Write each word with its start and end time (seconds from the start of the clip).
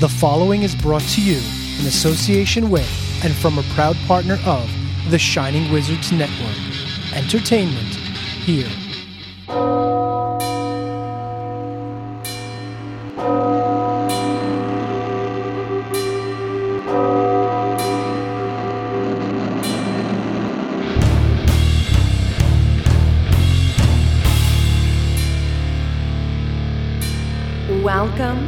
The 0.00 0.08
following 0.08 0.62
is 0.62 0.76
brought 0.76 1.02
to 1.02 1.20
you 1.20 1.38
in 1.80 1.86
association 1.86 2.70
with 2.70 2.88
and 3.24 3.34
from 3.34 3.58
a 3.58 3.64
proud 3.74 3.96
partner 4.06 4.38
of 4.46 4.70
the 5.10 5.18
Shining 5.18 5.72
Wizards 5.72 6.12
Network. 6.12 6.56
Entertainment 7.16 7.96
here. 8.46 8.68
Welcome 27.82 28.47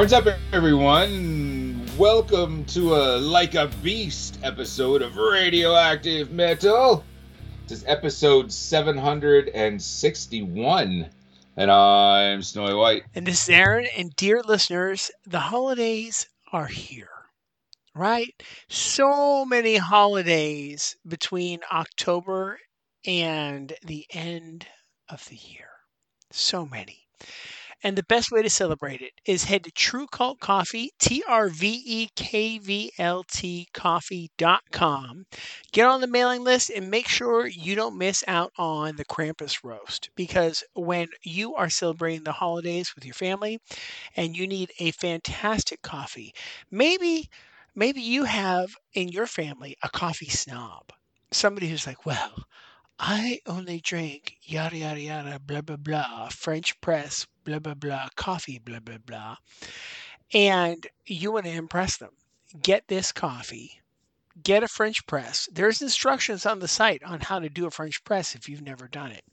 Horns 0.00 0.14
up, 0.14 0.24
everyone! 0.54 1.84
Welcome 1.98 2.64
to 2.68 2.94
a 2.94 3.18
Like 3.18 3.54
a 3.54 3.66
Beast 3.82 4.38
episode 4.42 5.02
of 5.02 5.18
Radioactive 5.18 6.30
Metal. 6.30 7.04
This 7.68 7.80
is 7.80 7.84
episode 7.86 8.50
761, 8.50 11.10
and 11.58 11.70
I'm 11.70 12.40
Snowy 12.40 12.72
White. 12.72 13.02
And 13.14 13.26
this 13.26 13.42
is 13.42 13.50
Aaron. 13.50 13.88
And 13.94 14.16
dear 14.16 14.40
listeners, 14.42 15.10
the 15.26 15.38
holidays 15.38 16.26
are 16.50 16.64
here, 16.64 17.10
right? 17.94 18.32
So 18.70 19.44
many 19.44 19.76
holidays 19.76 20.96
between 21.06 21.60
October 21.70 22.58
and 23.06 23.74
the 23.82 24.06
end 24.14 24.66
of 25.10 25.26
the 25.26 25.36
year. 25.36 25.68
So 26.32 26.64
many. 26.64 27.06
And 27.82 27.96
the 27.96 28.02
best 28.02 28.30
way 28.30 28.42
to 28.42 28.50
celebrate 28.50 29.02
it 29.02 29.12
is 29.24 29.44
head 29.44 29.64
to 29.64 29.70
Trve 29.72 30.08
Kvlt 30.08 30.40
Coffee, 30.40 30.92
T 30.98 31.22
R 31.26 31.48
V 31.48 31.82
E 31.84 32.08
K 32.16 32.58
V 32.58 32.92
L 32.98 33.22
T 33.24 33.68
coffee.com. 33.74 35.26
Get 35.72 35.86
on 35.86 36.00
the 36.00 36.06
mailing 36.06 36.42
list 36.44 36.70
and 36.70 36.90
make 36.90 37.08
sure 37.08 37.46
you 37.46 37.74
don't 37.74 37.98
miss 37.98 38.24
out 38.26 38.52
on 38.56 38.96
the 38.96 39.04
Krampus 39.04 39.62
roast. 39.64 40.10
Because 40.14 40.64
when 40.74 41.08
you 41.22 41.54
are 41.54 41.68
celebrating 41.70 42.24
the 42.24 42.32
holidays 42.32 42.94
with 42.94 43.04
your 43.04 43.14
family 43.14 43.60
and 44.16 44.36
you 44.36 44.46
need 44.46 44.72
a 44.78 44.90
fantastic 44.92 45.82
coffee, 45.82 46.34
maybe 46.70 47.28
maybe 47.74 48.00
you 48.00 48.24
have 48.24 48.74
in 48.94 49.08
your 49.08 49.26
family 49.26 49.76
a 49.82 49.88
coffee 49.88 50.28
snob. 50.28 50.92
Somebody 51.30 51.68
who's 51.68 51.86
like, 51.86 52.04
well, 52.06 52.44
I 53.02 53.40
only 53.46 53.80
drink 53.80 54.36
yada 54.42 54.76
yada 54.76 55.00
yada 55.00 55.38
blah 55.38 55.62
blah 55.62 55.76
blah 55.76 56.28
French 56.28 56.78
press 56.82 57.26
blah 57.44 57.58
blah 57.58 57.72
blah 57.72 58.08
coffee 58.14 58.58
blah 58.58 58.80
blah 58.80 58.98
blah, 58.98 59.36
and 60.34 60.86
you 61.06 61.32
want 61.32 61.46
to 61.46 61.50
impress 61.50 61.96
them. 61.96 62.10
Get 62.62 62.86
this 62.88 63.10
coffee. 63.10 63.80
Get 64.42 64.62
a 64.62 64.68
French 64.68 65.06
press. 65.06 65.48
There's 65.50 65.80
instructions 65.80 66.44
on 66.44 66.58
the 66.58 66.68
site 66.68 67.02
on 67.02 67.20
how 67.20 67.38
to 67.38 67.48
do 67.48 67.66
a 67.66 67.70
French 67.70 68.04
press 68.04 68.34
if 68.34 68.48
you've 68.48 68.62
never 68.62 68.86
done 68.86 69.12
it. 69.12 69.24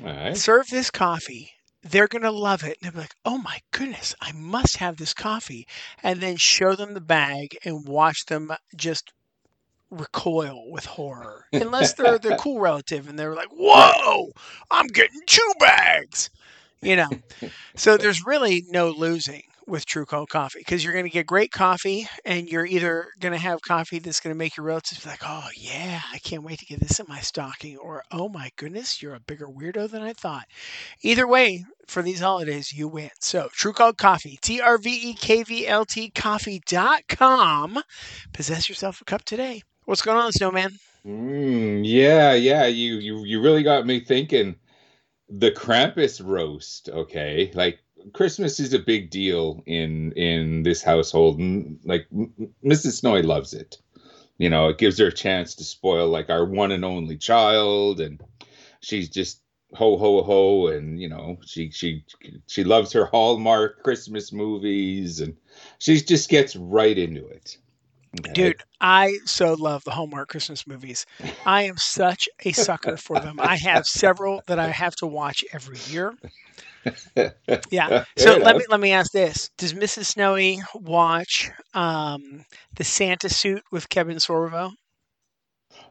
All 0.00 0.06
right. 0.06 0.36
Serve 0.36 0.66
this 0.68 0.90
coffee. 0.90 1.52
They're 1.82 2.08
going 2.08 2.22
to 2.22 2.30
love 2.30 2.64
it. 2.64 2.78
And 2.80 2.92
they'll 2.92 2.92
be 2.92 3.00
like, 3.00 3.14
oh 3.24 3.38
my 3.38 3.60
goodness, 3.72 4.14
I 4.20 4.32
must 4.32 4.76
have 4.78 4.96
this 4.96 5.14
coffee. 5.14 5.66
And 6.02 6.20
then 6.20 6.36
show 6.36 6.74
them 6.74 6.94
the 6.94 7.00
bag 7.00 7.58
and 7.64 7.86
watch 7.86 8.24
them 8.26 8.52
just 8.76 9.12
recoil 9.92 10.70
with 10.70 10.86
horror. 10.86 11.46
Unless 11.52 11.92
they're 11.94 12.18
the 12.18 12.36
cool 12.36 12.60
relative 12.60 13.08
and 13.08 13.18
they're 13.18 13.34
like 13.34 13.50
whoa 13.50 14.32
i'm 14.70 14.86
getting 14.86 15.20
two 15.26 15.52
bags 15.58 16.30
you 16.82 16.96
know? 16.96 17.08
So 17.76 17.96
there's 17.96 18.26
really 18.26 18.64
no 18.68 18.90
losing 18.90 19.42
with 19.68 19.86
Trve 19.86 20.06
Kvlt 20.06 20.28
coffee 20.28 20.58
because 20.58 20.82
you're 20.82 20.92
going 20.92 21.04
to 21.04 21.10
get 21.10 21.24
great 21.24 21.52
coffee 21.52 22.08
and 22.24 22.48
you're 22.48 22.66
either 22.66 23.06
going 23.20 23.32
to 23.32 23.38
have 23.38 23.62
coffee 23.62 24.00
that's 24.00 24.18
going 24.18 24.34
to 24.34 24.38
make 24.38 24.56
your 24.56 24.66
relatives 24.66 25.04
be 25.04 25.08
like 25.08 25.22
oh 25.24 25.46
yeah 25.56 26.00
i 26.12 26.18
can't 26.18 26.42
wait 26.42 26.58
to 26.58 26.66
get 26.66 26.80
this 26.80 26.98
in 26.98 27.06
my 27.08 27.20
stocking 27.20 27.76
or 27.76 28.02
oh 28.10 28.28
my 28.28 28.50
goodness 28.56 29.00
you're 29.00 29.14
a 29.14 29.20
bigger 29.20 29.46
weirdo 29.46 29.88
than 29.88 30.02
i 30.02 30.12
thought. 30.14 30.46
Either 31.02 31.28
way 31.28 31.64
for 31.86 32.02
these 32.02 32.18
holidays 32.18 32.72
you 32.72 32.88
win. 32.88 33.10
So 33.20 33.48
Trve 33.56 33.74
Kvlt 33.74 33.96
coffee 33.98 34.32
E 34.32 34.38
t-r-v-e-k-v-l-t 34.42 36.10
coffee.com 36.10 37.82
possess 38.32 38.68
yourself 38.68 39.00
a 39.00 39.04
cup 39.04 39.24
today 39.24 39.62
What's 39.92 40.00
going 40.00 40.16
on, 40.16 40.32
Snowman? 40.32 40.78
Mm, 41.06 41.82
yeah, 41.84 42.32
yeah. 42.32 42.64
You, 42.64 42.94
you, 42.94 43.24
you 43.26 43.42
really 43.42 43.62
got 43.62 43.84
me 43.84 44.00
thinking. 44.00 44.56
The 45.28 45.50
Krampus 45.50 46.18
roast, 46.24 46.88
okay? 46.88 47.50
Like 47.52 47.78
Christmas 48.14 48.58
is 48.58 48.72
a 48.72 48.78
big 48.78 49.10
deal 49.10 49.62
in 49.66 50.12
in 50.12 50.62
this 50.62 50.82
household. 50.82 51.38
and, 51.40 51.78
Like 51.84 52.06
Mrs. 52.64 53.00
Snowy 53.00 53.20
loves 53.20 53.52
it. 53.52 53.82
You 54.38 54.48
know, 54.48 54.68
it 54.70 54.78
gives 54.78 54.96
her 54.96 55.08
a 55.08 55.12
chance 55.12 55.56
to 55.56 55.64
spoil 55.64 56.08
like 56.08 56.30
our 56.30 56.46
one 56.46 56.72
and 56.72 56.86
only 56.86 57.18
child, 57.18 58.00
and 58.00 58.18
she's 58.80 59.10
just 59.10 59.42
ho 59.74 59.98
ho 59.98 60.22
ho, 60.22 60.68
and 60.68 60.98
you 60.98 61.10
know 61.10 61.36
she 61.44 61.70
she 61.70 62.02
she 62.46 62.64
loves 62.64 62.94
her 62.94 63.04
Hallmark 63.04 63.82
Christmas 63.82 64.32
movies, 64.32 65.20
and 65.20 65.36
she 65.78 66.00
just 66.00 66.30
gets 66.30 66.56
right 66.56 66.96
into 66.96 67.26
it. 67.26 67.58
Dude, 68.34 68.62
I 68.80 69.18
so 69.24 69.54
love 69.54 69.84
the 69.84 69.90
Hallmark 69.92 70.28
Christmas 70.28 70.66
movies. 70.66 71.06
I 71.46 71.62
am 71.64 71.76
such 71.78 72.28
a 72.44 72.52
sucker 72.52 72.96
for 72.96 73.18
them. 73.20 73.38
I 73.40 73.56
have 73.56 73.86
several 73.86 74.42
that 74.48 74.58
I 74.58 74.68
have 74.68 74.94
to 74.96 75.06
watch 75.06 75.44
every 75.52 75.78
year. 75.78 76.14
Yeah. 77.70 77.92
So 78.16 78.36
let 78.36 78.56
me 78.56 78.64
let 78.68 78.80
me 78.80 78.92
ask 78.92 79.12
this: 79.12 79.50
Does 79.56 79.72
Mrs. 79.74 80.06
Snowy 80.06 80.60
watch 80.74 81.50
um, 81.74 82.44
the 82.76 82.84
Santa 82.84 83.28
suit 83.28 83.62
with 83.70 83.88
Kevin 83.88 84.16
Sorbo? 84.18 84.72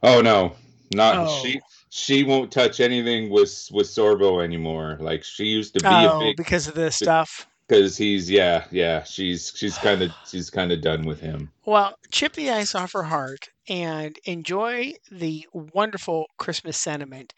Oh 0.04 0.22
no, 0.22 0.56
not 0.92 1.18
Oh. 1.18 1.28
she. 1.28 1.60
She 1.94 2.24
won't 2.24 2.52
touch 2.54 2.80
anything 2.80 3.30
with 3.30 3.68
with 3.72 3.88
Sorbo 3.88 4.42
anymore. 4.44 4.98
Like 5.02 5.24
she 5.26 5.44
used 5.46 5.74
to 5.74 5.82
be 5.82 6.06
a 6.06 6.14
Oh, 6.14 6.20
big 6.20 6.38
because 6.38 6.68
of 6.68 6.74
the 6.76 6.90
stuff. 6.92 7.48
Because 7.72 7.96
he's 7.96 8.30
yeah 8.30 8.66
yeah. 8.70 9.02
She's 9.04 9.54
she's 9.56 9.78
kind 9.78 10.02
of 10.02 10.12
she's 10.28 10.50
kind 10.50 10.74
of 10.74 10.82
done 10.82 11.04
with 11.04 11.22
him. 11.22 11.50
Well, 11.66 11.96
chip 12.12 12.34
the 12.34 12.52
ice 12.52 12.76
off 12.76 12.92
her 12.92 13.04
heart 13.04 13.48
and 13.70 14.20
enjoy 14.26 14.96
the 15.10 15.48
wonderful 15.54 16.28
Christmas 16.38 16.78
sentiment. 16.78 17.34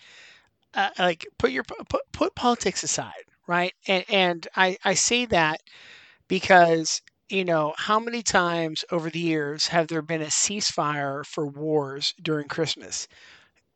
Uh, 0.74 0.89
like 0.97 1.27
put 1.38 1.51
your 1.51 1.63
put, 1.63 2.01
put 2.12 2.33
politics 2.33 2.81
aside, 2.81 3.25
right? 3.45 3.74
And 3.88 4.06
and 4.09 4.47
I 4.56 4.75
I 4.83 4.95
say 4.95 5.25
that 5.27 5.62
because 6.27 7.03
you 7.29 7.45
know 7.45 7.75
how 7.77 8.00
many 8.00 8.24
times 8.24 8.83
over 8.91 9.12
the 9.12 9.19
years 9.19 9.68
have 9.68 9.88
there 9.88 10.01
been 10.01 10.24
a 10.24 10.25
ceasefire 10.25 11.24
for 11.27 11.45
wars 11.45 12.15
during 12.19 12.47
Christmas? 12.47 13.07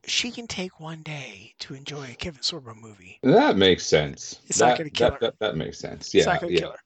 She 0.07 0.31
can 0.31 0.48
take 0.48 0.80
one 0.80 1.04
day 1.04 1.54
to 1.59 1.74
enjoy 1.75 2.12
a 2.12 2.15
Kevin 2.15 2.42
Sorbo 2.42 2.75
movie. 2.75 3.21
That 3.24 3.57
makes 3.57 3.86
sense. 3.86 4.39
It's 4.48 4.59
not 4.62 4.75
gonna 4.75 4.89
kill 4.89 5.12
that, 5.12 5.13
her. 5.13 5.19
That, 5.21 5.39
that 5.39 5.56
makes 5.57 5.80
sense. 5.80 6.13
It's 6.15 6.25
Yeah, 6.25 6.27
not 6.27 6.39
gonna 6.39 6.54
yeah. 6.54 6.59
kill 6.59 6.71
her 6.71 6.80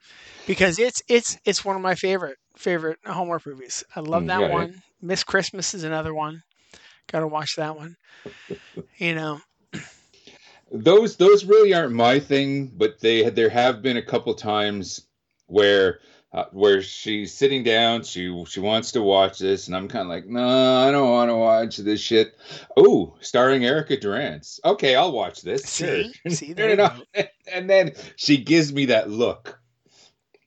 because 0.46 0.80
it's 0.80 1.02
it's 1.08 1.38
it's 1.46 1.64
one 1.64 1.76
of 1.76 1.82
my 1.82 1.96
favorite 1.96 2.38
favorite 2.58 3.00
Hallmark 3.06 3.46
movies. 3.46 3.84
I 3.96 4.02
love 4.02 4.26
Mm, 4.26 4.28
that 4.28 4.40
yeah. 4.40 4.48
one. 4.48 4.82
Miss 5.02 5.24
Christmas 5.24 5.74
is 5.74 5.84
another 5.84 6.14
one. 6.14 6.42
Got 7.12 7.22
to 7.22 7.28
watch 7.28 7.56
that 7.58 7.76
one. 7.76 7.96
You 8.98 9.16
know, 9.16 9.42
those 10.72 11.18
those 11.18 11.46
really 11.46 11.74
aren't 11.74 11.94
my 11.94 12.20
thing, 12.20 12.68
but 12.76 13.00
they 13.00 13.30
there 13.30 13.50
have 13.50 13.82
been 13.82 13.98
a 13.98 14.02
couple 14.02 14.34
times 14.34 15.08
where 15.48 16.00
uh, 16.34 16.46
where 16.52 16.82
she's 16.82 17.34
sitting 17.34 17.64
down, 17.64 18.04
she 18.04 18.44
she 18.48 18.60
wants 18.62 18.94
to 18.94 19.02
watch 19.02 19.40
this, 19.40 19.68
and 19.68 19.76
I'm 19.76 19.88
kind 19.88 20.04
of 20.04 20.10
like, 20.10 20.26
no, 20.28 20.78
I 20.88 20.90
don't 20.92 21.10
want 21.10 21.30
to 21.30 21.36
watch 21.36 21.78
this 21.78 22.00
shit. 22.00 22.36
Oh, 22.78 23.16
starring 23.20 23.66
Erica 23.66 24.00
Durance. 24.00 24.60
Okay, 24.64 24.96
I'll 24.96 25.12
watch 25.12 25.42
this. 25.42 25.64
See, 25.64 26.14
sure. 26.26 26.32
see, 26.32 26.52
it 26.58 26.80
on. 26.80 27.04
and 27.54 27.70
then 27.70 27.92
she 28.16 28.38
gives 28.38 28.72
me 28.72 28.86
that 28.86 29.10
look. 29.10 29.60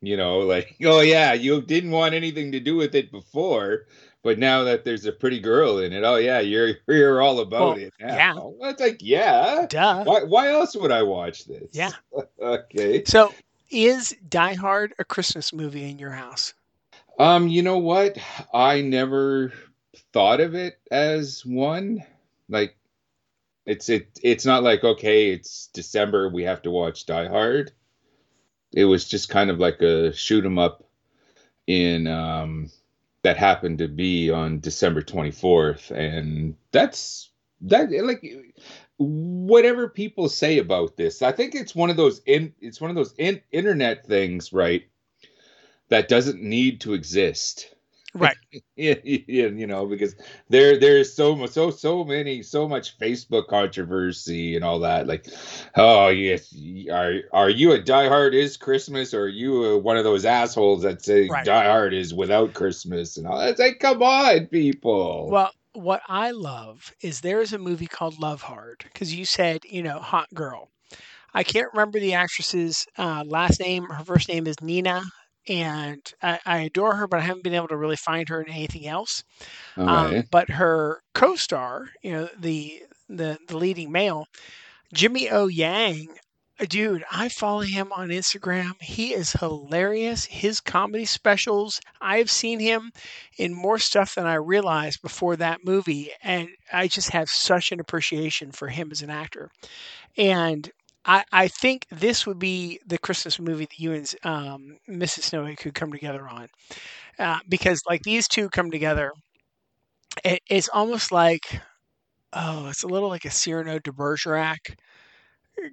You 0.00 0.16
know, 0.18 0.40
like, 0.40 0.76
oh 0.84 1.00
yeah, 1.00 1.32
you 1.32 1.62
didn't 1.62 1.90
want 1.90 2.14
anything 2.14 2.52
to 2.52 2.60
do 2.60 2.76
with 2.76 2.94
it 2.94 3.10
before, 3.10 3.86
but 4.22 4.38
now 4.38 4.64
that 4.64 4.84
there's 4.84 5.06
a 5.06 5.12
pretty 5.12 5.40
girl 5.40 5.78
in 5.78 5.92
it, 5.94 6.02
oh 6.04 6.16
yeah, 6.16 6.40
you're 6.40 6.74
you're 6.88 7.22
all 7.22 7.40
about 7.40 7.60
Well, 7.60 7.86
it. 7.86 7.92
yeah. 8.00 8.16
Now. 8.16 8.54
Well, 8.58 8.70
it's 8.70 8.80
like, 8.80 8.98
yeah. 9.00 9.66
Duh. 9.68 10.04
Why 10.04 10.22
why 10.24 10.48
else 10.50 10.76
would 10.76 10.92
I 10.92 11.02
watch 11.02 11.44
this? 11.46 11.68
Yeah. 11.72 11.92
okay. 12.40 13.02
So, 13.04 13.32
is 13.70 14.16
Die 14.28 14.54
Hard 14.54 14.94
a 14.98 15.04
Christmas 15.04 15.52
movie 15.52 15.88
in 15.88 15.98
your 15.98 16.10
house? 16.10 16.54
Um, 17.18 17.48
you 17.48 17.62
know 17.62 17.78
what? 17.78 18.18
I 18.52 18.80
never 18.80 19.52
thought 20.12 20.40
of 20.40 20.54
it 20.54 20.78
as 20.90 21.44
one. 21.44 22.02
Like 22.48 22.76
it's 23.66 23.88
it 23.88 24.18
it's 24.22 24.44
not 24.44 24.62
like 24.62 24.84
okay, 24.84 25.30
it's 25.30 25.68
December, 25.68 26.28
we 26.28 26.44
have 26.44 26.62
to 26.62 26.70
watch 26.70 27.06
Die 27.06 27.28
Hard. 27.28 27.72
It 28.72 28.84
was 28.84 29.08
just 29.08 29.28
kind 29.28 29.50
of 29.50 29.58
like 29.58 29.80
a 29.80 30.12
shoot 30.12 30.44
'em 30.44 30.58
up 30.58 30.84
in 31.66 32.06
um 32.06 32.70
that 33.22 33.36
happened 33.38 33.78
to 33.78 33.88
be 33.88 34.30
on 34.30 34.60
December 34.60 35.00
24th 35.00 35.90
and 35.90 36.56
that's 36.72 37.30
that 37.62 37.90
like 38.04 38.22
whatever 38.98 39.88
people 39.88 40.28
say 40.28 40.58
about 40.58 40.96
this. 40.96 41.22
I 41.22 41.32
think 41.32 41.54
it's 41.54 41.74
one 41.74 41.90
of 41.90 41.96
those 41.96 42.20
in 42.26 42.54
it's 42.60 42.80
one 42.80 42.90
of 42.90 42.96
those 42.96 43.14
in, 43.18 43.40
internet 43.50 44.06
things, 44.06 44.52
right? 44.52 44.84
That 45.88 46.08
doesn't 46.08 46.42
need 46.42 46.80
to 46.82 46.94
exist. 46.94 47.74
Right. 48.14 48.36
yeah, 48.76 48.94
you 49.04 49.66
know, 49.66 49.86
because 49.86 50.14
there 50.48 50.78
there's 50.78 51.12
so 51.12 51.34
much 51.34 51.50
so 51.50 51.70
so 51.70 52.04
many 52.04 52.42
so 52.42 52.68
much 52.68 52.96
Facebook 52.98 53.48
controversy 53.48 54.54
and 54.54 54.64
all 54.64 54.78
that. 54.80 55.08
Like, 55.08 55.26
oh 55.74 56.08
yes, 56.08 56.54
are 56.92 57.22
are 57.32 57.50
you 57.50 57.72
a 57.72 57.80
Die 57.80 58.08
Hard 58.08 58.34
is 58.34 58.56
Christmas, 58.56 59.14
or 59.14 59.24
are 59.24 59.28
you 59.28 59.64
a, 59.64 59.78
one 59.78 59.96
of 59.96 60.04
those 60.04 60.24
assholes 60.24 60.82
that 60.82 61.02
say 61.02 61.28
Right. 61.28 61.44
Die 61.44 61.64
Hard 61.64 61.92
is 61.92 62.14
without 62.14 62.54
Christmas 62.54 63.16
and 63.16 63.26
all? 63.26 63.40
It's 63.40 63.58
like, 63.58 63.80
come 63.80 64.00
on, 64.02 64.46
people. 64.46 65.30
Well, 65.30 65.52
what 65.74 66.02
I 66.08 66.30
love 66.32 66.92
is 67.02 67.20
there 67.20 67.40
is 67.40 67.52
a 67.52 67.58
movie 67.58 67.86
called 67.86 68.20
Love 68.20 68.42
Hard 68.42 68.84
because 68.92 69.14
you 69.14 69.24
said, 69.26 69.62
you 69.64 69.82
know, 69.82 69.98
hot 70.00 70.28
girl. 70.34 70.70
I 71.34 71.44
can't 71.44 71.72
remember 71.72 72.00
the 72.00 72.14
actress's 72.14 72.86
uh, 72.98 73.24
last 73.26 73.60
name. 73.60 73.84
Her 73.86 74.04
first 74.04 74.28
name 74.28 74.46
is 74.46 74.60
Nina, 74.60 75.02
and 75.48 76.00
I, 76.22 76.40
I 76.46 76.58
adore 76.60 76.96
her, 76.96 77.08
but 77.08 77.20
I 77.20 77.22
haven't 77.24 77.44
been 77.44 77.54
able 77.54 77.68
to 77.68 77.76
really 77.76 77.96
find 77.96 78.28
her 78.28 78.42
in 78.42 78.50
anything 78.50 78.86
else. 78.86 79.24
Um, 79.86 80.24
but 80.30 80.50
her 80.50 81.02
co-star, 81.14 81.88
you 82.02 82.12
know, 82.12 82.28
the 82.38 82.82
the 83.08 83.38
the 83.48 83.56
leading 83.56 83.92
male, 83.92 84.26
Jimmy 84.92 85.30
O 85.30 85.46
Yang, 85.46 86.08
dude, 86.68 87.04
I 87.10 87.28
follow 87.28 87.60
him 87.62 87.92
on 87.92 88.08
Instagram. 88.08 88.80
He 88.80 89.12
is 89.14 89.32
hilarious. 89.32 90.24
His 90.26 90.60
comedy 90.60 91.04
specials, 91.04 91.80
I've 92.00 92.30
seen 92.30 92.60
him 92.60 92.92
in 93.38 93.54
more 93.54 93.78
stuff 93.78 94.14
than 94.14 94.26
I 94.26 94.34
realized 94.34 95.02
before 95.02 95.36
that 95.36 95.64
movie, 95.64 96.10
and 96.22 96.48
I 96.72 96.88
just 96.88 97.10
have 97.10 97.28
such 97.28 97.72
an 97.72 97.80
appreciation 97.80 98.52
for 98.52 98.68
him 98.68 98.90
as 98.92 99.02
an 99.02 99.10
actor. 99.10 99.50
And 100.16 100.70
I, 101.04 101.24
I 101.32 101.48
think 101.48 101.86
this 101.90 102.26
would 102.26 102.38
be 102.38 102.80
the 102.86 102.98
Christmas 102.98 103.38
movie 103.40 103.66
that 103.66 103.78
you 103.80 103.92
and 103.94 104.14
um, 104.24 104.78
Mrs. 104.88 105.24
Snowy 105.24 105.56
could 105.56 105.74
come 105.74 105.92
together 105.92 106.28
on, 106.28 106.48
uh, 107.18 107.40
because 107.48 107.82
like 107.88 108.02
these 108.04 108.28
two 108.28 108.50
come 108.50 108.70
together, 108.70 109.12
it, 110.24 110.40
it's 110.48 110.68
almost 110.68 111.12
like 111.12 111.60
oh, 112.34 112.68
it's 112.68 112.82
a 112.84 112.88
little 112.88 113.08
like 113.08 113.24
a 113.24 113.30
Cyrano 113.30 113.78
de 113.78 113.92
Bergerac 113.92 114.76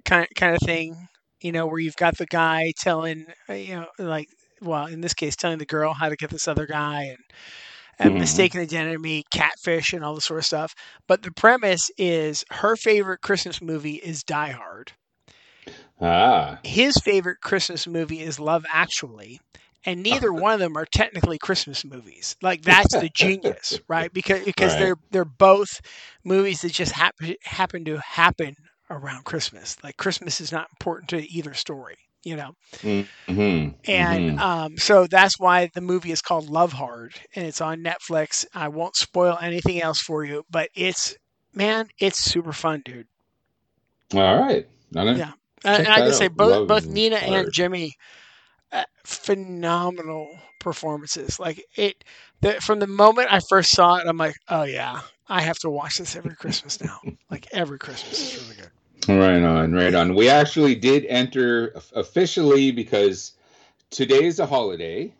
kind 0.04 0.26
kind 0.36 0.54
of 0.54 0.60
thing, 0.62 1.08
you 1.40 1.52
know, 1.52 1.66
where 1.66 1.78
you've 1.80 1.96
got 1.96 2.16
the 2.18 2.26
guy 2.26 2.72
telling, 2.78 3.26
uh, 3.48 3.54
you 3.54 3.74
know, 3.76 3.86
like 3.98 4.28
well, 4.60 4.86
in 4.86 5.00
this 5.00 5.14
case, 5.14 5.36
telling 5.36 5.58
the 5.58 5.66
girl 5.66 5.92
how 5.94 6.08
to 6.08 6.16
get 6.16 6.30
this 6.30 6.48
other 6.48 6.66
guy 6.66 7.02
and 7.04 7.18
and 7.98 8.18
Mhm. 8.18 8.18
mistaken 8.18 8.60
identity, 8.60 9.24
catfish, 9.32 9.92
and 9.92 10.04
all 10.04 10.14
this 10.14 10.24
sort 10.24 10.38
of 10.40 10.46
stuff. 10.46 10.74
But 11.08 11.22
the 11.22 11.32
premise 11.32 11.90
is 11.98 12.44
her 12.50 12.76
favorite 12.76 13.20
Christmas 13.22 13.60
movie 13.60 13.96
is 13.96 14.22
Die 14.24 14.50
Hard. 14.50 14.92
Ah, 16.00 16.60
His 16.64 16.96
favorite 16.96 17.40
Christmas 17.40 17.86
movie 17.86 18.20
is 18.20 18.38
Love 18.40 18.64
Actually. 18.72 19.40
And 19.84 20.02
neither 20.02 20.32
one 20.32 20.52
of 20.54 20.60
them 20.60 20.76
are 20.76 20.84
technically 20.86 21.38
Christmas 21.38 21.84
movies. 21.84 22.36
Like 22.42 22.62
that's 22.62 22.96
the 22.96 23.08
genius, 23.08 23.80
right? 23.88 24.12
Because 24.12 24.44
because 24.44 24.74
Right. 24.74 24.76
they're 24.76 24.96
they're 25.10 25.24
both 25.24 25.80
movies 26.24 26.62
that 26.62 26.72
just 26.72 26.92
happen 26.92 27.34
happen 27.44 27.84
to 27.84 27.98
happen 27.98 28.54
around 28.92 29.24
Christmas. 29.24 29.76
Like 29.82 29.96
Christmas 29.96 30.40
is 30.40 30.52
not 30.52 30.68
important 30.70 31.10
to 31.10 31.30
either 31.32 31.54
story, 31.54 31.96
you 32.24 32.36
know. 32.36 32.54
hmm 32.82 33.68
And 33.86 34.30
um, 34.38 34.76
so 34.78 35.06
that's 35.06 35.38
why 35.38 35.68
the 35.74 35.80
movie 35.80 36.12
is 36.12 36.22
called 36.22 36.48
Love 36.50 36.72
Hard, 36.74 37.14
and 37.34 37.46
it's 37.46 37.60
on 37.60 37.82
Netflix. 37.82 38.44
I 38.54 38.68
won't 38.68 38.96
spoil 38.96 39.38
anything 39.40 39.80
else 39.82 39.98
for 40.00 40.24
you, 40.24 40.44
but 40.50 40.70
it's 40.74 41.16
man, 41.54 41.88
it's 41.98 42.18
super 42.18 42.52
fun, 42.52 42.82
dude. 42.84 43.08
all 44.14 44.38
right. 44.38 44.66
Yeah. 45.08 45.32
And 45.64 45.86
I 45.92 46.02
can 46.02 46.12
say 46.12 46.28
both 46.28 46.58
Love 46.58 46.66
both 46.66 46.88
Nina 46.88 47.16
and 47.16 47.52
Jimmy, 47.52 47.94
uh, 48.72 48.84
phenomenal 49.04 50.38
performances. 50.60 51.38
Like 51.38 51.64
it, 51.76 52.04
the, 52.40 52.54
from 52.60 52.80
the 52.80 52.86
moment 52.86 53.28
I 53.32 53.40
first 53.48 53.70
saw 53.70 53.96
it, 53.96 54.06
I'm 54.06 54.18
like, 54.18 54.36
oh 54.48 54.64
yeah, 54.64 55.00
I 55.28 55.42
have 55.42 55.58
to 55.60 55.70
watch 55.70 55.98
this 55.98 56.16
every 56.16 56.36
Christmas 56.36 56.80
now. 56.82 56.98
like 57.30 57.46
every 57.52 57.78
Christmas, 57.78 58.22
is 58.22 58.36
really 58.38 58.56
good. 58.56 58.70
Right 59.08 59.42
on, 59.42 59.72
right 59.72 59.94
on. 59.94 60.14
We 60.14 60.28
actually 60.28 60.76
did 60.76 61.06
enter 61.06 61.74
officially 61.94 62.70
because 62.70 63.32
today 63.90 64.24
is 64.24 64.38
a 64.38 64.46
holiday. 64.46 65.12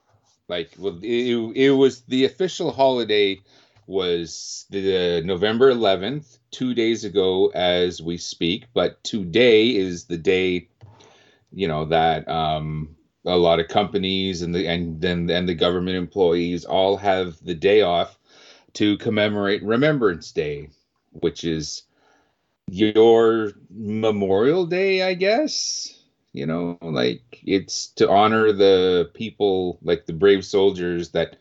Like, 0.49 0.71
well, 0.79 0.99
it, 1.03 1.57
it 1.57 1.71
was 1.71 2.03
the 2.03 2.25
official 2.25 2.71
holiday 2.71 3.41
was 3.89 4.67
the 4.71 5.23
November 5.25 5.73
11th, 5.73 6.39
two 6.53 6.75
days 6.75 7.05
ago 7.05 7.51
as 7.55 8.01
we 8.01 8.19
speak. 8.19 8.67
But 8.73 9.03
today 9.03 9.75
is 9.75 10.05
the 10.05 10.19
day, 10.19 10.69
you 11.53 11.67
know, 11.67 11.87
that 11.87 12.29
um, 12.29 12.95
a 13.25 13.37
lot 13.37 13.59
of 13.59 13.67
companies 13.67 14.43
and 14.43 14.55
the 14.55 14.69
and 14.69 15.01
then 15.01 15.29
and 15.29 15.49
the 15.49 15.55
government 15.55 15.97
employees 15.97 16.65
all 16.65 16.97
have 16.99 17.37
the 17.45 17.55
day 17.55 17.81
off 17.81 18.17
to 18.75 18.97
commemorate 18.99 19.63
Remembrance 19.65 20.31
Day, 20.31 20.69
which 21.11 21.43
is 21.43 21.83
your 22.69 23.53
Memorial 23.71 24.67
Day, 24.67 25.03
I 25.03 25.15
guess. 25.15 25.95
You 26.33 26.47
know, 26.47 26.79
like 26.83 27.41
it's 27.45 27.89
to 27.97 28.09
honor 28.09 28.53
the 28.53 29.11
people, 29.15 29.79
like 29.83 30.07
the 30.07 30.15
brave 30.15 30.45
soldiers 30.45 31.11
that 31.11 31.37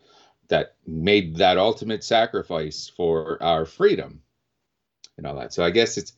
that 0.50 0.76
made 0.86 1.38
that 1.38 1.58
ultimate 1.58 2.04
sacrifice 2.04 2.92
for 2.96 3.42
our 3.42 3.66
freedom 3.66 4.22
and 5.18 5.28
all 5.28 5.36
that. 5.36 5.54
So 5.54 5.64
I 5.64 5.72
guess 5.72 5.98
it's 5.98 6.14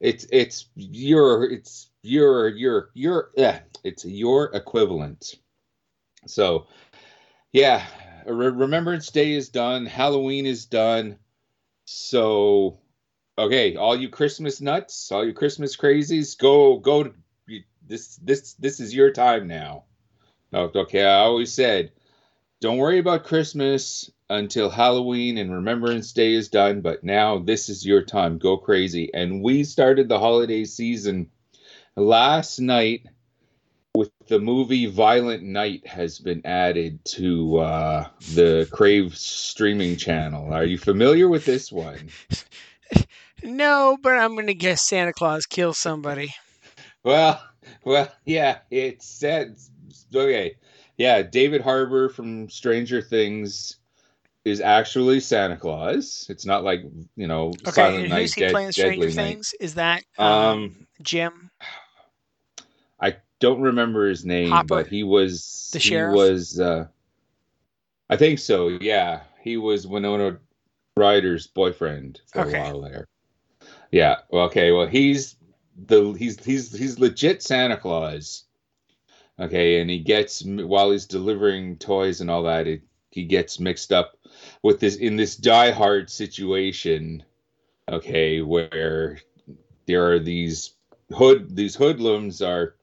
it's 0.00 0.26
it's 0.32 0.66
your 0.76 1.44
it's 1.50 1.88
your 2.02 2.48
your 2.48 2.90
your 2.94 3.30
yeah, 3.36 3.60
it's 3.84 4.04
your 4.04 4.50
equivalent. 4.54 5.34
So 6.26 6.66
yeah, 7.52 7.86
Re- 8.26 8.48
Remembrance 8.50 9.10
Day 9.10 9.32
is 9.32 9.48
done, 9.50 9.86
Halloween 9.86 10.46
is 10.46 10.66
done. 10.66 11.18
So 11.86 12.78
okay, 13.38 13.76
all 13.76 13.96
you 13.96 14.08
Christmas 14.08 14.60
nuts, 14.60 15.10
all 15.12 15.24
you 15.24 15.32
Christmas 15.32 15.76
crazies, 15.76 16.36
go 16.36 16.78
go 16.78 17.12
this 17.86 18.16
this 18.16 18.54
this 18.54 18.80
is 18.80 18.94
your 18.94 19.12
time 19.12 19.46
now. 19.46 19.84
Okay, 20.52 21.04
I 21.04 21.20
always 21.20 21.52
said, 21.52 21.92
don't 22.60 22.78
worry 22.78 22.98
about 22.98 23.24
Christmas 23.24 24.10
until 24.30 24.68
Halloween 24.68 25.38
and 25.38 25.52
Remembrance 25.52 26.12
Day 26.12 26.34
is 26.34 26.48
done, 26.48 26.80
but 26.80 27.04
now 27.04 27.38
this 27.38 27.68
is 27.68 27.86
your 27.86 28.02
time. 28.02 28.38
Go 28.38 28.56
crazy. 28.56 29.10
And 29.14 29.42
we 29.42 29.64
started 29.64 30.08
the 30.08 30.18
holiday 30.18 30.64
season 30.64 31.30
last 31.96 32.58
night 32.58 33.06
with 33.94 34.10
the 34.28 34.38
movie 34.38 34.86
Violent 34.86 35.42
Night 35.42 35.86
has 35.86 36.18
been 36.18 36.44
added 36.44 37.04
to 37.04 37.58
uh, 37.58 38.08
the 38.34 38.68
Crave 38.70 39.16
streaming 39.16 39.96
channel. 39.96 40.52
Are 40.52 40.64
you 40.64 40.78
familiar 40.78 41.28
with 41.28 41.44
this 41.44 41.72
one? 41.72 42.08
No, 43.42 43.98
but 44.02 44.12
I'm 44.18 44.34
gonna 44.36 44.54
guess 44.54 44.86
Santa 44.88 45.12
Claus 45.12 45.46
kills 45.46 45.78
somebody. 45.78 46.34
Well, 47.04 47.42
well, 47.84 48.10
yeah, 48.24 48.58
it 48.70 49.02
said 49.02 49.56
okay. 50.14 50.56
Yeah, 50.96 51.22
David 51.22 51.60
Harbour 51.60 52.08
from 52.08 52.50
Stranger 52.50 53.00
Things 53.00 53.76
is 54.44 54.60
actually 54.60 55.20
Santa 55.20 55.56
Claus. 55.56 56.26
It's 56.28 56.44
not 56.46 56.64
like 56.64 56.80
you 57.16 57.26
know 57.28 57.50
Okay, 57.60 57.70
Silent 57.70 58.08
Night, 58.08 58.20
who's 58.22 58.34
he 58.34 58.40
Dead- 58.42 58.50
playing 58.52 58.72
Stranger 58.72 59.06
Deadly 59.06 59.14
Night. 59.14 59.32
Things? 59.34 59.54
Is 59.60 59.74
that 59.74 60.02
um, 60.18 60.26
Um, 60.26 60.86
Jim. 61.02 61.50
I 63.00 63.16
don't 63.38 63.60
remember 63.60 64.08
his 64.08 64.24
name, 64.24 64.50
Hopper? 64.50 64.66
but 64.66 64.86
he 64.88 65.04
was 65.04 65.70
The 65.72 65.78
he 65.78 65.88
sheriff? 65.90 66.16
was 66.16 66.58
uh 66.58 66.88
I 68.10 68.16
think 68.16 68.38
so, 68.40 68.68
yeah. 68.68 69.20
He 69.42 69.56
was 69.56 69.86
Winona 69.86 70.38
Ryder's 70.96 71.46
boyfriend 71.46 72.20
for 72.32 72.40
Okay. 72.40 72.56
a 72.56 72.60
while 72.60 72.80
there. 72.80 73.06
Yeah. 73.90 74.16
Okay, 74.32 74.72
well 74.72 74.86
he's 74.86 75.36
the 75.86 76.12
he's 76.12 76.42
he's 76.44 76.76
he's 76.76 76.98
legit 76.98 77.42
Santa 77.42 77.76
Claus. 77.76 78.44
Okay, 79.40 79.80
and 79.80 79.88
he 79.88 80.00
gets 80.00 80.44
while 80.44 80.90
he's 80.90 81.06
delivering 81.06 81.76
toys 81.78 82.20
and 82.20 82.30
all 82.30 82.42
that, 82.42 82.66
it, 82.66 82.82
he 83.10 83.24
gets 83.24 83.60
mixed 83.60 83.92
up 83.92 84.18
with 84.62 84.80
this 84.80 84.96
in 84.96 85.16
this 85.16 85.36
Die 85.36 85.70
Hard 85.70 86.10
situation. 86.10 87.22
Okay, 87.90 88.42
where 88.42 89.18
there 89.86 90.12
are 90.12 90.18
these 90.18 90.74
hood 91.12 91.54
these 91.54 91.74
hoodlums 91.74 92.42
are 92.42 92.74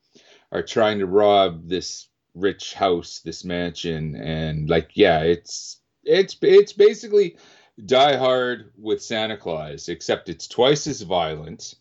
are 0.51 0.63
trying 0.63 0.99
to 0.99 1.05
rob 1.05 1.67
this 1.67 2.07
rich 2.33 2.73
house, 2.73 3.19
this 3.23 3.43
mansion, 3.43 4.15
and 4.15 4.69
like 4.69 4.91
yeah, 4.93 5.19
it's 5.19 5.81
it's 6.03 6.37
it's 6.41 6.73
basically 6.73 7.37
Die 7.83 8.15
Hard 8.17 8.71
with 8.77 9.01
Santa 9.03 9.37
Claus, 9.37 9.89
except 9.89 10.29
it's 10.29 10.47
twice 10.47 10.87
as 10.87 11.01
violent. 11.01 11.75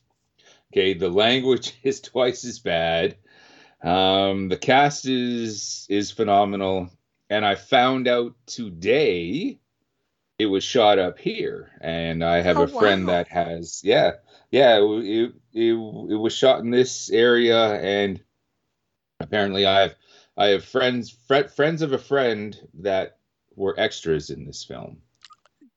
Okay, 0.73 0.95
the 0.95 1.09
language 1.09 1.75
is 1.83 2.01
twice 2.01 2.45
as 2.45 2.59
bad. 2.59 3.17
Um, 3.83 4.49
the 4.49 4.57
cast 4.57 5.07
is 5.07 5.87
is 5.91 6.11
phenomenal, 6.11 6.91
and 7.31 7.45
I 7.45 7.55
found 7.55 8.09
out 8.09 8.35
today 8.47 9.61
it 10.39 10.47
was 10.47 10.65
shot 10.65 10.99
up 10.99 11.19
here, 11.19 11.71
and 11.81 12.25
I 12.25 12.41
have 12.41 12.59
Oh, 12.59 12.63
a 12.63 12.69
friend 12.69 13.07
wow. 13.07 13.13
that 13.13 13.29
has 13.29 13.83
yeah 13.85 14.13
yeah 14.51 14.79
it, 14.79 14.83
it, 15.05 15.35
it, 15.53 15.73
it 15.75 16.17
was 16.19 16.33
shot 16.35 16.61
in 16.61 16.71
this 16.71 17.11
area, 17.11 17.75
and 17.75 18.21
apparently 19.21 19.67
I 19.67 19.83
have 19.83 19.95
I 20.37 20.47
have 20.49 20.65
friends 20.65 21.11
fr- 21.29 21.49
friends 21.55 21.83
of 21.83 21.93
a 21.93 21.99
friend 21.99 22.59
that 22.81 23.19
were 23.55 23.79
extras 23.79 24.31
in 24.31 24.45
this 24.45 24.65
film. 24.65 25.03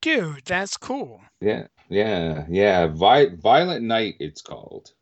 Dude, 0.08 0.46
that's 0.46 0.78
cool. 0.78 1.20
Yeah, 1.42 1.68
yeah, 1.90 2.46
yeah. 2.48 2.88
Vi- 2.88 3.36
Violent 3.36 3.84
Night, 3.84 4.16
it's 4.22 4.42
called. 4.42 4.94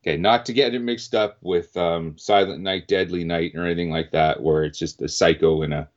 Okay, 0.00 0.16
not 0.16 0.46
to 0.46 0.52
get 0.52 0.72
it 0.72 0.78
mixed 0.78 1.16
up 1.16 1.38
with 1.42 1.76
um, 1.76 2.16
Silent 2.16 2.62
Night, 2.62 2.86
Deadly 2.86 3.24
Night, 3.24 3.56
or 3.56 3.64
anything 3.64 3.90
like 3.90 4.12
that, 4.12 4.40
where 4.40 4.62
it's 4.62 4.78
just 4.78 5.02
a 5.02 5.08
psycho 5.08 5.62
in 5.62 5.72
a 5.72 5.88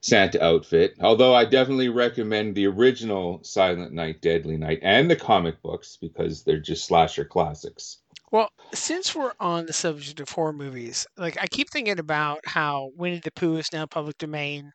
Santa 0.00 0.42
outfit. 0.42 0.94
Although 0.98 1.34
I 1.34 1.44
definitely 1.44 1.90
recommend 1.90 2.54
the 2.54 2.68
original 2.68 3.44
Silent 3.44 3.92
Night, 3.92 4.22
Deadly 4.22 4.56
Night, 4.56 4.78
and 4.80 5.10
the 5.10 5.16
comic 5.16 5.60
books 5.60 5.98
because 6.00 6.42
they're 6.42 6.60
just 6.60 6.86
slasher 6.86 7.26
classics. 7.26 7.98
Well, 8.30 8.48
since 8.72 9.14
we're 9.14 9.34
on 9.38 9.66
the 9.66 9.74
subject 9.74 10.20
of 10.20 10.30
horror 10.30 10.54
movies, 10.54 11.06
like 11.18 11.36
I 11.38 11.46
keep 11.48 11.68
thinking 11.68 11.98
about 11.98 12.40
how 12.46 12.92
Winnie 12.96 13.20
the 13.22 13.30
Pooh 13.30 13.58
is 13.58 13.72
now 13.74 13.84
public 13.84 14.16
domain, 14.16 14.72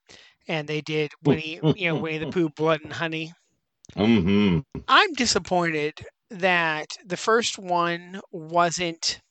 and 0.48 0.68
they 0.68 0.82
did 0.82 1.12
Winnie, 1.24 1.62
you 1.74 1.88
know, 1.90 1.96
Winnie 1.96 2.18
the 2.20 2.28
Pooh, 2.28 2.50
Blood 2.50 2.82
and 2.84 2.94
Honey. 2.94 3.34
hmm 3.96 4.60
I'm 4.88 5.14
disappointed 5.14 6.06
that 6.30 6.88
the 7.06 7.18
first 7.18 7.58
one 7.58 8.20
wasn't 8.32 9.22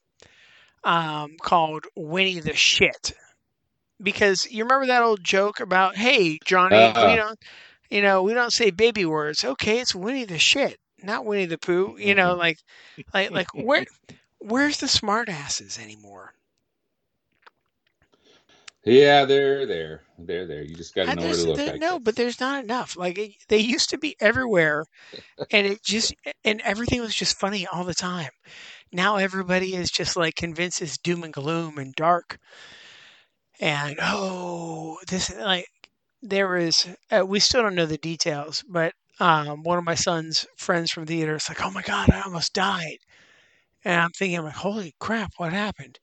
um, 0.85 1.37
called 1.43 1.85
Winnie 1.97 2.41
the 2.41 2.55
Shit, 2.55 3.13
because 4.03 4.47
you 4.51 4.65
remember 4.65 4.87
that 4.87 5.03
old 5.03 5.23
joke 5.25 5.61
about, 5.61 5.97
"Hey, 5.97 6.39
Johnny, 6.45 6.95
Uh. 6.95 7.03
we 7.03 7.17
don't, 7.17 7.39
you 7.91 8.03
know, 8.03 8.23
we 8.23 8.35
don't 8.35 8.53
say 8.53 8.71
baby 8.71 9.05
words. 9.05 9.45
Okay, 9.45 9.81
it's 9.81 9.95
Winnie 9.95 10.25
the 10.25 10.39
Shit, 10.39 10.79
not 11.03 11.25
Winnie 11.25 11.47
the 11.47 11.59
Pooh. 11.59 11.97
You 11.99 12.15
know, 12.15 12.35
like, 12.35 12.59
like, 13.15 13.31
like 13.31 13.49
where, 13.55 13.85
where's 14.39 14.79
the 14.79 14.89
smart 14.89 15.29
asses 15.29 15.79
anymore? 15.79 16.35
Yeah, 18.85 19.25
they're 19.25 19.67
there. 19.67 20.03
They're 20.19 20.47
there. 20.47 20.63
You 20.63 20.77
just 20.77 20.95
got 20.95 21.07
to 21.07 21.13
know 21.13 21.27
where 21.27 21.37
to 21.37 21.45
look. 21.45 21.65
there- 21.65 21.73
no, 21.75 21.99
but 21.99 22.17
there's 22.17 22.41
not 22.41 22.63
enough. 22.63 22.97
Like 22.97 23.17
it, 23.19 23.33
they 23.49 23.59
used 23.59 23.89
to 23.91 23.99
be 23.99 24.17
everywhere, 24.21 24.85
and 25.51 25.67
it 25.67 25.83
just 25.85 26.15
and 26.45 26.61
everything 26.63 27.01
was 27.01 27.15
just 27.15 27.39
funny 27.39 27.67
all 27.67 27.85
the 27.85 27.95
time. 27.95 28.31
Now 28.93 29.17
everybody 29.17 29.75
is 29.75 29.91
just 29.91 30.17
like 30.17 30.37
convinced 30.37 30.83
it's 30.83 30.99
doom 30.99 31.25
and 31.25 31.33
gloom 31.35 31.79
and 31.79 31.95
dark, 31.95 32.39
and 33.61 33.97
oh, 34.03 34.99
this 35.09 35.35
like 35.37 35.67
there 36.23 36.57
is. 36.57 36.89
Uh, 37.11 37.25
we 37.27 37.41
still 37.41 37.63
don't 37.63 37.75
know 37.75 37.87
the 37.87 37.99
details, 37.99 38.65
but 38.69 38.93
um, 39.21 39.63
one 39.63 39.79
of 39.79 39.85
my 39.85 39.95
son's 39.95 40.47
friends 40.57 40.91
from 40.91 41.07
theater 41.07 41.37
is 41.37 41.49
like, 41.49 41.65
"Oh 41.65 41.71
my 41.71 41.83
god, 41.83 42.11
I 42.11 42.23
almost 42.23 42.55
died," 42.55 42.99
and 43.85 44.01
I'm 44.01 44.11
thinking, 44.13 44.43
like, 44.43 44.55
"Holy 44.57 44.95
crap, 45.01 45.33
what 45.39 45.53
happened?" 45.53 45.99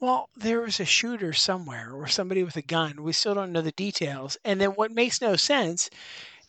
Well, 0.00 0.30
there 0.34 0.62
was 0.62 0.80
a 0.80 0.86
shooter 0.86 1.34
somewhere 1.34 1.92
or 1.92 2.06
somebody 2.06 2.42
with 2.42 2.56
a 2.56 2.62
gun. 2.62 3.02
We 3.02 3.12
still 3.12 3.34
don't 3.34 3.52
know 3.52 3.60
the 3.60 3.72
details. 3.72 4.38
And 4.42 4.58
then 4.58 4.70
what 4.70 4.90
makes 4.90 5.20
no 5.20 5.36
sense 5.36 5.90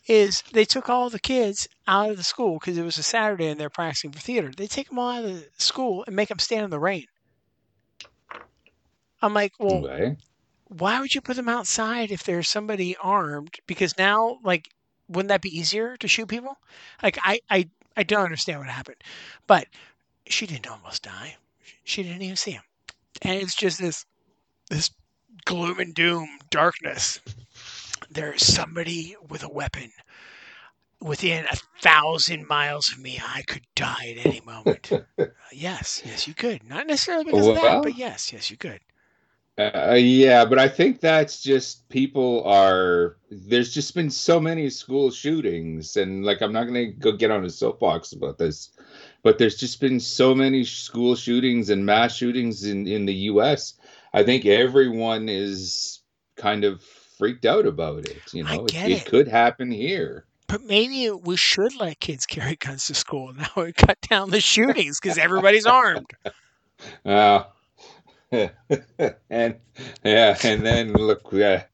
is 0.06 0.42
they 0.52 0.64
took 0.64 0.88
all 0.88 1.10
the 1.10 1.20
kids 1.20 1.68
out 1.86 2.10
of 2.10 2.16
the 2.18 2.24
school 2.24 2.58
because 2.60 2.78
it 2.78 2.84
was 2.84 2.98
a 2.98 3.02
Saturday 3.04 3.48
and 3.48 3.60
they're 3.60 3.70
practicing 3.70 4.12
for 4.12 4.20
theater. 4.20 4.52
They 4.56 4.68
take 4.68 4.88
them 4.90 4.98
all 4.98 5.10
out 5.10 5.24
of 5.24 5.32
the 5.32 5.50
school 5.58 6.04
and 6.06 6.16
make 6.16 6.28
them 6.30 6.38
stand 6.40 6.64
in 6.64 6.70
the 6.70 6.80
rain. 6.80 7.06
I'm 9.22 9.34
like, 9.34 9.52
well, 9.58 9.86
Okay. 9.86 10.16
why 10.68 11.00
would 11.00 11.14
you 11.14 11.20
put 11.22 11.36
them 11.36 11.48
outside 11.48 12.10
if 12.12 12.24
there's 12.24 12.48
somebody 12.48 12.96
armed? 12.98 13.56
Because 13.66 13.98
now, 13.98 14.38
like, 14.44 14.68
wouldn't 15.08 15.28
that 15.30 15.42
be 15.42 15.56
easier 15.56 15.96
to 15.98 16.08
shoot 16.08 16.28
people? 16.28 16.56
Like, 17.02 17.18
I, 17.22 17.40
I, 17.50 17.70
I 17.96 18.04
don't 18.04 18.24
understand 18.24 18.60
what 18.60 18.68
happened, 18.68 19.02
but 19.46 19.68
she 20.28 20.46
didn't 20.46 20.68
almost 20.68 21.02
die. 21.04 21.38
She 21.84 22.02
didn't 22.02 22.22
even 22.22 22.36
see 22.36 22.52
him, 22.52 22.64
and 23.22 23.40
it's 23.40 23.54
just 23.54 23.78
this, 23.78 24.04
this 24.70 24.90
gloom 25.44 25.78
and 25.78 25.94
doom 25.94 26.28
darkness. 26.50 27.20
There's 28.10 28.44
somebody 28.44 29.16
with 29.28 29.42
a 29.42 29.48
weapon 29.48 29.90
within 31.00 31.44
a 31.50 31.56
thousand 31.82 32.48
miles 32.48 32.90
of 32.92 32.98
me. 32.98 33.20
I 33.24 33.42
could 33.42 33.66
die 33.74 34.14
at 34.16 34.26
any 34.26 34.40
moment. 34.40 34.90
Yes, 35.50 36.02
yes, 36.04 36.28
you 36.28 36.34
could. 36.34 36.62
Not 36.68 36.86
necessarily 36.86 37.24
because 37.24 37.46
of 37.46 37.54
that, 37.54 37.82
but 37.82 37.96
yes, 37.96 38.32
yes, 38.32 38.50
you 38.50 38.58
could. 38.58 38.80
Uh, 39.58 39.96
yeah, 39.98 40.44
but 40.44 40.58
I 40.58 40.68
think 40.68 41.00
that's 41.00 41.42
just 41.42 41.88
people 41.88 42.44
are. 42.44 43.16
There's 43.30 43.72
just 43.72 43.94
been 43.94 44.10
so 44.10 44.38
many 44.38 44.70
school 44.70 45.10
shootings, 45.10 45.96
and 45.96 46.24
like 46.24 46.42
I'm 46.42 46.52
not 46.52 46.64
gonna 46.64 46.92
go 46.92 47.12
get 47.12 47.30
on 47.30 47.44
a 47.44 47.50
soapbox 47.50 48.12
about 48.12 48.38
this, 48.38 48.70
but 49.22 49.38
there's 49.38 49.56
just 49.56 49.80
been 49.80 50.00
so 50.00 50.34
many 50.34 50.64
school 50.64 51.14
shootings 51.16 51.70
and 51.70 51.84
mass 51.86 52.14
shootings 52.16 52.64
in 52.64 52.86
in 52.86 53.06
the 53.06 53.14
U.S. 53.32 53.74
I 54.12 54.22
think 54.22 54.46
everyone 54.46 55.28
is 55.28 56.00
kind 56.36 56.64
of 56.64 56.82
freaked 57.18 57.44
out 57.44 57.66
about 57.66 58.06
it. 58.08 58.22
You 58.32 58.44
know, 58.44 58.64
get 58.66 58.90
it, 58.90 59.02
it. 59.02 59.06
could 59.06 59.28
happen 59.28 59.70
here. 59.70 60.24
But 60.46 60.62
maybe 60.62 61.10
we 61.10 61.36
should 61.36 61.76
let 61.76 62.00
kids 62.00 62.24
carry 62.24 62.56
guns 62.56 62.86
to 62.86 62.94
school. 62.94 63.32
Now 63.36 63.48
we 63.56 63.72
cut 63.72 64.00
down 64.02 64.30
the 64.30 64.40
shootings 64.40 64.98
because 65.00 65.18
everybody's 65.18 65.66
armed. 65.66 66.10
Uh, 67.04 67.42
and 68.30 69.56
yeah, 70.04 70.36
and 70.44 70.64
then 70.64 70.92
look, 70.92 71.28
yeah, 71.32 71.64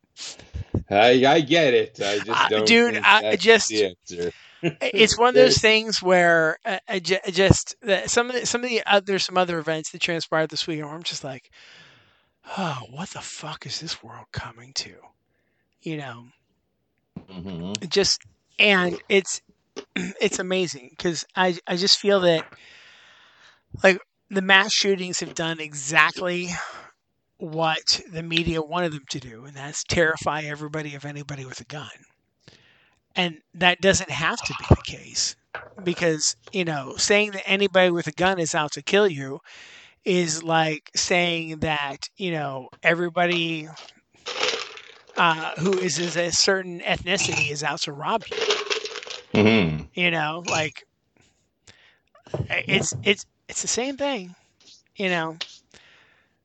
I 0.90 1.24
I 1.26 1.40
get 1.42 1.74
it. 1.74 2.00
I 2.02 2.20
just 2.20 2.30
Uh, 2.30 2.48
don't, 2.48 2.66
dude, 2.66 2.94
think 2.94 3.06
I- 3.06 3.36
just- 3.36 3.68
the 3.68 3.84
answer. 3.86 4.32
It's 4.80 5.18
one 5.18 5.28
of 5.30 5.34
those 5.34 5.58
things 5.58 6.02
where 6.02 6.58
uh, 6.64 6.78
I 6.88 6.98
just 6.98 7.74
that 7.82 8.10
some 8.10 8.28
of 8.30 8.34
the, 8.40 8.46
some 8.46 8.62
of 8.64 8.70
the 8.70 8.82
there's 9.04 9.24
some 9.24 9.38
other 9.38 9.58
events 9.58 9.90
that 9.90 10.00
transpired 10.00 10.50
this 10.50 10.66
week, 10.66 10.82
I'm 10.82 11.02
just 11.02 11.24
like, 11.24 11.50
oh, 12.56 12.82
what 12.90 13.10
the 13.10 13.20
fuck 13.20 13.66
is 13.66 13.80
this 13.80 14.02
world 14.02 14.26
coming 14.32 14.72
to? 14.74 14.96
You 15.82 15.96
know, 15.98 16.26
Mhm. 17.30 17.88
just 17.90 18.22
and 18.58 19.00
it's 19.08 19.40
it's 19.96 20.38
amazing 20.38 20.90
because 20.90 21.24
I 21.36 21.58
I 21.66 21.76
just 21.76 21.98
feel 21.98 22.20
that 22.20 22.44
like 23.82 23.98
the 24.30 24.42
mass 24.42 24.72
shootings 24.72 25.20
have 25.20 25.34
done 25.34 25.60
exactly 25.60 26.48
what 27.38 28.00
the 28.10 28.22
media 28.22 28.62
wanted 28.62 28.92
them 28.92 29.04
to 29.10 29.20
do, 29.20 29.44
and 29.44 29.56
that's 29.56 29.84
terrify 29.84 30.42
everybody 30.42 30.94
of 30.94 31.04
anybody 31.04 31.44
with 31.44 31.60
a 31.60 31.64
gun. 31.64 31.88
And 33.16 33.40
that 33.54 33.80
doesn't 33.80 34.10
have 34.10 34.42
to 34.42 34.54
be 34.54 34.66
the 34.74 34.82
case 34.82 35.36
because, 35.82 36.36
you 36.52 36.64
know, 36.64 36.94
saying 36.96 37.32
that 37.32 37.48
anybody 37.48 37.90
with 37.90 38.06
a 38.06 38.12
gun 38.12 38.38
is 38.38 38.54
out 38.54 38.72
to 38.72 38.82
kill 38.82 39.08
you 39.08 39.40
is 40.04 40.42
like 40.42 40.90
saying 40.94 41.60
that, 41.60 42.08
you 42.16 42.30
know, 42.32 42.68
everybody 42.82 43.68
uh, 45.16 45.52
who 45.58 45.78
is, 45.78 45.98
is 45.98 46.16
a 46.16 46.30
certain 46.30 46.80
ethnicity 46.80 47.50
is 47.50 47.62
out 47.62 47.80
to 47.82 47.92
rob 47.92 48.24
you. 48.28 48.46
Mhm. 49.34 49.88
You 49.94 50.10
know, 50.10 50.42
like 50.46 50.84
it's 52.48 52.94
it's 53.02 53.24
it's 53.48 53.62
the 53.62 53.68
same 53.68 53.96
thing, 53.96 54.34
you 54.96 55.08
know. 55.08 55.40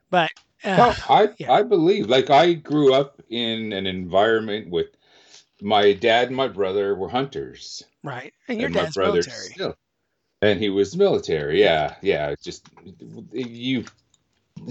But 0.09 0.31
uh, 0.63 0.95
I 1.07 1.29
yeah. 1.37 1.47
I 1.47 1.63
believe 1.63 2.07
like 2.09 2.29
I 2.29 2.53
grew 2.53 2.93
up 2.93 3.21
in 3.29 3.73
an 3.73 3.85
environment 3.87 4.69
with 4.69 4.87
my 5.61 5.93
dad 5.93 6.27
and 6.27 6.35
my 6.35 6.47
brother 6.47 6.95
were 6.95 7.09
hunters, 7.09 7.83
right, 8.03 8.33
and 8.47 8.59
your 8.59 8.67
and 8.67 8.75
dad's 8.75 8.95
brother 8.95 9.13
military. 9.13 9.47
still. 9.53 9.75
And 10.41 10.59
he 10.59 10.69
was 10.69 10.95
military. 10.95 11.59
Yeah, 11.61 11.95
yeah. 12.01 12.33
Just 12.41 12.65
you. 13.33 13.83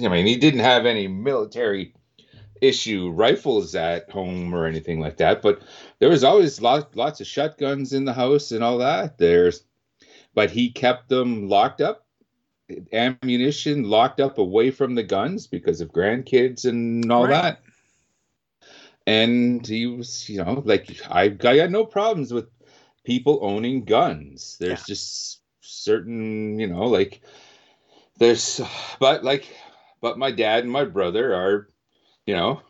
I 0.03 0.09
mean, 0.09 0.27
he 0.27 0.37
didn't 0.37 0.61
have 0.61 0.87
any 0.87 1.09
military 1.09 1.93
issue 2.61 3.11
rifles 3.11 3.75
at 3.75 4.11
home 4.11 4.55
or 4.55 4.67
anything 4.67 4.99
like 4.99 5.19
that, 5.19 5.43
but 5.43 5.61
there 5.99 6.09
was 6.09 6.25
always 6.25 6.61
lots 6.63 6.97
lots 6.97 7.21
of 7.21 7.27
shotguns 7.27 7.93
in 7.93 8.05
the 8.07 8.13
house 8.15 8.51
and 8.51 8.65
all 8.65 8.79
that. 8.79 9.19
There's, 9.19 9.63
but 10.35 10.51
he 10.51 10.71
kept 10.71 11.09
them 11.11 11.49
locked 11.49 11.81
up, 11.83 12.07
ammunition 12.93 13.85
locked 13.85 14.21
up 14.21 14.39
away 14.39 14.71
from 14.71 14.95
the 14.95 15.03
guns 15.03 15.47
because 15.47 15.81
of 15.81 15.93
grandkids 15.93 16.65
and 16.65 17.11
all 17.13 17.25
Right. 17.27 17.43
that. 17.43 17.63
And 19.09 19.67
he 19.67 19.87
was, 19.87 20.29
you 20.29 20.45
know, 20.45 20.63
like 20.65 21.01
I, 21.11 21.23
I 21.25 21.29
got 21.29 21.71
no 21.71 21.85
problems 21.85 22.33
with 22.33 22.49
people 23.05 23.39
owning 23.43 23.85
guns. 23.85 24.57
There's 24.61 24.81
Yeah. 24.81 24.85
just 24.87 25.43
certain, 25.63 26.59
you 26.61 26.67
know, 26.69 26.85
like 26.87 27.23
there's, 28.19 28.61
but 29.01 29.25
like, 29.25 29.47
but 30.01 30.19
my 30.19 30.31
dad 30.31 30.65
and 30.65 30.73
my 30.73 30.85
brother 30.85 31.35
are, 31.35 31.69
you 32.27 32.35
know, 32.37 32.63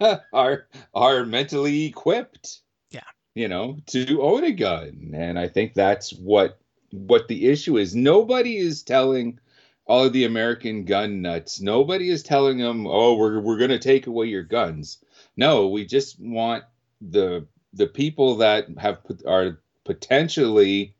are 0.32 0.68
are 0.94 1.26
mentally 1.26 1.86
equipped. 1.86 2.60
Yeah. 2.90 3.02
You 3.34 3.48
know, 3.48 3.78
to 3.88 4.22
own 4.22 4.44
a 4.44 4.52
gun, 4.52 5.12
and 5.14 5.38
I 5.38 5.48
think 5.48 5.74
that's 5.74 6.12
what 6.12 6.60
what 6.92 7.28
the 7.28 7.48
issue 7.48 7.78
is. 7.78 7.94
Nobody 7.94 8.56
is 8.58 8.82
telling 8.82 9.38
all 9.86 10.04
of 10.04 10.12
the 10.12 10.24
American 10.24 10.84
gun 10.84 11.22
nuts. 11.22 11.60
Nobody 11.60 12.10
is 12.10 12.22
telling 12.24 12.58
them, 12.58 12.86
"Oh, 12.88 13.16
we're 13.16 13.40
we're 13.40 13.58
going 13.58 13.70
to 13.70 13.78
take 13.78 14.06
away 14.08 14.26
your 14.26 14.42
guns." 14.44 14.98
No, 15.36 15.68
we 15.68 15.86
just 15.86 16.20
want 16.20 16.64
the 17.00 17.46
the 17.72 17.86
people 17.86 18.36
that 18.36 18.66
have 18.78 18.98
are 19.26 19.60
potentially 19.84 20.94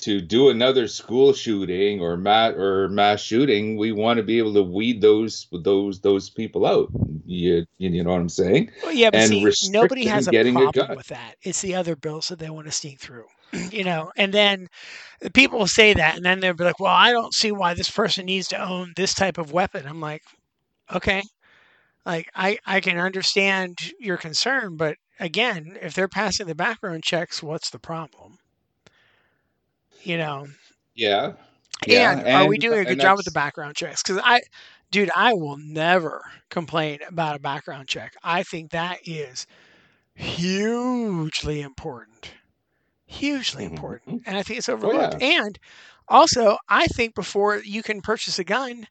to 0.00 0.20
do 0.20 0.48
another 0.48 0.88
school 0.88 1.32
shooting 1.32 2.00
or 2.00 2.16
mass 2.16 2.54
or 2.54 2.88
mass 2.88 3.20
shooting. 3.20 3.76
We 3.76 3.92
want 3.92 4.16
to 4.18 4.22
be 4.22 4.38
able 4.38 4.54
to 4.54 4.62
weed 4.62 5.00
those 5.00 5.46
those 5.52 6.00
those 6.00 6.30
people 6.30 6.66
out. 6.66 6.88
You 7.26 7.64
you 7.78 8.02
know 8.02 8.10
what 8.10 8.20
I'm 8.20 8.28
saying? 8.28 8.70
Well, 8.82 8.92
yeah, 8.92 9.10
but 9.10 9.20
and 9.20 9.54
see, 9.54 9.70
nobody 9.70 10.06
has 10.06 10.26
a 10.26 10.30
a 10.30 10.52
problem 10.52 10.88
gun. 10.88 10.96
with 10.96 11.06
that. 11.08 11.36
It's 11.42 11.60
the 11.60 11.74
other 11.74 11.96
bills 11.96 12.28
that 12.28 12.38
they 12.38 12.50
want 12.50 12.66
to 12.66 12.72
sneak 12.72 13.00
through, 13.00 13.26
you 13.70 13.84
know. 13.84 14.10
And 14.16 14.32
then 14.32 14.68
people 15.32 15.58
will 15.58 15.66
say 15.66 15.94
that, 15.94 16.16
and 16.16 16.24
then 16.24 16.40
they'll 16.40 16.54
be 16.54 16.64
like, 16.64 16.80
"Well, 16.80 16.92
I 16.92 17.12
don't 17.12 17.34
see 17.34 17.52
why 17.52 17.74
this 17.74 17.90
person 17.90 18.26
needs 18.26 18.48
to 18.48 18.62
own 18.62 18.92
this 18.96 19.14
type 19.14 19.38
of 19.38 19.52
weapon." 19.52 19.86
I'm 19.86 20.00
like, 20.00 20.22
okay, 20.92 21.22
like 22.06 22.30
I 22.34 22.58
I 22.66 22.80
can 22.80 22.98
understand 22.98 23.78
your 23.98 24.16
concern, 24.18 24.76
but 24.76 24.96
again, 25.20 25.76
if 25.80 25.94
they're 25.94 26.08
passing 26.08 26.46
the 26.46 26.54
background 26.54 27.04
checks, 27.04 27.42
what's 27.42 27.70
the 27.70 27.78
problem? 27.80 28.38
You 30.02 30.18
know. 30.18 30.46
Yeah. 30.94 31.34
Yeah, 31.86 32.14
and, 32.14 32.22
are 32.30 32.46
we 32.46 32.58
doing 32.58 32.78
a 32.80 32.86
good 32.86 33.00
job 33.00 33.16
with 33.16 33.24
the 33.26 33.30
background 33.32 33.76
checks? 33.76 34.02
Because 34.02 34.20
I, 34.24 34.40
dude, 34.90 35.10
I 35.14 35.34
will 35.34 35.56
never 35.58 36.22
complain 36.50 37.00
about 37.06 37.36
a 37.36 37.40
background 37.40 37.88
check. 37.88 38.14
I 38.22 38.42
think 38.42 38.70
that 38.70 39.00
is 39.04 39.46
hugely 40.14 41.60
important, 41.62 42.34
hugely 43.06 43.64
Mhm. 43.64 43.66
important, 43.66 44.22
and 44.26 44.36
I 44.36 44.42
think 44.42 44.58
it's 44.58 44.68
overlooked. 44.68 45.14
yeah. 45.14 45.20
And 45.20 45.58
also, 46.08 46.58
I 46.68 46.86
think 46.88 47.14
before 47.14 47.58
you 47.64 47.82
can 47.82 48.00
purchase 48.02 48.38
a 48.38 48.44
gun, 48.44 48.86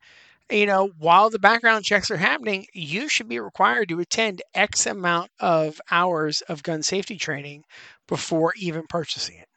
you 0.53 0.65
know, 0.65 0.89
while 0.99 1.29
the 1.29 1.39
background 1.39 1.85
checks 1.85 2.11
are 2.11 2.17
happening, 2.17 2.65
you 2.73 3.09
should 3.09 3.27
be 3.29 3.39
required 3.39 3.89
to 3.89 3.99
attend 3.99 4.41
X 4.53 4.85
amount 4.85 5.31
of 5.39 5.81
hours 5.91 6.41
of 6.41 6.63
gun 6.63 6.83
safety 6.83 7.17
training 7.17 7.63
before 8.07 8.53
even 8.57 8.83
purchasing 8.87 9.37
it. 9.37 9.49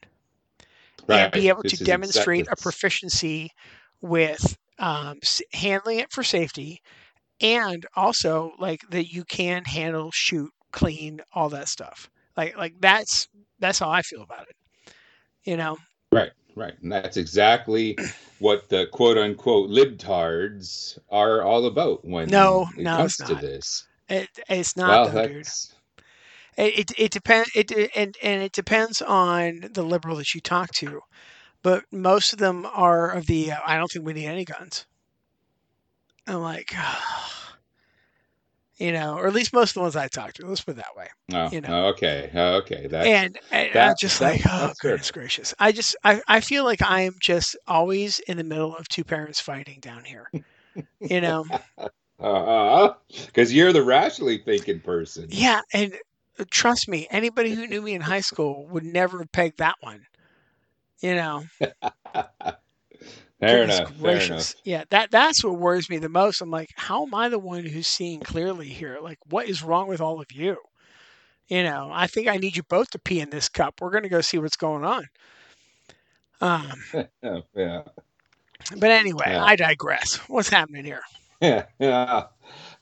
And 1.09 1.33
be 1.33 1.49
able 1.49 1.63
This 1.63 1.73
to 1.79 1.85
demonstrate 1.85 2.47
exactly- 2.47 2.53
a 2.53 2.57
proficiency 2.57 3.51
with 4.01 4.57
um, 4.79 5.19
handling 5.53 6.01
it 6.01 6.13
for 6.13 6.23
safety 6.23 6.81
and 7.41 7.87
also 7.95 8.53
like 8.59 8.81
that 8.91 9.13
you 9.13 9.25
can 9.25 9.65
handle 9.65 10.11
shoot 10.13 10.51
clean 10.73 11.21
all 11.33 11.49
that 11.51 11.69
stuff. 11.69 12.11
Like 12.37 12.57
like 12.57 12.75
that's 12.81 13.29
that's 13.59 13.79
how 13.79 13.91
i 13.91 14.03
feel 14.03 14.23
about 14.23 14.49
it 14.49 14.57
you 15.45 15.57
know? 15.57 15.79
Right, 16.13 16.33
right. 16.57 16.75
And 16.83 16.91
that's 16.93 17.17
exactly 17.17 18.01
what 18.39 18.69
the 18.69 18.87
quote 18.93 19.19
unquote 19.19 19.71
libtards 19.71 20.99
are 21.11 21.43
all 21.43 21.67
about 21.67 22.05
when 22.05 22.31
No, 22.31 22.67
it 22.77 22.83
no, 22.83 22.91
comes 22.91 23.23
to 23.25 23.37
this. 23.37 23.87
it, 24.09 24.29
it's 24.49 24.77
not 24.77 25.03
well, 25.03 25.09
though, 25.13 25.23
dude 25.23 25.47
it 26.57 26.79
it, 26.79 26.93
it 26.99 27.11
depends 27.13 27.51
it 27.55 27.71
and 27.97 28.17
and 28.23 28.43
it 28.43 28.53
depends 28.53 29.01
on 29.03 29.61
the 29.73 29.83
liberal 29.83 30.17
that 30.17 30.35
you 30.35 30.41
talk 30.41 30.71
to 30.73 31.01
but 31.63 31.85
most 31.93 32.33
of 32.33 32.39
them 32.41 32.67
are 32.67 33.11
of 33.13 33.27
the 33.27 33.53
uh, 33.53 33.59
i 33.67 33.77
don't 33.77 33.89
think 33.93 34.05
we 34.07 34.13
need 34.15 34.27
any 34.27 34.45
guns 34.45 34.87
i'm 36.27 36.41
like 36.43 36.73
you 38.79 38.93
know 38.93 39.15
or 39.15 39.27
at 39.27 39.35
least 39.35 39.53
most 39.53 39.71
of 39.71 39.75
the 39.75 39.81
ones 39.81 39.97
i 39.97 40.09
talked 40.09 40.37
to 40.37 40.47
let's 40.47 40.63
put 40.63 40.73
it 40.73 40.77
that 40.77 40.97
way 40.97 41.07
oh, 41.35 41.49
you 41.51 41.61
know. 41.61 41.87
okay, 41.87 42.31
okay. 42.35 42.87
That's 42.87 43.07
and, 43.07 43.39
and 43.51 43.77
I'm 43.77 43.95
just 43.99 44.21
like, 44.21 44.41
oh 44.49 44.73
goodness 44.81 45.11
gracious! 45.11 45.55
I 45.59 45.73
just, 45.73 45.97
I, 46.05 46.21
I 46.29 46.41
feel 46.41 46.65
like 46.65 46.83
I 46.83 47.03
am 47.03 47.15
just 47.21 47.57
always 47.67 48.19
in 48.21 48.37
the 48.37 48.45
middle 48.45 48.77
of 48.77 48.89
two 48.89 49.05
parents 49.05 49.41
fighting 49.41 49.81
down 49.81 50.05
here. 50.05 50.31
You 51.01 51.21
know, 51.21 51.47
uh 52.21 52.95
because 53.27 53.53
you're 53.53 53.73
the 53.73 53.83
rationally 53.83 54.39
thinking 54.39 54.81
person. 54.81 55.27
yeah, 55.31 55.61
and 55.73 55.95
uh, 56.39 56.45
trust 56.51 56.89
me, 56.89 57.07
anybody 57.11 57.55
who 57.55 57.67
knew 57.67 57.83
me 57.83 57.95
in 57.95 58.01
high 58.01 58.21
school 58.21 58.67
would 58.69 58.85
never 58.85 59.19
have 59.19 59.33
pegged 59.33 59.59
that 59.59 59.77
one. 59.81 60.03
You 61.01 61.15
know, 61.15 61.45
Fair 63.41 63.65
enough. 63.65 63.77
Fair 63.77 63.87
enough. 63.87 64.01
gracious, 64.03 64.57
yeah, 64.65 64.85
that 64.91 65.11
that's 65.11 65.45
what 65.45 65.59
worries 65.59 65.91
me 65.91 65.99
the 65.99 66.09
most. 66.09 66.41
I'm 66.41 66.51
like, 66.51 66.71
how 66.75 67.05
am 67.05 67.15
I 67.15 67.29
the 67.29 67.39
one 67.39 67.65
who's 67.65 67.87
seeing 67.87 68.21
clearly 68.21 68.69
here? 68.69 68.99
Like, 69.03 69.19
what 69.29 69.49
is 69.49 69.63
wrong 69.63 69.89
with 69.89 70.01
all 70.01 70.21
of 70.21 70.33
you? 70.33 70.57
You 71.49 71.63
know, 71.63 71.91
I 71.93 72.07
think 72.07 72.29
I 72.29 72.39
need 72.39 72.57
you 72.57 72.63
both 72.65 72.91
to 72.91 72.99
pee 72.99 73.21
in 73.21 73.31
this 73.31 73.49
cup. 73.49 73.81
We're 73.81 73.91
gonna 73.91 74.09
go 74.09 74.21
see 74.23 74.39
what's 74.39 74.57
going 74.57 74.85
on. 74.85 75.05
Um, 76.41 76.73
Yeah. 77.55 77.83
But 78.77 78.91
anyway, 78.91 79.27
Yeah. 79.29 79.45
I 79.45 79.55
digress. 79.57 80.17
What's 80.29 80.49
happening 80.49 80.85
here? 80.85 81.03
Yeah, 81.41 81.67
yeah. 81.79 82.25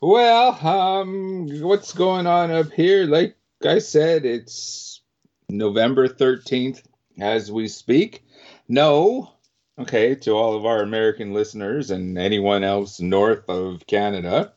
Well, 0.01 0.67
um, 0.67 1.49
what's 1.63 1.93
going 1.93 2.27
on 2.27 2.51
up 2.51 2.71
here? 2.73 3.07
Like 3.07 3.37
I 3.65 3.81
said, 3.81 4.25
it's 4.25 5.03
November 5.49 6.09
13th 6.09 6.83
as 7.21 7.51
we 7.51 7.69
speak. 7.69 8.25
No, 8.69 9.34
okay, 9.79 10.15
to 10.15 10.33
all 10.33 10.57
of 10.57 10.67
our 10.67 10.83
American 10.83 11.33
listeners 11.33 11.91
and 11.91 12.19
anyone 12.19 12.65
else 12.65 13.01
north 13.01 13.49
of 13.49 13.87
Canada, 13.87 14.53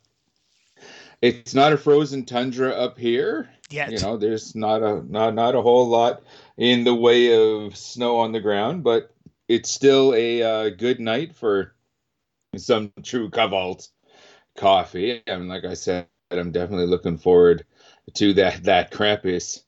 it's 1.22 1.54
not 1.54 1.74
a 1.74 1.78
frozen 1.78 2.26
tundra 2.26 2.72
up 2.72 2.98
here. 2.98 3.50
Yet. 3.70 3.92
You 3.92 4.00
know, 4.00 4.18
there's 4.18 4.56
not 4.56 4.82
a 4.82 5.04
not 5.12 5.34
not 5.34 5.56
a 5.56 5.62
whole 5.62 5.88
lot 5.88 6.24
in 6.58 6.86
the 6.86 6.96
way 6.96 7.34
of 7.34 7.76
snow 7.76 8.20
on 8.20 8.32
the 8.32 8.40
ground, 8.40 8.84
but 8.84 9.14
it's 9.50 9.70
still 9.70 10.14
a 10.14 10.42
uh, 10.42 10.70
good 10.70 11.00
night 11.00 11.36
for 11.36 11.74
some 12.56 12.90
Trve 13.02 13.30
Kvlt 13.32 13.90
coffee. 14.56 15.22
And 15.28 15.50
like 15.50 15.66
I 15.66 15.74
said, 15.74 16.08
I'm 16.32 16.52
definitely 16.52 16.88
looking 16.88 17.18
forward 17.18 17.66
to 18.14 18.34
that 18.34 18.64
that 18.64 18.92
Krampus 18.92 19.64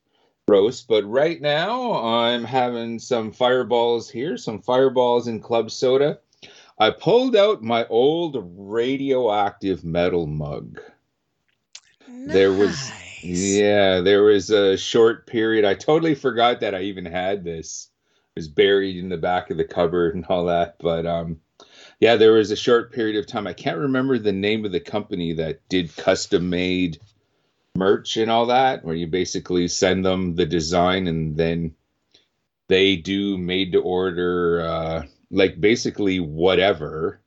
roast. 0.50 0.88
But 0.88 1.04
right 1.04 1.40
now, 1.40 1.94
I'm 2.02 2.44
having 2.44 2.98
some 2.98 3.32
fireballs 3.32 4.10
here, 4.10 4.36
some 4.36 4.60
fireballs 4.60 5.28
in 5.28 5.40
club 5.40 5.70
soda. 5.70 6.18
I 6.78 6.90
pulled 6.90 7.36
out 7.36 7.62
my 7.62 7.86
old 7.86 8.36
radioactive 8.56 9.84
metal 9.84 10.26
mug. 10.26 10.80
There 12.08 12.52
was 12.52 12.90
yeah, 13.22 14.00
there 14.00 14.22
was 14.22 14.50
a 14.50 14.76
short 14.76 15.26
period. 15.26 15.64
I 15.64 15.74
totally 15.74 16.14
forgot 16.14 16.60
that 16.60 16.74
I 16.74 16.82
even 16.82 17.04
had 17.04 17.44
this. 17.44 17.90
It 18.34 18.40
was 18.40 18.48
buried 18.48 18.96
in 18.96 19.08
the 19.08 19.18
back 19.18 19.50
of 19.50 19.58
the 19.58 19.64
cupboard 19.64 20.14
and 20.14 20.24
all 20.26 20.46
that. 20.46 20.76
But 20.80 21.06
um 21.06 21.40
yeah, 21.98 22.16
there 22.16 22.32
was 22.32 22.50
a 22.50 22.56
short 22.56 22.92
period 22.92 23.16
of 23.16 23.26
time. 23.26 23.46
I 23.46 23.52
can't 23.52 23.76
remember 23.76 24.18
the 24.18 24.32
name 24.32 24.64
of 24.64 24.72
the 24.72 24.80
company 24.80 25.34
that 25.34 25.60
did 25.68 25.94
custom 25.96 26.48
made 26.48 26.98
merch 27.76 28.16
and 28.16 28.30
all 28.30 28.46
that, 28.46 28.84
where 28.84 28.94
you 28.94 29.06
basically 29.06 29.68
send 29.68 30.04
them 30.04 30.34
the 30.34 30.46
design 30.46 31.06
and 31.06 31.36
then 31.36 31.74
they 32.68 32.96
do 32.96 33.36
made 33.36 33.72
to 33.72 33.80
order 33.80 34.60
uh 34.62 35.02
like 35.30 35.60
basically 35.60 36.20
whatever, 36.20 37.20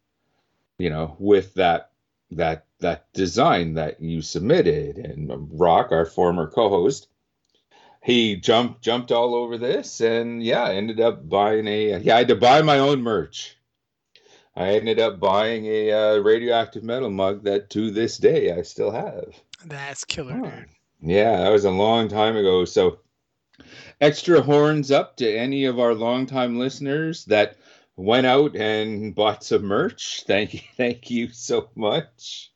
you 0.77 0.89
know, 0.89 1.15
with 1.19 1.53
that 1.55 1.91
that 2.31 2.65
that 2.79 3.11
design 3.13 3.75
that 3.75 4.01
you 4.01 4.21
submitted. 4.21 4.97
And 4.97 5.49
rock 5.59 5.91
our 5.91 6.05
former 6.05 6.47
co-host 6.47 7.07
he 8.03 8.35
jumped 8.35 8.81
jumped 8.81 9.11
all 9.11 9.33
over 9.33 9.57
this 9.57 10.01
and 10.01 10.43
yeah 10.43 10.67
ended 10.69 10.99
up 10.99 11.27
buying 11.27 11.67
a 11.67 11.97
yeah 11.99 12.15
i 12.15 12.17
had 12.19 12.27
to 12.27 12.35
buy 12.35 12.61
my 12.61 12.77
own 12.79 13.01
merch. 13.01 13.57
I 14.55 14.73
ended 14.75 14.99
up 14.99 15.19
buying 15.19 15.65
a 15.65 15.91
uh, 15.91 16.17
radioactive 16.17 16.83
metal 16.83 17.09
mug 17.09 17.45
that 17.45 17.69
to 17.71 17.89
this 17.89 18.17
day 18.17 18.51
i 18.51 18.61
still 18.61 18.91
have 18.91 19.33
That's 19.65 20.03
killer, 20.03 20.39
Oh. 20.43 20.49
dude. 20.49 20.65
yeah 21.01 21.37
that 21.37 21.49
was 21.49 21.65
a 21.65 21.71
long 21.71 22.07
time 22.07 22.35
ago 22.37 22.65
so 22.65 22.99
extra 24.01 24.41
horns 24.41 24.91
up 24.91 25.17
to 25.17 25.37
any 25.37 25.65
of 25.65 25.79
our 25.79 25.93
longtime 25.93 26.57
listeners 26.59 27.25
that 27.25 27.57
went 27.95 28.25
out 28.25 28.55
and 28.55 29.13
bought 29.13 29.43
some 29.43 29.63
merch. 29.65 30.23
Thank 30.27 30.53
you, 30.55 30.59
thank 30.77 31.11
you 31.11 31.29
so 31.31 31.69
much. 31.75 32.51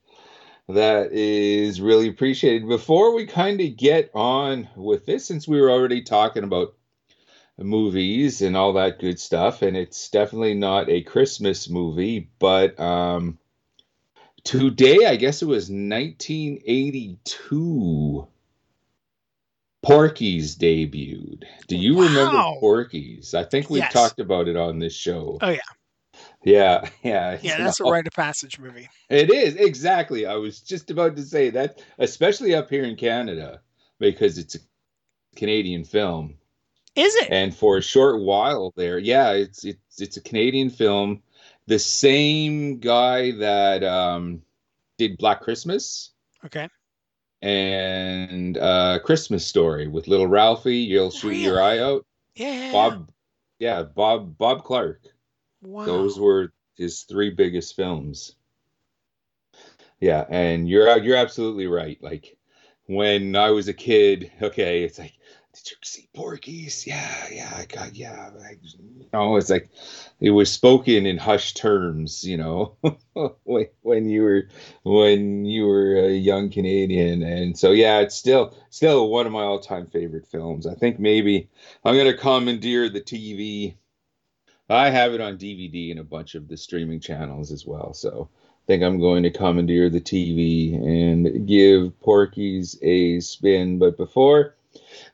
That 0.67 1.11
is 1.13 1.79
really 1.79 2.09
appreciated. 2.09 2.67
Before 2.67 3.13
we 3.15 3.25
kind 3.27 3.61
of 3.61 3.77
get 3.77 4.09
on 4.13 4.67
with 4.75 5.05
this, 5.05 5.25
since 5.25 5.47
we 5.47 5.61
were 5.61 5.69
already 5.71 6.01
talking 6.01 6.43
about 6.43 6.73
movies 7.57 8.41
and 8.41 8.57
all 8.57 8.73
that 8.73 8.99
good 8.99 9.19
stuff, 9.19 9.61
and 9.61 9.77
it's 9.77 10.09
definitely 10.09 10.55
not 10.55 10.89
a 10.89 11.03
Christmas 11.03 11.69
movie, 11.69 12.29
but 12.39 12.77
um, 12.79 13.37
today, 14.43 15.05
I 15.05 15.15
guess 15.15 15.41
it 15.41 15.45
was 15.47 15.69
1982. 15.69 18.27
Porky's 19.83 20.55
debuted. 20.57 21.43
Do 21.67 21.77
you 21.77 22.01
remember 22.01 22.35
Wow. 22.35 22.57
Porky's? 22.59 23.33
I 23.33 23.43
think 23.43 23.69
we 23.69 23.79
Yes. 23.79 23.93
talked 23.93 24.19
about 24.19 24.47
it 24.47 24.57
on 24.57 24.79
this 24.79 24.95
show. 24.95 25.37
Oh, 25.41 25.49
yeah. 25.49 25.59
Yeah, 26.43 26.89
yeah. 27.03 27.37
Yeah, 27.41 27.57
that's 27.57 27.79
a 27.79 27.83
rite 27.83 28.07
of 28.07 28.13
passage 28.13 28.59
movie. 28.59 28.89
It 29.09 29.29
is 29.29 29.55
exactly. 29.55 30.25
I 30.25 30.35
was 30.35 30.59
just 30.61 30.89
about 30.91 31.15
to 31.15 31.23
say 31.23 31.49
that, 31.51 31.81
especially 31.99 32.55
up 32.55 32.69
here 32.69 32.83
in 32.83 32.95
Canada, 32.95 33.61
because 33.99 34.37
it's 34.37 34.55
a 34.55 34.59
Canadian 35.35 35.83
film, 35.85 36.35
Is 36.95 37.15
it? 37.15 37.27
and 37.31 37.55
for 37.55 37.77
a 37.77 37.81
short 37.81 38.21
while 38.21 38.73
there, 38.75 38.97
yeah, 38.97 39.31
it's 39.33 39.63
it's 39.63 40.01
it's 40.01 40.17
a 40.17 40.21
Canadian 40.21 40.69
film. 40.71 41.21
The 41.67 41.79
same 41.79 42.79
guy 42.79 43.31
that 43.31 43.83
um, 43.83 44.41
did 44.97 45.17
Black 45.17 45.41
Christmas 45.41 46.11
Okay. 46.45 46.69
and 47.41 48.57
uh, 48.57 48.99
Christmas 49.03 49.45
Story 49.45 49.87
with 49.87 50.07
Little 50.07 50.27
Ralphie. 50.27 50.77
You'll 50.77 51.11
shoot 51.11 51.33
your 51.33 51.61
eye 51.61 51.79
out. 51.79 52.05
Yeah. 52.35 52.71
Bob, 52.71 53.11
yeah, 53.59 53.83
Bob 53.83 54.37
Bob 54.37 54.63
Clark. 54.63 55.01
Wow. 55.61 55.85
Those 55.85 56.19
were 56.19 56.53
his 56.77 57.01
three 57.03 57.31
biggest 57.31 57.75
films. 57.75 58.35
Yeah, 59.99 60.25
and 60.29 60.69
you're 60.69 60.97
you're 60.99 61.17
absolutely 61.17 61.67
right. 61.67 61.97
Like 62.01 62.37
when 62.85 63.35
I 63.35 63.49
was 63.49 63.67
a 63.67 63.73
kid, 63.73 64.31
okay, 64.41 64.83
it's 64.83 64.99
like, 64.99 65.16
did 65.63 65.71
you 65.71 65.77
see 65.83 66.09
Porky's? 66.15 66.85
Yeah, 66.85 67.27
yeah, 67.31 67.51
I 67.55 67.65
got 67.65 67.95
yeah. 67.95 68.29
I, 68.43 68.57
you 68.61 69.05
know, 69.11 69.37
it's 69.37 69.49
like 69.49 69.69
it 70.19 70.29
was 70.29 70.51
spoken 70.51 71.05
in 71.05 71.17
hushed 71.17 71.57
terms, 71.57 72.23
you 72.23 72.37
know, 72.37 72.77
when 73.43 73.67
when 73.81 74.09
you 74.09 74.21
were 74.21 74.49
when 74.83 75.45
you 75.45 75.65
were 75.65 75.95
a 75.95 76.11
young 76.11 76.49
Canadian, 76.49 77.23
and 77.23 77.57
so 77.57 77.71
yeah, 77.71 77.99
it's 77.99 78.15
still 78.15 78.55
still 78.69 79.09
one 79.09 79.25
of 79.25 79.31
my 79.31 79.43
all 79.43 79.59
time 79.59 79.87
favorite 79.87 80.27
films. 80.27 80.67
I 80.67 80.75
think 80.75 80.99
maybe 80.99 81.49
I'm 81.83 81.97
gonna 81.97 82.17
commandeer 82.17 82.89
the 82.89 83.01
TV. 83.01 83.75
I 84.69 84.89
have 84.89 85.13
it 85.13 85.21
on 85.21 85.37
DVD 85.37 85.91
and 85.91 85.99
a 85.99 86.03
bunch 86.03 86.35
of 86.35 86.47
the 86.47 86.57
streaming 86.57 86.99
channels 86.99 87.51
as 87.51 87.65
well. 87.65 87.93
So 87.93 88.29
I 88.35 88.65
think 88.67 88.83
I'm 88.83 88.99
going 88.99 89.23
to 89.23 89.31
commandeer 89.31 89.89
the 89.89 90.01
TV 90.01 90.75
and 90.75 91.47
give 91.47 91.97
Porky's 92.01 92.77
a 92.81 93.21
spin. 93.21 93.79
But 93.79 93.95
before 93.95 94.56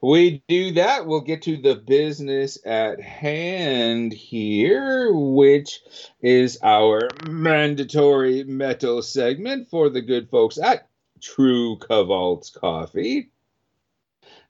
we 0.02 0.44
do 0.48 0.74
that, 0.74 1.06
we'll 1.06 1.22
get 1.22 1.42
to 1.44 1.58
the 1.58 1.76
business 1.76 2.58
at 2.66 3.02
hand 3.02 4.14
here, 4.14 5.12
which 5.14 5.82
is 6.22 6.60
our 6.64 7.10
mandatory 7.28 8.44
metal 8.44 9.02
segment 9.02 9.70
for 9.70 9.90
the 9.90 10.02
good 10.02 10.30
folks 10.30 10.58
at 10.58 10.88
Trve 11.20 11.80
Kvlt's 11.80 12.50
Coffee. 12.50 13.30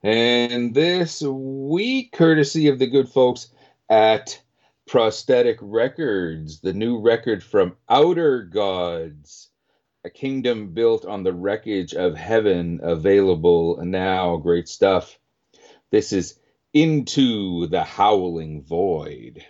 And 0.02 0.74
this 0.74 1.22
week, 1.22 2.12
courtesy 2.12 2.68
of 2.68 2.80
the 2.80 2.88
good 2.88 3.10
folks 3.10 3.50
at 3.90 4.42
Prosthetic 4.86 5.58
Records, 5.62 6.60
the 6.60 6.74
new 6.74 7.00
record 7.00 7.42
from 7.42 7.78
Outergods, 7.90 9.48
a 10.04 10.10
kingdom 10.10 10.74
built 10.74 11.06
on 11.06 11.24
the 11.24 11.32
wreckage 11.32 11.94
of 11.94 12.18
heaven, 12.18 12.82
available 12.84 13.80
now. 13.86 14.36
Great 14.36 14.68
stuff. 14.68 15.18
This 15.94 16.12
is 16.12 16.40
Into 16.74 17.68
the 17.68 17.84
Howling 17.84 18.64
Void. 18.64 19.46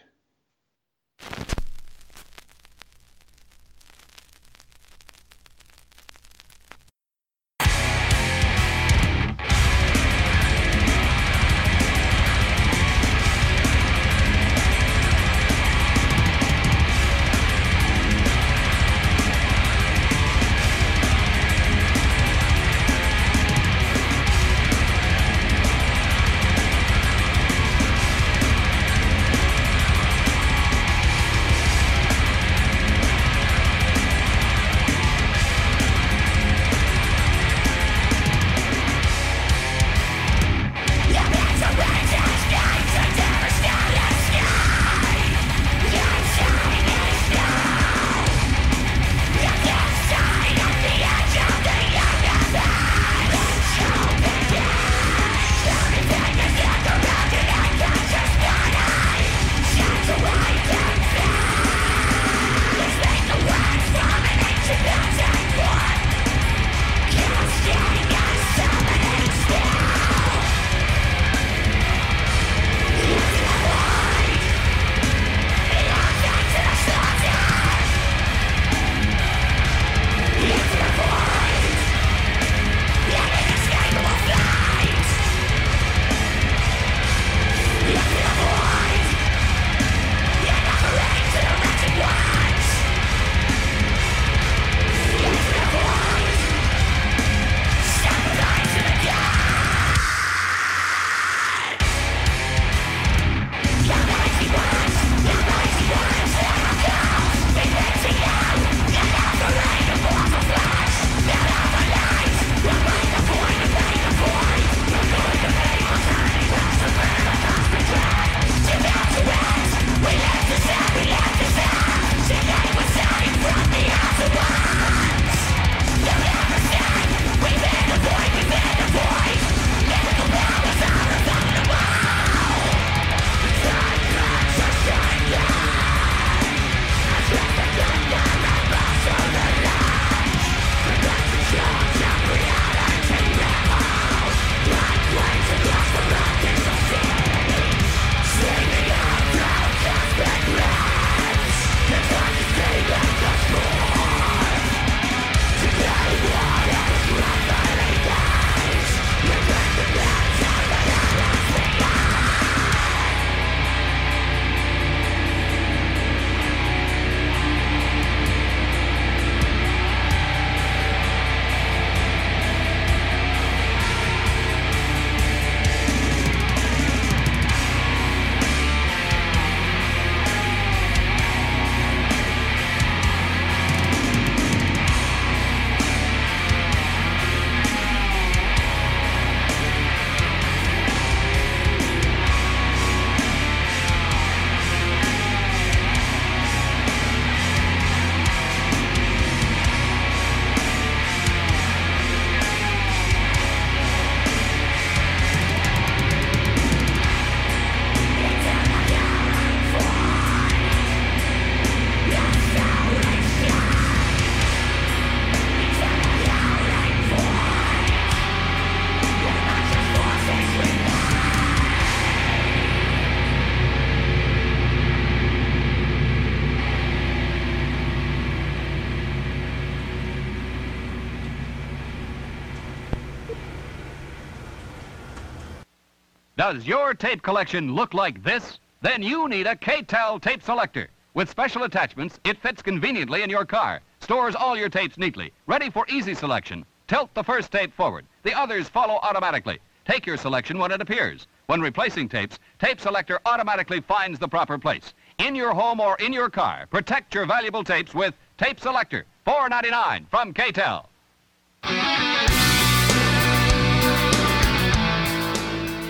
Does 236.44 236.68
your 236.68 236.94
tape 236.94 237.22
collection 237.22 237.74
look 237.74 237.94
like 237.94 238.22
this? 238.22 238.60
Then 238.82 239.02
you 239.02 239.30
need 239.30 239.48
a 239.48 239.56
K-Tel 239.56 240.20
tape 240.20 240.44
selector. 240.44 240.90
With 241.14 241.30
special 241.30 241.64
attachments, 241.64 242.20
it 242.26 242.38
fits 242.42 242.62
conveniently 242.62 243.24
in 243.24 243.30
your 243.30 243.46
car, 243.46 243.80
stores 244.02 244.36
all 244.36 244.58
your 244.58 244.68
tapes 244.68 244.98
neatly, 244.98 245.32
ready 245.48 245.70
for 245.70 245.86
easy 245.88 246.14
selection. 246.14 246.66
Tilt 246.90 247.14
the 247.14 247.24
first 247.24 247.50
tape 247.50 247.74
forward. 247.74 248.06
The 248.24 248.34
others 248.34 248.68
follow 248.68 249.00
automatically. 249.04 249.60
Take 249.86 250.06
your 250.06 250.18
selection 250.18 250.60
when 250.60 250.74
it 250.74 250.82
appears. 250.82 251.28
When 251.46 251.62
replacing 251.62 252.10
tapes, 252.10 252.40
Tape 252.60 252.82
Selector 252.82 253.22
automatically 253.26 253.80
finds 253.80 254.20
the 254.20 254.28
proper 254.28 254.58
place. 254.58 254.94
In 255.20 255.36
your 255.36 255.54
home 255.54 255.80
or 255.80 255.96
in 255.96 256.12
your 256.12 256.30
car, 256.30 256.68
protect 256.70 257.16
your 257.16 257.26
valuable 257.26 257.64
tapes 257.64 257.96
with 257.96 258.16
Tape 258.38 258.60
Selector, 258.60 259.06
$4.99 259.26 260.10
from 260.10 260.34
K-Tel. 260.34 260.90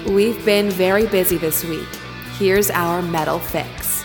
We've 0.08 0.44
been 0.44 0.70
very 0.70 1.08
busy 1.08 1.38
this 1.38 1.63
week. 1.63 1.88
Here's 2.38 2.70
our 2.70 3.02
metal 3.02 3.39
fix. 3.39 4.04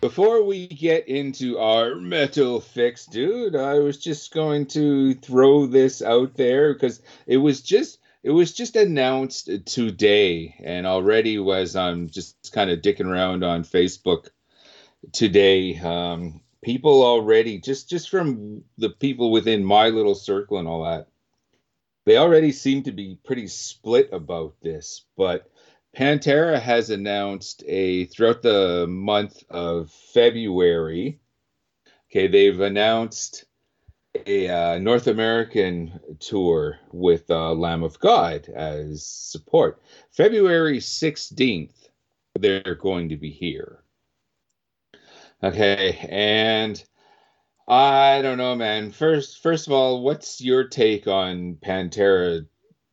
Before 0.00 0.42
we 0.42 0.66
get 0.66 1.08
into 1.08 1.58
our 1.58 1.96
metal 1.96 2.60
fix, 2.60 3.04
dude, 3.04 3.54
I 3.54 3.80
was 3.80 3.98
just 3.98 4.32
going 4.32 4.64
to 4.68 5.12
throw 5.12 5.66
this 5.66 6.00
out 6.00 6.36
there 6.36 6.72
because 6.72 7.02
it 7.26 7.36
was 7.36 7.60
just 7.60 7.98
it 8.22 8.30
was 8.30 8.54
just 8.54 8.76
announced 8.76 9.50
today, 9.66 10.54
and 10.64 10.86
already 10.86 11.38
was 11.38 11.76
I'm 11.76 12.08
just 12.08 12.50
kind 12.52 12.70
of 12.70 12.80
dicking 12.80 13.12
around 13.12 13.44
on 13.44 13.62
Facebook 13.62 14.30
today. 15.12 15.78
Um, 15.78 16.40
people 16.62 17.02
already 17.02 17.58
just 17.58 17.90
just 17.90 18.08
from 18.08 18.64
the 18.78 18.88
people 18.88 19.30
within 19.32 19.62
my 19.62 19.90
little 19.90 20.14
circle 20.14 20.56
and 20.56 20.66
all 20.66 20.84
that 20.84 21.08
they 22.08 22.16
already 22.16 22.52
seem 22.52 22.82
to 22.84 22.92
be 22.92 23.18
pretty 23.22 23.46
split 23.46 24.08
about 24.12 24.54
this, 24.62 25.04
but 25.14 25.50
Pantera 25.94 26.58
has 26.58 26.88
announced 26.88 27.62
a 27.66 28.06
throughout 28.06 28.40
the 28.40 28.86
month 28.88 29.44
of 29.50 29.90
February. 29.90 31.20
Okay, 32.10 32.26
they've 32.26 32.60
announced 32.60 33.44
a 34.24 34.48
uh, 34.48 34.78
North 34.78 35.06
American 35.06 36.00
tour 36.18 36.78
with 36.92 37.30
uh, 37.30 37.52
Lamb 37.52 37.82
of 37.82 37.98
God 37.98 38.48
as 38.48 39.04
support. 39.04 39.82
February 40.10 40.78
16th, 40.78 41.90
they're 42.38 42.78
going 42.80 43.10
to 43.10 43.16
be 43.18 43.30
here. 43.30 43.82
Okay, 45.42 46.08
and 46.08 46.82
I 47.68 48.20
don't 48.20 48.38
know, 48.38 48.56
man. 48.56 48.90
First, 48.90 49.40
first 49.40 49.68
of 49.68 49.72
all, 49.72 50.02
what's 50.02 50.40
your 50.40 50.66
take 50.66 51.06
on 51.06 51.54
Pantera 51.56 52.48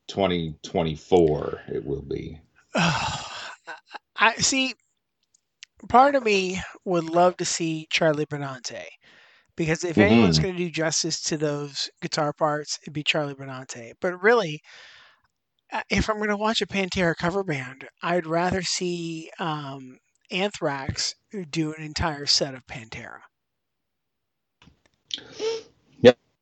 2024? 0.07 1.63
It 1.69 1.83
will 1.83 2.03
be. 2.03 2.41
I 2.75 4.35
see. 4.37 4.73
Part 5.89 6.13
of 6.13 6.23
me 6.23 6.61
would 6.83 7.05
love 7.05 7.37
to 7.37 7.45
see 7.45 7.87
Charlie 7.89 8.27
Benante 8.27 8.85
because 9.57 9.83
if 9.83 9.99
anyone's 9.99 10.37
Mhm. 10.37 10.41
going 10.41 10.55
to 10.55 10.65
do 10.65 10.71
justice 10.71 11.21
to 11.23 11.37
those 11.37 11.89
guitar 12.01 12.33
parts, 12.33 12.79
it'd 12.83 12.93
be 12.93 13.03
Charlie 13.03 13.35
Benante. 13.35 13.93
But 14.01 14.21
really, 14.23 14.61
uh, 15.71 15.81
if 15.89 16.09
I'm 16.09 16.17
going 16.17 16.29
to 16.29 16.37
watch 16.37 16.61
a 16.61 16.67
Pantera 16.67 17.15
cover 17.15 17.43
band, 17.43 17.87
I'd 18.01 18.25
rather 18.27 18.61
see 18.61 19.29
um, 19.39 19.97
Anthrax 20.31 21.13
do 21.49 21.73
an 21.73 21.81
entire 21.83 22.25
set 22.25 22.55
of 22.55 22.65
Pantera. 22.65 23.19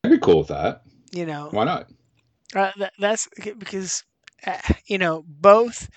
I'd 0.04 0.10
be 0.10 0.18
cool 0.18 0.38
with 0.38 0.48
that. 0.48 0.82
You 1.12 1.26
know, 1.26 1.52
Why 1.52 1.64
not? 1.64 1.90
Uh, 2.54 2.72
that, 2.78 2.92
that's 2.98 3.28
because 3.58 4.02
uh, 4.46 4.58
you 4.86 4.98
know 4.98 5.24
both 5.26 5.88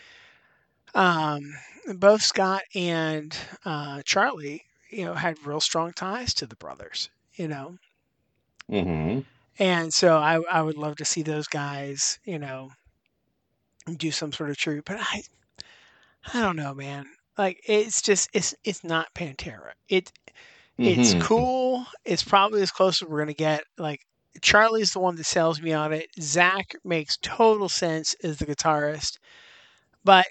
um, 0.94 1.54
both 1.96 2.22
Scott 2.22 2.64
and 2.76 3.36
uh, 3.66 4.02
Charlie, 4.06 4.64
you 4.92 5.06
know, 5.06 5.14
had 5.14 5.46
real 5.46 5.60
strong 5.62 5.94
ties 5.94 6.34
to 6.36 6.46
the 6.48 6.56
brothers. 6.56 7.10
You 7.36 7.48
know, 7.48 7.78
hmm 8.70 9.20
and 9.60 9.94
so 9.94 10.18
I 10.18 10.42
I 10.52 10.62
would 10.62 10.78
love 10.78 10.96
to 10.98 11.06
see 11.06 11.22
those 11.22 11.48
guys, 11.48 12.20
you 12.26 12.40
know, 12.40 12.72
do 13.98 14.12
some 14.12 14.32
sort 14.32 14.50
of 14.50 14.58
tribute. 14.58 14.86
But 14.86 14.98
I 15.00 15.24
I 16.34 16.42
don't 16.42 16.56
know, 16.56 16.74
man. 16.74 17.06
Like 17.38 17.60
it's 17.68 18.02
just 18.02 18.30
it's 18.34 18.54
it's 18.64 18.84
not 18.84 19.14
Pantera. 19.14 19.74
It 19.90 20.12
it's 20.84 21.14
Mhm. 21.14 21.22
cool. 21.22 21.86
It's 22.06 22.24
probably 22.24 22.62
as 22.62 22.72
close 22.72 23.02
as 23.02 23.08
we're 23.08 23.20
gonna 23.20 23.34
get. 23.34 23.64
Like 23.78 24.02
Charlie's 24.42 24.92
the 24.94 25.00
one 25.00 25.16
that 25.16 25.26
sells 25.26 25.62
me 25.62 25.74
on 25.74 25.94
it. 25.94 26.10
Zakk 26.20 26.76
makes 26.84 27.18
total 27.22 27.70
sense 27.70 28.16
as 28.24 28.38
the 28.40 28.46
guitarist, 28.46 29.18
but 30.04 30.26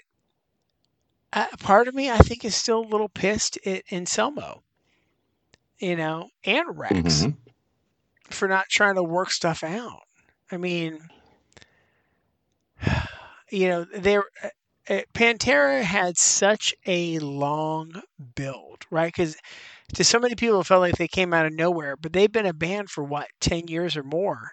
uh, 1.33 1.47
part 1.59 1.87
of 1.87 1.95
me 1.95 2.09
I 2.11 2.17
think 2.17 2.43
is 2.43 2.55
still 2.55 2.79
a 2.79 2.87
little 2.89 3.09
pissed 3.09 3.57
at 3.65 3.83
Anselmo, 3.91 4.63
you 5.79 5.95
know, 5.95 6.29
and 6.45 6.77
Rex 6.77 7.27
Mhm. 7.27 7.37
for 8.29 8.47
not 8.47 8.67
trying 8.69 8.95
to 8.95 9.03
work 9.03 9.31
stuff 9.31 9.63
out. 9.63 10.03
I 10.51 10.57
mean, 10.57 10.99
you 13.51 13.67
know, 13.69 13.85
there. 13.95 14.23
Uh, 14.43 14.49
uh, 14.89 15.01
Pantera 15.13 15.81
had 15.81 16.17
such 16.17 16.73
a 16.85 17.19
long 17.19 18.01
build, 18.35 18.83
right? 18.89 19.07
Because 19.15 19.35
to 19.95 20.03
so 20.03 20.19
many 20.19 20.35
people, 20.35 20.61
it 20.61 20.65
felt 20.65 20.81
like 20.81 20.97
they 20.97 21.07
came 21.07 21.33
out 21.33 21.45
of 21.45 21.53
nowhere. 21.53 21.95
But 21.97 22.13
they've 22.13 22.31
been 22.31 22.45
a 22.45 22.53
band 22.53 22.89
for 22.89 23.03
what 23.03 23.27
ten 23.39 23.67
years 23.67 23.95
or 23.97 24.03
more 24.03 24.51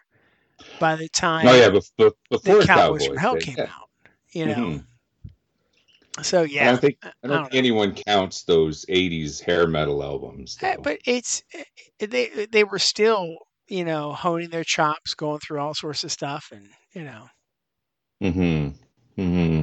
by 0.79 0.97
the 0.97 1.09
time 1.09 1.49
Oh 1.49 1.55
yeah, 1.55 1.71
before, 1.71 2.13
before 2.31 2.57
the 2.57 2.67
Cowboys, 2.67 3.07
from 3.07 3.19
Hell 3.19 3.37
came 3.37 3.57
yeah. 3.57 3.67
out. 3.67 3.89
You 4.33 4.47
know, 4.47 4.73
Mhm. 4.73 4.87
so 6.23 6.43
I 6.59 6.65
yeah, 6.65 6.65
don't 6.65 6.81
think 6.81 6.99
I 7.03 7.29
I 7.29 7.29
don't 7.29 7.41
don't 7.41 7.51
think 7.51 7.55
anyone 7.55 7.95
counts 7.95 8.43
those 8.43 8.85
'80s 8.89 9.41
hair 9.41 9.67
metal 9.69 10.03
albums. 10.03 10.59
Though. 10.59 10.83
but 10.83 10.99
it's 11.07 11.43
uh, 11.59 11.63
they 11.99 12.47
they 12.51 12.65
were 12.65 12.79
still 12.79 13.37
you 13.69 13.85
know 13.85 14.13
honing 14.13 14.51
their 14.51 14.65
chops, 14.65 15.15
going 15.15 15.41
through 15.41 15.61
all 15.61 15.75
sorts 15.75 16.05
of 16.05 16.13
stuff, 16.13 16.51
and 16.53 16.69
you 16.95 17.05
know, 17.05 17.29
hmm 18.21 18.69
hmm 19.17 19.63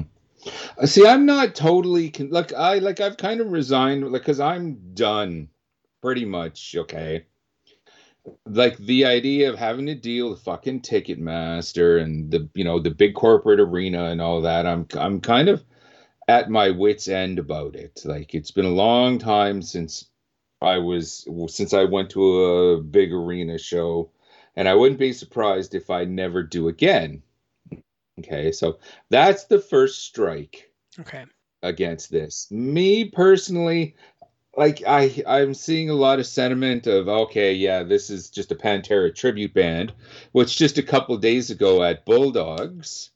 See, 0.86 1.06
I'm 1.08 1.26
not 1.26 1.56
totally 1.56 2.10
con- 2.12 2.30
like 2.32 2.54
I 2.54 2.80
like 2.80 3.00
I've 3.00 3.18
kind 3.18 3.42
of 3.42 3.52
resigned 3.52 4.10
like 4.12 4.22
because 4.24 4.40
I'm 4.40 4.94
done, 4.94 5.50
pretty 6.02 6.26
much. 6.26 6.76
Okay, 6.78 7.26
like 8.46 8.78
the 8.78 9.06
idea 9.06 9.50
of 9.50 9.58
having 9.58 9.86
to 9.88 9.96
deal 9.96 10.30
with 10.30 10.42
fucking 10.42 10.82
Ticketmaster 10.82 12.02
and 12.02 12.32
the 12.32 12.50
you 12.54 12.64
know 12.64 12.80
the 12.80 12.92
big 12.92 13.16
corporate 13.16 13.60
arena 13.60 14.06
and 14.06 14.22
all 14.22 14.42
that. 14.42 14.66
I'm 14.66 14.88
I'm 14.98 15.22
kind 15.22 15.50
of 15.50 15.64
at 16.28 16.50
my 16.50 16.70
wits 16.70 17.08
end 17.08 17.40
about 17.40 17.76
it. 17.76 18.02
Like 18.06 18.34
it's 18.34 18.52
been 18.52 18.66
a 18.66 18.70
long 18.70 19.20
time 19.20 19.62
since 19.62 20.10
I 20.62 20.78
was 20.78 21.28
since 21.48 21.74
I 21.74 21.86
went 21.86 22.10
to 22.12 22.44
a 22.44 22.82
big 22.82 23.12
arena 23.12 23.58
show, 23.58 24.12
and 24.56 24.68
I 24.68 24.76
wouldn't 24.76 25.00
be 25.00 25.14
surprised 25.14 25.74
if 25.74 25.90
I 25.90 26.06
never 26.06 26.44
do 26.44 26.68
again. 26.68 27.24
Okay, 28.20 28.52
so 28.52 28.78
that's 29.10 29.46
the 29.46 29.60
first 29.60 30.04
strike 30.04 30.72
okay, 31.00 31.26
against 31.64 32.12
this. 32.12 32.48
Me 32.52 33.06
personally, 33.06 33.96
like 34.56 34.84
I 34.86 35.24
I'm 35.26 35.54
seeing 35.54 35.90
a 35.90 35.96
lot 35.96 36.20
of 36.20 36.28
sentiment 36.28 36.88
of 36.88 37.08
okay, 37.08 37.54
yeah, 37.54 37.84
this 37.84 38.10
is 38.10 38.30
just 38.30 38.52
a 38.52 38.56
Pantera 38.56 39.14
tribute 39.14 39.54
band, 39.54 39.94
which 40.32 40.58
just 40.58 40.78
a 40.78 40.84
couple 40.84 41.18
days 41.18 41.50
ago 41.50 41.84
at 41.84 42.06
Bulldogs 42.06 43.12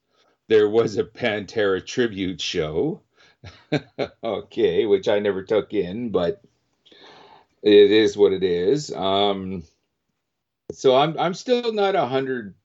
there 0.48 0.70
was 0.70 0.98
a 0.98 1.04
Pantera 1.04 1.86
tribute 1.86 2.40
show. 2.40 3.02
okay, 4.24 4.86
which 4.86 5.08
I 5.08 5.20
never 5.20 5.44
took 5.44 5.74
in, 5.74 6.10
but 6.10 6.42
it 7.62 7.92
is 7.92 8.18
what 8.18 8.34
it 8.34 8.44
is. 8.44 8.94
Um 8.94 9.64
so 10.72 10.96
I'm 10.96 11.18
I'm 11.20 11.34
still 11.34 11.74
not 11.74 11.96
a 11.96 12.06
hundred 12.06 12.56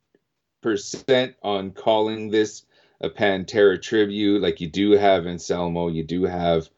percent 0.62 1.34
on 1.42 1.72
calling 1.72 2.30
this 2.30 2.64
a 3.00 3.10
Pantera 3.10 3.80
tribute. 3.80 4.42
Like 4.42 4.60
you 4.60 4.68
do 4.68 4.92
have 4.92 5.26
Anselmo, 5.26 5.88
you 5.88 6.04
do 6.04 6.24
have 6.24 6.68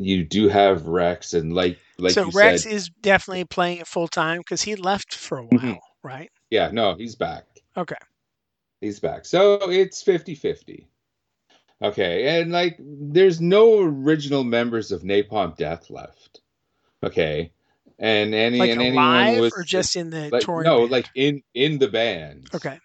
you 0.00 0.24
do 0.24 0.48
have 0.48 0.86
Rex, 0.86 1.34
and 1.34 1.52
like 1.52 1.78
like 1.98 2.12
so 2.12 2.30
Rex 2.30 2.62
said, 2.62 2.72
is 2.72 2.88
definitely 3.02 3.44
playing 3.44 3.78
it 3.78 3.86
full 3.86 4.08
time 4.08 4.38
because 4.38 4.62
he 4.62 4.76
left 4.76 5.14
for 5.14 5.38
a 5.38 5.44
while, 5.44 5.60
Mhm. 5.60 5.78
right? 6.02 6.30
yeah, 6.50 6.70
no, 6.72 6.94
he's 6.94 7.14
back. 7.16 7.44
Okay, 7.76 7.96
He's 8.80 9.00
back. 9.00 9.24
So 9.26 9.70
it's 9.70 10.02
50-50. 10.04 10.86
Okay, 11.82 12.40
and 12.40 12.50
like 12.52 12.76
there's 12.80 13.40
no 13.40 13.80
original 13.80 14.44
members 14.44 14.90
of 14.92 15.02
Napalm 15.02 15.56
Death 15.56 15.90
left. 15.90 16.40
Okay. 17.02 17.52
And 18.00 18.32
any 18.34 18.58
like 18.58 18.70
and 18.70 18.80
anyone 18.82 19.38
was 19.40 19.52
or 19.56 19.62
just 19.64 19.96
in 19.96 20.10
the 20.10 20.28
like 20.30 20.42
touring? 20.44 20.64
no, 20.64 20.80
band? 20.80 20.90
like 20.92 21.08
in 21.16 21.42
in 21.54 21.78
the 21.78 21.88
band. 21.88 22.48
okay, 22.54 22.78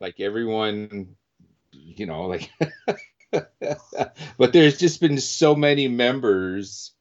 like 0.00 0.20
everyone 0.20 1.16
you 1.72 2.06
know 2.06 2.26
like 2.26 2.50
but 4.38 4.52
there's 4.52 4.78
just 4.78 5.00
been 5.00 5.18
so 5.18 5.54
many 5.54 5.88
members 5.88 6.92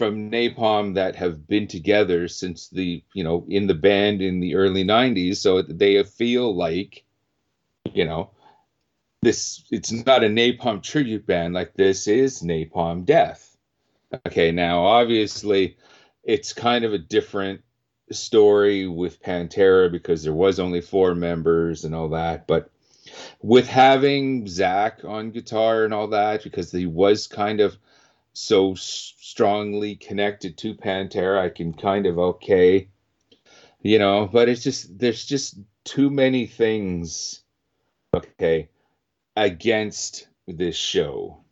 from 0.00 0.30
napalm 0.30 0.94
that 0.94 1.14
have 1.16 1.46
been 1.46 1.66
together 1.66 2.26
since 2.26 2.70
the 2.70 3.02
you 3.12 3.22
know 3.22 3.44
in 3.48 3.66
the 3.66 3.74
band 3.74 4.22
in 4.22 4.40
the 4.40 4.54
early 4.54 4.82
90s 4.82 5.36
so 5.36 5.60
they 5.60 6.02
feel 6.02 6.56
like 6.56 7.04
you 7.92 8.04
know 8.04 8.30
this 9.22 9.62
it's 9.70 9.92
not 9.92 10.24
a 10.24 10.28
napalm 10.28 10.82
tribute 10.82 11.26
band 11.26 11.52
like 11.52 11.74
this 11.74 12.08
is 12.08 12.40
napalm 12.40 13.04
death. 13.04 13.56
Okay 14.26 14.50
now 14.50 14.84
obviously 14.86 15.76
it's 16.24 16.54
kind 16.54 16.84
of 16.84 16.94
a 16.94 16.98
different 16.98 17.60
story 18.10 18.86
with 18.88 19.22
pantera 19.22 19.92
because 19.92 20.24
there 20.24 20.32
was 20.32 20.58
only 20.58 20.80
four 20.80 21.14
members 21.14 21.84
and 21.84 21.94
all 21.94 22.08
that 22.08 22.46
but 22.46 22.70
with 23.42 23.66
having 23.66 24.46
Zakk 24.46 25.04
on 25.04 25.30
guitar 25.30 25.84
and 25.84 25.94
all 25.94 26.08
that 26.08 26.42
because 26.42 26.72
he 26.72 26.86
was 26.86 27.26
kind 27.26 27.60
of 27.60 27.76
so 28.32 28.74
strongly 28.74 29.96
connected 29.96 30.56
to 30.56 30.72
pantera 30.72 31.40
i 31.40 31.48
can 31.48 31.74
kind 31.74 32.06
of 32.06 32.16
okay 32.16 32.88
you 33.82 33.98
know 33.98 34.28
but 34.32 34.48
it's 34.48 34.62
just 34.62 34.96
there's 34.98 35.24
just 35.24 35.58
too 35.84 36.10
many 36.10 36.46
things 36.46 37.42
okay 38.14 38.68
against 39.36 40.28
this 40.46 40.76
show. 40.76 41.44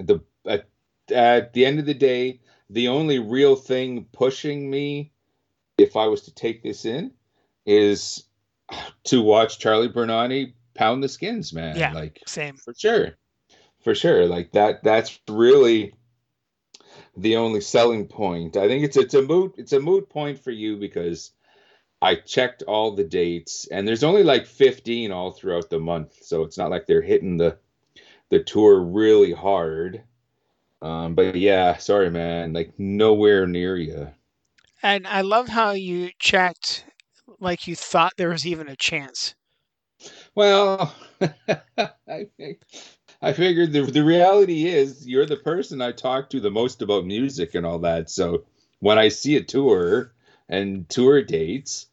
The 0.00 0.20
at, 0.46 0.68
at 1.12 1.52
the 1.52 1.66
end 1.66 1.78
of 1.78 1.86
the 1.86 1.94
day, 1.94 2.40
the 2.70 2.88
only 2.88 3.18
real 3.18 3.56
thing 3.56 4.06
pushing 4.12 4.70
me, 4.70 5.12
if 5.78 5.96
I 5.96 6.06
was 6.06 6.22
to 6.22 6.34
take 6.34 6.62
this 6.62 6.84
in, 6.84 7.12
is 7.66 8.24
to 9.04 9.22
watch 9.22 9.58
Charlie 9.58 9.88
Benante 9.88 10.52
pound 10.74 11.02
the 11.02 11.08
skins, 11.08 11.52
man. 11.52 11.76
Yeah, 11.76 11.92
like 11.92 12.20
same 12.26 12.56
for 12.56 12.74
sure, 12.76 13.16
for 13.82 13.94
sure. 13.94 14.26
Like 14.26 14.52
that. 14.52 14.82
That's 14.82 15.18
really 15.28 15.94
the 17.16 17.36
only 17.36 17.60
selling 17.60 18.06
point. 18.06 18.56
I 18.56 18.68
think 18.68 18.84
it's 18.84 18.96
it's 18.96 19.14
a 19.14 19.22
moot 19.22 19.54
it's 19.58 19.72
a 19.72 19.80
moot 19.80 20.08
point 20.08 20.42
for 20.42 20.50
you 20.50 20.76
because 20.76 21.32
I 22.00 22.16
checked 22.16 22.62
all 22.64 22.92
the 22.92 23.04
dates, 23.04 23.68
and 23.68 23.86
there's 23.86 24.02
only 24.02 24.24
like 24.24 24.46
15 24.46 25.12
all 25.12 25.30
throughout 25.30 25.70
the 25.70 25.78
month, 25.78 26.18
so 26.22 26.42
it's 26.42 26.58
not 26.58 26.70
like 26.70 26.86
they're 26.86 27.02
hitting 27.02 27.36
the 27.36 27.58
the 28.28 28.42
tour 28.42 28.80
really 28.80 29.32
hard. 29.32 30.02
Um, 30.80 31.14
but 31.14 31.36
yeah, 31.36 31.76
sorry, 31.76 32.10
man, 32.10 32.54
like 32.54 32.72
nowhere 32.76 33.46
near 33.46 33.76
you. 33.76 34.08
And 34.82 35.06
I 35.06 35.20
love 35.20 35.46
how 35.46 35.72
you 35.72 36.10
checked 36.18 36.84
like 37.42 37.66
you 37.66 37.76
thought 37.76 38.14
there 38.16 38.30
was 38.30 38.46
even 38.46 38.68
a 38.68 38.76
chance. 38.76 39.34
Well, 40.34 40.94
I, 42.08 42.26
I 43.20 43.32
figured 43.32 43.72
the 43.72 43.82
the 43.82 44.04
reality 44.04 44.66
is 44.66 45.06
you're 45.06 45.26
the 45.26 45.36
person 45.36 45.82
I 45.82 45.92
talk 45.92 46.30
to 46.30 46.40
the 46.40 46.50
most 46.50 46.82
about 46.82 47.04
music 47.04 47.54
and 47.54 47.66
all 47.66 47.78
that. 47.80 48.10
So 48.10 48.44
when 48.80 48.98
I 48.98 49.08
see 49.08 49.36
a 49.36 49.42
tour 49.42 50.12
and 50.48 50.88
tour 50.88 51.22
dates, 51.22 51.86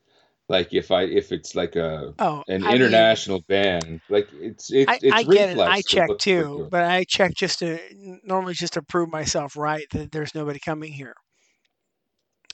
like 0.47 0.73
if 0.73 0.89
I 0.91 1.03
if 1.03 1.31
it's 1.31 1.55
like 1.55 1.75
a 1.75 2.13
oh, 2.17 2.43
an 2.47 2.63
I 2.63 2.75
international 2.75 3.38
mean, 3.38 3.45
band, 3.47 4.01
like 4.09 4.29
it's 4.33 4.71
it's 4.71 4.89
I, 4.89 4.99
it's 5.01 5.13
I 5.13 5.23
get 5.23 5.49
it. 5.49 5.59
I 5.59 5.81
to 5.81 5.88
check 5.88 6.09
too, 6.17 6.67
but 6.71 6.83
I 6.83 7.03
check 7.03 7.35
just 7.35 7.59
to 7.59 7.79
normally 8.23 8.55
just 8.55 8.73
to 8.73 8.81
prove 8.81 9.12
myself 9.12 9.55
right 9.55 9.85
that 9.91 10.12
there's 10.12 10.33
nobody 10.33 10.59
coming 10.59 10.91
here. 10.91 11.13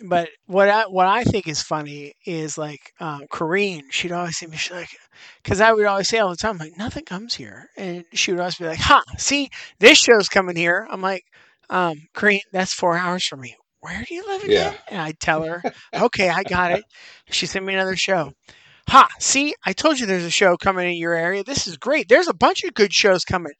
But 0.03 0.29
what 0.45 0.69
I 0.69 0.87
what 0.87 1.07
I 1.07 1.23
think 1.23 1.47
is 1.47 1.61
funny 1.61 2.13
is 2.25 2.57
like 2.57 2.91
um, 2.99 3.21
Corrine. 3.31 3.83
She'd 3.91 4.11
always 4.11 4.37
say, 4.37 4.47
she's 4.51 4.71
like, 4.71 4.89
because 5.41 5.61
I 5.61 5.71
would 5.71 5.85
always 5.85 6.09
say 6.09 6.19
all 6.19 6.29
the 6.29 6.35
time, 6.35 6.57
like 6.57 6.77
nothing 6.77 7.05
comes 7.05 7.33
here, 7.33 7.69
and 7.77 8.03
she 8.13 8.31
would 8.31 8.39
always 8.41 8.55
be 8.57 8.65
like, 8.65 8.79
"Ha, 8.79 9.01
see, 9.17 9.49
this 9.79 9.97
show's 9.97 10.27
coming 10.27 10.57
here." 10.57 10.85
I'm 10.91 11.01
like, 11.01 11.23
um, 11.69 12.07
Corrine, 12.13 12.41
that's 12.51 12.73
four 12.73 12.97
hours 12.97 13.25
from 13.25 13.39
me. 13.39 13.55
Where 13.79 14.03
do 14.07 14.13
you 14.15 14.25
live 14.27 14.43
again? 14.43 14.73
Yeah. 14.73 14.77
And 14.89 15.01
I'd 15.01 15.19
tell 15.21 15.43
her, 15.43 15.63
"Okay, 15.93 16.29
I 16.29 16.43
got 16.43 16.73
it." 16.73 16.83
She 17.31 17.45
sent 17.45 17.65
me 17.65 17.73
another 17.73 17.95
show. 17.95 18.33
Ha, 18.89 19.07
see, 19.19 19.55
I 19.65 19.71
told 19.73 19.99
you 19.99 20.05
there's 20.05 20.25
a 20.25 20.29
show 20.29 20.57
coming 20.57 20.87
in 20.89 20.97
your 20.97 21.13
area. 21.13 21.43
This 21.43 21.67
is 21.67 21.77
great. 21.77 22.09
There's 22.09 22.27
a 22.27 22.33
bunch 22.33 22.63
of 22.65 22.73
good 22.73 22.93
shows 22.93 23.23
coming. 23.23 23.53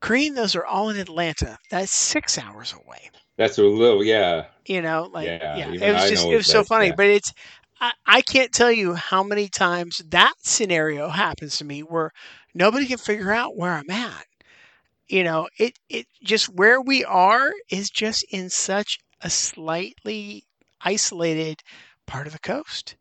Corrine, 0.00 0.34
those 0.34 0.54
are 0.54 0.66
all 0.66 0.90
in 0.90 0.98
Atlanta. 0.98 1.58
That's 1.70 1.92
six 1.92 2.38
hours 2.38 2.74
away 2.74 3.10
That's 3.38 3.58
a 3.58 3.62
little 3.64 4.04
yeah. 4.04 4.46
you 4.66 4.82
know 4.82 5.08
like 5.12 5.32
Yeah, 5.52 5.72
yeah, 5.74 5.74
it 5.80 5.92
was 5.92 6.04
I 6.04 6.06
just 6.06 6.30
it 6.30 6.36
was 6.36 6.48
so 6.48 6.64
funny 6.64 6.90
yeah. 6.90 6.96
but 6.96 7.06
it's 7.06 7.32
I, 7.80 7.92
I 8.06 8.22
can't 8.22 8.52
tell 8.52 8.72
you 8.72 8.94
how 8.94 9.22
many 9.22 9.48
times 9.48 10.00
that 10.08 10.34
scenario 10.40 11.08
happens 11.08 11.56
to 11.58 11.64
me 11.64 11.80
where 11.80 12.10
nobody 12.54 12.86
can 12.86 12.98
figure 12.98 13.32
out 13.32 13.56
where 13.56 13.72
i'm 13.72 13.90
at 13.90 14.26
you 15.08 15.24
know 15.24 15.48
it 15.58 15.78
it 15.88 16.06
just 16.22 16.48
where 16.48 16.80
we 16.80 17.04
are 17.04 17.52
is 17.70 17.90
just 17.90 18.24
in 18.30 18.50
such 18.50 18.98
a 19.22 19.30
slightly 19.30 20.44
isolated 20.82 21.60
part 22.06 22.26
of 22.26 22.32
the 22.32 22.38
coast 22.40 22.96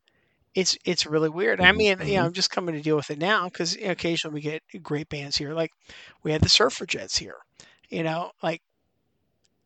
it's 0.55 0.77
it's 0.85 1.05
really 1.05 1.29
weird 1.29 1.61
i 1.61 1.71
Mhm, 1.71 1.73
mean 1.73 1.99
you 2.05 2.15
know 2.17 2.25
mhm. 2.25 2.27
i'm 2.27 2.33
just 2.33 2.49
coming 2.51 2.75
to 2.75 2.81
deal 2.81 2.95
with 2.95 3.09
it 3.09 3.19
now 3.19 3.45
because 3.45 3.75
occasionally 3.77 4.35
we 4.35 4.41
get 4.41 4.61
great 4.81 5.09
bands 5.09 5.37
here 5.37 5.53
like 5.53 5.71
we 6.23 6.31
had 6.31 6.41
the 6.41 6.49
surfer 6.49 6.85
jets 6.85 7.17
here 7.17 7.37
you 7.89 8.03
know 8.03 8.31
like 8.43 8.61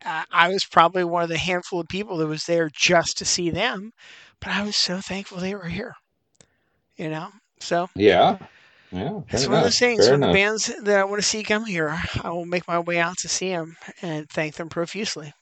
I 0.06 0.26
I 0.32 0.50
was 0.50 0.66
probably 0.66 1.04
one 1.04 1.24
of 1.24 1.30
the 1.30 1.38
handful 1.38 1.80
of 1.80 1.88
people 1.88 2.18
that 2.18 2.28
was 2.28 2.46
there 2.46 2.70
just 2.74 3.18
to 3.18 3.26
see 3.26 3.50
them, 3.50 3.92
but 4.40 4.50
I 4.52 4.64
was 4.64 4.76
so 4.78 5.00
thankful 5.02 5.40
they 5.40 5.56
were 5.56 5.68
here. 5.68 5.94
You 6.98 7.10
know, 7.10 7.30
so 7.60 7.90
Yeah. 7.96 8.38
Yeah. 8.92 9.22
it's 9.30 9.48
one 9.48 9.58
of 9.58 9.62
enough, 9.62 9.64
those 9.64 9.80
things. 9.80 10.06
fair 10.06 10.12
When 10.12 10.22
the 10.22 10.32
bands 10.34 10.72
that 10.84 11.00
I 11.00 11.04
want 11.04 11.22
to 11.22 11.28
see 11.28 11.44
come 11.44 11.66
here, 11.66 11.98
I 12.24 12.30
will 12.30 12.46
make 12.46 12.68
my 12.68 12.80
way 12.80 13.00
out 13.00 13.18
to 13.20 13.30
see 13.30 13.50
them 13.50 13.78
and 14.02 14.30
thank 14.30 14.56
them 14.56 14.70
profusely. 14.70 15.34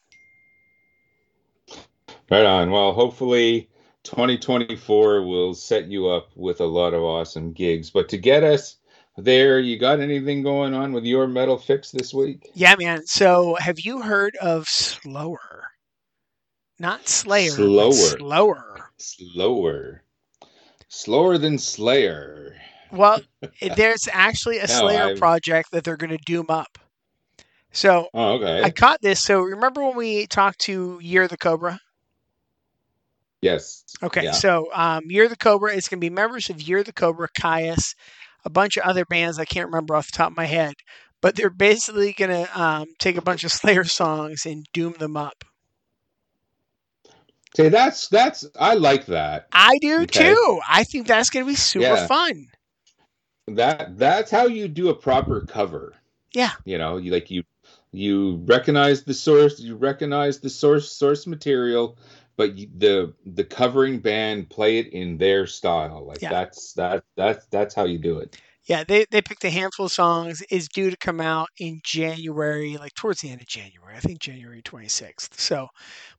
Right 2.30 2.44
on. 2.44 2.70
Well, 2.70 2.92
hopefully 2.92 3.70
2024 4.04 5.22
will 5.26 5.54
set 5.54 5.88
you 5.88 6.08
up 6.08 6.30
with 6.36 6.60
a 6.60 6.66
lot 6.66 6.94
of 6.94 7.02
awesome 7.02 7.52
gigs. 7.52 7.90
But 7.90 8.08
to 8.10 8.18
get 8.18 8.42
us 8.42 8.77
there, 9.24 9.58
you 9.60 9.78
got 9.78 10.00
anything 10.00 10.42
going 10.42 10.74
on 10.74 10.92
with 10.92 11.04
your 11.04 11.26
metal 11.26 11.58
fix 11.58 11.90
this 11.90 12.14
week? 12.14 12.50
Yeah, 12.54 12.74
man. 12.78 13.06
So, 13.06 13.56
have 13.60 13.80
you 13.80 14.00
heard 14.00 14.36
of 14.36 14.68
Slower? 14.68 15.64
Not 16.78 17.08
Slayer. 17.08 17.50
Slower. 17.50 17.92
Slower. 17.92 18.90
Slower. 18.98 20.02
Slower 20.88 21.38
than 21.38 21.58
Slayer. 21.58 22.56
Well, 22.92 23.20
there's 23.76 24.08
actually 24.12 24.58
a 24.58 24.66
No, 24.66 24.74
Slayer 24.74 25.02
I've- 25.10 25.18
project 25.18 25.72
that 25.72 25.84
they're 25.84 25.96
going 25.96 26.16
to 26.16 26.24
doom 26.24 26.46
up. 26.48 26.78
So 27.72 28.08
Oh, 28.14 28.34
okay. 28.34 28.62
I 28.62 28.70
caught 28.70 29.02
this. 29.02 29.22
So 29.22 29.40
remember 29.40 29.84
when 29.84 29.96
we 29.96 30.26
talked 30.26 30.60
to 30.60 30.98
Year 31.02 31.28
the 31.28 31.36
Cobra? 31.36 31.78
yes. 33.42 33.84
Okay, 34.02 34.24
Yeah. 34.24 34.32
so 34.32 34.68
um, 34.72 35.02
Year 35.10 35.24
of 35.24 35.30
the 35.30 35.36
Cobra 35.36 35.72
is 35.74 35.88
going 35.88 35.98
to 35.98 36.04
be 36.04 36.10
members 36.10 36.50
of 36.50 36.60
Year 36.62 36.82
the 36.82 36.92
Cobra, 36.92 37.28
Kyuss, 37.38 37.94
a 38.44 38.50
bunch 38.50 38.76
of 38.76 38.84
other 38.84 39.04
bands 39.04 39.38
I 39.38 39.44
can't 39.44 39.66
remember 39.66 39.94
off 39.96 40.06
the 40.10 40.16
top 40.16 40.32
of 40.32 40.36
my 40.36 40.46
head, 40.46 40.74
but 41.20 41.36
they're 41.36 41.50
basically 41.50 42.12
going 42.12 42.30
to 42.30 42.60
um, 42.60 42.86
take 42.98 43.16
a 43.16 43.22
bunch 43.22 43.44
of 43.44 43.52
Slayer 43.54 43.84
songs 43.84 44.46
and 44.46 44.66
doom 44.72 44.94
them 44.94 45.16
up. 45.16 45.44
See, 47.56 47.68
that's 47.68 48.08
that's 48.08 48.46
I 48.58 48.74
like 48.74 49.06
that. 49.06 49.48
I 49.52 49.78
do 49.78 50.04
Okay. 50.04 50.06
too. 50.06 50.60
I 50.68 50.84
think 50.84 51.06
that's 51.06 51.30
going 51.30 51.44
to 51.46 51.50
be 51.50 51.56
super 51.56 51.96
Yeah. 51.96 52.08
fun. 52.08 52.48
That 53.48 53.98
that's 53.98 54.30
how 54.30 54.46
you 54.46 54.68
do 54.68 54.88
a 54.88 54.94
proper 54.94 55.40
cover. 55.42 55.94
Yeah. 56.34 56.52
You 56.64 56.78
know, 56.78 56.96
you 56.98 57.10
like 57.12 57.30
you 57.30 57.42
you 57.92 58.36
recognize 58.46 59.04
the 59.04 59.14
source, 59.14 59.60
you 59.60 59.76
recognize 59.76 60.40
the 60.40 60.50
source 60.50 60.90
source 60.92 61.26
material, 61.26 61.98
but 62.38 62.54
the 62.56 63.12
the 63.26 63.44
covering 63.44 63.98
band 63.98 64.48
play 64.48 64.78
it 64.78 64.86
in 64.94 65.18
their 65.18 65.46
style. 65.46 66.06
Like 66.06 66.22
Yeah. 66.22 66.30
that's 66.30 66.72
that 66.74 67.04
that's 67.16 67.44
that's 67.46 67.74
how 67.74 67.84
you 67.84 67.98
do 67.98 68.18
it. 68.18 68.40
Yeah, 68.64 68.84
they, 68.84 69.06
they 69.10 69.22
picked 69.22 69.44
a 69.44 69.50
handful 69.50 69.86
of 69.86 69.92
songs. 69.92 70.42
Is 70.50 70.68
due 70.68 70.90
to 70.90 70.96
come 70.96 71.20
out 71.20 71.48
in 71.58 71.80
January, 71.84 72.76
like 72.76 72.94
towards 72.94 73.20
the 73.20 73.30
end 73.30 73.40
of 73.40 73.46
January. 73.48 73.96
I 73.96 74.00
think 74.00 74.20
January 74.20 74.62
26th. 74.62 75.38
So 75.38 75.66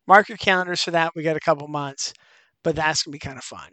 mark 0.07 0.29
your 0.29 0.37
calendars 0.37 0.81
for 0.81 0.91
that. 0.91 1.13
We 1.15 1.23
got 1.23 1.37
a 1.37 1.41
couple 1.41 1.67
months, 1.67 2.13
but 2.63 2.75
that's 2.75 3.03
going 3.03 3.13
to 3.13 3.15
be 3.15 3.19
kind 3.19 3.37
of 3.37 3.43
fun. 3.43 3.69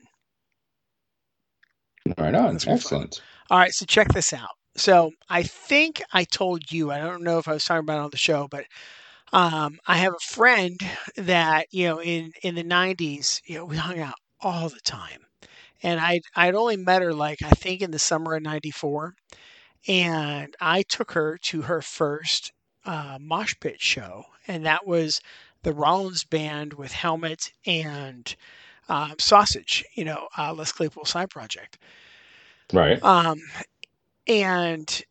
Right 2.18 2.34
on. 2.34 2.59
Excellent. 2.66 3.20
All 3.51 3.59
right, 3.59 3.72
so 3.72 3.84
check 3.86 4.09
this 4.09 4.32
out. 4.32 4.51
So 4.76 5.11
I 5.28 5.42
think 5.42 6.03
I 6.12 6.24
told 6.24 6.70
you, 6.70 6.92
I 6.92 6.99
don't 6.99 7.24
know 7.24 7.38
if 7.38 7.49
I 7.49 7.55
was 7.55 7.64
talking 7.64 7.80
about 7.80 7.99
it 7.99 8.05
on 8.05 8.11
the 8.11 8.18
show, 8.18 8.47
but 8.51 8.64
um, 9.33 9.79
I 9.87 9.97
have 9.99 10.14
a 10.14 10.33
friend 10.33 10.79
that, 11.16 11.66
you 11.70 11.89
know, 11.89 12.01
in, 12.01 12.33
in 12.43 12.55
the 12.55 12.64
90s, 12.64 13.41
you 13.45 13.57
know, 13.57 13.64
we 13.64 13.77
hung 13.77 14.01
out 14.01 14.14
all 14.41 14.68
the 14.68 14.81
time. 14.81 15.20
And 15.83 16.01
I'd, 16.01 16.22
I'd 16.35 16.55
only 16.55 16.77
met 16.77 17.03
her 17.03 17.12
like, 17.12 17.43
I 17.43 17.51
think 17.51 17.83
in 17.83 17.91
the 17.91 17.99
summer 17.99 18.35
of 18.35 18.43
94. 18.43 19.14
And 19.89 20.55
I 20.61 20.83
took 20.83 21.12
her 21.12 21.39
to 21.43 21.62
her 21.62 21.83
first 21.83 22.53
uh, 22.85 23.18
mosh 23.20 23.55
pit 23.61 23.81
show. 23.81 24.24
And 24.49 24.64
that 24.66 24.87
was 24.87 25.20
the 25.62 25.72
Rollins 25.72 26.24
band 26.24 26.74
with 26.74 26.93
Helmet 26.93 27.53
and 27.66 28.35
uh, 28.89 29.14
Sausage, 29.18 29.85
you 29.95 30.05
know, 30.05 30.29
uh, 30.39 30.53
Les 30.55 30.72
Claypool 30.72 31.05
side 31.05 31.31
project. 31.31 31.79
Right. 32.72 33.03
Um, 33.03 33.41
and 34.27 35.03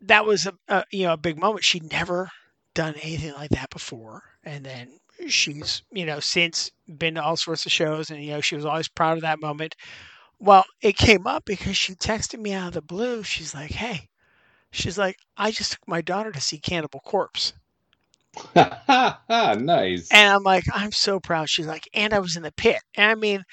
that 0.00 0.26
was 0.26 0.46
a, 0.46 0.54
a 0.68 0.84
you 0.90 1.04
know 1.06 1.14
a 1.14 1.16
big 1.16 1.38
moment. 1.38 1.64
She'd 1.64 1.90
never 1.90 2.30
done 2.74 2.94
anything 3.02 3.32
like 3.32 3.50
that 3.50 3.70
before, 3.70 4.22
and 4.44 4.64
then 4.64 4.98
she's 5.28 5.82
you 5.92 6.04
know 6.04 6.20
since 6.20 6.70
been 6.98 7.14
to 7.14 7.22
all 7.22 7.36
sorts 7.36 7.66
of 7.66 7.72
shows, 7.72 8.10
and 8.10 8.22
you 8.22 8.32
know 8.32 8.40
she 8.40 8.56
was 8.56 8.64
always 8.64 8.88
proud 8.88 9.16
of 9.16 9.22
that 9.22 9.40
moment. 9.40 9.76
Well, 10.38 10.64
it 10.82 10.96
came 10.96 11.26
up 11.26 11.44
because 11.44 11.76
she 11.76 11.94
texted 11.94 12.40
me 12.40 12.52
out 12.52 12.68
of 12.68 12.74
the 12.74 12.82
blue. 12.82 13.22
She's 13.22 13.54
like, 13.54 13.70
"Hey," 13.70 14.08
she's 14.70 14.98
like, 14.98 15.16
"I 15.36 15.50
just 15.50 15.72
took 15.72 15.88
my 15.88 16.00
daughter 16.00 16.32
to 16.32 16.40
see 16.40 16.58
Cannibal 16.58 17.00
Corpse," 17.00 17.52
nice. 18.56 20.08
and 20.10 20.32
I'm 20.32 20.42
like, 20.42 20.64
"I'm 20.72 20.92
so 20.92 21.20
proud." 21.20 21.48
She's 21.48 21.66
like, 21.66 21.88
"And 21.94 22.12
I 22.12 22.18
was 22.18 22.36
in 22.36 22.42
the 22.42 22.52
pit." 22.52 22.80
And 22.96 23.10
I 23.10 23.14
mean, 23.14 23.44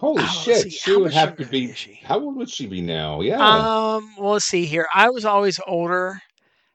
Holy 0.00 0.22
oh, 0.22 0.26
shit, 0.26 0.62
see, 0.62 0.70
she 0.70 0.96
would 0.96 1.12
have 1.12 1.36
to 1.36 1.44
be. 1.44 1.74
How 2.02 2.18
old 2.18 2.36
would 2.36 2.48
she 2.48 2.66
be 2.66 2.80
now? 2.80 3.20
Yeah. 3.20 3.36
Um, 3.38 4.14
well, 4.18 4.32
let's 4.32 4.46
see 4.46 4.64
here. 4.64 4.88
I 4.94 5.10
was 5.10 5.26
always 5.26 5.60
older, 5.66 6.20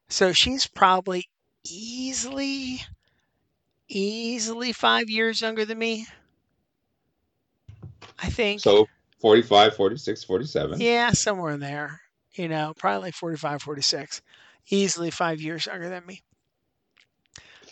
so 0.09 0.31
she's 0.31 0.67
probably 0.67 1.25
easily, 1.69 2.81
easily 3.87 4.71
five 4.73 5.09
years 5.09 5.41
younger 5.41 5.65
than 5.65 5.77
me. 5.79 6.07
I 8.19 8.29
think. 8.29 8.61
so 8.61 8.87
45, 9.19 9.75
46, 9.75 10.23
47. 10.23 10.81
Yeah, 10.81 11.11
somewhere 11.11 11.53
in 11.53 11.59
there. 11.59 12.01
You 12.33 12.47
know, 12.47 12.73
probably 12.77 13.07
like 13.07 13.13
45, 13.15 13.61
46. 13.61 14.21
Easily 14.69 15.11
five 15.11 15.41
years 15.41 15.65
younger 15.65 15.89
than 15.89 16.05
me. 16.05 16.21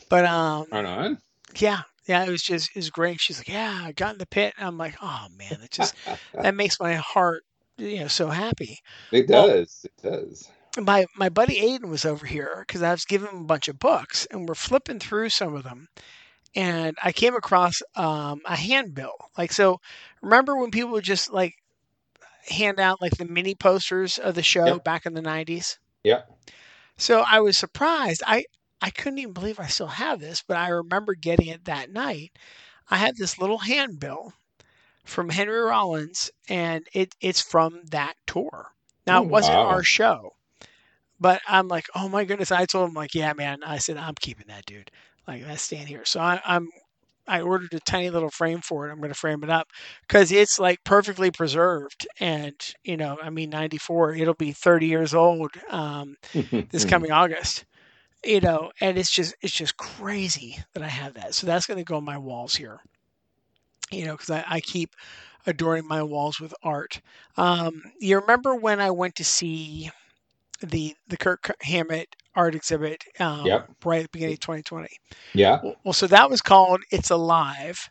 But 0.09 0.25
um, 0.25 0.65
Right 0.71 0.85
on. 0.85 1.17
yeah, 1.57 1.81
yeah, 2.07 2.23
it 2.23 2.29
was 2.29 2.43
just 2.43 2.69
it 2.69 2.75
was 2.75 2.89
great. 2.91 3.19
She's 3.19 3.39
like, 3.39 3.47
yeah, 3.49 3.81
I 3.83 3.91
got 3.93 4.13
in 4.13 4.17
the 4.19 4.27
pit. 4.27 4.53
And 4.57 4.67
I'm 4.67 4.77
like, 4.77 4.95
oh 5.01 5.27
man, 5.37 5.59
it 5.63 5.71
just 5.71 5.95
that 6.33 6.53
makes 6.55 6.79
my 6.79 6.93
heart 6.95 7.43
you 7.77 8.01
know 8.01 8.07
so 8.07 8.27
happy. 8.27 8.79
It 9.11 9.27
Well- 9.27 9.47
does. 9.47 9.85
It 9.85 10.01
does. 10.03 10.49
My 10.77 11.05
my 11.15 11.29
buddy 11.29 11.61
Aiden 11.61 11.89
was 11.89 12.05
over 12.05 12.25
here 12.25 12.63
because 12.67 12.81
I 12.83 12.91
was 12.91 13.05
giving 13.05 13.29
him 13.29 13.41
a 13.41 13.45
bunch 13.45 13.67
of 13.67 13.79
books, 13.79 14.27
and 14.31 14.47
we're 14.47 14.55
flipping 14.55 14.99
through 14.99 15.29
some 15.29 15.55
of 15.55 15.63
them, 15.63 15.87
and 16.55 16.97
I 17.03 17.11
came 17.11 17.35
across 17.35 17.81
um, 17.95 18.41
a 18.45 18.55
handbill. 18.55 19.31
Like 19.37 19.51
so, 19.51 19.79
remember 20.21 20.57
when 20.57 20.71
people 20.71 20.91
would 20.91 21.03
just 21.03 21.31
like 21.31 21.55
hand 22.47 22.79
out 22.79 23.01
like 23.01 23.17
the 23.17 23.25
mini 23.25 23.55
posters 23.55 24.17
of 24.17 24.35
the 24.35 24.43
show 24.43 24.65
Yep. 24.65 24.83
back 24.83 25.05
in 25.05 25.13
the 25.13 25.21
'90s? 25.21 25.77
Yeah. 26.03 26.23
So 26.97 27.21
I 27.27 27.39
was 27.41 27.57
surprised. 27.57 28.23
I 28.25 28.45
I 28.81 28.89
couldn't 28.89 29.19
even 29.19 29.33
believe 29.33 29.59
I 29.59 29.67
still 29.67 29.87
have 29.87 30.19
this, 30.19 30.41
but 30.47 30.57
I 30.57 30.69
remember 30.69 31.13
getting 31.15 31.47
it 31.47 31.65
that 31.65 31.91
night. 31.91 32.37
I 32.89 32.97
had 32.97 33.15
this 33.17 33.37
little 33.39 33.59
handbill 33.59 34.33
from 35.05 35.29
Henry 35.29 35.59
Rollins, 35.61 36.31
and 36.49 36.87
it 36.93 37.15
it's 37.21 37.41
from 37.41 37.83
that 37.91 38.15
tour. 38.27 38.73
Now 39.07 39.23
it 39.23 39.29
wasn't 39.29 39.59
wow. 39.59 39.67
our 39.67 39.83
show, 39.83 40.32
but 41.23 41.41
I'm 41.47 41.69
like, 41.69 41.87
oh 41.95 42.09
my 42.09 42.25
goodness! 42.25 42.51
I 42.51 42.65
told 42.65 42.89
him 42.89 42.95
like, 42.95 43.15
yeah, 43.15 43.31
man. 43.33 43.63
I 43.65 43.77
said 43.77 43.95
I'm 43.97 44.15
keeping 44.19 44.47
that, 44.49 44.65
dude. 44.65 44.91
Like 45.25 45.45
that's 45.45 45.63
staying 45.63 45.87
here. 45.87 46.03
So 46.03 46.19
I, 46.19 46.41
I'm 46.45 46.67
I 47.25 47.39
ordered 47.39 47.73
a 47.73 47.79
tiny 47.79 48.09
little 48.09 48.29
frame 48.29 48.59
for 48.59 48.87
it. 48.87 48.91
I'm 48.91 48.97
going 48.97 49.07
to 49.07 49.15
frame 49.17 49.41
it 49.41 49.49
up 49.49 49.69
because 50.05 50.33
it's 50.33 50.59
like 50.59 50.83
perfectly 50.83 51.31
preserved. 51.31 52.05
And 52.19 52.53
you 52.83 52.97
know, 52.97 53.17
I 53.23 53.29
mean, 53.29 53.49
'94. 53.49 54.15
It'll 54.15 54.33
be 54.33 54.51
30 54.51 54.87
years 54.87 55.13
old. 55.13 55.51
Um, 55.69 56.17
this 56.71 56.83
coming 56.85 57.11
August. 57.11 57.63
You 58.25 58.41
know, 58.41 58.71
and 58.81 58.97
it's 58.97 59.11
just 59.11 59.35
it's 59.41 59.53
just 59.53 59.77
crazy 59.77 60.57
that 60.73 60.83
I 60.83 60.89
have 60.89 61.13
that. 61.13 61.35
So 61.35 61.47
that's 61.47 61.67
going 61.67 61.77
to 61.77 61.85
go 61.85 61.95
on 61.95 62.03
my 62.03 62.17
walls 62.17 62.55
here. 62.55 62.81
You 63.91 64.05
know, 64.07 64.13
because 64.13 64.29
I, 64.29 64.43
I 64.45 64.59
keep 64.59 64.93
adorning 65.45 65.87
my 65.87 66.03
walls 66.03 66.39
with 66.41 66.53
art. 66.63 66.99
Um, 67.37 67.81
you 67.99 68.19
remember 68.19 68.55
when 68.55 68.81
I 68.81 68.91
went 68.91 69.15
to 69.15 69.23
see 69.23 69.89
the 70.63 70.95
the 71.07 71.17
Kirk 71.17 71.51
Hammett 71.61 72.15
art 72.35 72.55
exhibit 72.55 73.03
um, 73.19 73.45
Yep. 73.45 73.69
right 73.85 73.97
at 73.99 74.03
the 74.03 74.09
beginning 74.11 74.33
of 74.35 74.39
2020? 74.41 74.87
Yeah. 75.33 75.59
Well, 75.83 75.93
so 75.93 76.07
that 76.07 76.29
was 76.29 76.41
called 76.41 76.81
It's 76.91 77.09
Alive. 77.11 77.89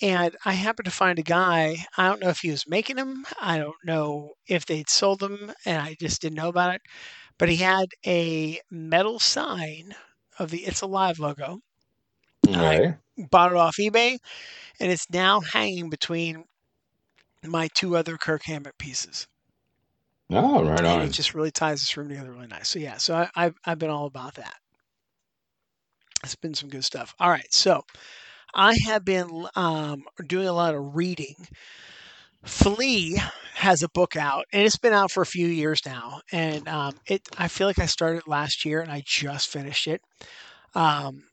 And 0.00 0.36
I 0.44 0.52
happened 0.54 0.86
to 0.86 0.90
find 0.90 1.18
a 1.20 1.22
guy. 1.22 1.76
I 1.96 2.08
don't 2.08 2.20
know 2.20 2.28
if 2.30 2.40
he 2.40 2.50
was 2.50 2.66
making 2.66 2.96
them. 2.96 3.24
I 3.40 3.58
don't 3.58 3.76
know 3.84 4.32
if 4.48 4.66
they'd 4.66 4.90
sold 4.90 5.20
them, 5.20 5.52
and 5.64 5.78
I 5.80 5.94
just 6.00 6.20
didn't 6.20 6.36
know 6.36 6.48
about 6.48 6.74
it. 6.74 6.82
But 7.38 7.48
he 7.48 7.56
had 7.56 7.86
a 8.06 8.60
metal 8.70 9.20
sign 9.20 9.94
of 10.38 10.50
the 10.50 10.64
It's 10.64 10.80
Alive 10.82 11.20
logo. 11.20 11.60
Okay. 12.48 12.94
Bought 13.30 13.52
it 13.52 13.56
off 13.58 13.76
eBay, 13.78 14.18
and 14.80 14.90
it's 14.92 15.08
now 15.10 15.40
hanging 15.40 15.90
between 15.90 16.44
my 17.44 17.68
two 17.74 17.96
other 17.96 18.16
Kirk 18.16 18.42
Hammett 18.44 18.78
pieces. 18.78 19.28
Oh, 20.32 20.64
right 20.64 20.84
And 20.90 21.02
on. 21.02 21.02
it 21.02 21.10
just 21.12 21.34
really 21.34 21.50
ties 21.50 21.80
this 21.80 21.96
room 21.96 22.08
together 22.08 22.32
really 22.32 22.46
nice. 22.46 22.68
So 22.70 22.78
yeah, 22.78 22.98
so 22.98 23.14
I, 23.14 23.30
I've 23.34 23.56
I've 23.64 23.78
been 23.78 23.90
all 23.90 24.06
about 24.06 24.34
that. 24.34 24.56
It's 26.24 26.34
been 26.36 26.54
some 26.54 26.68
good 26.68 26.84
stuff. 26.84 27.14
All 27.20 27.30
right, 27.30 27.52
so 27.52 27.82
I 28.54 28.76
have 28.86 29.04
been 29.04 29.46
um, 29.56 30.04
doing 30.26 30.48
a 30.48 30.52
lot 30.52 30.74
of 30.74 30.96
reading. 30.96 31.36
Flea 32.44 33.18
has 33.54 33.82
a 33.82 33.88
book 33.88 34.16
out, 34.16 34.46
and 34.52 34.62
it's 34.62 34.76
been 34.78 34.92
out 34.92 35.10
for 35.10 35.22
a 35.22 35.26
few 35.26 35.46
years 35.46 35.80
now. 35.86 36.20
And 36.32 36.66
um, 36.68 36.98
it, 37.06 37.22
I 37.38 37.48
feel 37.48 37.66
like 37.66 37.78
I 37.78 37.86
started 37.86 38.26
last 38.26 38.64
year, 38.64 38.80
and 38.80 38.90
I 38.90 39.02
just 39.06 39.48
finished 39.48 39.86
it. 39.86 40.00
Um, 40.74 41.24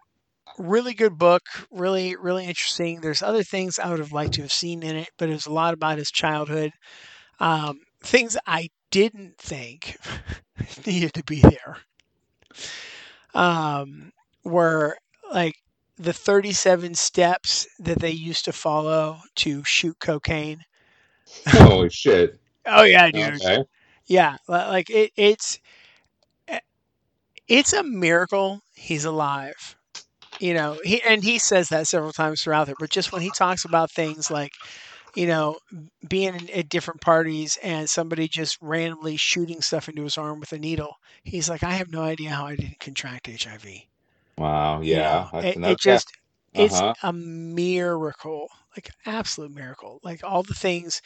really 0.59 0.93
good 0.93 1.17
book, 1.17 1.43
really, 1.71 2.15
really 2.15 2.45
interesting. 2.45 3.01
There's 3.01 3.23
other 3.23 3.43
things 3.43 3.79
I 3.79 3.89
would 3.89 3.99
have 3.99 4.13
liked 4.13 4.33
to 4.35 4.41
have 4.43 4.53
seen 4.53 4.83
in 4.83 4.95
it, 4.97 5.09
but 5.17 5.29
it 5.29 5.33
was 5.33 5.47
a 5.47 5.53
lot 5.53 5.73
about 5.73 5.97
his 5.99 6.11
childhood. 6.11 6.71
Um, 7.39 7.79
things 8.03 8.37
I 8.47 8.69
didn't 8.91 9.37
think 9.37 9.97
needed 10.85 11.13
to 11.13 11.23
be 11.23 11.41
there. 11.41 11.77
Um, 13.33 14.11
were 14.43 14.97
like 15.31 15.55
the 15.97 16.13
37 16.13 16.95
steps 16.95 17.67
that 17.79 17.99
they 17.99 18.11
used 18.11 18.45
to 18.45 18.53
follow 18.53 19.19
to 19.35 19.63
shoot 19.63 19.97
cocaine. 19.99 20.65
Holy 21.47 21.89
shit. 21.89 22.39
Oh 22.65 22.83
yeah, 22.83 23.09
dude. 23.09 23.35
Okay. 23.35 23.63
Yeah, 24.05 24.37
like 24.47 24.89
it, 24.89 25.11
it's 25.15 25.59
it's 27.47 27.73
a 27.73 27.83
miracle 27.83 28.61
he's 28.75 29.05
alive. 29.05 29.75
You 30.39 30.53
know, 30.53 30.79
he 30.83 31.01
and 31.03 31.23
he 31.23 31.39
says 31.39 31.69
that 31.69 31.87
several 31.87 32.13
times 32.13 32.41
throughout 32.43 32.69
it. 32.69 32.77
But 32.79 32.89
just 32.89 33.11
when 33.11 33.21
he 33.21 33.31
talks 33.31 33.65
about 33.65 33.91
things 33.91 34.31
like, 34.31 34.53
you 35.15 35.27
know, 35.27 35.57
being 36.07 36.35
in, 36.35 36.49
at 36.51 36.69
different 36.69 37.01
parties 37.01 37.57
and 37.63 37.89
somebody 37.89 38.27
just 38.27 38.57
randomly 38.61 39.17
shooting 39.17 39.61
stuff 39.61 39.89
into 39.89 40.03
his 40.03 40.17
arm 40.17 40.39
with 40.39 40.53
a 40.53 40.59
needle, 40.59 40.95
he's 41.23 41.49
like, 41.49 41.63
I 41.63 41.71
have 41.73 41.91
no 41.91 42.01
idea 42.03 42.31
how 42.31 42.45
I 42.47 42.55
didn't 42.55 42.79
contract 42.79 43.27
HIV. 43.27 43.87
Wow. 44.37 44.81
You 44.81 44.95
Yeah. 44.95 45.01
know, 45.01 45.29
it, 45.41 45.59
enough. 45.59 45.63
it 45.63 45.79
just 45.79 46.11
it's 46.53 46.81
Uh-huh. 46.81 46.95
a 47.03 47.13
miracle, 47.13 48.49
like 48.75 48.89
absolute 49.05 49.51
miracle. 49.51 49.99
Like 50.03 50.23
all 50.23 50.43
the 50.43 50.55
things 50.55 51.01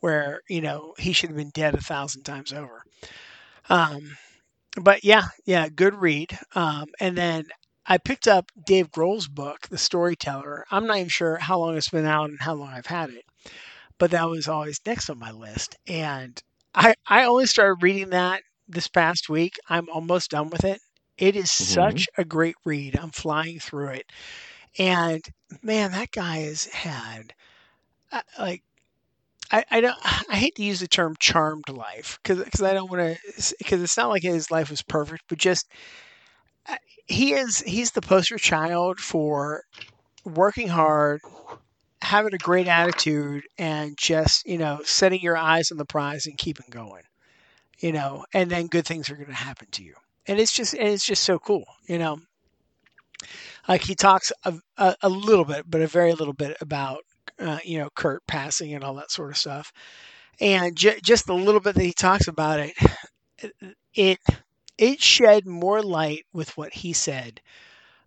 where 0.00 0.40
you 0.48 0.60
know 0.62 0.94
he 0.98 1.12
should 1.12 1.30
have 1.30 1.36
been 1.38 1.50
dead 1.54 1.74
a 1.74 1.80
thousand 1.80 2.24
times 2.24 2.52
over. 2.52 2.82
Um, 3.70 4.16
but 4.80 5.04
yeah, 5.04 5.28
yeah, 5.46 5.68
good 5.68 5.94
read. 5.96 6.38
Um, 6.56 6.86
and 7.00 7.16
then 7.18 7.46
I 7.86 7.98
picked 7.98 8.28
up 8.28 8.52
Dave 8.66 8.90
Grohl's 8.92 9.28
book, 9.28 9.68
The 9.70 9.78
Storyteller. 9.78 10.66
I'm 10.70 10.86
not 10.86 10.98
even 10.98 11.10
sure 11.10 11.38
how 11.38 11.58
long 11.60 11.76
it's 11.76 11.90
been 11.90 12.06
out 12.06 12.30
and 12.30 12.40
how 12.42 12.54
long 12.54 12.70
I've 12.70 12.86
had 12.86 13.10
it, 13.10 13.25
but 13.98 14.10
that 14.12 14.28
was 14.28 14.48
always 14.48 14.80
next 14.86 15.10
on 15.10 15.18
my 15.18 15.30
list. 15.30 15.76
And 15.88 16.40
I 16.74 16.94
I 17.06 17.24
only 17.24 17.46
started 17.46 17.82
reading 17.82 18.10
that 18.10 18.42
this 18.68 18.88
past 18.88 19.28
week. 19.28 19.56
I'm 19.68 19.88
almost 19.90 20.30
done 20.30 20.50
with 20.50 20.64
it. 20.64 20.80
It 21.18 21.36
is 21.36 21.50
such 21.50 22.08
a 22.18 22.24
great 22.24 22.56
read. 22.64 22.98
I'm 22.98 23.10
flying 23.10 23.58
through 23.60 23.90
it. 23.90 24.10
And 24.78 25.22
man, 25.62 25.92
that 25.92 26.12
guy 26.12 26.38
has 26.38 26.64
had 26.66 27.34
uh, 28.12 28.22
like 28.38 28.62
I, 29.50 29.64
I 29.70 29.80
don't 29.80 29.96
I 30.30 30.36
hate 30.36 30.54
to 30.56 30.64
use 30.64 30.80
the 30.80 30.88
term 30.88 31.16
charmed 31.18 31.68
life 31.68 32.18
because 32.22 32.62
I 32.62 32.74
don't 32.74 32.90
want 32.90 33.18
to 33.18 33.54
because 33.58 33.82
it's 33.82 33.96
not 33.96 34.08
like 34.10 34.22
his 34.22 34.50
life 34.50 34.70
was 34.70 34.82
perfect, 34.82 35.24
but 35.28 35.38
just 35.38 35.66
uh, 36.68 36.76
he 37.06 37.32
is 37.32 37.60
he's 37.60 37.92
the 37.92 38.00
poster 38.00 38.38
child 38.38 38.98
for 39.00 39.62
working 40.24 40.68
hard, 40.68 41.20
having 42.02 42.34
a 42.34 42.38
great 42.38 42.68
attitude, 42.68 43.44
and 43.58 43.96
just 43.98 44.46
you 44.46 44.58
know 44.58 44.80
setting 44.84 45.20
your 45.20 45.36
eyes 45.36 45.70
on 45.70 45.78
the 45.78 45.84
prize 45.86 46.26
and 46.26 46.38
keeping 46.38 46.66
going, 46.70 47.02
you 47.80 47.92
know, 47.92 48.24
and 48.34 48.50
then 48.50 48.68
good 48.68 48.86
things 48.86 49.10
are 49.10 49.16
going 49.16 49.28
to 49.28 49.34
happen 49.34 49.68
to 49.72 49.84
you, 49.84 49.94
and 50.26 50.40
it's 50.40 50.52
just 50.54 50.74
and 50.74 50.88
it's 50.88 51.06
just 51.06 51.24
so 51.24 51.38
cool, 51.38 51.66
you 51.88 51.98
know. 51.98 52.18
Like 53.68 53.82
he 53.82 53.94
talks 53.94 54.32
a, 54.44 54.54
a, 54.76 54.96
a 55.02 55.08
little 55.08 55.44
bit, 55.44 55.64
but 55.68 55.80
a 55.82 55.86
very 55.86 56.12
little 56.12 56.34
bit 56.34 56.56
about 56.60 57.00
uh, 57.38 57.58
you 57.64 57.78
know 57.78 57.90
Kurt 57.94 58.26
passing 58.26 58.74
and 58.74 58.82
all 58.84 58.94
that 58.94 59.10
sort 59.10 59.30
of 59.30 59.36
stuff, 59.36 59.72
and 60.40 60.76
j- 60.76 61.00
just 61.02 61.26
the 61.26 61.34
little 61.34 61.60
bit 61.60 61.74
that 61.76 61.84
he 61.84 61.92
talks 61.92 62.28
about 62.28 62.60
it, 62.60 62.74
it 63.94 64.18
it 64.78 65.00
shed 65.02 65.46
more 65.46 65.82
light 65.82 66.24
with 66.32 66.56
what 66.56 66.72
he 66.74 66.92
said 66.92 67.40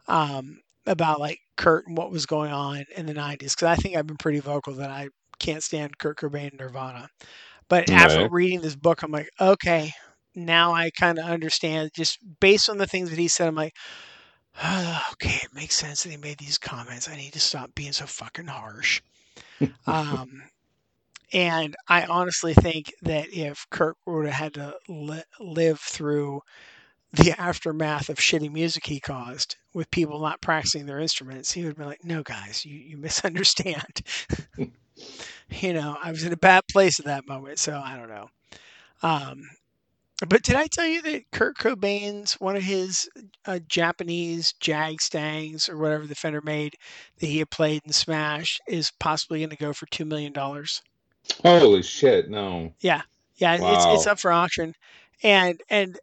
um, 0.07 0.61
about 0.89 1.21
like 1.21 1.39
Kurt 1.55 1.87
and 1.87 1.97
what 1.97 2.11
was 2.11 2.25
going 2.25 2.51
on 2.51 2.83
in 2.97 3.05
the 3.05 3.13
'90s. 3.13 3.39
Because 3.39 3.63
I 3.63 3.75
think 3.75 3.95
I've 3.95 4.07
been 4.07 4.17
pretty 4.17 4.39
vocal 4.39 4.73
that 4.73 4.89
I 4.89 5.09
can't 5.39 5.63
stand 5.63 5.97
Kurt 5.97 6.17
Cobain 6.17 6.49
and 6.49 6.59
Nirvana, 6.59 7.09
but 7.69 7.89
after 7.89 8.27
reading 8.29 8.61
this 8.61 8.75
book, 8.75 9.03
I'm 9.03 9.11
like, 9.11 9.29
okay, 9.39 9.93
now 10.35 10.73
I 10.73 10.89
kind 10.91 11.17
of 11.19 11.25
understand. 11.25 11.91
Just 11.95 12.19
based 12.41 12.69
on 12.69 12.77
the 12.77 12.87
things 12.87 13.09
that 13.09 13.19
he 13.19 13.29
said, 13.29 13.47
I'm 13.47 13.55
like. 13.55 13.73
Okay, 15.13 15.39
it 15.43 15.53
makes 15.53 15.75
sense 15.75 16.03
that 16.03 16.11
he 16.11 16.17
made 16.17 16.37
these 16.37 16.57
comments. 16.57 17.09
I 17.09 17.15
need 17.15 17.33
to 17.33 17.39
stop 17.39 17.73
being 17.75 17.91
so 17.91 18.05
fucking 18.05 18.47
harsh. 18.47 19.01
um, 19.87 20.43
and 21.33 21.75
I 21.87 22.05
honestly 22.05 22.53
think 22.53 22.91
that 23.03 23.27
if 23.31 23.65
Kurt 23.69 23.95
would 24.05 24.25
have 24.25 24.33
had 24.33 24.53
to 24.55 24.75
li- 24.87 25.23
live 25.39 25.79
through 25.79 26.41
the 27.12 27.39
aftermath 27.39 28.10
of 28.10 28.18
shitty 28.18 28.51
music 28.51 28.86
he 28.86 28.99
caused 28.99 29.55
with 29.74 29.89
people 29.91 30.20
not 30.20 30.41
practicing 30.41 30.86
their 30.86 30.99
instruments, 30.99 31.51
he 31.51 31.66
would 31.66 31.78
be 31.78 31.84
like, 31.84 32.03
"No, 32.03 32.22
guys, 32.24 32.66
you, 32.66 32.78
you 32.78 32.97
misunderstand." 32.97 34.01
you 35.49 35.74
know, 35.74 35.97
I 36.03 36.12
was 36.12 36.24
in 36.24 36.34
a 36.34 36.38
bad 36.38 36.64
place 36.72 36.99
at 36.99 37.05
that 37.05 37.28
moment, 37.28 37.60
so 37.60 37.82
I 37.84 37.95
don't 37.97 38.10
know. 38.10 38.30
Um, 39.01 39.43
but 40.28 40.43
did 40.43 40.55
I 40.55 40.68
tell 40.68 40.86
you 40.86 41.01
that 41.03 41.32
Kurt 41.32 41.57
Cobain's 41.57 42.34
one 42.34 42.57
of 42.57 42.64
his 42.64 43.10
uh, 43.45 43.60
Japanese 43.70 44.53
Jag 44.60 45.01
Stangs 45.01 45.70
or 45.70 45.78
whatever 45.78 46.05
the 46.05 46.16
Fender 46.16 46.41
made 46.41 46.76
that 47.20 47.28
he 47.28 47.39
had 47.39 47.49
played 47.49 47.82
in 47.86 47.93
Smash 47.93 48.60
is 48.68 48.91
possibly 48.99 49.39
going 49.39 49.49
to 49.49 49.55
go 49.55 49.72
for 49.72 49.86
two 49.88 50.03
million 50.05 50.34
dollars? 50.34 50.82
Holy 51.41 51.82
shit! 51.84 52.30
No. 52.30 52.74
Yeah, 52.82 53.01
yeah, 53.38 53.60
Wow. 53.62 53.74
it's 53.74 53.86
it's 53.86 54.07
up 54.07 54.20
for 54.20 54.32
auction, 54.32 54.76
and 55.24 55.62
and 55.70 55.97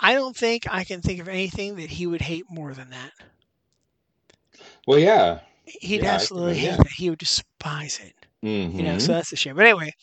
I 0.00 0.14
don't 0.14 0.36
think 0.36 0.66
I 0.70 0.84
can 0.84 1.00
think 1.02 1.20
of 1.20 1.28
anything 1.28 1.76
that 1.76 1.90
he 1.90 2.06
would 2.06 2.22
hate 2.22 2.46
more 2.50 2.74
than 2.74 2.90
that. 2.90 3.12
Well, 4.86 4.98
yeah. 4.98 5.40
He'd 5.64 6.02
Yeah, 6.02 6.04
absolutely 6.04 6.56
hate 6.58 6.76
yeah. 6.76 6.78
that. 6.78 6.92
He 6.96 7.10
would 7.10 7.18
despise 7.18 7.98
it. 8.00 8.26
hmm 8.42 8.70
You 8.76 8.84
know, 8.84 8.98
so 8.98 9.12
that's 9.12 9.32
a 9.32 9.36
shame. 9.36 9.56
But 9.56 9.66
anyway, 9.66 9.94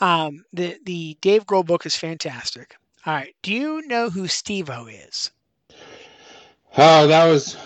um, 0.00 0.44
the 0.52 0.78
the 0.84 1.16
Dave 1.20 1.46
Grohl 1.46 1.64
book 1.66 1.86
is 1.86 1.96
fantastic. 1.96 2.76
All 3.06 3.14
right, 3.14 3.34
do 3.42 3.52
you 3.52 3.86
know 3.86 4.10
who 4.10 4.26
Steve-O 4.28 4.86
is? 4.86 5.30
Oh, 6.76 7.06
that 7.08 7.26
was 7.26 7.56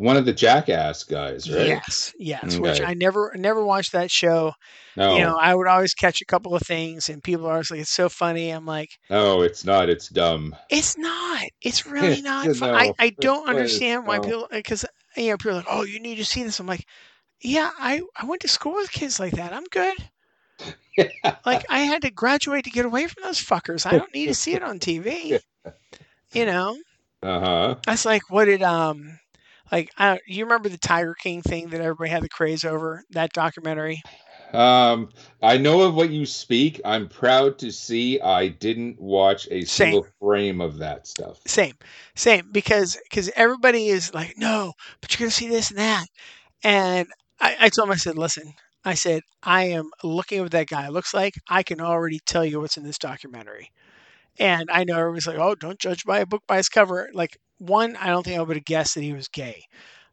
one 0.00 0.16
of 0.16 0.24
the 0.24 0.32
Jackass 0.32 1.04
guys, 1.04 1.50
right? 1.50 1.82
Yes, 1.82 2.12
yes. 2.18 2.58
Which 2.58 2.80
I 2.80 2.94
never 2.94 3.32
never 3.36 3.64
watched 3.64 3.92
that 3.92 4.10
show. 4.10 4.52
No, 4.96 5.02
You 5.06 5.22
know, 5.22 5.36
I 5.36 5.54
would 5.54 5.66
always 5.68 5.94
catch 5.94 6.20
a 6.20 6.26
couple 6.26 6.54
of 6.54 6.62
things, 6.62 7.08
and 7.08 7.22
people 7.22 7.46
are 7.46 7.52
always 7.52 7.70
like, 7.70 7.80
"It's 7.80 7.90
so 7.90 8.08
funny." 8.08 8.50
I'm 8.50 8.66
like, 8.66 8.90
no, 9.10 9.42
it's 9.42 9.64
not. 9.64 9.88
It's 9.90 10.08
dumb. 10.08 10.56
It's 10.70 10.96
not. 10.96 11.48
It's 11.60 11.84
really 11.86 12.22
not. 12.22 12.54
fun. 12.54 12.70
No, 12.70 12.72
I, 12.72 12.94
I 12.98 13.10
don't 13.20 13.48
understand 13.48 14.06
why 14.06 14.18
No. 14.18 14.20
people 14.20 14.48
because 14.50 14.86
you 15.16 15.28
know 15.30 15.36
people 15.36 15.52
are 15.52 15.54
like, 15.56 15.66
oh, 15.68 15.82
you 15.82 16.00
need 16.00 16.16
to 16.16 16.24
see 16.24 16.42
this. 16.42 16.58
I'm 16.60 16.66
like, 16.66 16.86
yeah, 17.42 17.70
I 17.78 18.02
I 18.16 18.26
went 18.26 18.42
to 18.42 18.48
school 18.48 18.74
with 18.74 18.92
kids 18.92 19.20
like 19.20 19.34
that. 19.34 19.52
I'm 19.52 19.64
good. 19.66 19.96
Like 21.44 21.64
I 21.68 21.80
had 21.80 22.00
to 22.02 22.10
graduate 22.10 22.64
to 22.64 22.70
get 22.70 22.86
away 22.86 23.06
from 23.06 23.22
those 23.22 23.38
fuckers. 23.44 23.84
I 23.84 23.96
don't 23.96 24.14
need 24.14 24.26
to 24.28 24.34
see 24.34 24.54
it 24.54 24.62
on 24.62 24.78
TV. 24.78 25.38
You 26.32 26.46
know, 26.46 26.78
Uh 27.22 27.40
huh. 27.40 27.76
that's 27.86 28.04
like 28.04 28.22
what 28.30 28.46
did 28.46 28.62
um. 28.62 29.18
Like, 29.70 29.90
I 29.98 30.18
you 30.26 30.44
remember 30.44 30.68
the 30.68 30.78
Tiger 30.78 31.14
King 31.14 31.42
thing 31.42 31.68
that 31.70 31.80
everybody 31.80 32.10
had 32.10 32.22
the 32.22 32.28
craze 32.28 32.64
over? 32.64 33.02
That 33.10 33.32
documentary? 33.32 34.02
Um, 34.52 35.10
I 35.42 35.58
know 35.58 35.82
of 35.82 35.94
what 35.94 36.10
you 36.10 36.26
speak. 36.26 36.80
I'm 36.84 37.08
proud 37.08 37.58
to 37.60 37.70
see 37.70 38.20
I 38.20 38.48
didn't 38.48 39.00
watch 39.00 39.46
a 39.50 39.64
Same. 39.64 39.92
single 39.92 40.06
frame 40.20 40.60
of 40.60 40.78
that 40.78 41.06
stuff. 41.06 41.40
Same, 41.46 41.74
same. 42.14 42.48
Because 42.50 42.98
because 43.08 43.30
everybody 43.36 43.88
is 43.88 44.12
like, 44.12 44.34
no, 44.36 44.72
but 45.00 45.12
you're 45.12 45.26
gonna 45.26 45.30
see 45.30 45.48
this 45.48 45.70
and 45.70 45.78
that. 45.78 46.06
And 46.64 47.08
I, 47.40 47.56
I 47.60 47.68
told 47.68 47.88
him, 47.88 47.92
I 47.92 47.96
said, 47.96 48.18
listen, 48.18 48.52
I 48.84 48.94
said, 48.94 49.22
I 49.42 49.64
am 49.64 49.90
looking 50.02 50.38
at 50.38 50.42
what 50.42 50.52
that 50.52 50.68
guy 50.68 50.88
looks 50.88 51.14
like. 51.14 51.34
I 51.48 51.62
can 51.62 51.80
already 51.80 52.20
tell 52.26 52.44
you 52.44 52.60
what's 52.60 52.76
in 52.76 52.84
this 52.84 52.98
documentary. 52.98 53.70
And 54.38 54.70
I 54.70 54.84
know 54.84 54.98
everybody's 54.98 55.26
like, 55.26 55.38
oh, 55.38 55.54
don't 55.54 55.78
judge 55.78 56.04
by 56.04 56.20
a 56.20 56.26
book 56.26 56.42
by 56.46 56.58
its 56.58 56.68
cover. 56.68 57.10
Like 57.14 57.36
one, 57.60 57.96
I 57.96 58.08
don't 58.08 58.24
think 58.24 58.38
I 58.38 58.42
would 58.42 58.56
have 58.56 58.64
guessed 58.64 58.94
that 58.94 59.02
he 59.02 59.12
was 59.12 59.28
gay, 59.28 59.64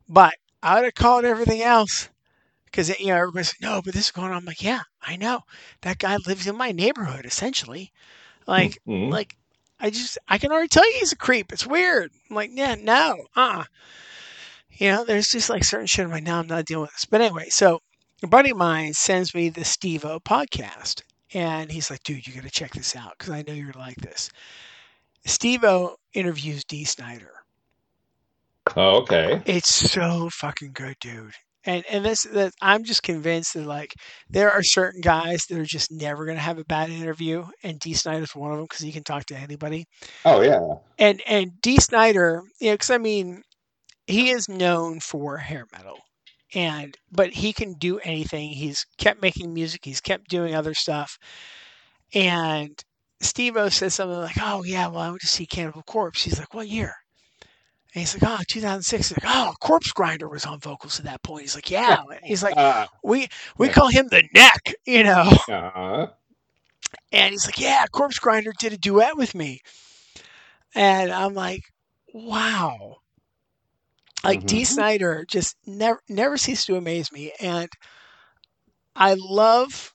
but 0.08 0.36
I 0.62 0.76
would 0.76 0.86
have 0.86 0.94
called 0.96 1.26
everything 1.26 1.62
else. 1.64 2.10
Because 2.66 2.90
you 3.00 3.08
know 3.08 3.16
everybody's 3.16 3.54
like, 3.54 3.62
no, 3.62 3.82
but 3.82 3.94
this 3.94 4.08
is 4.08 4.12
going 4.12 4.32
on. 4.32 4.38
I'm 4.38 4.46
like, 4.46 4.62
yeah, 4.62 4.82
I 5.02 5.16
know. 5.16 5.42
That 5.82 6.00
guy 6.00 6.18
lives 6.28 6.48
in 6.48 6.58
my 6.58 6.72
neighborhood, 6.72 7.26
essentially. 7.26 7.92
Like, 8.46 8.80
Mhm. 8.88 9.12
like 9.12 9.36
I 9.80 9.90
just 9.90 10.18
I 10.28 10.38
can 10.38 10.52
already 10.52 10.68
tell 10.68 10.86
you 10.86 11.00
he's 11.00 11.14
a 11.14 11.18
creep. 11.18 11.54
It's 11.54 11.66
weird. 11.66 12.12
I'm 12.30 12.36
like, 12.36 12.52
yeah, 12.54 12.76
no, 12.76 13.26
uh. 13.36 13.64
You 14.72 14.92
know, 14.92 15.06
there's 15.06 15.30
just 15.30 15.50
like 15.50 15.64
certain 15.64 15.88
shit. 15.88 16.06
I'm 16.06 16.12
like, 16.12 16.24
no, 16.24 16.38
I'm 16.40 16.48
not 16.48 16.66
dealing 16.66 16.84
with 16.84 16.94
this. 16.94 17.06
But 17.06 17.22
anyway, 17.22 17.50
so 17.50 17.82
a 18.22 18.28
buddy 18.28 18.52
of 18.52 18.58
mine 18.58 18.94
sends 18.94 19.34
me 19.34 19.50
the 19.50 19.66
Steve-O 19.66 20.20
podcast, 20.20 21.02
and 21.34 21.72
he's 21.72 21.90
like, 21.90 22.04
dude, 22.04 22.28
you 22.28 22.34
got 22.34 22.44
to 22.44 22.50
check 22.50 22.74
this 22.74 22.96
out 22.96 23.16
because 23.18 23.32
I 23.32 23.42
know 23.42 23.54
you're 23.54 23.72
gonna 23.72 23.86
like 23.86 23.98
this. 23.98 24.30
Steve-O 25.28 25.96
interviews 26.14 26.64
Dee 26.64 26.86
Snider. 26.86 27.32
Oh, 28.76 29.02
okay. 29.02 29.42
It's 29.46 29.74
so 29.74 30.30
fucking 30.32 30.72
good, 30.74 30.96
dude. 31.00 31.34
And 31.66 31.84
and 31.90 32.06
this 32.06 32.24
that 32.24 32.54
I'm 32.62 32.86
just 32.86 33.04
convinced 33.04 33.54
that 33.54 33.66
like 33.66 33.94
there 34.30 34.52
are 34.52 34.64
certain 34.64 35.02
guys 35.02 35.46
that 35.50 35.60
are 35.60 35.66
just 35.66 35.92
never 35.92 36.26
gonna 36.26 36.40
have 36.40 36.60
a 36.60 36.66
bad 36.66 36.90
interview, 36.90 37.46
and 37.62 37.78
Dee 37.80 37.94
Snider's 37.94 38.34
one 38.34 38.52
of 38.52 38.58
them 38.58 38.66
because 38.66 38.80
he 38.80 38.92
can 38.94 39.04
talk 39.04 39.26
to 39.26 39.38
anybody. 39.38 39.86
Oh, 40.24 40.42
yeah. 40.42 40.62
And 40.98 41.22
and 41.28 41.52
Dee 41.62 41.80
Snider, 41.80 42.42
you 42.62 42.70
know, 42.70 42.74
because 42.76 42.90
I 42.90 42.98
mean, 42.98 43.42
he 44.06 44.30
is 44.30 44.48
known 44.48 45.02
for 45.02 45.38
hair 45.38 45.66
metal, 45.74 45.98
and 46.56 46.96
but 47.12 47.32
he 47.34 47.52
can 47.52 47.74
do 47.74 48.00
anything. 48.00 48.50
He's 48.50 48.86
kept 48.98 49.22
making 49.22 49.54
music. 49.54 49.82
He's 49.84 50.02
kept 50.02 50.30
doing 50.30 50.56
other 50.56 50.74
stuff. 50.74 51.18
And 52.14 52.82
Steve-O 53.22 53.70
says 53.70 53.96
something 53.96 54.18
like, 54.20 54.38
"Oh 54.42 54.64
yeah, 54.64 54.88
well 54.88 55.02
I 55.02 55.10
went 55.10 55.22
to 55.22 55.28
see 55.28 55.46
Cannibal 55.46 55.84
Corpse." 55.84 56.24
He's 56.24 56.40
like, 56.40 56.54
"What 56.54 56.68
year?" 56.68 56.94
And 57.94 58.02
he's 58.02 58.14
like, 58.22 58.24
"Oh, 58.40 58.44
2006." 58.48 59.10
He's 59.10 59.18
like, 59.24 59.32
"Oh, 59.36 59.54
Corpse 59.62 59.92
Grinder 59.92 60.28
was 60.30 60.46
on 60.46 60.60
vocals 60.60 61.00
at 61.00 61.06
that 61.06 61.24
point." 61.24 61.44
He's 61.44 61.56
like, 61.56 61.70
"Yeah." 61.72 61.98
He's 62.24 62.44
like, 62.44 62.58
Uh, 62.58 62.88
"We 63.04 63.28
we 63.58 63.70
Yeah. 63.70 63.72
call 63.72 63.90
him 63.90 64.08
the 64.10 64.24
Neck," 64.34 64.76
you 64.86 65.04
know. 65.04 65.32
uh-huh. 65.48 66.08
And 67.12 67.32
he's 67.32 67.46
like, 67.46 67.60
Yeah, 67.60 67.86
Corpse 67.92 68.20
Grinder 68.20 68.54
did 68.58 68.74
a 68.74 68.78
duet 68.78 69.18
with 69.18 69.36
me. 69.36 69.62
And 70.76 71.12
I'm 71.12 71.34
like, 71.34 71.64
Wow. 72.14 73.00
Like 74.24 74.46
Dee 74.46 74.64
Mhm. 74.64 74.66
Snider 74.66 75.26
just 75.26 75.56
never 75.66 76.02
never 76.08 76.38
ceases 76.38 76.66
to 76.66 76.76
amaze 76.76 77.12
me. 77.12 77.34
And 77.40 77.70
I 78.98 79.16
love 79.18 79.94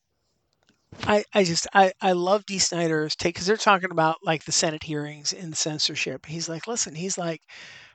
I, 1.06 1.24
I 1.34 1.44
just 1.44 1.66
I, 1.74 1.92
I 2.00 2.12
love 2.12 2.46
Dee 2.46 2.58
Snider's 2.58 3.16
take 3.16 3.34
because 3.34 3.46
they're 3.46 3.56
talking 3.56 3.90
about 3.90 4.18
like 4.24 4.44
the 4.44 4.52
Senate 4.52 4.82
hearings 4.84 5.32
and 5.32 5.56
censorship. 5.56 6.26
He's 6.26 6.48
like, 6.48 6.66
listen, 6.66 6.94
he's 6.94 7.18
like, 7.18 7.42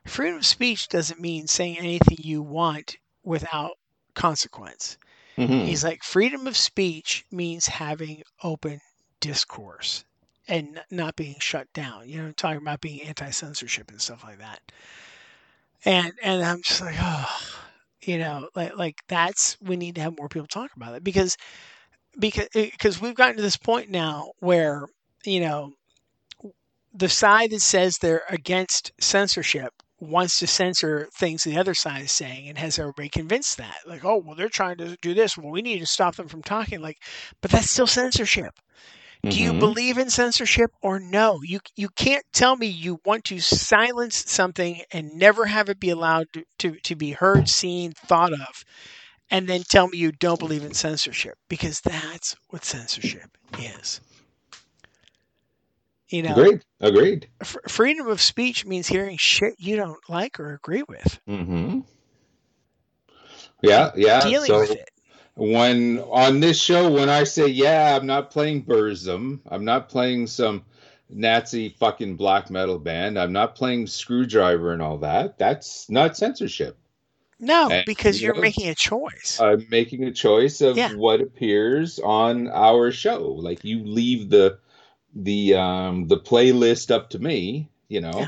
freedom 0.05 0.37
of 0.39 0.45
speech 0.45 0.87
doesn't 0.89 1.19
mean 1.19 1.47
saying 1.47 1.77
anything 1.77 2.17
you 2.19 2.41
want 2.41 2.97
without 3.23 3.73
consequence. 4.15 4.97
Mhm. 5.37 5.65
He's 5.65 5.83
like, 5.83 6.03
freedom 6.03 6.47
of 6.47 6.57
speech 6.57 7.25
means 7.31 7.67
having 7.67 8.23
open 8.43 8.81
discourse 9.19 10.05
and 10.47 10.81
not 10.91 11.15
being 11.15 11.37
shut 11.39 11.71
down. 11.73 12.09
You 12.09 12.23
know, 12.23 12.31
talking 12.31 12.61
about 12.61 12.81
being 12.81 13.01
anti-censorship 13.03 13.91
and 13.91 14.01
stuff 14.01 14.23
like 14.23 14.39
that. 14.39 14.61
And 15.85 16.13
and 16.21 16.43
I'm 16.43 16.61
just 16.61 16.81
like, 16.81 16.95
oh, 16.99 17.25
you 18.01 18.17
know, 18.19 18.49
like 18.55 18.75
like 18.77 19.01
that's 19.07 19.57
we 19.61 19.77
need 19.77 19.95
to 19.95 20.01
have 20.01 20.17
more 20.17 20.29
people 20.29 20.47
talk 20.47 20.71
about 20.75 20.95
it 20.95 21.03
because 21.03 21.37
because 22.19 22.47
because 22.53 23.01
we've 23.01 23.15
gotten 23.15 23.37
to 23.37 23.41
this 23.41 23.57
point 23.57 23.89
now 23.89 24.31
where 24.39 24.83
you 25.25 25.39
know 25.39 25.73
the 26.93 27.09
side 27.09 27.51
that 27.51 27.61
says 27.61 27.97
they're 27.97 28.23
against 28.29 28.91
censorship 28.99 29.71
wants 29.99 30.39
to 30.39 30.47
censor 30.47 31.07
things 31.17 31.43
the 31.43 31.57
other 31.57 31.73
side 31.73 32.03
is 32.03 32.11
saying 32.11 32.47
and 32.47 32.57
has 32.57 32.77
everybody 32.77 33.09
convinced 33.09 33.57
that? 33.57 33.77
Like 33.85 34.05
oh 34.05 34.17
well 34.17 34.35
they're 34.35 34.49
trying 34.49 34.77
to 34.77 34.95
do 35.01 35.13
this. 35.13 35.37
Well 35.37 35.51
we 35.51 35.61
need 35.61 35.79
to 35.79 35.85
stop 35.85 36.15
them 36.15 36.27
from 36.27 36.43
talking. 36.43 36.81
Like 36.81 36.97
but 37.41 37.51
that's 37.51 37.71
still 37.71 37.87
censorship. 37.87 38.51
Do 39.29 39.41
you 39.41 39.53
Mhm. 39.53 39.59
believe 39.59 39.97
in 39.97 40.09
censorship 40.09 40.71
or 40.81 40.99
no? 40.99 41.39
You 41.43 41.59
you 41.75 41.89
can't 41.89 42.25
tell 42.33 42.55
me 42.57 42.67
you 42.67 42.99
want 43.05 43.25
to 43.25 43.39
silence 43.39 44.23
something 44.27 44.81
and 44.91 45.13
never 45.15 45.45
have 45.45 45.69
it 45.69 45.79
be 45.79 45.89
allowed 45.89 46.27
to, 46.33 46.43
to, 46.59 46.79
to 46.83 46.95
be 46.95 47.11
heard 47.11 47.47
seen 47.49 47.93
thought 47.93 48.33
of 48.33 48.63
and 49.31 49.47
then 49.47 49.63
tell 49.63 49.87
me 49.87 49.97
you 49.97 50.11
don't 50.11 50.39
believe 50.39 50.63
in 50.63 50.73
censorship 50.73 51.35
because 51.49 51.81
that's 51.81 52.35
what 52.49 52.63
censorship 52.65 53.29
is 53.59 54.01
you 56.09 56.21
know 56.21 56.33
Agreed. 56.33 56.61
Agreed. 56.79 57.27
f- 57.41 57.57
freedom 57.67 58.07
of 58.07 58.21
speech 58.21 58.65
means 58.65 58.87
hearing 58.87 59.17
shit 59.17 59.55
you 59.57 59.75
don't 59.75 59.99
like 60.09 60.39
or 60.39 60.53
agree 60.53 60.83
with 60.87 61.19
Mm-hmm. 61.27 61.79
Yeah, 63.61 63.91
yeah. 63.95 64.21
dealing 64.21 64.47
so 64.47 64.59
with 64.59 64.71
it 64.71 64.89
when 65.37 65.99
on 65.99 66.39
this 66.39 66.59
show, 66.59 66.91
when 66.91 67.09
I 67.09 67.23
say, 67.23 67.47
yeah, 67.47 67.95
I'm 67.95 68.07
not 68.07 68.31
playing 68.31 68.63
Burzum, 68.65 69.39
I'm 69.47 69.63
not 69.63 69.87
playing 69.87 70.27
some 70.27 70.65
Nazi 71.09 71.69
fucking 71.69 72.15
black 72.15 72.49
metal 72.49 72.79
band, 72.79 73.19
I'm 73.19 73.31
not 73.33 73.55
playing 73.55 73.85
Skrewdriver 73.85 74.73
and 74.73 74.81
all 74.81 74.97
that, 74.99 75.37
that's 75.37 75.89
not 75.89 76.17
censorship. 76.17 76.77
No 77.39 77.69
and, 77.69 77.85
because 77.85 78.21
you 78.21 78.27
you're 78.27 78.41
making 78.41 78.67
a 78.69 78.75
choice 78.75 79.39
I'm 79.39 79.65
making 79.69 80.03
a 80.03 80.11
choice 80.11 80.61
of 80.61 80.77
Yeah. 80.77 80.93
what 80.93 81.21
appears 81.21 81.99
on 81.99 82.47
our 82.49 82.91
show. 82.91 83.33
Like 83.33 83.63
you 83.63 83.83
leave 83.85 84.29
the 84.29 84.59
the 85.15 85.55
um 85.55 86.07
the 86.07 86.17
playlist 86.19 86.91
up 86.91 87.09
to 87.11 87.19
me, 87.19 87.69
you 87.87 88.01
know, 88.01 88.19
Yeah. 88.19 88.27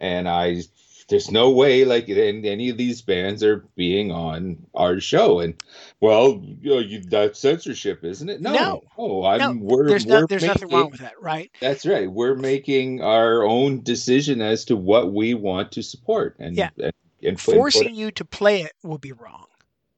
and 0.00 0.28
I 0.28 0.62
there's 1.08 1.30
no 1.30 1.50
way 1.50 1.84
like 1.84 2.08
any 2.08 2.68
of 2.68 2.76
these 2.76 3.00
bands 3.00 3.42
are 3.42 3.64
being 3.76 4.12
on 4.12 4.58
our 4.74 5.00
show 5.00 5.40
and 5.40 5.54
well 6.00 6.42
you 6.60 6.70
know, 6.70 6.78
you, 6.78 7.00
that's 7.00 7.40
censorship 7.40 8.04
isn't 8.04 8.28
it 8.28 8.40
no 8.42 8.52
No. 8.52 8.82
oh 8.98 9.24
i'm 9.24 9.38
no, 9.38 9.56
we're, 9.58 9.88
there's 9.88 10.04
we're 10.06 10.20
no, 10.20 10.26
there's 10.26 10.44
nothing 10.44 10.68
wrong 10.68 10.90
with 10.90 11.00
that, 11.00 11.20
right? 11.20 11.50
that's 11.60 11.86
right 11.86 12.10
we're 12.10 12.34
making 12.34 13.00
our 13.02 13.42
own 13.42 13.82
decision 13.82 14.42
as 14.42 14.66
to 14.66 14.76
what 14.76 15.12
we 15.12 15.32
want 15.32 15.72
to 15.72 15.82
support 15.82 16.36
and 16.38 16.56
Yeah. 16.56 16.68
and, 16.78 16.92
and 17.22 17.40
Forcing 17.40 17.94
you 17.94 18.10
to 18.12 18.24
play 18.24 18.62
it 18.62 18.72
will 18.82 18.98
be 18.98 19.12
wrong, 19.12 19.46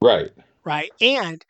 right 0.03 0.33
right? 0.64 0.91
And 1.01 1.45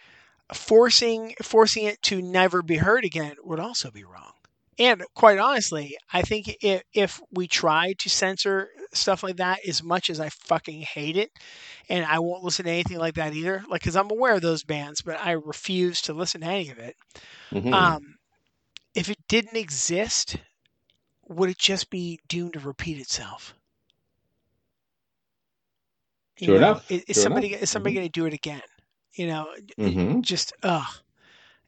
forcing 0.54 1.34
forcing 1.42 1.84
it 1.84 2.02
to 2.02 2.22
never 2.22 2.62
be 2.62 2.76
heard 2.76 3.04
again 3.04 3.36
would 3.42 3.60
also 3.60 3.90
be 3.90 4.04
wrong. 4.04 4.32
And 4.78 5.04
quite 5.14 5.38
honestly, 5.38 5.96
I 6.12 6.22
think 6.22 6.56
if, 6.62 6.82
if 6.94 7.20
we 7.30 7.46
try 7.46 7.92
to 7.98 8.08
censor 8.08 8.70
stuff 8.94 9.22
like 9.22 9.36
that, 9.36 9.58
as 9.68 9.82
much 9.82 10.08
as 10.08 10.20
I 10.20 10.30
fucking 10.30 10.80
hate 10.82 11.16
it, 11.16 11.30
and 11.88 12.04
I 12.06 12.18
won't 12.18 12.42
listen 12.42 12.64
to 12.64 12.70
anything 12.70 12.98
like 12.98 13.14
that 13.14 13.34
either, 13.34 13.62
like 13.68 13.82
because 13.82 13.96
I'm 13.96 14.10
aware 14.10 14.34
of 14.34 14.42
those 14.42 14.64
bands, 14.64 15.02
but 15.02 15.20
I 15.20 15.32
refuse 15.32 16.00
to 16.02 16.14
listen 16.14 16.40
to 16.40 16.46
any 16.46 16.70
of 16.70 16.78
it. 16.78 16.96
Mhm. 17.52 17.74
Um, 17.74 18.16
if 18.94 19.10
it 19.10 19.18
didn't 19.28 19.56
exist, 19.56 20.36
would 21.28 21.50
it 21.50 21.58
just 21.58 21.90
be 21.90 22.20
doomed 22.28 22.54
to 22.54 22.60
repeat 22.60 22.98
itself? 22.98 23.54
You 26.40 26.48
Sure 26.48 26.56
know, 26.56 26.80
enough. 26.80 26.84
Is, 26.88 27.04
is 27.08 27.18
Sure 27.18 27.26
somebody 27.26 27.48
enough. 27.48 27.54
is 27.54 27.70
somebody 27.70 27.94
going 27.96 28.06
to 28.08 28.12
do 28.20 28.26
it 28.26 28.34
again? 28.34 28.62
You 29.16 29.28
know, 29.28 29.48
Mhm. 29.78 30.22
just 30.22 30.52
ugh. 30.62 30.86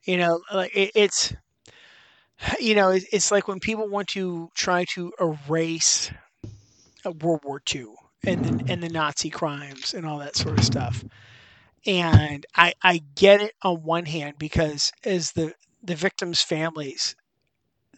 You 0.06 0.18
know, 0.18 0.40
like 0.52 0.74
it, 0.76 0.92
it's 0.94 1.34
you 2.60 2.74
know, 2.74 2.90
it, 2.90 3.04
it's 3.12 3.30
like 3.32 3.48
when 3.48 3.60
people 3.60 3.88
want 3.88 4.08
to 4.08 4.48
try 4.54 4.84
to 4.94 5.12
erase 5.20 6.12
uh, 7.06 7.12
World 7.12 7.42
War 7.44 7.60
II 7.60 7.96
and 8.26 8.44
the, 8.44 8.60
and 8.68 8.82
the 8.82 8.90
Nazi 8.90 9.30
crimes 9.30 9.94
and 9.94 10.06
all 10.06 10.18
that 10.18 10.36
sort 10.36 10.58
of 10.58 10.64
stuff. 10.64 11.04
And 11.86 12.46
I 12.56 12.74
I 12.82 13.00
get 13.16 13.40
it 13.42 13.54
on 13.62 13.82
one 13.82 14.06
hand 14.06 14.36
because 14.38 14.92
as 15.04 15.32
the 15.32 15.54
the 15.82 15.96
victims' 15.96 16.42
families, 16.42 17.16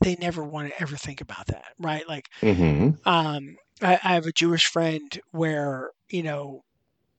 they 0.02 0.16
never 0.16 0.44
want 0.44 0.68
to 0.68 0.82
ever 0.82 0.96
think 0.96 1.20
about 1.20 1.46
that, 1.48 1.66
right? 1.78 2.08
Like 2.08 2.28
Mhm. 2.42 2.98
um, 3.04 3.56
I, 3.84 4.00
I 4.04 4.14
have 4.14 4.26
a 4.26 4.32
Jewish 4.32 4.66
friend 4.66 5.20
where 5.32 5.92
you 6.10 6.22
know 6.24 6.64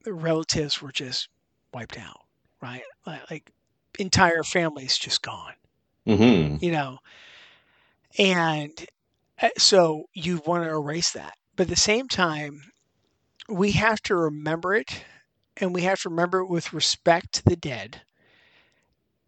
the 0.04 0.14
relatives 0.14 0.82
were 0.82 0.92
just 0.92 1.28
wiped 1.74 1.98
out, 1.98 2.20
right? 2.62 2.82
Like, 3.06 3.30
like 3.30 3.52
entire 3.98 4.42
families 4.44 4.98
just 4.98 5.22
gone, 5.22 5.54
Mhm. 6.06 6.60
you 6.60 6.72
know. 6.72 6.98
And 8.18 8.86
uh, 9.40 9.50
so 9.58 10.08
you 10.12 10.42
want 10.46 10.64
to 10.64 10.70
erase 10.70 11.12
that, 11.12 11.38
but 11.56 11.64
at 11.64 11.68
the 11.70 11.76
same 11.76 12.08
time, 12.08 12.72
we 13.48 13.72
have 13.72 14.02
to 14.02 14.16
remember 14.16 14.74
it, 14.74 15.04
and 15.58 15.74
we 15.74 15.82
have 15.82 16.00
to 16.02 16.10
remember 16.10 16.40
it 16.40 16.48
with 16.48 16.72
respect 16.74 17.32
to 17.34 17.44
the 17.44 17.56
dead, 17.56 18.02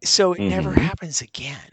so 0.03 0.33
it 0.33 0.43
never 0.43 0.73
Mhm. 0.73 0.75
happens 0.75 1.21
again. 1.21 1.71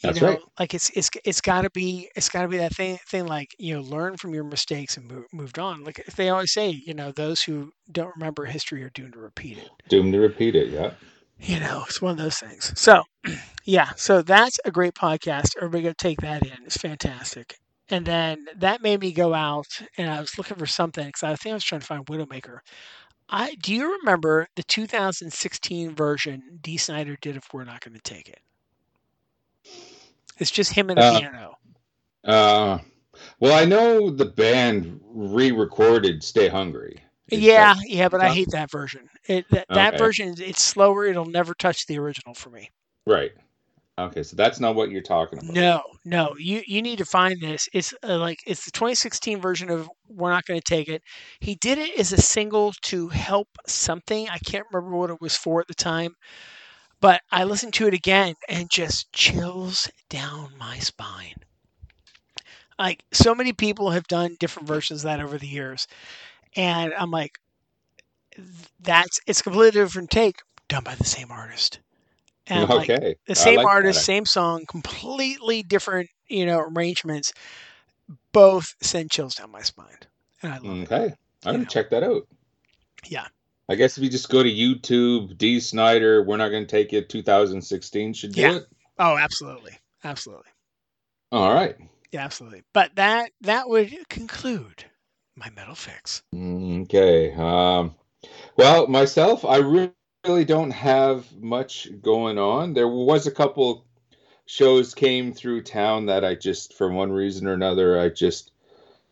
You 0.00 0.12
That's 0.12 0.20
know, 0.20 0.28
right. 0.28 0.40
like 0.60 0.74
it's 0.74 0.90
it's 0.90 1.10
it's 1.24 1.40
got 1.40 1.62
to 1.62 1.70
be 1.70 2.08
it's 2.14 2.28
got 2.28 2.42
to 2.42 2.48
be 2.48 2.58
that 2.58 2.74
thing 2.74 2.98
thing 3.08 3.26
like 3.26 3.54
you 3.58 3.74
know 3.74 3.82
learn 3.82 4.16
from 4.16 4.32
your 4.32 4.44
mistakes 4.44 4.96
and 4.96 5.06
move, 5.10 5.24
moved 5.32 5.58
on. 5.58 5.82
Like 5.84 5.98
if 6.06 6.14
they 6.16 6.28
always 6.30 6.52
say, 6.52 6.70
you 6.70 6.94
know, 6.94 7.10
those 7.10 7.42
who 7.42 7.72
don't 7.90 8.14
remember 8.16 8.44
history 8.44 8.82
are 8.84 8.90
doomed 8.90 9.14
to 9.14 9.18
repeat 9.18 9.58
it. 9.58 9.70
doomed 9.88 10.12
to 10.12 10.20
repeat 10.20 10.54
it 10.54 10.68
yeah 10.68 10.92
You 11.38 11.60
know, 11.60 11.84
it's 11.88 12.00
one 12.02 12.12
of 12.12 12.18
those 12.18 12.38
things. 12.38 12.72
So, 12.78 13.02
yeah, 13.64 13.90
so 13.96 14.22
that's 14.22 14.58
a 14.64 14.70
great 14.70 14.94
podcast. 14.94 15.56
Everybody 15.56 15.84
go 15.84 15.92
take 15.96 16.20
that 16.20 16.44
in. 16.46 16.58
It's 16.64 16.76
fantastic. 16.76 17.56
And 17.90 18.04
then 18.06 18.46
that 18.56 18.82
made 18.82 19.00
me 19.00 19.12
go 19.12 19.34
out 19.34 19.66
and 19.96 20.10
I 20.10 20.20
was 20.20 20.36
looking 20.38 20.56
for 20.58 20.66
something 20.66 21.06
because 21.06 21.22
I 21.22 21.34
think 21.36 21.52
I 21.52 21.54
was 21.54 21.64
trying 21.64 21.80
to 21.80 21.86
find 21.86 22.06
Widowmaker. 22.06 22.58
I 23.28 23.54
do 23.56 23.74
you 23.74 23.98
remember 23.98 24.48
the 24.56 24.62
2016 24.64 25.94
version 25.94 26.58
Dee 26.62 26.76
Snider 26.78 27.16
did 27.20 27.36
if 27.36 27.52
We're 27.52 27.64
Not 27.64 27.80
Going 27.80 27.94
to 27.94 28.00
Take 28.02 28.28
It? 28.28 28.40
It's 30.38 30.50
just 30.50 30.72
him 30.72 30.90
and 30.90 30.98
a 30.98 31.02
Uh, 31.02 31.12
piano. 31.18 31.54
uh 32.24 32.78
well 33.40 33.52
i 33.60 33.64
know 33.64 34.10
the 34.10 34.24
band 34.26 35.00
re-recorded 35.04 36.22
stay 36.22 36.48
hungry 36.48 37.00
Is 37.30 37.44
Yeah, 37.44 37.74
that- 37.74 37.88
yeah, 37.88 38.08
but 38.08 38.20
I 38.20 38.30
hate 38.30 38.48
that 38.52 38.70
version. 38.70 39.08
It, 39.28 39.44
that, 39.50 39.66
that 39.70 39.94
Okay. 39.94 39.98
version, 39.98 40.34
it's 40.38 40.64
slower. 40.64 41.04
It'll 41.06 41.26
never 41.26 41.54
touch 41.54 41.86
the 41.86 41.98
original 41.98 42.34
for 42.34 42.50
me. 42.50 42.70
right 43.06 43.32
okay 43.98 44.22
so 44.22 44.36
that's 44.36 44.60
not 44.60 44.74
what 44.74 44.90
you're 44.90 45.02
talking 45.02 45.38
about 45.38 45.54
No, 45.54 45.82
no, 46.04 46.34
you 46.38 46.62
you 46.66 46.80
need 46.82 46.98
to 46.98 47.04
find 47.04 47.40
this. 47.40 47.68
It's 47.74 47.92
uh, 48.02 48.18
like 48.18 48.38
it's 48.46 48.64
the 48.64 48.70
2016 48.70 49.40
version 49.40 49.70
of 49.70 49.88
"We're 50.08 50.30
Not 50.30 50.46
Going 50.46 50.58
to 50.60 50.64
Take 50.74 50.88
It." 50.88 51.02
He 51.40 51.54
did 51.56 51.78
it 51.78 51.98
as 51.98 52.12
a 52.12 52.16
single 52.20 52.72
to 52.84 53.08
help 53.08 53.48
something. 53.66 54.28
I 54.30 54.38
can't 54.38 54.64
remember 54.72 54.96
what 54.96 55.10
it 55.10 55.20
was 55.20 55.36
for 55.36 55.60
at 55.60 55.66
the 55.68 55.74
time, 55.74 56.14
but 57.00 57.20
I 57.30 57.44
listened 57.44 57.74
to 57.74 57.86
it 57.86 57.94
again 57.94 58.34
and 58.48 58.70
just 58.70 59.12
chills 59.12 59.90
down 60.08 60.50
my 60.58 60.78
spine. 60.78 61.34
Like 62.78 63.02
so 63.12 63.34
many 63.34 63.52
people 63.52 63.90
have 63.90 64.06
done 64.06 64.36
different 64.38 64.68
versions 64.68 65.00
of 65.04 65.08
that 65.10 65.20
over 65.20 65.38
the 65.38 65.48
years, 65.48 65.86
and 66.56 66.92
I'm 66.94 67.10
like, 67.10 67.38
that's 68.80 69.20
it's 69.26 69.40
a 69.40 69.42
completely 69.42 69.80
different 69.82 70.10
take 70.10 70.36
done 70.68 70.84
by 70.84 70.94
the 70.94 71.04
same 71.04 71.30
artist. 71.30 71.80
And 72.46 72.62
I'm 72.62 72.68
like, 72.76 72.88
the 73.26 73.34
same 73.34 73.56
like 73.56 73.66
that. 73.66 73.72
artist, 73.72 74.04
same 74.04 74.24
song, 74.26 74.64
completely 74.68 75.62
different, 75.62 76.08
you 76.28 76.46
know, 76.46 76.60
arrangements. 76.60 77.32
Both 78.32 78.74
send 78.82 79.10
chills 79.10 79.34
down 79.34 79.50
my 79.50 79.62
spine, 79.62 79.98
and 80.42 80.52
I 80.52 80.58
love 80.58 80.78
it. 80.78 80.90
okay 80.90 81.14
i'm 81.44 81.54
gonna 81.54 81.66
check 81.66 81.90
that 81.90 82.02
out 82.02 82.26
Yeah. 83.08 83.26
I 83.68 83.74
guess 83.74 83.98
if 83.98 84.04
you 84.04 84.10
just 84.10 84.30
go 84.30 84.42
to 84.42 84.50
youtube 84.50 85.36
Dee 85.38 85.60
Snider 85.60 86.22
we're 86.22 86.36
not 86.36 86.50
gonna 86.50 86.66
take 86.66 86.92
it 86.92 87.08
2016 87.08 88.14
should 88.14 88.32
do 88.32 88.40
Yeah. 88.40 88.56
it 88.56 88.68
Oh, 88.98 89.16
absolutely, 89.16 89.78
absolutely, 90.04 90.50
all 91.32 91.54
right 91.54 91.76
yeah, 92.12 92.24
absolutely. 92.24 92.62
But 92.72 92.96
that 92.96 93.30
that 93.42 93.68
would 93.68 94.08
conclude 94.08 94.84
my 95.36 95.50
metal 95.50 95.74
fix. 95.74 96.22
Okay. 96.34 97.32
Um, 97.34 97.94
well, 98.56 98.86
myself, 98.86 99.44
I 99.44 99.58
re- 99.58 99.92
really 100.26 100.44
don't 100.44 100.70
have 100.70 101.30
much 101.36 101.88
going 102.02 102.38
on. 102.38 102.72
There 102.74 102.88
was 102.88 103.26
a 103.26 103.30
couple 103.30 103.84
shows 104.46 104.94
came 104.94 105.32
through 105.32 105.62
town 105.62 106.06
that 106.06 106.24
I 106.24 106.34
just, 106.34 106.74
for 106.74 106.90
one 106.90 107.12
reason 107.12 107.46
or 107.46 107.52
another, 107.52 108.00
I 108.00 108.08
just, 108.08 108.52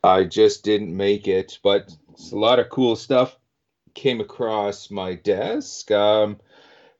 I 0.02 0.24
just 0.24 0.64
didn't 0.64 0.96
make 0.96 1.28
it. 1.28 1.58
But 1.62 1.94
it's 2.12 2.32
a 2.32 2.38
lot 2.38 2.58
of 2.58 2.70
cool 2.70 2.96
stuff 2.96 3.36
came 3.96 4.20
across 4.20 4.90
my 4.90 5.14
desk. 5.14 5.90
Um, 5.90 6.38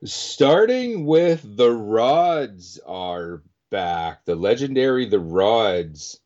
starting 0.03 1.07
with 1.07 1.57
the 1.57 1.71
Rods 1.71 2.81
are 2.85 3.43
back. 3.71 4.25
The 4.25 4.35
legendary 4.35 5.07
The 5.07 5.21
Rods. 5.21 6.19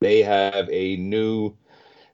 They 0.00 0.22
have 0.22 0.68
a 0.70 0.96
new 0.96 1.56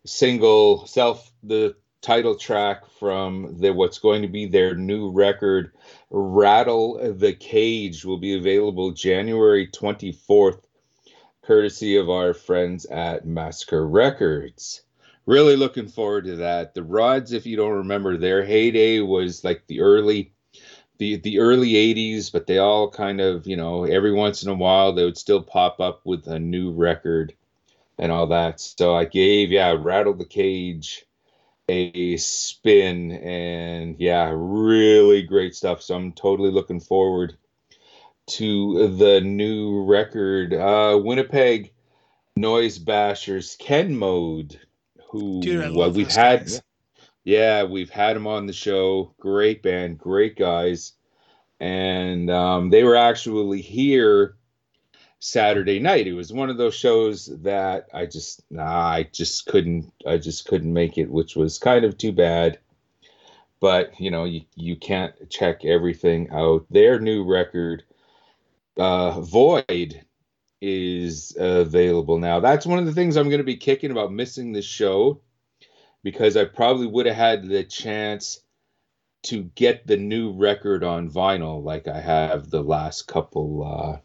single 0.07 0.87
self 0.87 1.31
the 1.43 1.77
title 2.01 2.35
track 2.35 2.89
from 2.99 3.59
the 3.61 3.73
what's 3.73 3.99
going 3.99 4.23
to 4.23 4.29
be 4.29 4.47
their 4.47 4.75
new 4.75 5.11
record 5.11 5.73
rattle 6.11 7.15
the 7.15 7.33
cage 7.33 8.05
will 8.05 8.19
be 8.19 8.35
available 8.35 8.91
january 8.91 9.69
24th 9.69 10.63
courtesy 11.45 11.97
of 11.97 12.11
our 12.11 12.35
friends 12.35 12.85
at 12.87 13.25
massacre 13.25 13.87
records 13.87 14.83
really 15.27 15.57
looking 15.57 15.89
forward 15.89 16.25
to 16.25 16.37
that 16.37 16.75
the 16.75 16.83
rods 16.83 17.33
if 17.33 17.47
you 17.47 17.57
don't 17.57 17.73
remember 17.73 18.17
their 18.17 18.45
heyday 18.45 19.01
was 19.01 19.45
like 19.45 19.67
the 19.67 19.81
early 19.81 20.33
the 20.99 21.17
the 21.17 21.39
early 21.39 21.73
80s 21.73 22.33
but 22.33 22.47
they 22.47 22.59
all 22.59 22.91
kind 22.91 23.21
of 23.21 23.47
you 23.47 23.57
know 23.57 23.85
every 23.85 24.13
once 24.13 24.43
in 24.43 24.51
a 24.51 24.55
while 24.55 24.93
they 24.93 25.05
would 25.05 25.19
still 25.19 25.43
pop 25.43 25.81
up 25.81 26.01
with 26.05 26.27
a 26.27 26.39
new 26.39 26.73
record 26.73 27.35
and 27.99 28.11
all 28.11 28.27
that. 28.29 28.61
So 28.61 28.95
I 28.95 29.05
gave, 29.05 29.51
yeah, 29.51 29.77
Rattle 29.79 30.15
the 30.15 30.25
Cage 30.25 31.07
a 31.69 32.17
spin, 32.17 33.13
and 33.13 33.97
yeah, 33.99 34.33
really 34.35 35.23
great 35.23 35.55
stuff. 35.55 35.83
So 35.83 35.95
I'm 35.95 36.13
totally 36.13 36.51
looking 36.51 36.81
forward 36.81 37.37
to 38.31 38.89
the 38.97 39.21
new 39.21 39.85
record. 39.85 40.53
Uh, 40.53 41.01
Winnipeg 41.03 41.73
Noise 42.37 42.81
Bashers 42.81 43.57
Ken 43.57 43.97
Mode, 43.97 44.59
who 45.13 45.43
Dude, 45.43 45.77
well, 45.77 45.91
we've 45.91 46.11
had, 46.11 46.41
guys. 46.41 46.63
yeah, 47.23 47.65
we've 47.65 47.91
had 47.91 48.17
them 48.17 48.27
on 48.27 48.47
the 48.47 48.53
show. 48.55 49.15
Great 49.21 49.63
band, 49.63 49.99
great 49.99 50.37
guys, 50.37 50.93
and 51.61 52.31
um, 52.31 52.71
they 52.71 52.83
were 52.83 52.97
actually 52.97 53.61
here 53.61 54.37
Saturday 55.19 55.79
night. 55.79 56.07
It 56.07 56.15
was 56.15 56.33
one 56.33 56.49
of 56.49 56.57
those 56.57 56.75
shows 56.75 57.27
that 57.43 57.89
I 57.93 58.07
just 58.07 58.43
nah, 58.51 58.89
I 58.89 59.03
just 59.13 59.45
couldn't 59.45 59.93
I 60.07 60.17
just 60.17 60.47
couldn't 60.47 60.73
make 60.73 60.97
it, 60.97 61.11
which 61.11 61.37
was 61.37 61.59
kind 61.59 61.85
of 61.85 61.99
too 61.99 62.13
bad. 62.13 62.59
But 63.61 64.01
you 64.01 64.11
know, 64.11 64.25
you, 64.25 64.43
you 64.57 64.77
can't 64.77 65.15
check 65.29 65.63
everything 65.67 66.31
out. 66.31 66.65
Their 66.71 66.99
new 66.99 67.23
record, 67.23 67.85
uh, 68.79 69.21
Void, 69.21 70.03
is 70.63 71.37
available 71.37 72.19
now. 72.19 72.39
That's 72.39 72.65
one 72.65 72.79
of 72.79 72.87
the 72.87 72.93
things 72.93 73.17
I'm 73.17 73.29
going 73.29 73.39
to 73.39 73.45
be 73.45 73.57
kicking 73.57 73.91
about 73.91 74.13
missing 74.13 74.53
the 74.53 74.63
show 74.63 75.21
because 76.05 76.37
I 76.37 76.45
probably 76.45 76.87
would 76.87 77.07
have 77.07 77.17
had 77.17 77.49
the 77.49 77.65
chance 77.65 78.41
to 79.25 79.43
get 79.57 79.87
the 79.87 79.97
new 79.97 80.33
record 80.33 80.85
on 80.85 81.11
vinyl 81.11 81.63
like 81.63 81.89
I 81.89 82.01
have 82.01 82.49
the 82.51 82.63
last 82.63 83.07
couple 83.09 83.65
uh 83.65 83.99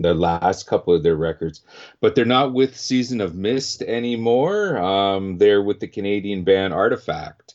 the 0.00 0.14
last 0.14 0.66
couple 0.66 0.94
of 0.94 1.04
their 1.04 1.14
records. 1.14 1.62
But 2.00 2.16
they're 2.16 2.24
not 2.24 2.52
with 2.52 2.76
Season 2.76 3.20
of 3.20 3.36
Mist 3.36 3.82
anymore. 3.82 4.78
Um 4.78 5.38
they're 5.38 5.62
with 5.62 5.78
the 5.78 5.88
Canadian 5.88 6.42
band 6.42 6.74
Artoffact. 6.74 7.54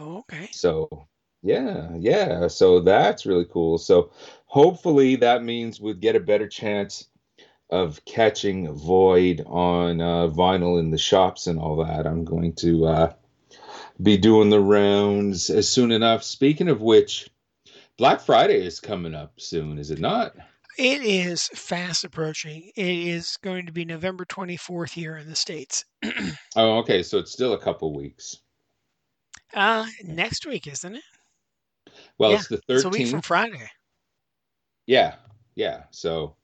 Oh, 0.00 0.18
okay. 0.18 0.48
so 0.50 1.06
yeah 1.42 1.90
yeah. 1.98 2.48
So 2.48 2.80
that's 2.80 3.26
really 3.26 3.46
cool. 3.46 3.78
So 3.78 4.10
hopefully 4.46 5.16
that 5.16 5.44
means 5.44 5.80
we'd 5.80 6.00
get 6.00 6.16
a 6.16 6.20
better 6.20 6.48
chance 6.48 7.08
of 7.74 8.04
catching 8.04 8.72
Void 8.72 9.42
on 9.46 10.00
uh, 10.00 10.28
vinyl 10.28 10.78
in 10.78 10.90
the 10.90 10.98
shops 10.98 11.46
and 11.46 11.58
all 11.58 11.76
that 11.84 12.06
I'm 12.06 12.24
going 12.24 12.52
to 12.56 12.86
uh 12.86 13.12
be 14.02 14.16
doing 14.16 14.50
the 14.50 14.60
rounds 14.60 15.50
as 15.50 15.68
soon 15.68 15.92
enough. 15.92 16.22
Speaking 16.24 16.68
of 16.68 16.80
which, 16.80 17.30
Black 17.96 18.20
Friday 18.20 18.64
is 18.66 18.80
coming 18.80 19.14
up 19.14 19.40
soon, 19.40 19.78
is 19.78 19.90
it 19.90 20.00
not? 20.00 20.34
It 20.76 21.02
is 21.02 21.46
fast 21.54 22.02
approaching. 22.04 22.72
It 22.74 22.86
is 22.86 23.36
going 23.42 23.66
to 23.66 23.72
be 23.72 23.84
November 23.84 24.24
24th 24.24 24.90
here 24.90 25.16
in 25.16 25.28
the 25.28 25.36
States. 25.36 25.84
Oh, 26.56 26.78
okay. 26.78 27.02
So 27.02 27.18
it's 27.18 27.32
still 27.32 27.52
a 27.54 27.58
couple 27.58 27.92
weeks. 27.94 28.36
Uh, 29.52 29.86
next 30.04 30.46
week, 30.46 30.66
isn't 30.68 30.94
it? 30.96 31.02
Well, 32.18 32.30
Yeah, 32.32 32.36
it's 32.38 32.48
the 32.48 32.60
It's 32.68 32.84
a 32.84 32.88
week 32.88 33.08
from 33.08 33.20
13th. 33.20 33.24
Friday. 33.24 33.70
Yeah, 34.86 35.14
yeah. 35.56 35.84
So 35.90 36.36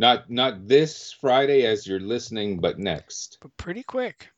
not 0.00 0.30
not 0.30 0.66
this 0.66 1.12
Friday 1.12 1.66
as 1.66 1.86
you're 1.86 2.00
listening, 2.00 2.58
but 2.58 2.78
next. 2.78 3.36
But 3.42 3.54
pretty 3.58 3.82
quick. 3.82 4.30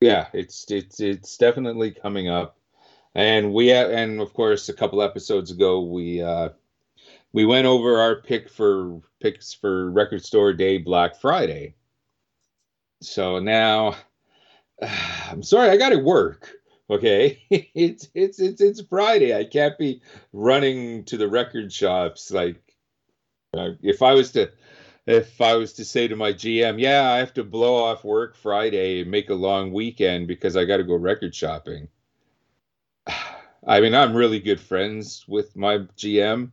Yeah, 0.00 0.26
it's 0.32 0.68
it's 0.70 1.00
it's 1.00 1.36
definitely 1.38 1.92
coming 1.92 2.28
up. 2.28 2.58
And 3.14 3.54
we 3.54 3.68
have, 3.68 3.90
and 3.90 4.20
of 4.20 4.34
course, 4.34 4.68
a 4.68 4.74
couple 4.74 5.00
episodes 5.00 5.52
ago, 5.52 5.82
we 5.82 6.20
uh, 6.20 6.50
we 7.32 7.46
went 7.46 7.66
over 7.66 8.00
our 8.00 8.20
pick 8.20 8.50
for 8.50 9.00
picks 9.20 9.54
for 9.54 9.88
Record 9.90 10.24
Store 10.24 10.52
Day 10.52 10.78
Black 10.78 11.20
Friday. 11.20 11.76
So 13.00 13.38
now, 13.38 13.94
I'm 15.30 15.44
sorry, 15.44 15.70
I 15.70 15.76
got 15.76 15.90
to 15.90 15.98
work. 15.98 16.50
Okay, 16.90 17.40
it's 17.50 18.08
it's 18.14 18.40
it's 18.40 18.60
it's 18.60 18.82
Friday. 18.82 19.32
I 19.32 19.44
can't 19.44 19.78
be 19.78 20.02
running 20.32 21.04
to 21.04 21.16
the 21.16 21.28
record 21.28 21.72
shops 21.72 22.32
like 22.32 22.60
uh, 23.56 23.70
if 23.80 24.02
I 24.02 24.14
was 24.14 24.32
to 24.32 24.50
if 25.08 25.40
I 25.40 25.56
was 25.56 25.72
to 25.74 25.86
say 25.86 26.06
to 26.06 26.16
my 26.16 26.34
GM, 26.34 26.78
yeah, 26.78 27.10
I 27.10 27.16
have 27.16 27.32
to 27.34 27.42
blow 27.42 27.76
off 27.76 28.04
work 28.04 28.36
Friday 28.36 29.00
and 29.00 29.10
make 29.10 29.30
a 29.30 29.34
long 29.34 29.72
weekend 29.72 30.28
because 30.28 30.54
I 30.54 30.66
got 30.66 30.76
to 30.76 30.84
go 30.84 30.96
record 30.96 31.34
shopping. 31.34 31.88
I 33.66 33.80
mean, 33.80 33.94
I'm 33.94 34.14
really 34.14 34.38
good 34.38 34.60
friends 34.60 35.24
with 35.26 35.56
my 35.56 35.78
GM. 35.96 36.50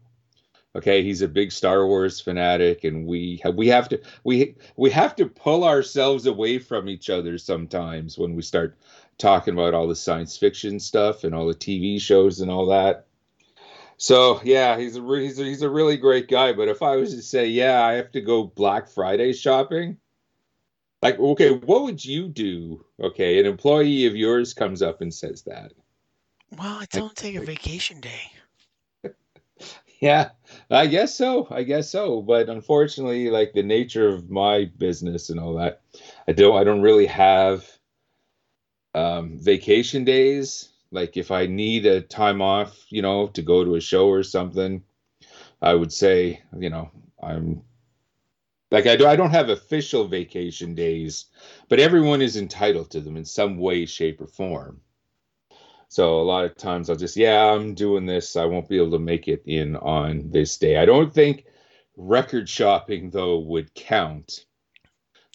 Okay, 0.74 1.04
he's 1.04 1.22
a 1.22 1.28
big 1.28 1.52
Star 1.52 1.86
Wars 1.86 2.22
fanatic, 2.22 2.86
and 2.86 3.06
we 3.06 3.42
have, 3.44 3.56
we 3.56 3.68
have 3.68 3.90
to 3.90 4.02
we 4.24 4.56
we 4.78 4.90
have 4.90 5.18
to 5.18 5.26
pull 5.26 5.66
ourselves 5.66 6.26
away 6.26 6.58
from 6.60 6.88
each 6.88 7.10
other 7.10 7.38
sometimes 7.38 8.18
when 8.18 8.36
we 8.36 8.42
start 8.42 8.78
talking 9.18 9.54
about 9.54 9.74
all 9.74 9.88
the 9.88 9.96
science 9.96 10.38
fiction 10.38 10.80
stuff 10.80 11.26
and 11.26 11.36
all 11.36 11.48
the 11.48 11.54
TV 11.54 12.00
shows 12.00 12.40
and 12.40 12.50
all 12.50 12.68
that. 12.68 13.06
So 13.98 14.42
yeah, 14.44 14.78
he's 14.78 14.96
a 14.96 15.02
re- 15.02 15.26
he's 15.26 15.40
a, 15.40 15.44
he's 15.44 15.62
a 15.62 15.70
really 15.70 15.98
great 15.98 16.28
guy. 16.28 16.54
But 16.54 16.68
if 16.68 16.82
I 16.82 16.96
was 16.96 17.16
to 17.16 17.22
say, 17.22 17.48
yeah, 17.48 17.84
I 17.84 17.94
have 17.94 18.12
to 18.12 18.22
go 18.22 18.44
Black 18.44 18.90
Friday 18.90 19.34
shopping, 19.34 19.98
like, 21.02 21.20
okay, 21.20 21.52
what 21.52 21.84
would 21.84 22.04
you 22.04 22.28
do? 22.28 22.84
Okay, 23.00 23.40
an 23.40 23.46
employee 23.46 24.06
of 24.06 24.16
yours 24.16 24.54
comes 24.54 24.82
up 24.82 25.02
and 25.02 25.14
says 25.14 25.44
that. 25.44 25.72
Well, 26.58 26.78
I 26.80 26.86
don't 26.92 27.16
take 27.16 27.36
a 27.36 27.42
vacation 27.42 28.02
day. 28.02 28.32
Yeah, 30.02 30.32
I 30.70 30.88
guess 30.88 31.16
so. 31.16 31.48
I 31.50 31.64
guess 31.64 31.90
so. 31.90 32.22
But 32.22 32.50
unfortunately, 32.50 33.30
like 33.30 33.54
the 33.54 33.64
nature 33.64 34.10
of 34.10 34.30
my 34.30 34.66
business 34.78 35.30
and 35.30 35.40
all 35.40 35.56
that, 35.56 35.82
I 36.28 36.34
don't 36.34 36.56
I 36.58 36.66
don't 36.66 36.82
really 36.82 37.06
have 37.06 37.66
um 38.94 39.40
vacation 39.40 40.04
days. 40.04 40.70
Like 40.96 41.18
if 41.18 41.30
I 41.30 41.46
need 41.46 41.86
a 41.86 42.02
time 42.02 42.42
off, 42.42 42.86
you 42.90 43.02
know, 43.02 43.28
to 43.28 43.42
go 43.42 43.64
to 43.64 43.76
a 43.76 43.82
show 43.82 44.08
or 44.08 44.24
something, 44.24 44.82
I 45.62 45.74
would 45.74 45.92
say, 45.92 46.42
you 46.58 46.70
know, 46.70 46.90
I'm 47.22 47.64
like 48.72 48.88
I 48.88 48.96
do 48.96 49.06
I 49.06 49.16
don't 49.16 49.32
have 49.32 49.50
official 49.50 50.08
vacation 50.08 50.74
days, 50.74 51.26
but 51.70 51.80
everyone 51.80 52.22
is 52.22 52.38
entitled 52.38 52.92
to 52.92 53.02
them 53.02 53.18
in 53.18 53.26
some 53.26 53.58
way, 53.58 53.86
shape, 53.86 54.22
or 54.22 54.28
form. 54.28 54.82
So 55.90 56.20
a 56.20 56.24
lot 56.24 56.46
of 56.46 56.58
times 56.58 56.90
I'll 56.90 56.96
just, 56.96 57.16
yeah, 57.16 57.52
I'm 57.52 57.74
doing 57.74 58.06
this. 58.06 58.36
I 58.36 58.46
won't 58.46 58.68
be 58.68 58.78
able 58.78 58.92
to 58.92 59.00
make 59.00 59.28
it 59.28 59.44
in 59.46 59.76
on 59.76 60.30
this 60.32 60.58
day. 60.58 60.78
I 60.78 60.86
don't 60.86 61.14
think 61.14 61.46
record 61.96 62.50
shopping 62.50 63.10
though 63.10 63.40
would 63.40 63.74
count. 63.74 64.46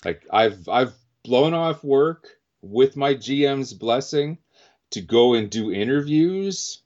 Like 0.04 0.26
I've 0.32 0.68
I've 0.68 0.94
blown 1.22 1.54
off 1.54 1.84
work 1.84 2.38
with 2.62 2.96
my 2.96 3.14
GM's 3.14 3.72
blessing 3.72 4.38
to 4.90 5.00
go 5.00 5.34
and 5.34 5.50
do 5.50 5.72
interviews 5.72 6.82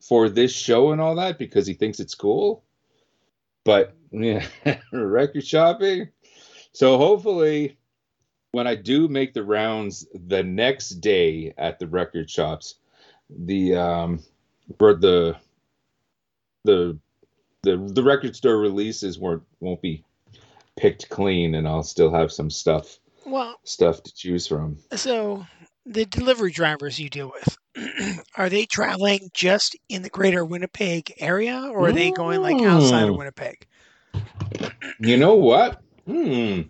for 0.00 0.28
this 0.28 0.52
show 0.52 0.92
and 0.92 1.00
all 1.00 1.14
that 1.16 1.38
because 1.38 1.66
he 1.66 1.74
thinks 1.74 2.00
it's 2.00 2.14
cool. 2.14 2.62
But 3.64 3.94
yeah, 4.10 4.44
record 4.92 5.44
shopping. 5.46 6.08
So 6.72 6.98
hopefully 6.98 7.76
when 8.52 8.66
I 8.66 8.74
do 8.74 9.08
make 9.08 9.34
the 9.34 9.42
rounds 9.42 10.06
the 10.14 10.42
next 10.42 11.00
day 11.00 11.52
at 11.58 11.78
the 11.78 11.86
record 11.86 12.30
shops, 12.30 12.76
the 13.28 13.74
um 13.74 14.20
for 14.78 14.94
the 14.94 15.36
the 16.64 16.98
the 17.62 17.76
the 17.76 18.02
record 18.02 18.36
store 18.36 18.58
releases 18.58 19.18
won't 19.18 19.42
won't 19.60 19.82
be 19.82 20.04
picked 20.76 21.08
clean 21.08 21.54
and 21.54 21.66
I'll 21.66 21.82
still 21.82 22.12
have 22.12 22.30
some 22.30 22.50
stuff 22.50 22.98
Well, 23.24 23.58
stuff 23.64 24.02
to 24.04 24.14
choose 24.14 24.46
from. 24.46 24.76
so 24.94 25.44
the 25.86 26.04
delivery 26.06 26.50
drivers 26.52 26.98
you 26.98 27.08
deal 27.08 27.32
with, 27.32 27.56
are 28.36 28.48
they 28.50 28.66
traveling 28.66 29.30
just 29.32 29.76
in 29.88 30.02
the 30.02 30.10
greater 30.10 30.44
Winnipeg 30.44 31.12
area 31.18 31.70
or 31.72 31.88
are 31.88 31.92
they 31.92 32.10
going 32.10 32.42
like 32.42 32.56
outside 32.64 33.08
of. 33.08 33.16
Winnipeg? 33.16 33.66
You 35.00 35.16
know 35.16 35.34
what? 35.34 35.82
Hmm. 36.06 36.62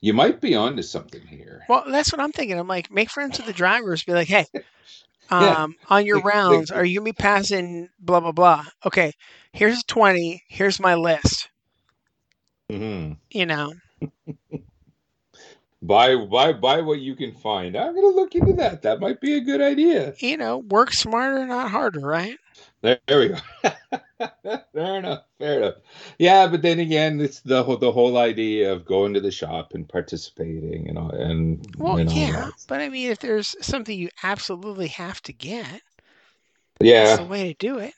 You 0.00 0.14
might 0.14 0.40
be 0.40 0.54
onto 0.54 0.82
something 0.82 1.20
here. 1.26 1.64
Well, 1.68 1.84
that's 1.88 2.12
what 2.12 2.20
I'm 2.20 2.32
thinking. 2.32 2.58
I'm 2.58 2.66
like, 2.68 2.90
make 2.90 3.10
friends 3.10 3.38
with 3.38 3.46
the 3.46 3.52
drivers. 3.52 4.04
Be 4.04 4.12
like, 4.12 4.28
hey, 4.28 4.46
Yeah. 5.30 5.62
um, 5.64 5.74
on 5.88 6.06
your 6.06 6.20
rounds, 6.24 6.70
are 6.70 6.84
you 6.84 7.00
gonna 7.00 7.04
be 7.04 7.12
passing 7.12 7.88
blah 7.98 8.20
blah 8.20 8.32
blah? 8.32 8.64
Okay, 8.84 9.12
here's 9.52 9.82
twenty. 9.84 10.42
Here's 10.48 10.80
my 10.80 10.94
list. 10.94 11.48
hmm 12.70 13.12
You 13.30 13.46
know, 13.46 13.72
Buy 15.82 16.14
buy 16.16 16.52
buy 16.52 16.80
what 16.82 17.00
you 17.00 17.14
can 17.16 17.32
find. 17.32 17.76
I'm 17.76 17.94
gonna 17.94 18.08
look 18.08 18.34
into 18.34 18.52
that. 18.54 18.82
That 18.82 19.00
might 19.00 19.20
be 19.20 19.34
a 19.36 19.40
good 19.40 19.60
idea. 19.60 20.16
you 20.20 20.36
know, 20.36 20.58
work 20.58 20.92
smarter, 20.92 21.44
not 21.46 21.70
harder, 21.70 22.00
right? 22.00 22.38
There, 22.82 22.98
there 23.06 23.18
we 23.20 23.28
go. 23.28 23.36
fair 24.72 24.96
enough. 24.98 25.24
Fair 25.38 25.58
enough. 25.58 25.74
Yeah, 26.18 26.46
but 26.46 26.62
then 26.62 26.78
again, 26.80 27.20
it's 27.20 27.40
the 27.40 27.62
whole 27.62 27.76
the 27.76 27.92
whole 27.92 28.16
idea 28.16 28.72
of 28.72 28.84
going 28.84 29.14
to 29.14 29.20
the 29.20 29.30
shop 29.30 29.72
and 29.74 29.88
participating 29.88 30.88
and 30.88 30.98
all 30.98 31.10
and 31.10 31.66
Well, 31.78 31.96
and 31.96 32.08
all 32.08 32.14
yeah, 32.16 32.32
that. 32.32 32.54
but 32.68 32.80
I 32.80 32.88
mean, 32.88 33.10
if 33.10 33.18
there's 33.18 33.56
something 33.64 33.98
you 33.98 34.08
absolutely 34.22 34.88
have 34.88 35.20
to 35.22 35.32
get, 35.32 35.82
that's 36.78 36.86
Yeah, 36.88 37.16
the 37.16 37.24
way 37.24 37.48
to 37.52 37.54
do 37.58 37.78
it. 37.78 37.94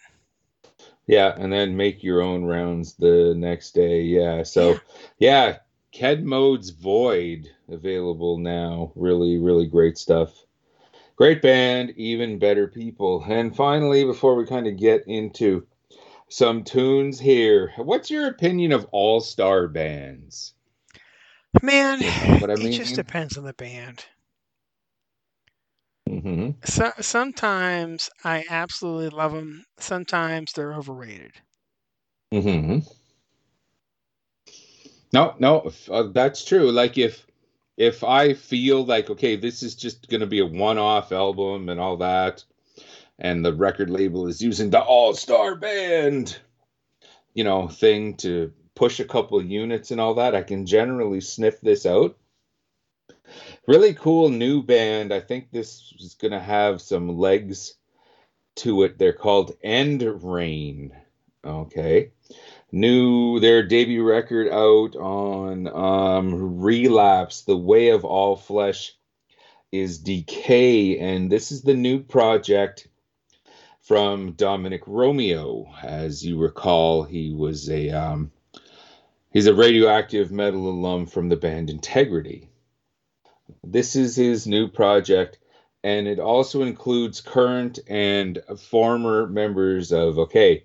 yeah, 1.06 1.34
and 1.36 1.52
then 1.52 1.76
make 1.76 2.02
your 2.02 2.22
own 2.22 2.44
rounds 2.44 2.94
the 2.94 3.34
next 3.36 3.72
day. 3.72 4.02
Yeah. 4.02 4.42
So 4.42 4.80
yeah, 5.18 5.58
Ken 5.92 6.24
Mode's 6.26 6.70
Void 6.70 7.50
available 7.72 8.38
now. 8.38 8.92
Really, 8.94 9.38
really 9.38 9.66
great 9.66 9.98
stuff. 9.98 10.46
Great 11.16 11.42
band, 11.42 11.90
even 11.96 12.38
better 12.38 12.66
people. 12.68 13.24
And 13.26 13.54
finally, 13.56 14.04
before 14.04 14.34
we 14.36 14.46
kind 14.46 14.66
of 14.66 14.76
get 14.78 15.06
into 15.06 15.66
some 16.28 16.64
tunes 16.64 17.20
here, 17.20 17.72
what's 17.76 18.10
your 18.10 18.28
opinion 18.28 18.72
of 18.72 18.86
all 18.92 19.20
star 19.20 19.68
bands? 19.68 20.54
Man, 21.62 22.02
You 22.02 22.12
know 22.12 22.36
what 22.38 22.50
I 22.50 22.56
it 22.56 22.70
just 22.70 22.94
depends 22.94 23.36
on 23.36 23.44
the 23.44 23.52
band. 23.54 24.06
hmm 26.08 26.50
So, 26.64 26.92
sometimes 27.00 28.10
I 28.24 28.44
absolutely 28.50 29.10
love 29.10 29.32
them. 29.32 29.64
Sometimes 29.78 30.52
they're 30.52 30.74
overrated. 30.74 31.40
Mm-hmm. 32.32 32.78
No, 35.12 35.34
no, 35.38 35.70
uh, 35.90 36.04
that's 36.04 36.44
true. 36.44 36.70
Like 36.70 36.98
if 36.98 37.26
if 37.76 38.04
I 38.04 38.34
feel 38.34 38.84
like 38.84 39.10
okay, 39.10 39.36
this 39.36 39.62
is 39.62 39.74
just 39.74 40.08
going 40.08 40.20
to 40.20 40.26
be 40.26 40.40
a 40.40 40.46
one-off 40.46 41.12
album 41.12 41.68
and 41.68 41.80
all 41.80 41.96
that, 41.98 42.44
and 43.18 43.44
the 43.44 43.52
record 43.52 43.90
label 43.90 44.26
is 44.26 44.42
using 44.42 44.70
the 44.70 44.80
all-star 44.80 45.54
band, 45.56 46.38
you 47.34 47.44
know, 47.44 47.68
thing 47.68 48.14
to 48.16 48.52
push 48.74 49.00
a 49.00 49.04
couple 49.04 49.42
units 49.42 49.90
and 49.90 50.00
all 50.00 50.14
that, 50.14 50.34
I 50.34 50.42
can 50.42 50.66
generally 50.66 51.20
sniff 51.20 51.60
this 51.60 51.86
out. 51.86 52.16
Really 53.66 53.94
cool 53.94 54.28
new 54.28 54.62
band. 54.62 55.12
I 55.12 55.20
think 55.20 55.50
this 55.50 55.94
is 55.98 56.14
going 56.14 56.32
to 56.32 56.40
have 56.40 56.80
some 56.80 57.18
legs 57.18 57.74
to 58.56 58.82
it. 58.82 58.98
They're 58.98 59.12
called 59.12 59.56
End 59.62 60.02
Reign. 60.02 60.92
Okay. 61.44 62.10
New 62.74 63.38
their 63.38 63.62
debut 63.62 64.02
record 64.02 64.48
out 64.48 64.96
on 64.96 65.68
um 65.68 66.58
Relapse, 66.60 67.42
The 67.42 67.56
Way 67.56 67.90
of 67.90 68.06
All 68.06 68.34
Flesh 68.34 68.96
is 69.70 69.98
Decay, 69.98 70.98
and 70.98 71.30
this 71.30 71.52
is 71.52 71.60
the 71.60 71.74
new 71.74 72.02
project 72.02 72.88
from 73.82 74.32
Domenic 74.32 74.84
Romeo. 74.86 75.66
As 75.82 76.24
you 76.24 76.38
recall, 76.38 77.02
he 77.02 77.34
was 77.34 77.68
a 77.68 77.90
um, 77.90 78.32
he's 79.30 79.46
a 79.46 79.54
radioactive 79.54 80.32
metal 80.32 80.68
alum 80.68 81.04
from 81.04 81.28
the 81.28 81.36
band 81.36 81.68
Integrity. 81.68 82.48
This 83.62 83.96
is 83.96 84.16
his 84.16 84.46
new 84.46 84.66
project, 84.68 85.38
and 85.84 86.08
it 86.08 86.18
also 86.18 86.62
includes 86.62 87.20
current 87.20 87.80
and 87.86 88.42
former 88.58 89.26
members 89.26 89.92
of 89.92 90.18
Okay, 90.18 90.64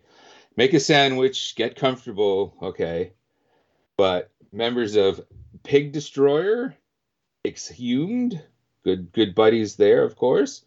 make 0.58 0.74
a 0.74 0.80
sandwich, 0.80 1.56
get 1.56 1.76
comfortable, 1.78 2.56
okay, 2.62 3.14
but 3.96 4.32
members 4.52 4.96
of 4.96 5.22
Pig 5.64 5.94
Destroyer, 5.94 6.76
Exhumed, 7.46 8.44
good 8.84 9.12
good 9.14 9.34
buddies 9.34 9.78
there, 9.78 10.04
of 10.04 10.18
course, 10.18 10.66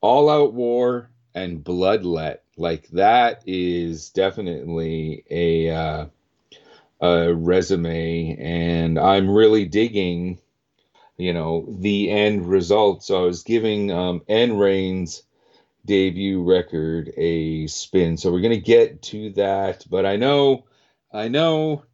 All 0.00 0.30
Out 0.30 0.52
War, 0.52 1.10
and 1.34 1.64
Bloodlet. 1.64 2.38
Like 2.56 2.88
that 2.88 3.42
is 3.46 4.10
definitely 4.10 5.24
a 5.30 5.70
uh, 5.70 6.06
a 7.00 7.34
resume, 7.34 8.36
and 8.38 8.98
I'm 8.98 9.30
really 9.30 9.64
digging, 9.64 10.38
you 11.16 11.32
know, 11.32 11.66
the 11.78 12.10
end 12.10 12.48
result. 12.48 13.02
So 13.02 13.22
I 13.22 13.26
was 13.26 13.42
giving 13.42 13.90
um, 13.90 14.22
End 14.28 14.60
Reign's 14.60 15.22
debut 15.84 16.42
record 16.42 17.12
a 17.16 17.66
spin. 17.66 18.16
So 18.16 18.30
we're 18.30 18.40
gonna 18.40 18.56
get 18.56 19.02
to 19.02 19.30
that, 19.30 19.86
but 19.88 20.06
I 20.06 20.16
know, 20.16 20.64
I 21.12 21.28
know, 21.28 21.84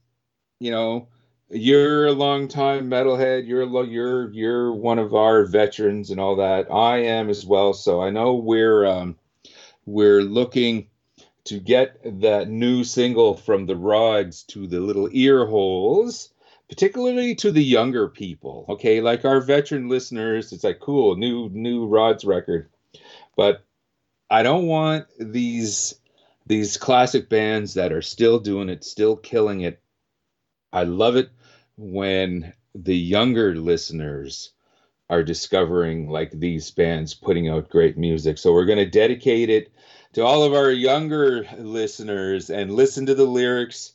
you 0.61 0.71
know. 0.71 1.09
You're 1.49 2.07
a 2.07 2.13
long 2.13 2.49
time 2.49 2.91
metalhead. 2.91 3.47
You're 3.47 3.63
a, 3.63 3.87
you're 3.87 4.33
you're 4.33 4.73
one 4.73 4.99
of 4.99 5.15
our 5.15 5.45
veterans 5.45 6.11
and 6.11 6.19
all 6.19 6.35
that. 6.37 6.73
I 6.73 7.05
am 7.05 7.31
as 7.31 7.47
well. 7.47 7.73
So 7.73 8.03
I 8.03 8.11
know 8.11 8.35
we're 8.35 8.85
um, 8.85 9.17
we're 9.87 10.23
looking 10.23 10.89
to 11.47 11.61
get 11.61 11.99
that 12.21 12.51
new 12.51 12.83
single 12.83 13.37
from 13.37 13.67
the 13.67 13.77
rods 13.77 14.43
to 14.43 14.67
the 14.67 14.81
little 14.81 15.09
ear 15.13 15.47
holes 15.47 16.31
particularly 16.69 17.35
to 17.37 17.53
the 17.53 17.63
younger 17.63 18.09
people 18.09 18.67
okay 18.69 19.01
like 19.01 19.25
our 19.25 19.41
veteran 19.41 19.89
listeners 19.89 20.53
it's 20.53 20.65
like 20.65 20.81
cool 20.81 21.17
new 21.17 21.49
new 21.51 21.87
rods 21.87 22.25
record 22.25 22.69
but 23.37 23.65
i 24.31 24.43
don't 24.43 24.67
want 24.67 25.07
these 25.19 25.95
these 26.47 26.77
classic 26.77 27.29
bands 27.29 27.75
that 27.75 27.93
are 27.93 28.03
still 28.03 28.39
doing 28.39 28.69
it 28.69 28.85
still 28.85 29.17
killing 29.17 29.63
it 29.63 29.81
i 30.73 30.85
love 30.85 31.17
it 31.17 31.31
when 31.77 32.53
the 32.75 32.97
younger 32.97 33.55
listeners 33.55 34.53
are 35.09 35.23
discovering 35.23 36.09
like 36.09 36.33
these 36.33 36.71
bands 36.71 37.15
putting 37.15 37.49
out 37.49 37.69
great 37.71 37.97
music 37.97 38.39
so 38.39 38.53
we're 38.53 38.65
going 38.65 38.79
to 38.79 38.87
dedicate 38.87 39.51
it 39.51 39.71
to 40.13 40.25
all 40.25 40.43
of 40.43 40.55
our 40.55 40.71
younger 40.71 41.47
listeners 41.59 42.49
and 42.49 42.73
listen 42.73 43.07
to 43.07 43.15
the 43.15 43.27
lyrics 43.27 43.93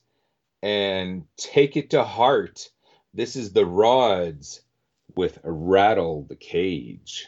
and 0.61 1.25
take 1.37 1.75
it 1.77 1.89
to 1.91 2.03
heart. 2.03 2.69
This 3.13 3.35
is 3.35 3.53
the 3.53 3.65
Rods 3.65 4.61
with 5.15 5.39
Rattle 5.43 6.25
the 6.29 6.35
Cage. 6.35 7.27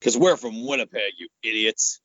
Because 0.00 0.16
we're 0.18 0.36
from 0.38 0.66
Winnipeg, 0.66 1.14
you 1.18 1.28
idiots. 1.44 2.00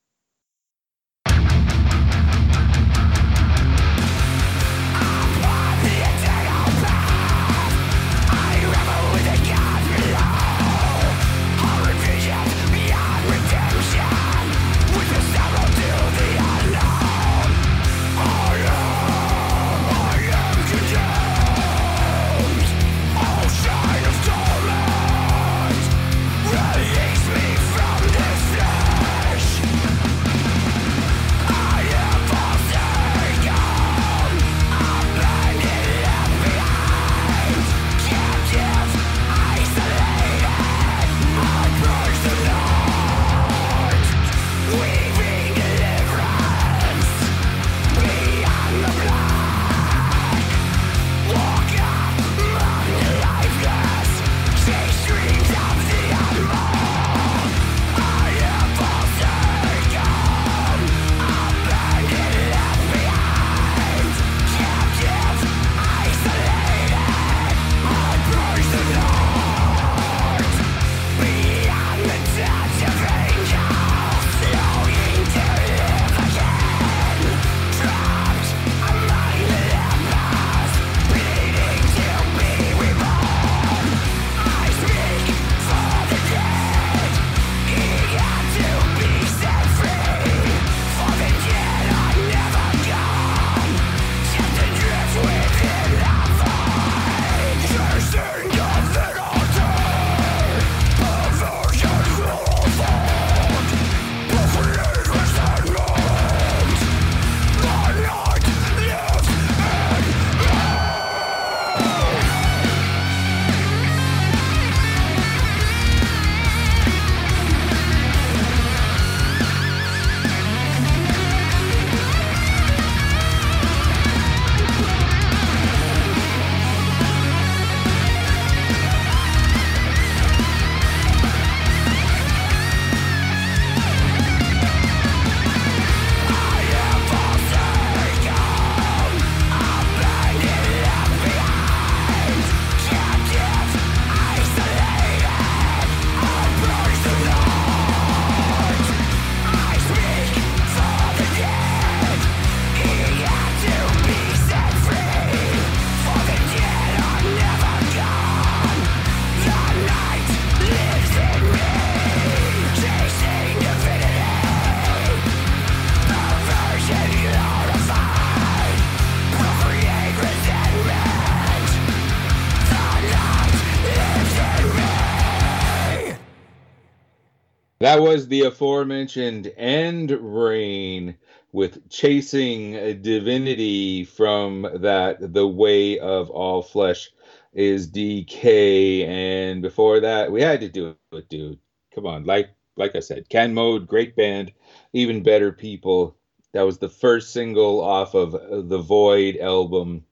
That 177.95 178.01
was 178.01 178.27
the 178.27 178.41
aforementioned 178.41 179.53
End 179.55 180.11
Reign 180.11 181.15
with 181.53 181.89
Chasing 181.89 182.73
Divinity 183.01 184.03
from 184.03 184.67
that 184.73 185.31
The 185.33 185.47
Way 185.47 185.99
of 185.99 186.29
All 186.29 186.61
Flesh 186.61 187.09
is 187.53 187.89
DK, 187.89 189.07
and 189.07 189.61
before 189.61 190.01
that, 190.01 190.29
we 190.29 190.41
had 190.41 190.59
to 190.59 190.67
do 190.67 190.97
it, 191.13 191.29
dude. 191.29 191.57
Come 191.93 192.05
on, 192.05 192.25
like 192.25 192.49
like 192.75 192.97
I 192.97 192.99
said, 192.99 193.29
Ken 193.29 193.53
Mode, 193.53 193.87
great 193.87 194.17
band, 194.17 194.51
even 194.91 195.23
better 195.23 195.53
people. 195.53 196.17
That 196.51 196.63
was 196.63 196.79
the 196.79 196.89
first 196.89 197.31
single 197.31 197.79
off 197.79 198.13
of 198.13 198.33
the 198.67 198.79
Void 198.79 199.37
album 199.37 200.03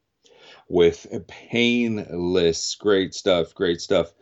with 0.70 1.06
Painless. 1.28 2.76
Great 2.76 3.14
stuff, 3.14 3.54
great 3.54 3.82
stuff. 3.82 4.14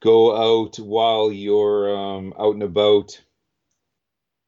Go 0.00 0.60
out 0.60 0.76
while 0.76 1.32
you're 1.32 1.96
um, 1.96 2.32
out 2.38 2.54
and 2.54 2.62
about 2.62 3.20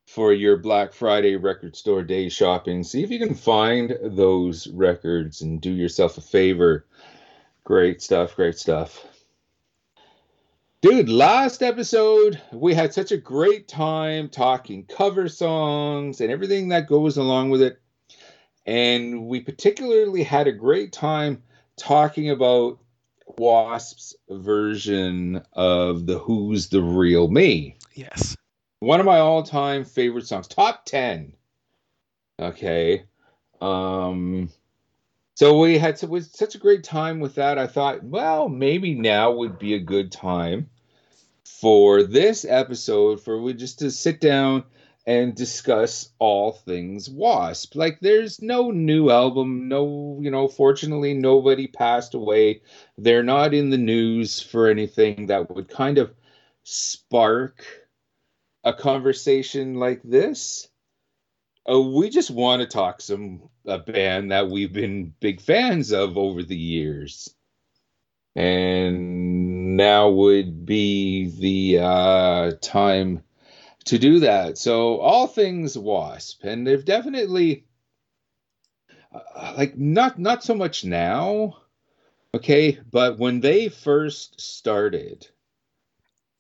for 0.06 0.32
your 0.32 0.56
Black 0.56 0.92
Friday 0.92 1.36
record 1.36 1.76
store 1.76 2.02
day 2.02 2.28
shopping. 2.28 2.82
See 2.82 3.02
if 3.02 3.10
you 3.10 3.18
can 3.18 3.34
find 3.34 3.96
those 4.02 4.66
records 4.68 5.40
and 5.40 5.60
do 5.60 5.72
yourself 5.72 6.18
a 6.18 6.20
favor. 6.20 6.86
Great 7.64 8.02
stuff, 8.02 8.36
great 8.36 8.58
stuff. 8.58 9.06
Dude, 10.82 11.08
last 11.08 11.62
episode, 11.62 12.40
we 12.52 12.74
had 12.74 12.94
such 12.94 13.12
a 13.12 13.18
great 13.18 13.68
time 13.68 14.30
talking 14.30 14.86
cover 14.86 15.28
songs 15.28 16.20
and 16.20 16.30
everything 16.30 16.68
that 16.70 16.88
goes 16.88 17.16
along 17.16 17.50
with 17.50 17.60
it. 17.60 17.80
And 18.66 19.26
we 19.26 19.40
particularly 19.40 20.22
had 20.22 20.46
a 20.46 20.52
great 20.52 20.92
time 20.92 21.42
talking 21.76 22.30
about 22.30 22.78
Wasp's 23.38 24.14
version 24.28 25.42
of 25.52 26.06
The 26.06 26.18
Who's 26.18 26.68
the 26.68 26.82
Real 26.82 27.28
Me. 27.28 27.76
Yes. 27.94 28.36
One 28.80 29.00
of 29.00 29.06
my 29.06 29.18
all 29.18 29.42
time 29.42 29.84
favorite 29.84 30.26
songs, 30.26 30.48
top 30.48 30.84
10. 30.86 31.34
Okay. 32.40 33.04
Um, 33.60 34.50
so 35.34 35.58
we 35.58 35.78
had 35.78 35.98
so, 35.98 36.06
was 36.06 36.30
such 36.30 36.54
a 36.54 36.58
great 36.58 36.84
time 36.84 37.20
with 37.20 37.36
that. 37.36 37.58
I 37.58 37.66
thought, 37.66 38.02
well, 38.02 38.48
maybe 38.48 38.94
now 38.94 39.32
would 39.32 39.58
be 39.58 39.74
a 39.74 39.80
good 39.80 40.12
time 40.12 40.70
for 41.44 42.02
this 42.02 42.44
episode 42.44 43.22
for 43.22 43.40
we 43.40 43.52
just 43.54 43.80
to 43.80 43.90
sit 43.90 44.20
down 44.20 44.64
and 45.06 45.34
discuss 45.34 46.10
all 46.18 46.52
things 46.52 47.08
Wasp. 47.08 47.74
Like 47.74 48.00
there's 48.00 48.42
no 48.42 48.70
new 48.70 49.10
album, 49.10 49.68
no, 49.68 50.18
you 50.20 50.30
know, 50.30 50.46
fortunately 50.46 51.14
nobody 51.14 51.66
passed 51.66 52.14
away. 52.14 52.62
They're 53.02 53.22
not 53.22 53.54
in 53.54 53.70
the 53.70 53.78
news 53.78 54.42
for 54.42 54.68
anything 54.68 55.26
that 55.26 55.54
would 55.54 55.68
kind 55.68 55.98
of 55.98 56.12
spark 56.64 57.64
a 58.62 58.74
conversation 58.74 59.74
like 59.74 60.02
this. 60.02 60.68
Uh, 61.70 61.80
we 61.80 62.10
just 62.10 62.30
want 62.30 62.60
to 62.60 62.68
talk 62.68 63.00
some 63.00 63.48
a 63.66 63.78
band 63.78 64.32
that 64.32 64.50
we've 64.50 64.72
been 64.72 65.14
big 65.20 65.40
fans 65.40 65.92
of 65.92 66.18
over 66.18 66.42
the 66.42 66.56
years. 66.56 67.34
And 68.36 69.76
now 69.76 70.10
would 70.10 70.66
be 70.66 71.30
the 71.40 71.82
uh, 71.82 72.52
time 72.60 73.22
to 73.86 73.98
do 73.98 74.20
that. 74.20 74.58
So 74.58 74.98
all 74.98 75.26
things 75.26 75.76
Wasp, 75.76 76.44
and 76.44 76.66
they've 76.66 76.84
definitely 76.84 77.64
uh, 79.12 79.54
like 79.56 79.76
not 79.76 80.18
not 80.18 80.44
so 80.44 80.54
much 80.54 80.84
now, 80.84 81.59
okay, 82.34 82.78
but 82.90 83.18
when 83.18 83.40
they 83.40 83.68
first 83.68 84.40
started, 84.40 85.28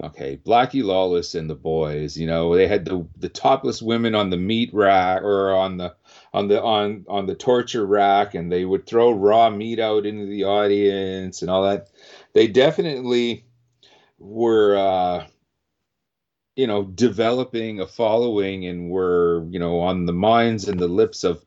okay, 0.02 0.38
Blackie 0.44 0.84
Lawless 0.84 1.34
and 1.34 1.50
the 1.50 1.54
boys, 1.56 2.16
you 2.16 2.26
know, 2.26 2.54
they 2.56 2.68
had 2.68 2.84
the 2.86 3.06
the 3.18 3.30
topless 3.30 3.82
women 3.82 4.14
on 4.14 4.30
the 4.30 4.38
meat 4.38 4.70
rack 4.74 5.22
or 5.22 5.54
on 5.54 5.78
the 5.78 5.94
on 6.34 6.48
the 6.48 6.62
on 6.62 7.06
on 7.08 7.26
the 7.26 7.36
torture 7.36 7.86
rack, 7.86 8.34
and 8.34 8.52
they 8.52 8.64
would 8.66 8.86
throw 8.86 9.12
raw 9.12 9.50
meat 9.50 9.80
out 9.80 10.06
into 10.06 10.26
the 10.26 10.44
audience 10.44 11.42
and 11.42 11.50
all 11.50 11.64
that. 11.64 11.88
They 12.34 12.48
definitely 12.48 13.44
were. 14.18 14.76
uh 14.76 15.18
you 16.56 16.66
know 16.66 16.84
developing 16.84 17.80
a 17.80 17.86
following 17.86 18.66
and 18.66 18.90
were 18.90 19.46
you 19.50 19.58
know 19.58 19.78
on 19.80 20.06
the 20.06 20.12
minds 20.12 20.68
and 20.68 20.78
the 20.78 20.88
lips 20.88 21.24
of 21.24 21.44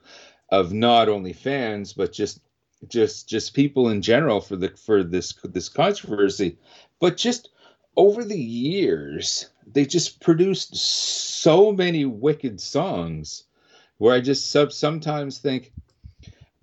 of 0.50 0.74
not 0.74 1.10
only 1.10 1.34
fans 1.34 1.94
but 1.94 2.12
just 2.14 2.40
just 2.88 3.30
just 3.30 3.54
people 3.54 3.90
in 3.90 4.02
general 4.02 4.42
for 4.42 4.56
the 4.56 4.70
for 4.70 5.04
this 5.04 5.34
this 5.44 5.70
controversy. 5.70 6.58
But 7.00 7.18
just 7.18 7.50
over 7.96 8.24
the 8.24 8.40
years 8.40 9.50
they 9.66 9.86
just 9.86 10.20
produced 10.20 10.76
so 10.76 11.72
many 11.72 12.06
wicked 12.06 12.60
songs 12.60 13.44
where 14.00 14.16
i 14.16 14.20
just 14.20 14.50
sub 14.50 14.72
sometimes 14.72 15.38
think 15.38 15.72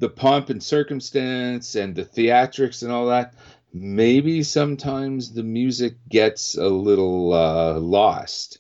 the 0.00 0.08
pomp 0.08 0.50
and 0.50 0.60
circumstance 0.60 1.76
and 1.76 1.94
the 1.94 2.04
theatrics 2.04 2.82
and 2.82 2.90
all 2.90 3.06
that 3.06 3.32
maybe 3.72 4.42
sometimes 4.42 5.32
the 5.32 5.42
music 5.42 5.94
gets 6.08 6.56
a 6.56 6.68
little 6.68 7.32
uh, 7.32 7.78
lost. 7.78 8.58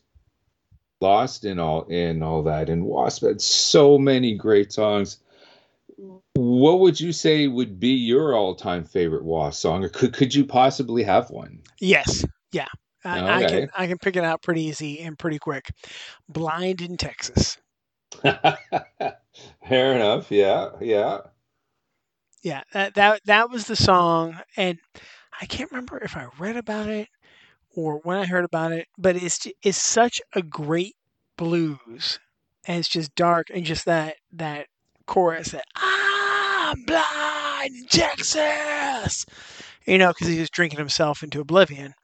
Lost 1.00 1.46
in 1.46 1.58
all 1.58 1.84
in 1.84 2.22
all 2.22 2.42
that 2.42 2.68
and 2.68 2.84
wasp 2.84 3.22
had 3.22 3.40
so 3.40 3.96
many 3.96 4.34
great 4.34 4.70
songs 4.70 5.16
what 6.34 6.80
would 6.80 7.00
you 7.00 7.12
say 7.12 7.46
would 7.48 7.80
be 7.80 7.88
your 7.88 8.34
all-time 8.34 8.84
favorite 8.84 9.24
wasp 9.24 9.60
song 9.60 9.84
or 9.84 9.88
could, 9.88 10.12
could 10.12 10.34
you 10.34 10.44
possibly 10.44 11.02
have 11.02 11.30
one 11.30 11.60
Yes. 11.80 12.24
Yeah. 12.52 12.68
I, 13.04 13.38
I 13.38 13.44
can 13.48 13.70
I 13.76 13.86
can 13.86 13.96
pick 13.98 14.16
it 14.16 14.24
out 14.24 14.42
pretty 14.42 14.62
easy 14.64 15.00
and 15.00 15.18
pretty 15.18 15.38
quick. 15.38 15.70
Blind 16.28 16.82
in 16.82 16.98
Texas. 16.98 17.56
fair 18.22 19.94
enough 19.94 20.30
yeah 20.30 20.70
yeah 20.80 21.20
Yeah, 22.42 22.62
that 22.72 22.94
that 22.94 23.20
that 23.24 23.50
was 23.50 23.66
the 23.66 23.76
song, 23.76 24.38
and 24.56 24.78
I 25.40 25.46
can't 25.46 25.70
remember 25.70 25.98
if 25.98 26.16
I 26.16 26.26
read 26.38 26.56
about 26.56 26.88
it 26.88 27.08
or 27.74 28.00
when 28.02 28.18
I 28.18 28.26
heard 28.26 28.44
about 28.44 28.72
it, 28.72 28.88
but 28.98 29.16
it's 29.16 29.46
it's 29.62 29.80
such 29.80 30.20
a 30.34 30.42
great 30.42 30.96
blues, 31.36 32.18
and 32.66 32.78
it's 32.78 32.88
just 32.88 33.14
dark 33.14 33.48
and 33.54 33.64
just 33.64 33.84
that 33.86 34.16
that 34.32 34.66
chorus 35.10 35.50
that 35.52 35.66
I'm 35.76 36.84
blind 36.84 37.76
in 37.76 37.86
Texas, 37.86 39.26
you 39.86 39.98
know, 39.98 40.10
because 40.10 40.28
he 40.28 40.40
was 40.40 40.50
drinking 40.50 40.78
himself 40.80 41.22
into 41.22 41.40
oblivion, 41.40 41.94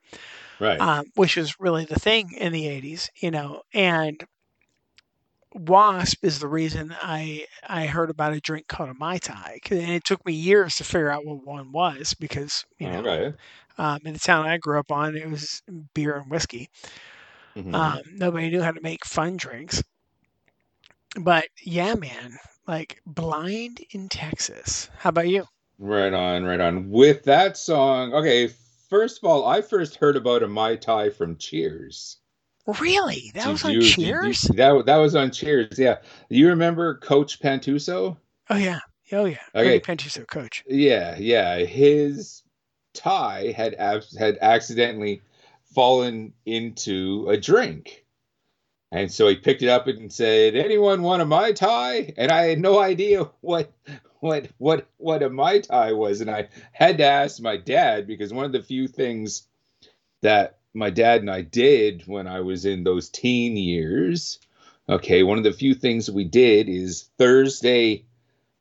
right 0.61 0.89
um, 0.89 1.05
which 1.17 1.37
was 1.37 1.61
really 1.61 1.85
the 1.87 2.01
thing 2.01 2.33
in 2.33 2.53
the 2.53 2.67
'80s, 2.69 3.11
you 3.23 3.31
know, 3.31 3.63
and 3.75 4.25
Wasp 5.55 6.25
is 6.25 6.39
the 6.39 6.49
reason 6.49 6.95
I 7.03 7.47
I 7.67 7.87
heard 7.87 8.11
about 8.11 8.35
a 8.35 8.41
drink 8.41 8.69
called 8.69 8.91
a 8.91 8.95
Mai 8.95 9.19
Tai, 9.19 9.59
and 9.71 9.91
it 9.91 10.05
took 10.05 10.25
me 10.27 10.33
years 10.35 10.77
to 10.77 10.85
figure 10.85 11.11
out 11.11 11.25
what 11.25 11.45
one 11.45 11.73
was 11.73 12.15
because 12.15 12.65
you 12.79 12.91
know 12.91 13.01
okay 13.01 13.35
um, 13.79 14.01
in 14.05 14.15
the 14.15 14.21
town 14.21 14.47
I 14.47 14.59
grew 14.59 14.79
up 14.81 14.93
on 14.93 15.17
it 15.17 15.31
was 15.31 15.63
beer 15.95 16.17
and 16.17 16.31
whiskey. 16.31 16.69
Mhm. 17.57 17.73
Um, 17.73 18.01
nobody 18.15 18.51
knew 18.51 18.63
how 18.63 18.73
to 18.73 18.81
make 18.81 19.05
fun 19.05 19.37
drinks, 19.37 19.83
but 21.21 21.49
yeah, 21.63 21.95
man, 21.95 22.37
like 22.67 23.01
Blind 23.07 23.81
in 23.91 24.09
Texas. 24.09 24.91
How 24.99 25.11
about 25.11 25.29
you? 25.29 25.45
Right 25.79 26.13
on, 26.13 26.45
right 26.45 26.61
on. 26.61 26.91
With 26.91 27.25
that 27.25 27.57
song, 27.57 28.15
okay, 28.15 28.49
first 28.89 29.19
of 29.19 29.25
all, 29.29 29.47
I 29.47 29.61
first 29.63 29.97
heard 29.97 30.17
about 30.17 30.43
a 30.43 30.49
Mai 30.49 30.77
Tai 30.77 31.11
from 31.11 31.37
Cheers. 31.37 32.19
Really? 32.81 33.31
That 33.35 33.45
Did 33.45 33.53
was 33.53 33.65
on 33.65 33.73
you- 33.73 33.81
did 33.81 33.97
you- 33.99 34.05
Cheers? 34.07 34.41
that, 34.55 34.87
that 34.87 34.97
was 34.97 35.15
on 35.15 35.31
Cheers, 35.31 35.79
yeah. 35.79 35.99
You 36.29 36.49
remember 36.49 36.97
Coach 36.99 37.41
Pantusso? 37.41 38.17
Oh 38.51 38.57
yeah, 38.57 38.81
oh 39.13 39.25
yeah. 39.27 39.39
Okay. 39.55 39.69
Ernie 39.69 39.81
Pantusso, 39.81 40.27
coach. 40.27 40.65
Yeah, 40.67 41.17
yeah. 41.19 41.59
His 41.59 42.43
tie 42.95 43.53
had 43.57 43.75
had 44.19 44.39
accidentally 44.41 45.21
fallen 45.75 46.33
into 46.47 47.27
a 47.29 47.37
drink. 47.37 48.06
And 48.93 49.11
so 49.11 49.29
he 49.29 49.37
picked 49.37 49.63
it 49.63 49.69
up 49.69 49.87
and 49.89 50.13
said, 50.13 50.55
"Anyone 50.55 51.03
want 51.03 51.23
a 51.23 51.27
mai 51.27 51.53
tai?" 51.53 52.13
And 52.17 52.31
I 52.31 52.47
had 52.47 52.61
no 52.61 52.79
idea 52.79 53.25
what 53.41 53.73
what 54.21 54.49
what 54.59 54.87
what 54.97 55.23
a 55.23 55.31
mai 55.31 55.61
tai 55.61 55.93
was, 55.93 56.21
and 56.21 56.31
I 56.31 56.49
had 56.73 56.99
to 56.99 57.05
ask 57.05 57.41
my 57.41 57.57
dad 57.57 58.07
because 58.07 58.33
one 58.33 58.45
of 58.45 58.53
the 58.53 58.63
few 58.63 58.87
things 58.89 59.47
that 60.23 60.59
my 60.73 60.91
dad 60.91 61.21
and 61.21 61.31
I 61.31 61.43
did 61.43 62.03
when 62.07 62.27
I 62.27 62.41
was 62.41 62.65
in 62.65 62.85
those 62.85 63.09
teen 63.09 63.57
years, 63.57 64.39
okay, 64.89 65.23
one 65.23 65.39
of 65.39 65.45
the 65.45 65.53
few 65.53 65.75
things 65.75 66.11
we 66.11 66.25
did 66.25 66.69
is 66.69 67.09
Thursday 67.19 68.05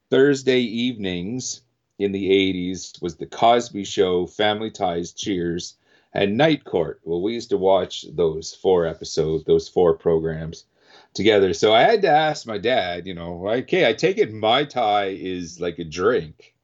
Thursday 0.10 0.60
evenings 0.62 1.62
in 1.98 2.12
the 2.12 2.30
80s 2.30 3.02
was 3.02 3.16
the 3.16 3.26
Cosby 3.26 3.86
Show, 3.86 4.28
Family 4.28 4.70
Ties, 4.70 5.14
Cheers, 5.14 5.76
and 6.16 6.38
Night 6.38 6.64
Court. 6.64 7.02
Well, 7.04 7.22
we 7.22 7.34
used 7.34 7.50
to 7.50 7.58
watch 7.58 8.06
those 8.14 8.54
four 8.54 8.88
episodes, 8.88 9.44
those 9.44 9.68
four 9.68 9.98
programs 9.98 10.66
together. 11.14 11.54
So 11.54 11.74
I 11.74 11.82
had 11.82 12.02
to 12.04 12.10
ask 12.10 12.48
my 12.48 12.58
dad, 12.58 13.06
you 13.06 13.14
know, 13.14 13.48
okay, 13.50 13.88
I 13.88 13.94
take 13.94 14.18
it 14.18 14.34
my 14.34 14.64
tie 14.64 15.10
is 15.10 15.60
like 15.60 15.78
a 15.78 15.84
drink 15.84 16.56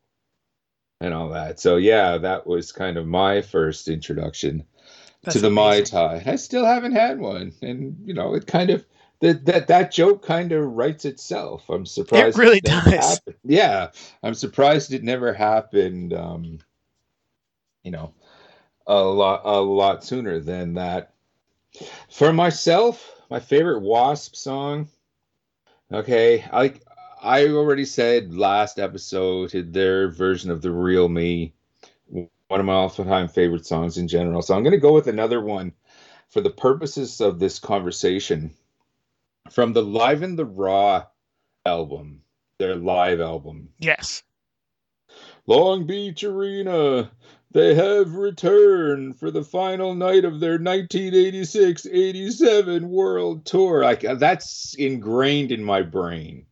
and 1.01 1.13
all 1.13 1.29
that. 1.29 1.59
So 1.59 1.75
yeah, 1.75 2.17
that 2.17 2.47
was 2.47 2.71
kind 2.71 2.97
of 2.97 3.05
my 3.05 3.41
first 3.41 3.89
introduction 3.89 4.63
That's 5.23 5.35
to 5.35 5.41
the 5.41 5.49
Mai 5.49 5.75
amazing. 5.75 5.97
Tai. 5.97 6.23
I 6.25 6.35
still 6.37 6.65
haven't 6.65 6.93
had 6.93 7.19
one. 7.19 7.51
And 7.61 7.97
you 8.05 8.13
know, 8.13 8.35
it 8.35 8.47
kind 8.47 8.69
of 8.69 8.85
that 9.19 9.45
that 9.45 9.67
that 9.67 9.91
joke 9.91 10.25
kind 10.25 10.53
of 10.53 10.63
writes 10.63 11.03
itself. 11.03 11.69
I'm 11.69 11.85
surprised 11.85 12.37
it 12.37 12.41
really 12.41 12.61
never 12.65 12.89
does. 12.89 13.15
happened. 13.15 13.35
Yeah, 13.43 13.89
I'm 14.23 14.33
surprised 14.33 14.93
it 14.93 15.03
never 15.03 15.33
happened 15.33 16.13
um 16.13 16.59
you 17.83 17.91
know, 17.91 18.13
a 18.87 19.01
lot 19.01 19.41
a 19.45 19.59
lot 19.59 20.03
sooner 20.03 20.39
than 20.39 20.75
that. 20.75 21.13
For 22.09 22.33
myself, 22.33 23.11
my 23.29 23.39
favorite 23.39 23.81
Wasp 23.81 24.35
song. 24.35 24.89
Okay, 25.91 26.45
I 26.51 26.73
I 27.21 27.47
already 27.47 27.85
said 27.85 28.33
last 28.33 28.79
episode 28.79 29.51
their 29.51 30.09
version 30.09 30.51
of 30.51 30.61
the 30.61 30.71
real 30.71 31.07
me, 31.07 31.53
one 32.07 32.29
of 32.59 32.65
my 32.65 32.73
all-time 32.73 33.27
favorite 33.27 33.65
songs 33.65 33.97
in 33.97 34.07
general. 34.07 34.41
So 34.41 34.55
I'm 34.55 34.63
going 34.63 34.71
to 34.71 34.79
go 34.79 34.93
with 34.93 35.07
another 35.07 35.41
one 35.41 35.73
for 36.29 36.41
the 36.41 36.49
purposes 36.49 37.21
of 37.21 37.39
this 37.39 37.59
conversation 37.59 38.55
from 39.51 39.73
the 39.73 39.83
Live 39.83 40.23
in 40.23 40.35
the 40.35 40.45
Raw 40.45 41.05
album, 41.65 42.21
their 42.57 42.75
live 42.75 43.21
album. 43.21 43.69
Yes. 43.79 44.23
Long 45.45 45.85
Beach 45.85 46.23
Arena, 46.23 47.11
they 47.51 47.75
have 47.75 48.15
returned 48.15 49.19
for 49.19 49.29
the 49.31 49.43
final 49.43 49.93
night 49.93 50.25
of 50.25 50.39
their 50.39 50.57
1986-87 50.57 52.83
World 52.83 53.45
Tour. 53.45 53.83
Like 53.83 54.01
that's 54.01 54.73
ingrained 54.75 55.51
in 55.51 55.63
my 55.63 55.81
brain 55.81 56.45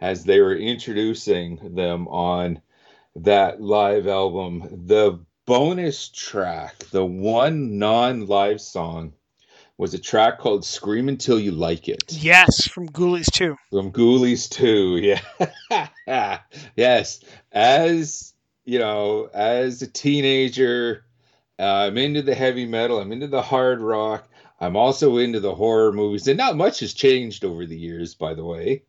as 0.00 0.24
they 0.24 0.40
were 0.40 0.56
introducing 0.56 1.74
them 1.74 2.08
on 2.08 2.62
that 3.16 3.60
live 3.60 4.06
album. 4.06 4.86
The 4.86 5.20
bonus 5.46 6.08
track, 6.08 6.78
the 6.90 7.04
one 7.04 7.78
non-live 7.78 8.60
song 8.60 9.12
was 9.76 9.94
a 9.94 9.98
track 9.98 10.38
called 10.38 10.64
Scream 10.64 11.08
Until 11.08 11.38
You 11.38 11.50
Like 11.50 11.88
It. 11.88 12.12
Yes, 12.12 12.68
from 12.68 12.88
Ghoulies 12.88 13.30
2. 13.32 13.56
From 13.70 13.92
Ghoulies 13.92 14.48
2, 14.50 15.16
yeah. 16.06 16.40
yes. 16.76 17.20
As, 17.50 18.33
you 18.64 18.78
know, 18.78 19.28
as 19.32 19.82
a 19.82 19.86
teenager, 19.86 21.04
uh, 21.58 21.62
I'm 21.62 21.98
into 21.98 22.22
the 22.22 22.34
heavy 22.34 22.66
metal, 22.66 23.00
I'm 23.00 23.12
into 23.12 23.26
the 23.26 23.42
hard 23.42 23.80
rock, 23.80 24.28
I'm 24.60 24.76
also 24.76 25.18
into 25.18 25.40
the 25.40 25.54
horror 25.54 25.92
movies, 25.92 26.28
and 26.28 26.38
not 26.38 26.56
much 26.56 26.80
has 26.80 26.94
changed 26.94 27.44
over 27.44 27.66
the 27.66 27.78
years, 27.78 28.14
by 28.14 28.34
the 28.34 28.44
way. 28.44 28.82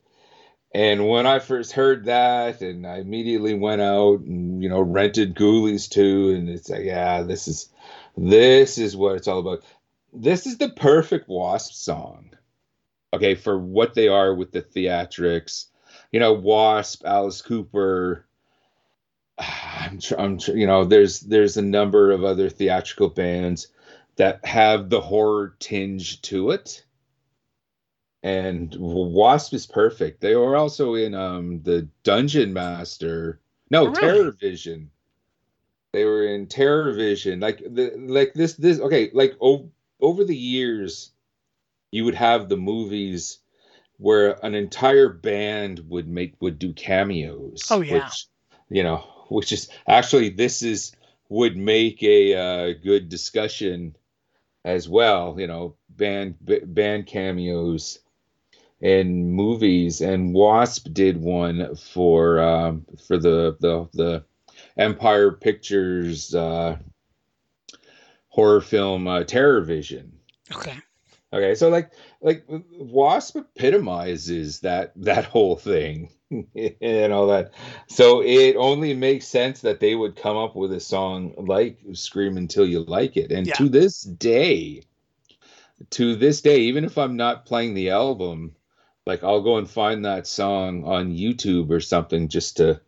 And 0.73 1.07
when 1.07 1.25
I 1.25 1.39
first 1.39 1.71
heard 1.71 2.05
that, 2.05 2.61
and 2.61 2.85
I 2.85 2.97
immediately 2.97 3.53
went 3.53 3.81
out 3.81 4.19
and 4.19 4.61
you 4.61 4.67
know 4.69 4.81
rented 4.81 5.35
Ghoulies 5.35 5.89
2, 5.89 6.31
and 6.31 6.49
it's 6.49 6.69
like, 6.69 6.83
yeah, 6.83 7.21
this 7.21 7.47
is 7.47 7.69
this 8.17 8.77
is 8.77 8.95
what 8.95 9.15
it's 9.15 9.27
all 9.27 9.39
about 9.39 9.63
this 10.11 10.45
is 10.47 10.57
the 10.57 10.69
perfect 10.69 11.27
Wasp 11.27 11.73
song. 11.73 12.29
Okay, 13.13 13.35
for 13.35 13.57
what 13.57 13.93
they 13.93 14.07
are 14.07 14.33
with 14.33 14.51
the 14.51 14.61
theatrics. 14.61 15.67
You 16.11 16.19
know, 16.19 16.33
Wasp, 16.33 17.05
Alice 17.05 17.41
Cooper. 17.41 18.25
I'm, 19.37 19.99
I'm, 20.17 20.39
you 20.47 20.67
know, 20.67 20.85
there's 20.85 21.19
there's 21.21 21.57
a 21.57 21.61
number 21.61 22.11
of 22.11 22.23
other 22.23 22.49
theatrical 22.49 23.09
bands 23.09 23.67
that 24.15 24.45
have 24.45 24.89
the 24.89 25.01
horror 25.01 25.55
tinge 25.59 26.21
to 26.23 26.51
it. 26.51 26.85
And 28.23 28.75
Wasp 28.79 29.53
is 29.53 29.67
perfect. 29.67 30.21
They 30.21 30.35
were 30.35 30.55
also 30.55 30.95
in 30.95 31.13
um 31.13 31.61
the 31.61 31.87
Dungeon 32.03 32.53
Master. 32.53 33.39
No, 33.69 33.87
oh, 33.87 33.89
really? 33.89 33.99
Terror 33.99 34.31
Vision. 34.31 34.89
They 35.91 36.05
were 36.05 36.25
in 36.25 36.47
Terror 36.47 36.93
Vision. 36.93 37.39
Like 37.39 37.59
the 37.59 37.93
like 37.97 38.33
this 38.33 38.53
this 38.53 38.79
okay, 38.79 39.11
like 39.13 39.35
oh 39.41 39.69
over 39.99 40.23
the 40.23 40.35
years, 40.35 41.11
you 41.91 42.05
would 42.05 42.15
have 42.15 42.49
the 42.49 42.57
movies 42.57 43.39
where 43.97 44.43
an 44.45 44.55
entire 44.55 45.09
band 45.09 45.81
would 45.87 46.07
make 46.07 46.35
would 46.41 46.57
do 46.57 46.73
cameos. 46.73 47.67
Oh 47.69 47.81
yeah. 47.81 48.05
Which, 48.05 48.27
you 48.69 48.83
know, 48.83 49.05
which 49.29 49.51
is 49.51 49.69
actually 49.87 50.29
this 50.29 50.63
is 50.63 50.91
would 51.29 51.57
make 51.57 52.03
a 52.03 52.35
uh, 52.35 52.73
good 52.83 53.09
discussion 53.09 53.95
as 54.63 54.87
well. 54.87 55.39
You 55.39 55.47
know, 55.47 55.75
band 55.89 56.35
b- 56.43 56.59
band 56.59 57.07
cameos 57.07 57.99
in 58.81 59.31
movies, 59.31 60.01
and 60.01 60.33
Wasp 60.33 60.87
did 60.91 61.17
one 61.17 61.75
for 61.75 62.39
um, 62.39 62.85
for 63.07 63.17
the 63.17 63.57
the 63.59 63.87
the 63.93 64.25
Empire 64.77 65.31
Pictures 65.31 66.35
uh, 66.35 66.77
horror 68.29 68.61
film 68.61 69.07
uh, 69.07 69.23
Terror 69.23 69.61
Vision. 69.61 70.19
Okay. 70.53 70.77
Okay, 71.35 71.53
so 71.53 71.67
like 71.67 71.91
like 72.21 72.45
Wasp 72.47 73.35
epitomizes 73.35 74.61
that 74.61 74.93
that 74.95 75.25
whole 75.25 75.57
thing 75.57 76.13
and 76.81 77.11
all 77.11 77.27
that. 77.27 77.53
So 77.87 78.21
it 78.23 78.55
only 78.55 78.93
makes 78.93 79.27
sense 79.27 79.59
that 79.61 79.81
they 79.81 79.95
would 79.95 80.15
come 80.15 80.37
up 80.37 80.55
with 80.55 80.71
a 80.71 80.79
song 80.79 81.33
like 81.37 81.79
"Scream 81.91 82.37
Until 82.37 82.65
You 82.65 82.85
Like 82.85 83.17
It," 83.17 83.33
and 83.33 83.47
yeah. 83.47 83.55
to 83.55 83.67
this 83.67 84.01
day, 84.01 84.83
to 85.89 86.15
this 86.15 86.39
day, 86.39 86.61
even 86.61 86.85
if 86.85 86.97
I'm 86.97 87.17
not 87.17 87.45
playing 87.45 87.73
the 87.73 87.89
album, 87.89 88.55
like 89.05 89.21
I'll 89.21 89.43
go 89.43 89.57
and 89.57 89.69
find 89.69 90.05
that 90.05 90.27
song 90.27 90.85
on 90.85 91.11
YouTube 91.11 91.69
or 91.69 91.81
something 91.81 92.29
just 92.29 92.55
to 92.57 92.79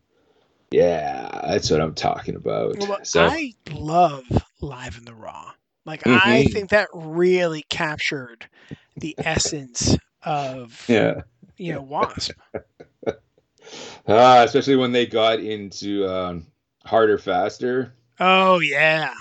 yeah, 0.71 1.41
that's 1.43 1.69
what 1.69 1.81
I'm 1.81 1.95
talking 1.95 2.35
about. 2.35 2.77
Well, 2.77 2.99
so 3.03 3.25
I 3.25 3.55
love 3.71 4.23
Live 4.61 4.97
in 4.97 5.03
the 5.03 5.13
Raw. 5.13 5.51
Like 5.87 6.03
mm-hmm. 6.03 6.19
I 6.21 6.43
think 6.43 6.71
that 6.71 6.89
really 6.93 7.63
captured 7.69 8.45
the 8.97 9.15
essence 9.17 9.97
of 10.21 10.83
yeah, 10.89 11.21
you 11.55 11.71
know, 11.71 11.81
Wasp. 11.81 12.33
ah, 14.07 14.43
especially 14.43 14.75
when 14.75 14.91
they 14.91 15.05
got 15.05 15.39
into 15.39 16.05
um, 16.05 16.45
harder, 16.83 17.17
faster. 17.17 17.93
Oh 18.19 18.59
yeah. 18.59 19.13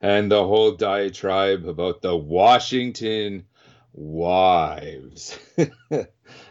And 0.00 0.32
the 0.32 0.42
whole 0.46 0.72
diatribe 0.72 1.68
about 1.68 2.00
the 2.00 2.16
Washington 2.16 3.44
wives. 3.92 5.38
I 5.58 6.06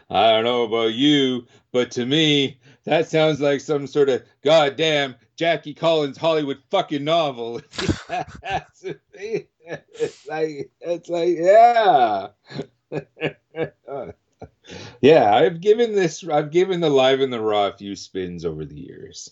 don't 0.08 0.44
know 0.44 0.62
about 0.62 0.94
you, 0.94 1.46
but 1.72 1.90
to 1.92 2.06
me, 2.06 2.60
that 2.84 3.08
sounds 3.08 3.40
like 3.40 3.60
some 3.60 3.88
sort 3.88 4.08
of 4.08 4.22
goddamn 4.42 5.16
Jackie 5.34 5.74
Collins 5.74 6.16
Hollywood 6.16 6.58
fucking 6.70 7.02
novel. 7.02 7.60
it's 9.64 10.26
like 10.28 10.70
it's 10.80 11.08
like 11.08 11.36
yeah. 11.36 12.28
yeah, 15.00 15.34
I've 15.34 15.60
given 15.60 15.94
this 15.94 16.26
I've 16.26 16.50
given 16.50 16.80
the 16.80 16.90
live 16.90 17.20
and 17.20 17.32
the 17.32 17.40
raw 17.40 17.68
a 17.68 17.72
few 17.76 17.96
spins 17.96 18.44
over 18.44 18.64
the 18.64 18.80
years. 18.80 19.30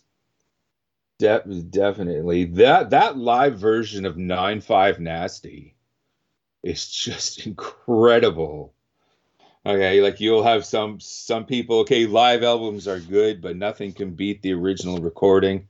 De- 1.19 1.63
definitely. 1.71 2.45
That 2.45 2.91
that 2.91 3.17
live 3.17 3.59
version 3.59 4.05
of 4.05 4.17
9-5 4.17 4.99
Nasty 4.99 5.75
is 6.63 6.89
just 6.89 7.47
incredible. 7.47 8.75
Okay, 9.67 10.01
like 10.01 10.21
you'll 10.21 10.43
have 10.45 10.65
some 10.65 11.01
some 11.01 11.47
people. 11.47 11.81
Okay, 11.81 12.07
live 12.07 12.43
albums 12.43 12.89
are 12.89 13.01
good, 13.01 13.41
but 13.43 13.57
nothing 13.57 13.93
can 13.93 14.13
beat 14.15 14.43
the 14.43 14.53
original 14.55 14.99
recording. 14.99 15.69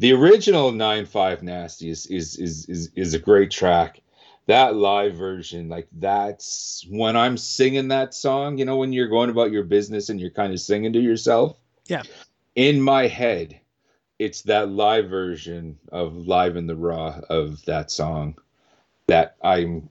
The 0.00 0.14
original 0.14 0.72
Nine 0.72 1.04
Five 1.04 1.42
Nasty 1.42 1.90
is 1.90 2.06
is 2.06 2.36
is 2.36 2.66
is, 2.70 2.90
is 2.96 3.12
a 3.12 3.18
great 3.18 3.50
track. 3.50 4.00
That 4.46 4.74
live 4.74 5.14
version, 5.14 5.68
like 5.68 5.88
that's 5.92 6.86
when 6.88 7.18
I'm 7.18 7.36
singing 7.36 7.88
that 7.88 8.14
song. 8.14 8.56
You 8.56 8.64
know, 8.64 8.78
when 8.78 8.94
you're 8.94 9.08
going 9.08 9.28
about 9.28 9.52
your 9.52 9.62
business 9.62 10.08
and 10.08 10.18
you're 10.18 10.30
kind 10.30 10.54
of 10.54 10.60
singing 10.60 10.94
to 10.94 10.98
yourself. 10.98 11.58
Yeah. 11.86 12.04
In 12.54 12.80
my 12.80 13.08
head, 13.08 13.60
it's 14.18 14.40
that 14.42 14.70
live 14.70 15.10
version 15.10 15.78
of 15.92 16.14
Live 16.14 16.56
in 16.56 16.66
the 16.66 16.76
Raw 16.76 17.20
of 17.28 17.62
that 17.66 17.90
song 17.90 18.38
that 19.06 19.36
I'm 19.44 19.90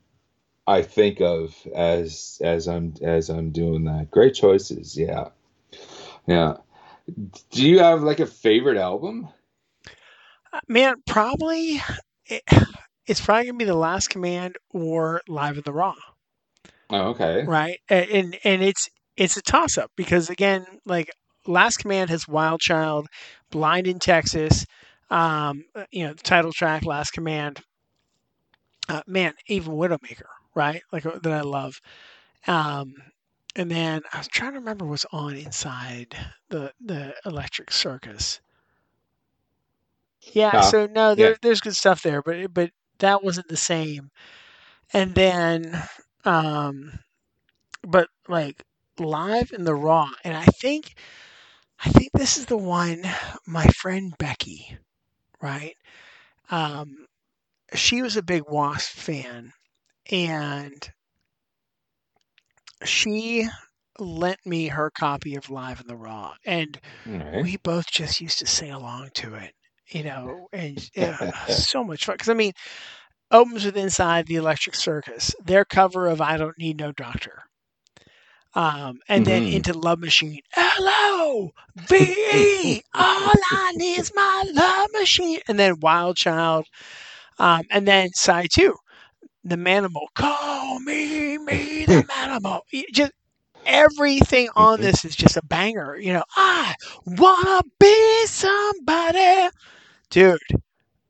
I 0.65 0.81
think 0.81 1.22
of 1.22 1.56
as 1.76 2.41
as 2.44 2.68
I'm 2.68 2.95
as 3.03 3.30
I'm 3.30 3.52
doing 3.52 3.84
that. 3.84 4.10
Great 4.10 4.34
choices, 4.34 4.98
yeah, 4.98 5.27
yeah. 6.26 6.57
Do 7.52 7.69
you 7.69 7.77
have 7.77 8.02
like 8.02 8.19
a 8.19 8.26
favorite 8.26 8.77
album? 8.77 9.30
Man, 10.67 11.01
probably 11.05 11.81
it, 12.26 12.43
it's 13.05 13.21
probably 13.21 13.45
gonna 13.47 13.57
be 13.57 13.65
the 13.65 13.76
Last 13.76 14.09
Command 14.09 14.57
or 14.71 15.21
Live 15.27 15.57
in 15.57 15.63
the 15.63 15.73
Raw. 15.73 15.95
Oh, 16.89 17.09
okay. 17.09 17.47
Right, 17.47 17.80
and 17.89 18.38
and 18.43 18.61
it's 18.63 18.89
it's 19.17 19.38
a 19.38 19.41
toss 19.41 19.77
up 19.77 19.91
because 19.95 20.30
again, 20.30 20.65
like 20.85 21.09
Last 21.47 21.77
Command 21.77 22.09
has 22.09 22.27
Wild 22.27 22.61
Child, 22.61 23.07
Blind 23.49 23.88
in 23.88 23.99
Texas, 23.99 24.65
um, 25.09 25.65
you 25.91 26.05
know, 26.05 26.13
the 26.13 26.23
title 26.23 26.51
track, 26.53 26.85
Last 26.85 27.11
Command. 27.11 27.61
Uh, 28.88 29.01
man, 29.07 29.34
even 29.47 29.73
Widowmaker, 29.73 30.27
right? 30.55 30.81
Like 30.91 31.05
uh, 31.05 31.19
that 31.19 31.31
I 31.31 31.41
love. 31.41 31.80
Um, 32.47 32.93
and 33.55 33.69
then 33.71 34.01
I 34.13 34.17
was 34.19 34.27
trying 34.27 34.53
to 34.53 34.59
remember 34.59 34.85
what's 34.85 35.05
on 35.11 35.35
inside 35.35 36.15
the 36.49 36.73
the 36.81 37.15
Electric 37.26 37.71
Circus. 37.71 38.39
Yeah, 40.34 40.60
so 40.60 40.85
no, 40.88 41.15
there, 41.15 41.35
yeah. 41.35 41.38
there's 41.41 41.61
good 41.61 41.76
stuff 41.76 42.01
there, 42.03 42.22
but 42.22 42.53
but 42.53 42.72
that 42.99 43.23
wasn't 43.23 43.47
the 43.47 43.57
same. 43.57 44.10
And 44.93 45.15
then, 45.15 45.81
um, 46.26 46.99
but 47.84 48.10
like 48.27 48.64
live 48.99 49.51
in 49.51 49.64
the 49.64 49.76
raw, 49.76 50.10
and 50.23 50.35
I 50.38 50.45
think, 50.45 50.93
I 51.84 51.89
think 51.89 52.11
this 52.14 52.38
is 52.38 52.45
the 52.45 52.57
one 52.57 53.03
my 53.47 53.65
friend 53.68 54.14
Becky, 54.18 54.77
right? 55.41 55.76
um, 56.49 57.06
she 57.76 58.01
was 58.01 58.18
a 58.18 58.23
big 58.23 58.43
Wasp 58.47 58.91
fan, 58.95 59.53
and 60.11 60.91
she 62.84 63.47
lent 63.99 64.45
me 64.45 64.68
her 64.68 64.89
copy 64.91 65.35
of 65.35 65.49
Live 65.49 65.80
in 65.81 65.88
the 65.88 65.95
Raw, 65.95 66.35
and 66.45 66.80
Alright. 67.07 67.43
we 67.43 67.57
both 67.57 67.88
just 67.91 68.22
used 68.22 68.39
to 68.39 68.47
sing 68.47 68.72
along 68.72 69.11
to 69.15 69.35
it, 69.35 69.53
you 69.91 70.03
know, 70.03 70.48
and 70.53 70.90
yeah, 70.95 71.32
so 71.48 71.84
much 71.84 72.06
fun. 72.06 72.16
Because 72.16 72.30
I 72.30 72.34
mean, 72.34 72.53
opens 73.32 73.66
with 73.66 73.78
Inside 73.78 74.28
the 74.28 74.36
Electric 74.36 74.76
Circus, 74.76 75.36
their 75.44 75.66
cover 75.66 76.07
of 76.07 76.22
I 76.22 76.38
Don't 76.38 76.57
Need 76.57 76.80
No 76.80 76.91
Doctor. 76.91 77.44
Um, 78.56 78.99
and 79.07 79.26
then 79.26 79.44
Mhm. 79.44 79.52
into 79.52 79.74
Love 79.74 79.99
Machine. 79.99 80.41
Hello, 80.53 81.52
B. 81.88 82.82
All 82.94 83.36
I 83.52 83.72
need 83.76 83.98
is 83.99 84.11
my 84.16 84.45
love 84.53 84.88
machine. 84.94 85.40
And 85.48 85.60
then 85.60 85.80
Wild 85.80 86.18
Child. 86.18 86.66
Um, 87.40 87.64
and 87.72 87.88
then 87.88 88.10
side 88.14 88.49
two, 88.53 88.76
the 89.44 89.56
Manimal. 89.56 90.07
Call 90.16 90.80
me, 90.80 91.38
me, 91.38 91.86
the 91.86 91.98
Manimal. 92.10 92.61
Just 92.94 93.11
everything 93.66 94.49
on 94.56 94.80
Mhm. 94.80 94.82
this 94.82 95.06
is 95.06 95.16
just 95.16 95.38
a 95.38 95.44
banger. 95.44 95.98
You 95.98 96.14
know, 96.14 96.24
I 96.36 96.76
wanna 97.06 97.61
be 97.80 98.26
somebody, 98.28 99.49
dude. 100.10 100.40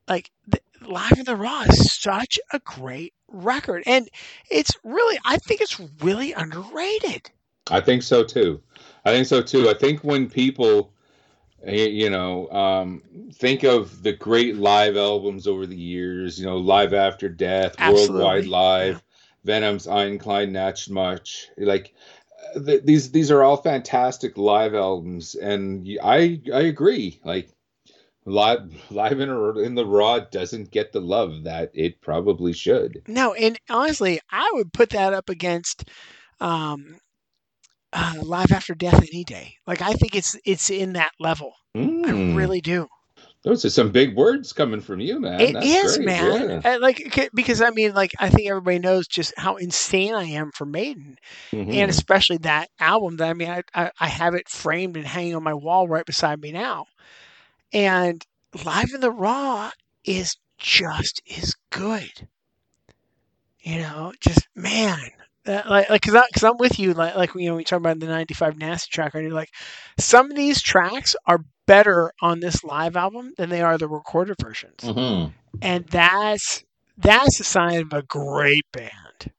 Like 0.08 0.32
the, 0.48 0.60
Live 0.82 1.20
in 1.20 1.26
the 1.26 1.36
Raw 1.36 1.62
is 1.64 1.94
such 1.94 2.40
a 2.52 2.60
great 2.60 3.14
record, 3.28 3.84
and 3.86 4.10
it's 4.50 4.72
really, 4.84 5.20
I 5.26 5.38
think 5.38 5.62
it's 5.62 5.80
really 6.02 6.34
underrated. 6.34 7.30
I 7.70 7.82
think 7.82 8.02
so 8.02 8.24
too. 8.24 8.62
I 9.06 9.12
think 9.12 9.28
so 9.28 9.42
too. 9.42 9.70
I 9.70 9.74
think 9.74 10.04
when 10.04 10.30
people, 10.30 10.92
you 11.68 12.10
know, 12.10 12.50
um, 12.50 13.04
think 13.34 13.64
of 13.64 14.02
the 14.02 14.14
great 14.14 14.56
live 14.56 14.98
albums 14.98 15.48
over 15.48 15.68
the 15.68 15.78
years, 15.78 16.40
you 16.40 16.46
know, 16.46 16.58
Live 16.58 16.94
After 16.94 17.30
Death, 17.30 17.76
Absolutely, 17.78 18.16
Worldwide 18.16 18.46
Live, 18.48 18.94
yeah. 18.96 19.00
Venom's 19.44 19.88
Ein 19.88 20.18
Klein 20.18 20.52
Nachtmarsch, 20.52 21.46
like 21.58 21.94
th- 22.66 22.84
these 22.84 23.12
these 23.12 23.32
are 23.32 23.44
all 23.44 23.58
fantastic 23.58 24.38
live 24.38 24.74
albums, 24.74 25.36
and 25.36 25.88
I 26.04 26.42
I 26.54 26.62
agree. 26.62 27.20
Like 27.24 27.50
live 28.30 28.72
live 28.92 29.20
in, 29.20 29.30
a, 29.30 29.60
in 29.60 29.76
the 29.76 29.86
raw 29.86 30.20
doesn't 30.20 30.72
get 30.72 30.92
the 30.94 31.02
love 31.02 31.44
that 31.44 31.72
it 31.74 32.02
probably 32.02 32.54
should. 32.54 33.04
No, 33.08 33.34
and 33.34 33.58
honestly, 33.70 34.20
I 34.32 34.50
would 34.54 34.74
put 34.74 34.90
that 34.92 35.14
up 35.14 35.30
against 35.30 35.84
um, 36.40 37.00
uh, 37.94 38.16
Live 38.22 38.52
After 38.52 38.76
Death 38.76 39.02
any 39.14 39.24
day. 39.24 39.56
Like 39.68 39.82
I 39.82 39.94
think 39.94 40.16
it's 40.16 40.38
it's 40.46 40.70
in 40.70 40.94
that 40.94 41.12
level. 41.20 41.54
I 42.04 42.12
Mm, 42.12 42.22
really 42.34 42.62
do. 42.62 42.88
those 43.44 43.66
are 43.66 43.70
some 43.70 43.92
big 43.92 44.16
words 44.16 44.54
coming 44.54 44.82
from 44.82 45.00
you, 45.00 45.20
man. 45.20 45.52
It 45.52 45.56
That's 45.56 45.76
is, 45.78 46.00
great, 46.00 46.02
man. 46.02 46.36
yeah. 46.40 46.64
Uh, 46.64 46.78
Like 46.82 47.02
because 47.34 47.62
I 47.62 47.72
mean, 47.72 47.94
like 47.94 48.12
I 48.20 48.30
think 48.30 48.50
everybody 48.50 48.80
knows 48.80 49.08
just 49.08 49.34
how 49.38 49.56
insane 49.58 50.14
I 50.14 50.24
am 50.26 50.52
for 50.52 50.66
Maiden, 50.66 51.18
Mhm. 51.54 51.72
and 51.72 51.90
especially 51.90 52.38
that 52.40 52.70
album. 52.80 53.18
That 53.18 53.30
I 53.30 53.34
mean, 53.34 53.50
I, 53.50 53.64
I 53.74 53.92
I 54.00 54.08
have 54.08 54.36
it 54.36 54.50
framed 54.50 54.98
and 54.98 55.06
hanging 55.08 55.36
on 55.36 55.44
my 55.44 55.54
wall 55.54 55.88
right 55.88 56.06
beside 56.06 56.42
me 56.42 56.52
now. 56.52 56.86
And 57.74 58.26
Live 58.66 58.90
in 58.94 59.02
the 59.02 59.12
Raw 59.12 59.72
is 60.06 60.38
just 60.58 61.22
as 61.38 61.56
good. 61.70 62.28
You 63.62 63.80
know, 63.80 64.14
just 64.22 64.48
man, 64.56 64.98
uh, 65.46 65.62
like 65.70 65.90
like 65.90 66.02
because 66.02 66.16
I, 66.16 66.26
cause 66.34 66.44
I'm 66.44 66.58
with 66.58 66.80
you. 66.80 66.94
Like 66.94 67.16
like 67.16 67.34
you 67.36 67.50
know, 67.50 67.56
we 67.56 67.64
talk 67.64 67.78
about 67.80 68.00
the 68.00 68.08
'95 68.08 68.58
Nasty 68.58 68.90
track, 68.92 69.14
and 69.14 69.24
you're 69.24 69.34
like, 69.34 69.50
some 69.98 70.30
of 70.32 70.38
these 70.38 70.62
tracks 70.62 71.16
are 71.26 71.44
better 71.66 72.12
on 72.22 72.40
this 72.40 72.64
live 72.64 72.96
album 72.96 73.34
than 73.38 73.50
they 73.50 73.62
are 73.62 73.78
the 73.78 73.88
recorded 73.88 74.38
versions 74.42 74.92
Mhm. 74.92 75.34
and 75.62 75.86
that's 75.88 76.64
that's 76.98 77.40
a 77.40 77.44
sign 77.44 77.82
of 77.82 77.94
a 77.94 78.02
great 78.04 78.66
band 78.72 79.32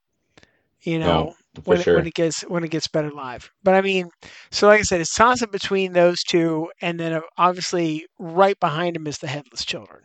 you 0.82 0.98
know 0.98 1.35
when, 1.65 1.78
it, 1.78 1.82
sure. 1.82 1.97
when 1.97 2.07
it 2.07 2.15
gets 2.15 2.43
when 2.43 2.65
it 2.65 2.70
gets 2.70 2.89
better 2.89 3.11
live 3.11 3.51
but 3.62 3.74
i 3.74 3.81
mean 3.81 4.09
so 4.51 4.66
like 4.66 4.81
i 4.81 4.82
said 4.82 5.01
it's 5.01 5.15
toss 5.15 5.43
up 5.43 5.53
between 5.53 5.93
those 5.93 6.23
two 6.23 6.69
and 6.82 7.01
then 7.01 7.12
uh, 7.12 7.20
obviously 7.39 8.07
right 8.19 8.59
behind 8.61 8.97
him 8.97 9.07
is 9.07 9.19
the 9.19 9.27
headless 9.27 9.65
children 9.65 10.03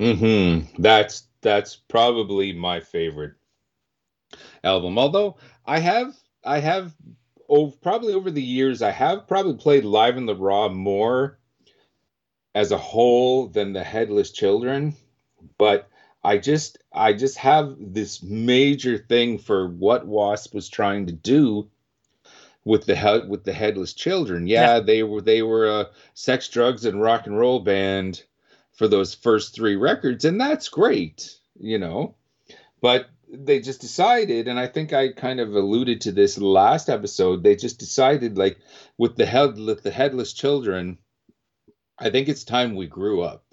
hmm 0.00 0.60
That's 0.78 1.28
that's 1.42 1.76
probably 1.76 2.52
my 2.52 2.80
favorite 2.80 3.34
album. 4.64 4.98
Although 4.98 5.36
I 5.66 5.78
have 5.78 6.14
I 6.42 6.60
have 6.60 6.94
oh, 7.48 7.70
probably 7.82 8.14
over 8.14 8.30
the 8.30 8.42
years 8.42 8.80
I 8.80 8.90
have 8.90 9.28
probably 9.28 9.54
played 9.54 9.84
Live 9.84 10.16
in 10.16 10.24
the 10.24 10.34
Raw 10.34 10.68
more 10.68 11.38
as 12.54 12.72
a 12.72 12.78
whole 12.78 13.46
than 13.46 13.74
the 13.74 13.84
Headless 13.84 14.30
Children, 14.32 14.94
but 15.58 15.89
I 16.22 16.38
just 16.38 16.78
I 16.92 17.12
just 17.12 17.38
have 17.38 17.76
this 17.78 18.22
major 18.22 18.98
thing 18.98 19.38
for 19.38 19.68
what 19.68 20.06
Wasp 20.06 20.54
was 20.54 20.68
trying 20.68 21.06
to 21.06 21.12
do 21.12 21.70
with 22.64 22.84
the 22.84 22.96
he- 22.96 23.28
with 23.28 23.44
the 23.44 23.52
Headless 23.52 23.94
Children. 23.94 24.46
Yeah, 24.46 24.80
they 24.80 25.02
were 25.02 25.22
they 25.22 25.42
were 25.42 25.66
a 25.66 25.90
sex, 26.14 26.48
drugs, 26.48 26.84
and 26.84 27.00
rock 27.00 27.26
and 27.26 27.38
roll 27.38 27.60
band 27.60 28.22
for 28.72 28.86
those 28.88 29.14
first 29.14 29.54
three 29.54 29.76
records, 29.76 30.24
and 30.24 30.40
that's 30.40 30.68
great, 30.68 31.38
you 31.58 31.78
know. 31.78 32.14
But 32.80 33.08
they 33.32 33.60
just 33.60 33.80
decided, 33.80 34.48
and 34.48 34.58
I 34.58 34.66
think 34.66 34.92
I 34.92 35.12
kind 35.12 35.40
of 35.40 35.54
alluded 35.54 36.02
to 36.02 36.12
this 36.12 36.36
last 36.38 36.88
episode. 36.88 37.42
They 37.42 37.56
just 37.56 37.78
decided, 37.78 38.36
like 38.36 38.58
with 38.98 39.16
the 39.16 39.26
head 39.26 39.56
with 39.56 39.82
the 39.82 39.90
headless 39.90 40.32
children, 40.32 40.98
I 41.98 42.10
think 42.10 42.28
it's 42.28 42.44
time 42.44 42.74
we 42.74 42.86
grew 42.86 43.22
up. 43.22 43.44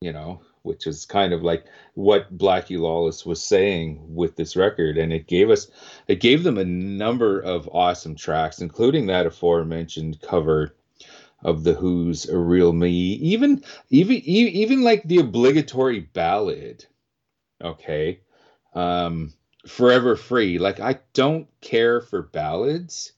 You 0.00 0.12
know, 0.12 0.40
which 0.62 0.86
is 0.86 1.06
kind 1.06 1.32
of 1.32 1.42
like 1.42 1.64
what 1.94 2.36
Blackie 2.36 2.78
Lawless 2.78 3.24
was 3.24 3.42
saying 3.42 4.14
with 4.14 4.36
this 4.36 4.56
record, 4.56 4.98
and 4.98 5.12
it 5.12 5.26
gave 5.26 5.50
us, 5.50 5.68
it 6.08 6.20
gave 6.20 6.42
them 6.42 6.58
a 6.58 6.64
number 6.64 7.40
of 7.40 7.68
awesome 7.72 8.14
tracks, 8.14 8.60
including 8.60 9.06
that 9.06 9.26
aforementioned 9.26 10.20
cover 10.20 10.74
of 11.42 11.64
the 11.64 11.72
Who's 11.74 12.28
"A 12.28 12.36
Real 12.36 12.72
Me," 12.72 12.90
even 12.90 13.64
even 13.88 14.16
even 14.16 14.82
like 14.82 15.02
the 15.04 15.18
obligatory 15.18 16.00
ballad. 16.00 16.84
Okay, 17.62 18.20
um, 18.74 19.32
"Forever 19.66 20.16
Free." 20.16 20.58
Like 20.58 20.80
I 20.80 20.98
don't 21.14 21.48
care 21.60 22.00
for 22.00 22.22
ballads, 22.22 23.12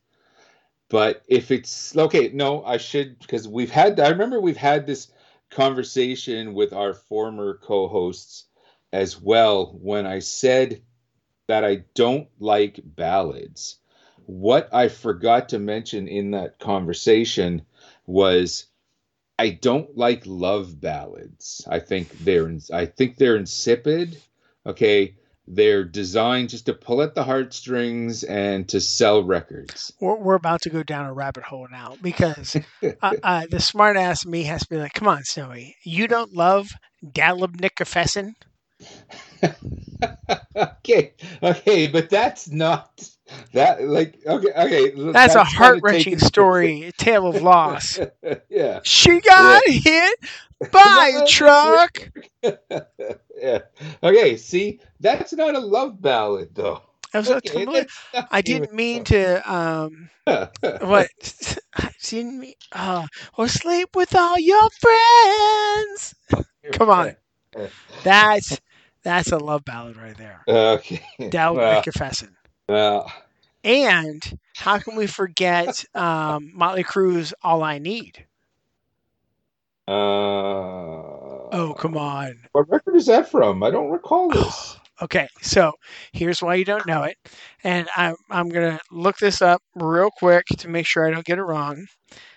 but 0.88 1.22
if 1.26 1.50
it's 1.50 1.96
okay, 1.96 2.30
no, 2.32 2.64
I 2.64 2.76
should 2.76 3.18
because 3.18 3.48
we've 3.48 3.70
had. 3.70 3.98
I 3.98 4.10
remember 4.10 4.40
we've 4.40 4.56
had 4.56 4.86
this 4.86 5.11
conversation 5.52 6.54
with 6.54 6.72
our 6.72 6.94
former 6.94 7.58
co-hosts 7.62 8.46
as 8.92 9.20
well 9.20 9.78
when 9.80 10.06
I 10.06 10.18
said 10.18 10.82
that 11.48 11.64
I 11.64 11.84
don't 11.94 12.28
like 12.38 12.80
ballads. 12.84 13.78
What 14.26 14.68
I 14.72 14.88
forgot 14.88 15.50
to 15.50 15.58
mention 15.58 16.08
in 16.08 16.30
that 16.32 16.58
conversation 16.58 17.62
was 18.06 18.66
I 19.38 19.50
don't 19.50 19.96
like 19.96 20.22
love 20.26 20.80
ballads. 20.80 21.66
I 21.68 21.80
think 21.80 22.10
they're 22.20 22.50
I 22.72 22.86
think 22.86 23.16
they're 23.16 23.36
insipid. 23.36 24.20
Okay, 24.64 25.16
they're 25.46 25.84
designed 25.84 26.50
just 26.50 26.66
to 26.66 26.74
pull 26.74 27.02
at 27.02 27.14
the 27.14 27.24
heartstrings 27.24 28.22
and 28.24 28.68
to 28.68 28.80
sell 28.80 29.22
records. 29.22 29.92
we're, 30.00 30.16
we're 30.16 30.34
about 30.34 30.62
to 30.62 30.70
go 30.70 30.82
down 30.82 31.06
a 31.06 31.12
rabbit 31.12 31.42
hole 31.42 31.66
now 31.70 31.96
because 32.00 32.56
uh, 33.02 33.14
uh, 33.22 33.46
the 33.50 33.60
smart 33.60 33.96
ass 33.96 34.24
me 34.24 34.44
has 34.44 34.62
to 34.62 34.68
be 34.68 34.76
like 34.76 34.94
come 34.94 35.08
on 35.08 35.24
snowy 35.24 35.76
you 35.82 36.06
don't 36.06 36.32
love 36.34 36.70
Dallabnikufesin? 37.04 38.34
okay, 40.56 41.14
okay, 41.42 41.86
but 41.86 42.10
that's 42.10 42.48
not 42.50 43.08
that 43.52 43.82
like 43.84 44.18
okay, 44.26 44.48
okay. 44.56 45.12
that's, 45.12 45.34
a 45.34 45.44
heart-wrenching 45.44 46.18
story 46.18 46.84
a 46.84 46.92
tale 46.92 47.26
of 47.26 47.42
loss 47.42 47.98
yeah. 48.48 48.80
she 48.82 49.20
got 49.20 49.62
hit 49.66 50.18
by 50.72 51.12
a 51.22 51.26
truck 51.26 52.10
yeah. 52.42 53.58
Okay, 54.02 54.36
see, 54.36 54.80
that's 55.00 55.32
not 55.32 55.54
a 55.54 55.58
love 55.58 56.00
ballad 56.00 56.50
though. 56.54 56.82
I 57.14 57.18
was 57.18 57.30
Okay, 57.30 57.64
totally- 57.64 57.86
I 58.30 58.40
didn't 58.40 58.72
mean 58.72 59.04
to 59.04 59.52
um 59.52 60.08
what 60.24 61.08
I 61.74 61.90
didn't 62.02 62.40
mean 62.40 62.54
uh 62.72 63.06
or 63.36 63.48
sleep 63.48 63.94
with 63.94 64.14
all 64.14 64.38
your 64.38 64.68
friends. 64.80 66.14
Come 66.72 66.90
on. 66.90 67.16
That's 68.02 68.60
that's 69.02 69.32
a 69.32 69.38
love 69.38 69.64
ballad 69.64 69.96
right 69.96 70.16
there. 70.16 70.42
Okay. 70.48 71.02
Dal 71.28 71.56
well, 71.56 71.82
McFessin. 71.82 72.30
well, 72.68 73.12
And 73.64 74.38
how 74.56 74.78
can 74.78 74.96
we 74.96 75.06
forget 75.06 75.84
um, 75.94 76.50
Motley 76.54 76.82
Crue's 76.82 77.32
"All 77.42 77.62
I 77.62 77.78
Need"? 77.78 78.26
uh, 79.88 79.92
Oh, 81.54 81.74
come 81.78 81.96
on. 81.96 82.48
What 82.52 82.68
record 82.70 82.96
is 82.96 83.06
that 83.06 83.30
from? 83.30 83.62
I 83.62 83.70
don't 83.70 83.90
recall 83.90 84.28
this. 84.30 84.76
Okay, 85.00 85.28
so 85.40 85.72
here's 86.12 86.42
why 86.42 86.54
you 86.54 86.64
don't 86.64 86.86
know 86.86 87.02
it, 87.02 87.16
and 87.64 87.88
I'm 87.96 88.14
I'm 88.30 88.48
gonna 88.48 88.78
look 88.90 89.18
this 89.18 89.42
up 89.42 89.62
real 89.74 90.10
quick 90.10 90.46
to 90.58 90.68
make 90.68 90.86
sure 90.86 91.06
I 91.06 91.10
don't 91.10 91.24
get 91.24 91.38
it 91.38 91.42
wrong, 91.42 91.86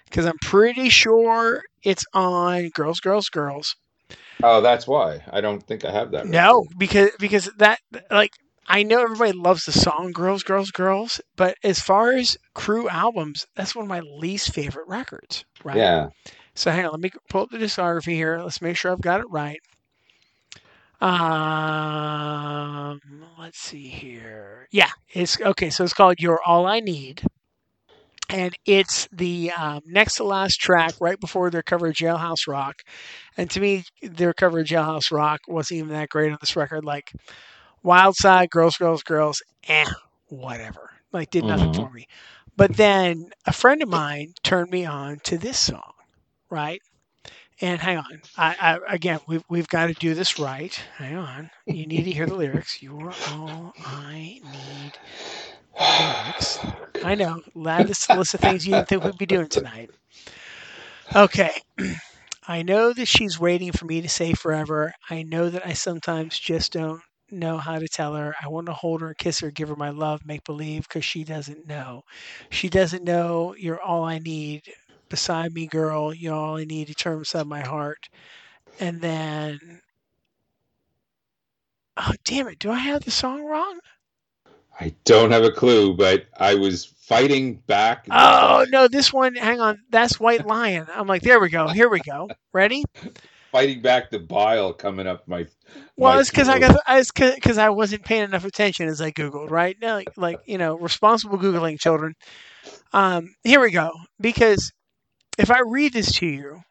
because 0.05 0.25
I'm 0.25 0.37
pretty 0.41 0.89
sure 0.89 1.61
it's 1.83 2.05
on 2.13 2.69
"Girls, 2.69 2.99
Girls, 2.99 3.29
Girls." 3.29 3.75
Oh, 4.43 4.61
that's 4.61 4.87
why. 4.87 5.21
I 5.31 5.41
don't 5.41 5.61
think 5.65 5.85
I 5.85 5.91
have 5.91 6.11
that. 6.11 6.25
No, 6.25 6.65
because 6.77 7.11
because 7.19 7.49
that 7.57 7.79
like 8.09 8.31
I 8.67 8.83
know 8.83 9.01
everybody 9.01 9.31
loves 9.33 9.65
the 9.65 9.71
song 9.71 10.11
"Girls, 10.11 10.43
Girls, 10.43 10.71
Girls," 10.71 11.21
but 11.35 11.57
as 11.63 11.79
far 11.79 12.11
as 12.13 12.37
Crue 12.55 12.89
albums, 12.89 13.45
that's 13.55 13.75
one 13.75 13.85
of 13.85 13.89
my 13.89 14.01
least 14.01 14.53
favorite 14.53 14.87
records. 14.87 15.45
Right? 15.63 15.77
Yeah. 15.77 16.09
So 16.55 16.71
hang 16.71 16.85
on, 16.85 16.91
let 16.91 16.99
me 17.01 17.11
pull 17.29 17.43
up 17.43 17.49
the 17.51 17.57
discography 17.57 18.13
here. 18.13 18.39
Let's 18.39 18.61
make 18.61 18.77
sure 18.77 18.91
I've 18.91 19.01
got 19.01 19.19
it 19.21 19.29
right. 19.29 19.59
Um, 21.01 22.21
let's 23.37 23.59
see 23.59 23.87
here. 23.89 24.67
Yeah, 24.71 24.89
it's 25.09 25.39
okay. 25.39 25.69
So 25.69 25.83
it's 25.83 25.93
called 25.93 26.19
"You're 26.19 26.41
All 26.45 26.65
I 26.65 26.79
Need," 26.79 27.21
and 28.29 28.55
it's 28.65 29.07
the 29.11 29.51
um, 29.51 29.81
next 29.85 30.15
to 30.15 30.23
last 30.23 30.55
track 30.59 30.93
right 30.99 31.19
before 31.19 31.49
their 31.49 31.61
cover 31.63 31.87
of 31.87 31.93
Jailhouse 31.93 32.47
Rock. 32.47 32.81
And 33.37 33.49
to 33.51 33.59
me, 33.59 33.83
their 34.01 34.33
cover 34.33 34.59
of 34.59 34.65
Jailhouse 34.67 35.11
Rock 35.11 35.41
wasn't 35.47 35.79
even 35.79 35.89
that 35.91 36.09
great 36.09 36.31
on 36.31 36.37
this 36.41 36.55
record. 36.55 36.83
Like 36.85 37.11
Wild 37.85 38.15
Side, 38.17 38.49
Girls, 38.51 38.77
Girls, 38.77 39.03
Girls, 39.03 39.41
eh, 39.67 39.85
whatever. 40.27 40.91
Like 41.13 41.31
did 41.31 41.45
nothing 41.45 41.69
Mhm. 41.69 41.75
for 41.75 41.91
me. 41.91 42.07
But 42.57 42.75
then 42.77 43.31
a 43.45 43.53
friend 43.53 43.81
of 43.83 43.89
mine 43.89 44.33
turned 44.43 44.71
me 44.71 44.85
on 44.85 45.19
to 45.25 45.37
this 45.37 45.59
song, 45.59 45.93
right? 46.49 46.81
And 47.61 47.79
hang 47.81 47.97
on, 47.97 48.21
I, 48.37 48.55
I 48.89 48.93
again, 48.95 49.19
we've 49.27 49.43
we've 49.49 49.67
got 49.69 49.87
to 49.87 49.93
do 49.95 50.13
this 50.15 50.39
right. 50.39 50.73
Hang 50.97 51.15
on, 51.17 51.51
you 51.67 51.87
need 51.87 52.03
to 52.05 52.11
hear 52.11 52.27
the 52.27 52.35
lyrics. 52.35 52.81
You're 52.81 53.15
all 53.23 53.73
I 53.83 54.39
need. 54.43 54.99
Lyrics. 55.97 56.59
I 57.03 57.15
know, 57.15 57.41
lad, 57.55 57.87
this 57.87 58.03
is 58.03 58.09
a 58.09 58.13
list 58.15 58.33
of 58.35 58.41
things 58.41 58.65
you 58.67 58.75
didn't 58.75 58.87
think 58.89 59.03
we'd 59.03 59.17
be 59.17 59.25
doing 59.25 59.49
tonight. 59.49 59.89
Okay. 61.15 61.51
I 62.47 62.61
know 62.63 62.93
that 62.93 63.07
she's 63.07 63.39
waiting 63.39 63.71
for 63.71 63.85
me 63.85 64.01
to 64.01 64.09
say 64.09 64.33
forever. 64.33 64.93
I 65.09 65.23
know 65.23 65.49
that 65.49 65.65
I 65.65 65.73
sometimes 65.73 66.39
just 66.39 66.73
don't 66.73 67.01
know 67.31 67.57
how 67.57 67.79
to 67.79 67.87
tell 67.87 68.13
her. 68.15 68.35
I 68.41 68.47
want 68.47 68.67
to 68.67 68.73
hold 68.73 69.01
her 69.01 69.13
kiss 69.13 69.39
her, 69.39 69.51
give 69.51 69.69
her 69.69 69.75
my 69.75 69.89
love, 69.89 70.25
make 70.25 70.43
believe, 70.43 70.87
because 70.87 71.05
she 71.05 71.23
doesn't 71.23 71.67
know. 71.67 72.03
She 72.49 72.69
doesn't 72.69 73.03
know 73.03 73.55
you're 73.57 73.81
all 73.81 74.03
I 74.03 74.19
need. 74.19 74.63
Beside 75.09 75.53
me, 75.53 75.67
girl, 75.67 76.13
you're 76.13 76.33
all 76.35 76.57
I 76.57 76.65
need 76.65 76.87
to 76.87 76.95
turn 76.95 77.19
inside 77.19 77.47
my 77.47 77.61
heart. 77.61 78.09
And 78.79 79.01
then, 79.01 79.81
oh, 81.97 82.13
damn 82.25 82.47
it. 82.47 82.59
Do 82.59 82.71
I 82.71 82.79
have 82.79 83.03
the 83.05 83.11
song 83.11 83.43
wrong? 83.45 83.79
I 84.79 84.93
don't 85.05 85.31
have 85.31 85.43
a 85.43 85.51
clue, 85.51 85.95
but 85.95 86.25
I 86.37 86.55
was 86.55 86.85
fighting 86.85 87.55
back. 87.67 88.07
Oh, 88.11 88.65
no, 88.69 88.87
this 88.87 89.13
one, 89.13 89.35
hang 89.35 89.59
on. 89.61 89.79
That's 89.89 90.19
White 90.19 90.45
Lion. 90.45 90.87
I'm 90.93 91.07
like, 91.07 91.21
there 91.21 91.39
we 91.39 91.49
go. 91.49 91.67
Here 91.67 91.89
we 91.89 92.01
go. 92.01 92.29
Ready? 92.53 92.83
Fighting 93.55 93.81
back 93.81 94.09
the 94.09 94.19
bile 94.19 94.73
coming 94.73 95.07
up 95.07 95.25
my. 95.29 95.45
Well, 95.95 96.15
my 96.15 96.19
it's 96.19 96.29
because 96.29 96.49
I 96.49 96.59
got 96.59 96.77
I 96.85 97.01
because 97.15 97.57
I 97.57 97.69
wasn't 97.69 98.03
paying 98.03 98.25
enough 98.25 98.43
attention 98.43 98.89
as 98.89 98.99
I 98.99 99.11
googled 99.11 99.49
right 99.49 99.77
now, 99.81 99.95
like, 99.95 100.09
like 100.17 100.39
you 100.45 100.57
know, 100.57 100.77
responsible 100.77 101.37
googling 101.37 101.79
children. 101.79 102.15
Um, 102.91 103.33
here 103.45 103.61
we 103.61 103.71
go. 103.71 103.93
Because 104.19 104.73
if 105.37 105.49
I 105.49 105.61
read 105.61 105.93
this 105.93 106.11
to 106.17 106.25
you, 106.25 106.63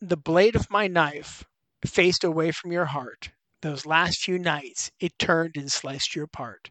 the 0.00 0.16
blade 0.16 0.56
of 0.56 0.70
my 0.70 0.86
knife 0.86 1.44
faced 1.84 2.24
away 2.24 2.50
from 2.50 2.72
your 2.72 2.86
heart. 2.86 3.30
Those 3.60 3.84
last 3.84 4.22
few 4.22 4.38
nights, 4.38 4.90
it 4.98 5.18
turned 5.18 5.58
and 5.58 5.70
sliced 5.70 6.16
you 6.16 6.22
apart. 6.22 6.70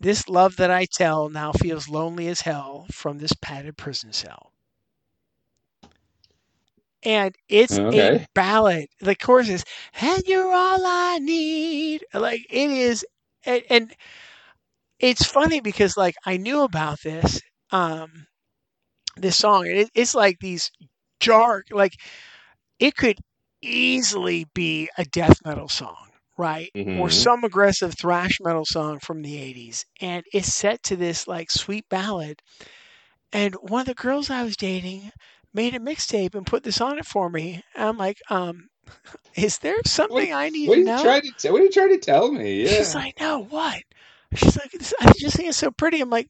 This 0.00 0.30
love 0.30 0.56
that 0.56 0.70
I 0.70 0.86
tell 0.86 1.28
now 1.28 1.52
feels 1.52 1.90
lonely 1.90 2.28
as 2.28 2.40
hell 2.40 2.86
from 2.90 3.18
this 3.18 3.34
padded 3.42 3.76
prison 3.76 4.14
cell. 4.14 4.52
And 7.08 7.34
it's 7.48 7.80
a 7.92 8.12
ballad. 8.34 8.86
The 9.00 9.16
chorus 9.16 9.50
is, 9.50 9.64
and 10.00 10.22
you're 10.26 10.52
all 10.54 10.82
I 10.86 11.18
need. 11.20 12.04
Like 12.14 12.46
it 12.50 12.70
is, 12.70 13.06
and, 13.46 13.62
and 13.70 13.96
it's 15.00 15.24
funny 15.24 15.60
because 15.60 15.96
like 15.96 16.14
I 16.26 16.38
knew 16.38 16.62
about 16.62 16.98
this, 17.02 17.40
um, 17.72 18.26
this 19.16 19.36
song, 19.38 19.66
and 19.66 19.78
it, 19.78 19.90
it's 19.94 20.14
like 20.14 20.38
these 20.40 20.70
dark, 21.20 21.66
like 21.70 21.94
it 22.80 22.96
could 22.96 23.18
easily 23.62 24.46
be 24.54 24.88
a 24.98 25.04
death 25.04 25.38
metal 25.44 25.68
song, 25.68 26.08
right? 26.38 26.72
Or 26.94 27.08
Mhm. 27.08 27.10
some 27.10 27.44
aggressive 27.44 27.94
thrash 27.98 28.38
metal 28.40 28.64
song 28.66 29.00
from 29.00 29.22
the 29.22 29.38
80s. 29.38 29.86
And 30.00 30.24
it's 30.32 30.54
set 30.54 30.82
to 30.84 30.96
this 30.96 31.26
like 31.28 31.50
sweet 31.50 31.86
ballad. 31.90 32.40
And 33.32 33.54
one 33.56 33.82
of 33.82 33.86
the 33.88 33.94
girls 33.94 34.30
I 34.30 34.42
was 34.44 34.56
dating 34.56 35.12
made 35.52 35.74
a 35.74 35.78
mixtape 35.80 36.34
and 36.34 36.46
put 36.46 36.62
this 36.62 36.80
on 36.80 36.98
it 36.98 37.06
for 37.06 37.28
me. 37.30 37.62
And 37.74 37.88
I'm 37.88 37.96
like, 37.98 38.18
um, 38.30 38.68
is 39.34 39.58
there 39.58 39.76
something 39.86 40.32
I 40.32 40.48
need 40.50 40.68
What 40.68 40.74
to 40.74 40.80
you 40.80 40.86
know? 40.86 41.02
trying 41.02 41.22
to? 41.22 41.32
T- 41.32 41.50
what 41.50 41.60
are 41.60 41.64
you 41.64 41.70
trying 41.70 41.90
to 41.90 41.98
tell 41.98 42.30
me? 42.32 42.62
Yeah. 42.62 42.68
She's 42.70 42.94
like, 42.94 43.18
no, 43.20 43.44
what? 43.44 43.82
She's 44.34 44.56
like, 44.56 44.70
"This- 44.72 44.94
I 45.00 45.12
just 45.16 45.36
think 45.36 45.48
it's 45.48 45.58
so 45.58 45.70
pretty. 45.70 46.00
I'm 46.00 46.10
like, 46.10 46.28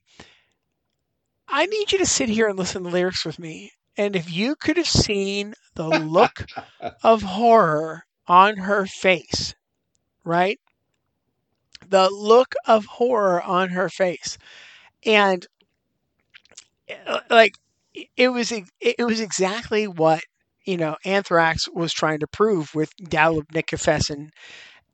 I 1.49 1.67
need 1.67 1.93
you 1.93 1.99
to 1.99 2.07
sit 2.07 2.29
here 2.29 2.49
and 2.49 2.59
listen 2.59 2.83
to 2.83 2.89
the 2.89 2.93
lyrics 2.95 3.25
with 3.25 3.39
me. 3.39 3.73
And 3.97 4.15
if 4.15 4.31
you 4.31 4.55
could 4.55 4.77
have 4.77 4.89
seen 4.89 5.55
the 5.75 5.89
look 5.89 6.45
of 7.03 7.23
horror 7.23 8.05
on 8.27 8.59
her 8.59 8.87
face, 8.87 9.55
right? 10.25 10.61
The 11.89 12.09
look 12.11 12.55
of 12.67 12.85
horror 12.85 13.43
on 13.43 13.71
her 13.71 13.89
face. 13.89 14.39
And 15.05 15.47
uh, 17.07 17.21
like 17.31 17.55
it 18.17 18.29
was 18.29 18.53
it 18.53 19.05
was 19.05 19.21
exactly 19.21 19.87
what 19.87 20.23
you 20.65 20.77
know 20.77 20.97
Anthrax 21.05 21.69
was 21.69 21.93
trying 21.93 22.21
to 22.21 22.27
prove 22.27 22.75
with 22.75 22.95
Dial 22.97 23.39
of 23.39 23.47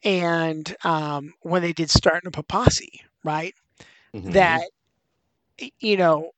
and 0.04 0.74
um, 0.84 1.32
when 1.42 1.62
they 1.62 1.72
did 1.72 1.90
Starting 1.90 2.28
Up 2.28 2.38
a 2.38 2.42
Posse, 2.42 3.00
right? 3.24 3.54
Mhm. 4.14 4.32
That 4.32 4.68
you 5.80 5.96
know 5.96 6.30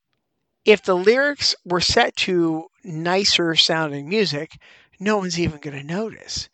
if 0.65 0.83
the 0.83 0.95
lyrics 0.97 1.55
were 1.65 1.81
set 1.81 2.17
to 2.17 2.67
nicer 2.85 3.55
sounding 3.55 4.09
music, 4.09 4.59
no 5.01 5.17
one's 5.19 5.39
even 5.39 5.59
going 5.61 5.77
to 5.77 5.83
notice. 5.85 6.49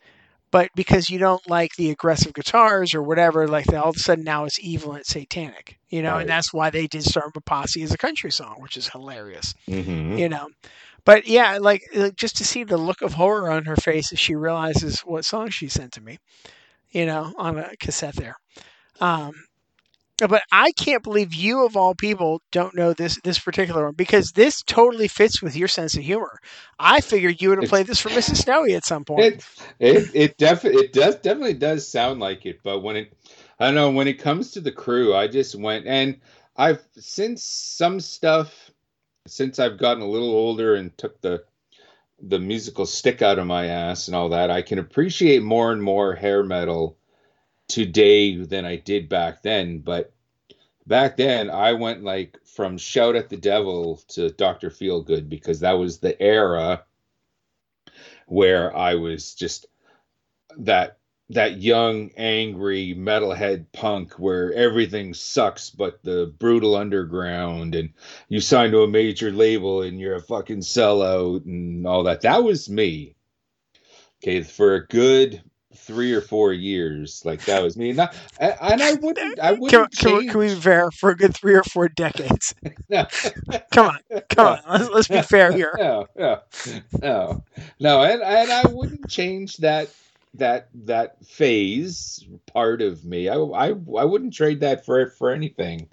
But 0.52 0.70
because 0.76 1.10
you 1.10 1.18
don't 1.18 1.48
like 1.48 1.74
the 1.76 1.90
aggressive 1.90 2.34
guitars 2.34 2.94
or 2.94 3.02
whatever, 3.02 3.48
like 3.48 3.72
all 3.72 3.88
of 3.90 3.96
a 3.96 3.98
sudden 3.98 4.22
now 4.22 4.44
it's 4.44 4.60
evil 4.60 4.92
and 4.92 5.00
it's 5.00 5.08
satanic, 5.10 5.78
you 5.88 6.02
know, 6.02 6.12
Right. 6.12 6.20
and 6.20 6.30
that's 6.30 6.52
why 6.54 6.70
they 6.70 6.86
did 6.86 7.02
Starting 7.04 7.32
of 7.34 7.44
Posse 7.44 7.82
as 7.82 7.92
a 7.92 7.98
country 7.98 8.30
song, 8.30 8.56
which 8.60 8.76
is 8.76 8.88
hilarious 8.90 9.54
Mhm. 9.68 10.18
you 10.18 10.28
know 10.28 10.48
but 11.04 11.26
yeah 11.26 11.58
like, 11.60 11.82
like 11.94 12.16
just 12.16 12.36
to 12.36 12.44
see 12.44 12.64
the 12.64 12.76
look 12.76 13.02
of 13.02 13.14
horror 13.14 13.50
on 13.50 13.64
her 13.64 13.76
face 13.76 14.12
as 14.12 14.18
she 14.20 14.34
realizes 14.34 15.00
what 15.00 15.24
song 15.24 15.48
she 15.50 15.68
sent 15.68 15.92
to 15.92 16.00
me 16.00 16.18
you 16.90 17.06
know 17.06 17.32
on 17.38 17.58
a 17.58 17.70
cassette 17.80 18.14
there 18.16 18.36
um 19.00 19.32
but 20.28 20.42
i 20.52 20.72
can't 20.72 21.02
believe 21.02 21.34
you 21.34 21.64
of 21.64 21.76
all 21.76 21.94
people 21.94 22.40
don't 22.50 22.74
know 22.74 22.92
this 22.92 23.18
this 23.24 23.38
particular 23.38 23.84
one 23.84 23.94
because 23.94 24.32
this 24.32 24.62
totally 24.62 25.08
fits 25.08 25.42
with 25.42 25.56
your 25.56 25.68
sense 25.68 25.96
of 25.96 26.02
humor. 26.02 26.40
I 26.78 27.00
figured 27.00 27.40
you 27.40 27.50
would 27.50 27.60
have 27.60 27.68
played 27.68 27.86
this 27.86 28.00
for 28.00 28.08
mrs 28.10 28.36
snowy 28.36 28.74
at 28.74 28.84
some 28.84 29.04
point. 29.04 29.20
It 29.20 29.44
it 29.78 30.10
it 30.14 30.38
def 30.38 30.64
it 30.64 30.92
does 30.92 31.16
definitely 31.16 31.54
does 31.54 31.86
sound 31.86 32.20
like 32.20 32.46
it, 32.46 32.60
but 32.62 32.80
when 32.80 32.96
it 32.96 33.12
I 33.58 33.66
don't 33.66 33.74
know 33.74 33.90
when 33.90 34.08
it 34.08 34.18
comes 34.18 34.52
to 34.52 34.60
the 34.60 34.72
Crue, 34.72 35.14
I 35.14 35.28
just 35.28 35.54
went 35.54 35.86
and 35.86 36.20
I've 36.56 36.82
since 36.98 37.44
some 37.44 38.00
stuff 38.00 38.70
since 39.26 39.58
I've 39.58 39.78
gotten 39.78 40.02
a 40.02 40.08
little 40.08 40.30
older 40.30 40.74
and 40.74 40.96
took 40.98 41.20
the 41.20 41.44
the 42.20 42.38
musical 42.38 42.86
stick 42.86 43.20
out 43.20 43.38
of 43.38 43.46
my 43.46 43.66
ass 43.66 44.06
and 44.06 44.14
all 44.14 44.28
that, 44.28 44.50
I 44.50 44.62
can 44.62 44.78
appreciate 44.78 45.42
more 45.42 45.72
and 45.72 45.82
more 45.82 46.14
hair 46.14 46.44
metal 46.44 46.96
today 47.68 48.36
than 48.36 48.64
I 48.64 48.76
did 48.76 49.08
back 49.08 49.42
then. 49.42 49.78
But 49.78 50.12
back 50.86 51.16
then, 51.16 51.50
I 51.50 51.72
went 51.72 52.04
like 52.04 52.38
from 52.44 52.78
Shout 52.78 53.16
at 53.16 53.28
the 53.28 53.36
Devil 53.36 54.00
to 54.08 54.30
Doctor 54.30 54.70
Feelgood 54.70 55.28
because 55.28 55.60
that 55.60 55.72
was 55.72 55.98
the 55.98 56.20
era 56.20 56.84
where 58.26 58.74
I 58.76 58.94
was 58.94 59.34
just 59.34 59.66
that 60.58 60.98
that 61.30 61.60
young 61.62 62.10
angry 62.16 62.94
metalhead 62.94 63.64
punk 63.72 64.18
where 64.18 64.52
everything 64.52 65.14
sucks 65.14 65.70
but 65.70 66.02
the 66.02 66.32
brutal 66.38 66.76
underground 66.76 67.74
and 67.74 67.90
you 68.28 68.40
sign 68.40 68.70
to 68.70 68.82
a 68.82 68.88
major 68.88 69.30
label 69.30 69.82
and 69.82 69.98
you're 69.98 70.16
a 70.16 70.20
fucking 70.20 70.60
sellout 70.60 71.44
and 71.46 71.86
all 71.86 72.02
that 72.02 72.20
that 72.20 72.44
was 72.44 72.68
me 72.68 73.14
okay 74.22 74.42
for 74.42 74.74
a 74.74 74.86
good 74.86 75.42
three 75.74 76.12
or 76.12 76.20
four 76.20 76.52
years 76.52 77.22
like 77.24 77.44
that 77.44 77.62
was 77.62 77.76
me 77.76 77.90
and, 77.90 78.00
I, 78.00 78.10
and 78.40 78.82
I 78.82 78.92
wouldn't 78.94 79.38
I 79.38 79.52
wouldn't 79.52 79.92
can, 79.96 80.16
we- 80.16 80.24
change 80.24 80.30
can 80.30 80.40
we 80.40 80.48
be 80.48 80.54
fair 80.54 80.90
for 80.90 81.10
a 81.10 81.16
good 81.16 81.34
three 81.34 81.54
or 81.54 81.62
four 81.64 81.88
decades 81.88 82.54
no. 82.88 83.06
come 83.72 83.86
on 83.88 84.20
come 84.28 84.46
on 84.46 84.58
let's, 84.68 84.90
let's 84.90 85.08
be 85.08 85.22
fair 85.22 85.52
here 85.52 85.72
No, 85.78 86.06
no, 86.16 86.40
no, 87.02 87.44
no, 87.80 88.02
and 88.02 88.22
and 88.22 88.52
I 88.52 88.66
wouldn't 88.66 89.08
change 89.08 89.58
that 89.58 89.94
that 90.34 90.68
that 90.86 91.24
phase 91.26 92.24
part 92.46 92.80
of 92.82 93.04
me. 93.04 93.28
I 93.28 93.36
I, 93.36 93.68
I 93.68 94.04
wouldn't 94.04 94.34
trade 94.34 94.60
that 94.60 94.84
for 94.84 95.10
for 95.10 95.30
anything. 95.30 95.88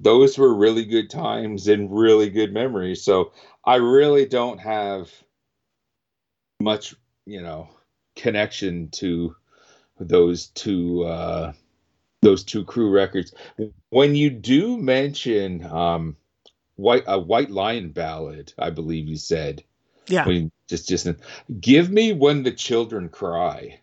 Those 0.00 0.38
were 0.38 0.54
really 0.54 0.84
good 0.84 1.10
times 1.10 1.68
and 1.68 1.90
really 1.96 2.30
good 2.30 2.52
memories. 2.52 3.02
So 3.02 3.32
I 3.64 3.76
really 3.76 4.26
don't 4.26 4.58
have 4.60 5.10
much, 6.60 6.94
you 7.26 7.42
know, 7.42 7.68
connection 8.16 8.88
to 8.90 9.36
those 9.98 10.48
two 10.48 11.04
uh, 11.04 11.52
those 12.22 12.44
two 12.44 12.64
Crue 12.64 12.92
records. 12.92 13.34
When 13.90 14.14
you 14.14 14.30
do 14.30 14.76
mention 14.76 15.64
um, 15.64 16.16
white 16.76 17.04
a 17.06 17.18
White 17.18 17.50
Lion 17.50 17.90
ballad, 17.90 18.52
I 18.58 18.70
believe 18.70 19.06
you 19.08 19.16
said. 19.16 19.62
Yeah. 20.06 20.26
When 20.26 20.50
just 20.68 20.88
just 20.88 21.08
give 21.60 21.90
me 21.90 22.12
when 22.12 22.42
the 22.42 22.52
children 22.52 23.08
cry. 23.08 23.80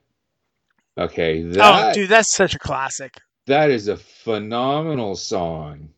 Okay. 0.98 1.50
oh, 1.58 1.94
dude, 1.94 2.10
that's 2.10 2.36
such 2.36 2.54
a 2.54 2.60
classic. 2.60 3.18
that 3.48 3.70
is 3.70 3.88
a 3.88 3.98
phenomenal 3.98 5.16
song. 5.16 5.90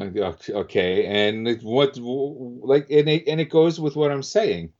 Okay, 0.00 1.06
and 1.06 1.60
what 1.62 1.96
like 1.96 2.90
and 2.90 3.08
it 3.08 3.26
and 3.26 3.40
it 3.40 3.50
goes 3.50 3.80
with 3.80 3.96
what 3.96 4.12
I'm 4.12 4.22
saying. 4.22 4.72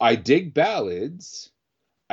I 0.00 0.16
dig 0.16 0.52
ballads. 0.52 1.50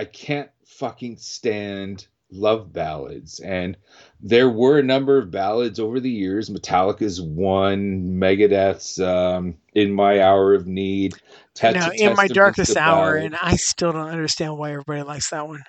I 0.02 0.06
can't 0.06 0.50
fucking 0.66 1.18
stand 1.18 2.08
love 2.32 2.74
ballads. 2.74 3.40
And 3.40 3.78
there 4.20 4.50
were 4.50 4.80
a 4.80 4.84
number 4.84 5.20
of 5.20 5.30
ballads 5.30 5.80
over 5.80 6.00
the 6.00 6.10
years. 6.10 6.50
Metallica's 6.50 7.22
one, 7.22 8.20
Megadeth's 8.20 9.00
um, 9.00 9.58
"In 9.76 9.94
My 9.94 10.20
Hour 10.20 10.56
of 10.56 10.66
Need," 10.66 11.14
Tet- 11.54 11.76
no, 11.76 11.92
in 11.94 12.16
my 12.16 12.28
darkest 12.30 12.76
hour, 12.76 13.14
and 13.16 13.36
I 13.40 13.58
still 13.58 13.92
don't 13.92 14.10
understand 14.10 14.58
why 14.58 14.72
everybody 14.72 15.04
likes 15.04 15.30
that 15.30 15.48
one. 15.48 15.62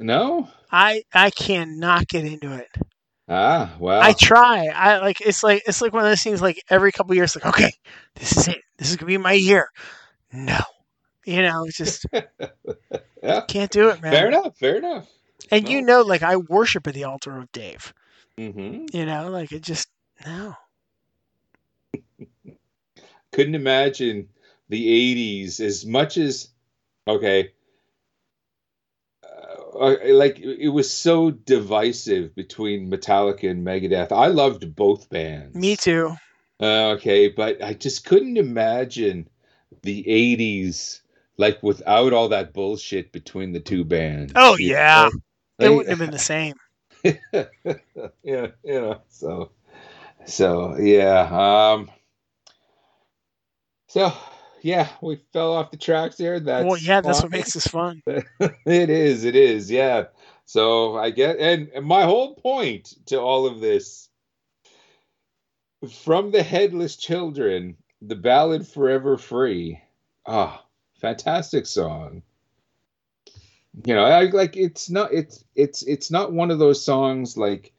no, 0.00 0.48
I 0.72 1.04
I 1.14 1.30
cannot 1.30 2.08
get 2.08 2.24
into 2.24 2.52
it. 2.56 2.68
ah, 3.28 3.76
well, 3.78 4.02
I 4.02 4.12
try. 4.12 4.66
I 4.74 4.98
like 4.98 5.20
it's 5.20 5.44
like 5.44 5.62
it's 5.68 5.80
like 5.80 5.92
one 5.92 6.02
of 6.02 6.10
those 6.10 6.22
things. 6.22 6.42
Like 6.42 6.60
every 6.68 6.90
couple 6.90 7.14
years, 7.14 7.36
like 7.36 7.46
okay, 7.46 7.70
this 8.16 8.36
is 8.36 8.48
it. 8.48 8.58
This 8.76 8.90
is 8.90 8.96
gonna 8.96 9.06
be 9.06 9.18
my 9.18 9.34
year. 9.34 9.68
No, 10.32 10.58
you 11.28 11.42
know, 11.42 11.64
it's 11.66 11.76
just 11.76 12.06
yeah, 13.22 13.40
can't 13.48 13.70
do 13.70 13.90
it, 13.90 14.00
man. 14.02 14.12
fair 14.14 14.28
enough, 14.28 14.56
fair 14.58 14.76
enough. 14.76 15.06
And 15.50 15.68
you 15.68 15.82
know, 15.82 16.00
like 16.02 16.22
I 16.22 16.36
worship 16.36 16.86
at 16.86 16.94
the 16.94 17.04
altar 17.04 17.36
of 17.36 17.52
Dave. 17.52 17.92
hmm 18.38 18.86
You 18.92 19.04
know, 19.06 19.28
like 19.30 19.52
it 19.52 19.62
just 19.62 19.88
no. 20.26 20.54
couldn't 23.32 23.54
imagine 23.54 24.28
the 24.70 24.88
80s 24.88 25.60
as 25.60 25.84
much 25.84 26.16
as 26.16 26.48
okay 27.06 27.52
uh, 29.78 29.96
like 30.06 30.38
it 30.40 30.68
was 30.68 30.90
so 30.92 31.30
divisive 31.30 32.34
between 32.34 32.90
metallica 32.90 33.50
and 33.50 33.66
megadeth 33.66 34.12
i 34.12 34.26
loved 34.26 34.74
both 34.74 35.08
bands 35.08 35.56
Me 35.56 35.76
too. 35.76 36.14
uh, 36.60 36.90
okay 36.90 37.28
but 37.28 37.62
i 37.62 37.72
just 37.72 38.04
couldn't 38.04 38.36
imagine 38.36 39.28
the 39.82 40.04
80s 40.08 41.02
like 41.38 41.62
without 41.62 42.12
all 42.12 42.28
that 42.28 42.52
bullshit 42.52 43.12
between 43.12 43.52
the 43.52 43.60
two 43.60 43.84
bands 43.84 44.32
Oh 44.34 44.56
yeah, 44.58 45.08
know? 45.08 45.10
it 45.60 45.70
wouldn't 45.70 45.88
have 45.90 45.98
been 45.98 46.10
the 46.10 46.18
same. 46.18 46.54
yeah, 48.22 48.46
you 48.64 48.80
know, 48.80 49.00
so 49.08 49.50
so 50.26 50.76
yeah, 50.76 51.72
um 51.72 51.90
so 53.88 54.12
yeah, 54.62 54.88
we 55.00 55.20
fell 55.32 55.54
off 55.54 55.70
the 55.70 55.76
tracks 55.76 56.16
there. 56.16 56.40
That's 56.40 56.66
well, 56.66 56.76
yeah, 56.76 57.00
that's 57.00 57.22
what 57.22 57.32
makes 57.32 57.54
this 57.54 57.66
fun. 57.68 58.02
it 58.06 58.90
is, 58.90 59.24
it 59.24 59.36
is, 59.36 59.70
yeah. 59.70 60.06
So 60.44 60.96
I 60.96 61.10
get 61.10 61.38
and, 61.38 61.68
and 61.74 61.86
my 61.86 62.02
whole 62.04 62.34
point 62.34 62.94
to 63.06 63.20
all 63.20 63.46
of 63.46 63.60
this 63.60 64.08
from 66.02 66.30
the 66.32 66.42
headless 66.42 66.96
children, 66.96 67.76
the 68.02 68.16
ballad 68.16 68.66
Forever 68.66 69.16
Free. 69.16 69.80
Ah, 70.26 70.64
fantastic 70.98 71.66
song. 71.66 72.22
You 73.84 73.94
know, 73.94 74.04
I 74.04 74.24
like 74.24 74.56
it's 74.56 74.90
not 74.90 75.12
it's 75.12 75.44
it's 75.54 75.82
it's 75.82 76.10
not 76.10 76.32
one 76.32 76.50
of 76.50 76.58
those 76.58 76.84
songs 76.84 77.36
like 77.36 77.72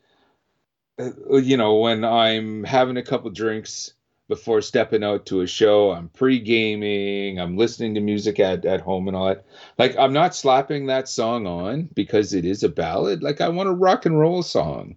uh, 0.99 1.37
you 1.37 1.57
know, 1.57 1.77
when 1.77 2.03
I'm 2.03 2.63
having 2.63 2.97
a 2.97 3.03
couple 3.03 3.31
drinks 3.31 3.93
before 4.27 4.61
stepping 4.61 5.03
out 5.03 5.25
to 5.27 5.41
a 5.41 5.47
show, 5.47 5.91
I'm 5.91 6.09
pre-gaming, 6.09 7.39
I'm 7.39 7.57
listening 7.57 7.95
to 7.95 8.01
music 8.01 8.39
at, 8.39 8.65
at 8.65 8.81
home 8.81 9.07
and 9.07 9.17
all 9.17 9.29
that. 9.29 9.45
Like 9.77 9.97
I'm 9.97 10.13
not 10.13 10.35
slapping 10.35 10.85
that 10.85 11.09
song 11.09 11.47
on 11.47 11.89
because 11.93 12.33
it 12.33 12.45
is 12.45 12.63
a 12.63 12.69
ballad. 12.69 13.23
Like 13.23 13.41
I 13.41 13.49
want 13.49 13.69
a 13.69 13.73
rock 13.73 14.05
and 14.05 14.19
roll 14.19 14.43
song. 14.43 14.95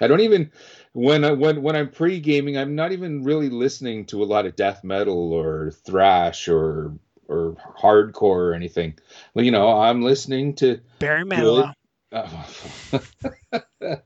I 0.00 0.08
don't 0.08 0.20
even 0.20 0.50
when 0.94 1.24
I, 1.24 1.30
when 1.32 1.62
when 1.62 1.76
I'm 1.76 1.90
pre-gaming, 1.90 2.58
I'm 2.58 2.74
not 2.74 2.92
even 2.92 3.22
really 3.22 3.50
listening 3.50 4.06
to 4.06 4.22
a 4.22 4.26
lot 4.26 4.46
of 4.46 4.56
death 4.56 4.82
metal 4.82 5.32
or 5.32 5.70
thrash 5.70 6.48
or 6.48 6.92
or 7.28 7.56
hardcore 7.80 8.50
or 8.50 8.54
anything. 8.54 8.94
Well, 9.34 9.44
you 9.44 9.50
know, 9.50 9.78
I'm 9.78 10.02
listening 10.02 10.54
to 10.56 10.80
Barry 10.98 11.24
Manilow. 11.24 11.72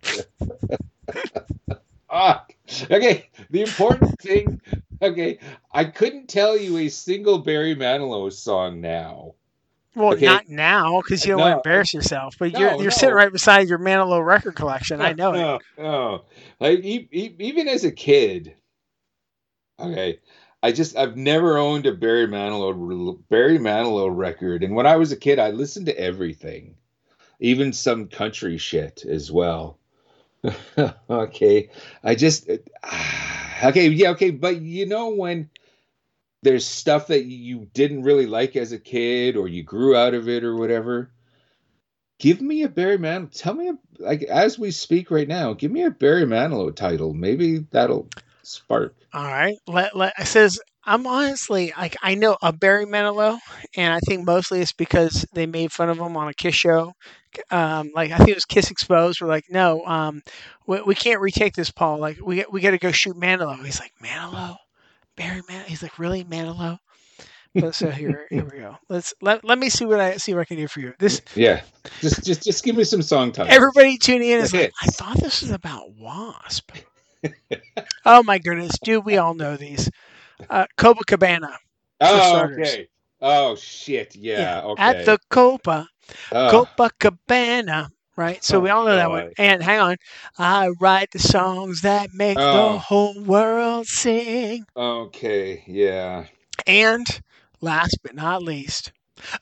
Ah, 2.09 2.47
okay. 2.91 3.29
The 3.51 3.63
important 3.63 4.19
thing, 4.21 4.61
okay, 5.03 5.39
I 5.73 5.85
couldn't 5.85 6.29
tell 6.29 6.57
you 6.57 6.79
a 6.79 6.89
single 6.89 7.39
Barry 7.39 7.75
Manilow 7.75 8.33
song 8.33 8.81
now. 8.81 9.35
Well, 9.95 10.13
Okay. 10.15 10.27
not 10.27 10.49
now 10.49 11.01
because 11.03 11.25
you 11.27 11.33
don't 11.33 11.41
want 11.41 11.51
No. 11.51 11.55
to 11.63 11.69
embarrass 11.69 11.93
yourself. 11.95 12.37
But 12.39 12.53
No, 12.53 12.61
you're 12.61 12.83
you're 12.83 12.91
sitting 12.93 13.15
right 13.15 13.33
beside 13.33 13.69
your 13.69 13.79
Manilow 13.79 14.25
record 14.25 14.55
collection. 14.55 15.01
I 15.01 15.15
know 15.15 15.33
it. 15.33 15.63
No, 15.79 15.83
no. 15.83 16.25
Like 16.61 16.85
e- 16.85 17.09
e- 17.11 17.35
even 17.41 17.67
as 17.67 17.85
a 17.85 17.91
kid, 17.91 18.55
okay, 19.81 20.21
I 20.63 20.73
just 20.73 20.97
I've 20.97 21.17
never 21.17 21.59
owned 21.59 21.87
a 21.87 21.93
Barry 21.93 22.27
Manilow 22.27 23.19
Barry 23.29 23.59
Manilow 23.59 24.15
record, 24.15 24.63
and 24.63 24.75
when 24.75 24.87
I 24.87 24.97
was 24.97 25.13
a 25.13 25.17
kid, 25.17 25.39
I 25.39 25.51
listened 25.51 25.87
to 25.87 25.99
everything, 25.99 26.77
even 27.41 27.73
some 27.73 28.09
country 28.09 28.59
shit 28.59 29.05
as 29.05 29.31
well. 29.31 29.79
okay, 31.11 31.71
I 32.03 32.15
just 32.15 32.51
ah, 32.83 33.69
okay, 33.69 33.89
yeah, 33.89 34.11
okay, 34.11 34.31
but 34.31 34.61
you 34.61 34.87
know 34.87 35.11
when 35.11 35.51
there's 36.43 36.67
stuff 36.67 37.09
that 37.09 37.25
you 37.25 37.69
didn't 37.73 38.03
really 38.03 38.27
like 38.27 38.57
as 38.57 38.73
a 38.73 38.79
kid 38.79 39.37
or 39.37 39.49
you 39.49 39.63
grew 39.63 39.97
out 39.97 40.15
of 40.15 40.29
it 40.29 40.45
or 40.45 40.57
whatever 40.57 41.11
give 42.19 42.41
me 42.41 42.63
a 42.63 42.69
Barry 42.69 42.99
Manilow. 42.99 43.31
Tell 43.33 43.55
me, 43.55 43.69
a, 43.69 43.79
like 43.99 44.23
as 44.23 44.59
we 44.59 44.71
speak 44.71 45.11
right 45.11 45.29
now, 45.29 45.53
give 45.53 45.71
me 45.71 45.85
a 45.85 45.91
Barry 45.91 46.25
Manilow 46.25 46.75
title. 46.75 47.15
Maybe 47.15 47.59
that'll 47.71 48.09
spark. 48.47 48.95
All 49.13 49.25
right. 49.25 49.57
Let, 49.67 49.97
let, 49.97 50.15
it 50.19 50.27
says, 50.27 50.61
I'm 50.85 51.07
honestly, 51.07 51.73
like, 51.77 51.97
I 52.03 52.15
know 52.15 52.37
a 52.43 52.53
Barry 52.53 52.87
Manilow, 52.87 53.39
and 53.77 53.93
I 53.93 53.99
think 54.01 54.25
mostly 54.25 54.61
it's 54.61 54.73
because 54.73 55.27
they 55.33 55.47
made 55.47 55.73
fun 55.73 55.89
of 55.89 55.99
him 55.99 56.17
on 56.17 56.29
a 56.29 56.35
Kiss 56.35 56.55
show. 56.55 56.93
Um, 57.51 57.91
like, 57.95 58.13
I 58.13 58.19
think 58.19 58.31
it 58.31 58.37
was 58.37 58.45
Kiss 58.45 58.71
Exposed. 58.71 59.21
We're 59.21 59.29
like, 59.29 59.47
no, 59.51 59.85
um, 59.85 60.23
we, 60.67 60.81
we 60.83 60.95
can't 60.95 61.21
retake 61.21 61.55
this, 61.55 61.71
Paul. 61.71 61.99
Like, 61.99 62.19
we, 62.25 62.45
we 62.51 62.61
got 62.61 62.71
to 62.71 62.79
go 62.79 62.93
shoot 62.93 63.17
Manilow. 63.17 63.65
He's 63.65 63.81
like, 63.81 63.93
Manilow? 64.03 64.57
Barry 65.17 65.43
Manilow? 65.43 65.65
He's 65.65 65.83
like, 65.83 65.99
really, 65.99 66.25
Manilow? 66.25 66.79
But 67.55 67.75
so 67.75 67.91
here, 67.91 68.27
here 68.31 68.45
we 68.45 68.59
go. 68.59 68.77
Let's 68.89 69.15
let, 69.21 69.45
let 69.45 69.59
me 69.59 69.71
see 69.71 69.87
what 69.87 69.99
I 69.99 70.17
see 70.19 70.35
what 70.35 70.43
I 70.43 70.45
can 70.45 70.59
do 70.59 70.69
for 70.69 70.81
you. 70.81 70.93
This 70.99 71.23
Yeah, 71.35 71.63
just 72.01 72.25
just 72.25 72.45
just 72.45 72.65
give 72.65 72.77
me 72.77 72.85
some 72.85 73.03
song 73.03 73.33
titles. 73.33 73.55
everybody 73.55 73.97
tuning 73.97 74.29
in 74.29 74.41
is 74.41 74.53
like, 74.53 74.73
I 74.83 74.87
thought 74.87 75.19
this 75.19 75.41
was 75.41 75.51
about 75.51 75.93
Wasp. 75.95 76.71
Oh 78.05 78.23
my 78.23 78.39
goodness, 78.39 78.79
dude, 78.83 79.05
we 79.05 79.17
all 79.19 79.35
know 79.35 79.57
these. 79.57 79.91
Uh, 80.51 80.67
Copacabana. 80.79 81.51
for 81.51 81.57
oh, 82.03 82.49
okay. 82.53 82.89
Oh 83.21 83.57
shit. 83.57 84.15
Yeah. 84.15 84.63
Okay. 84.65 84.83
At 84.83 85.05
the 85.07 85.19
Copa, 85.31 85.89
Oh, 86.33 86.67
Copacabana. 86.79 87.89
Right, 88.17 88.43
so 88.43 88.57
Oh, 88.57 88.61
we 88.61 88.71
all 88.71 88.87
know 88.87 88.97
that 88.97 89.11
one. 89.11 89.31
And 89.37 89.63
hang 89.63 89.79
on, 89.79 89.97
I 90.39 90.69
write 90.81 91.11
the 91.11 91.19
songs 91.19 91.83
that 91.83 92.15
make 92.15 92.39
Oh. 92.39 92.73
the 92.73 92.79
whole 92.79 93.21
world 93.23 93.87
sing. 93.87 94.65
okay. 94.75 95.63
Yeah. 95.67 96.25
And 96.67 97.07
last 97.61 97.99
but 98.03 98.15
not 98.15 98.43
least, 98.43 98.93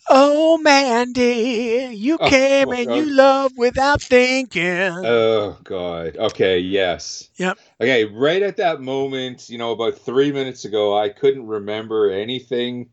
oh 0.08 0.58
Mandy, 0.58 1.90
you 1.94 2.18
Oh, 2.20 2.28
came 2.28 2.68
oh, 2.68 2.72
and 2.72 2.86
God. 2.86 2.96
you 2.96 3.04
love 3.14 3.52
without 3.56 4.02
thinking. 4.02 4.62
Oh 5.04 5.58
god. 5.64 6.16
Okay. 6.16 6.58
Yes. 6.58 7.28
Yep. 7.36 7.58
Okay. 7.80 8.04
Right 8.04 8.42
at 8.42 8.56
that 8.58 8.80
moment, 8.80 9.48
you 9.50 9.58
know, 9.58 9.72
about 9.72 9.98
three 9.98 10.32
minutes 10.32 10.64
ago, 10.64 10.96
I 10.96 11.08
couldn't 11.08 11.46
remember 11.46 12.10
anything. 12.10 12.90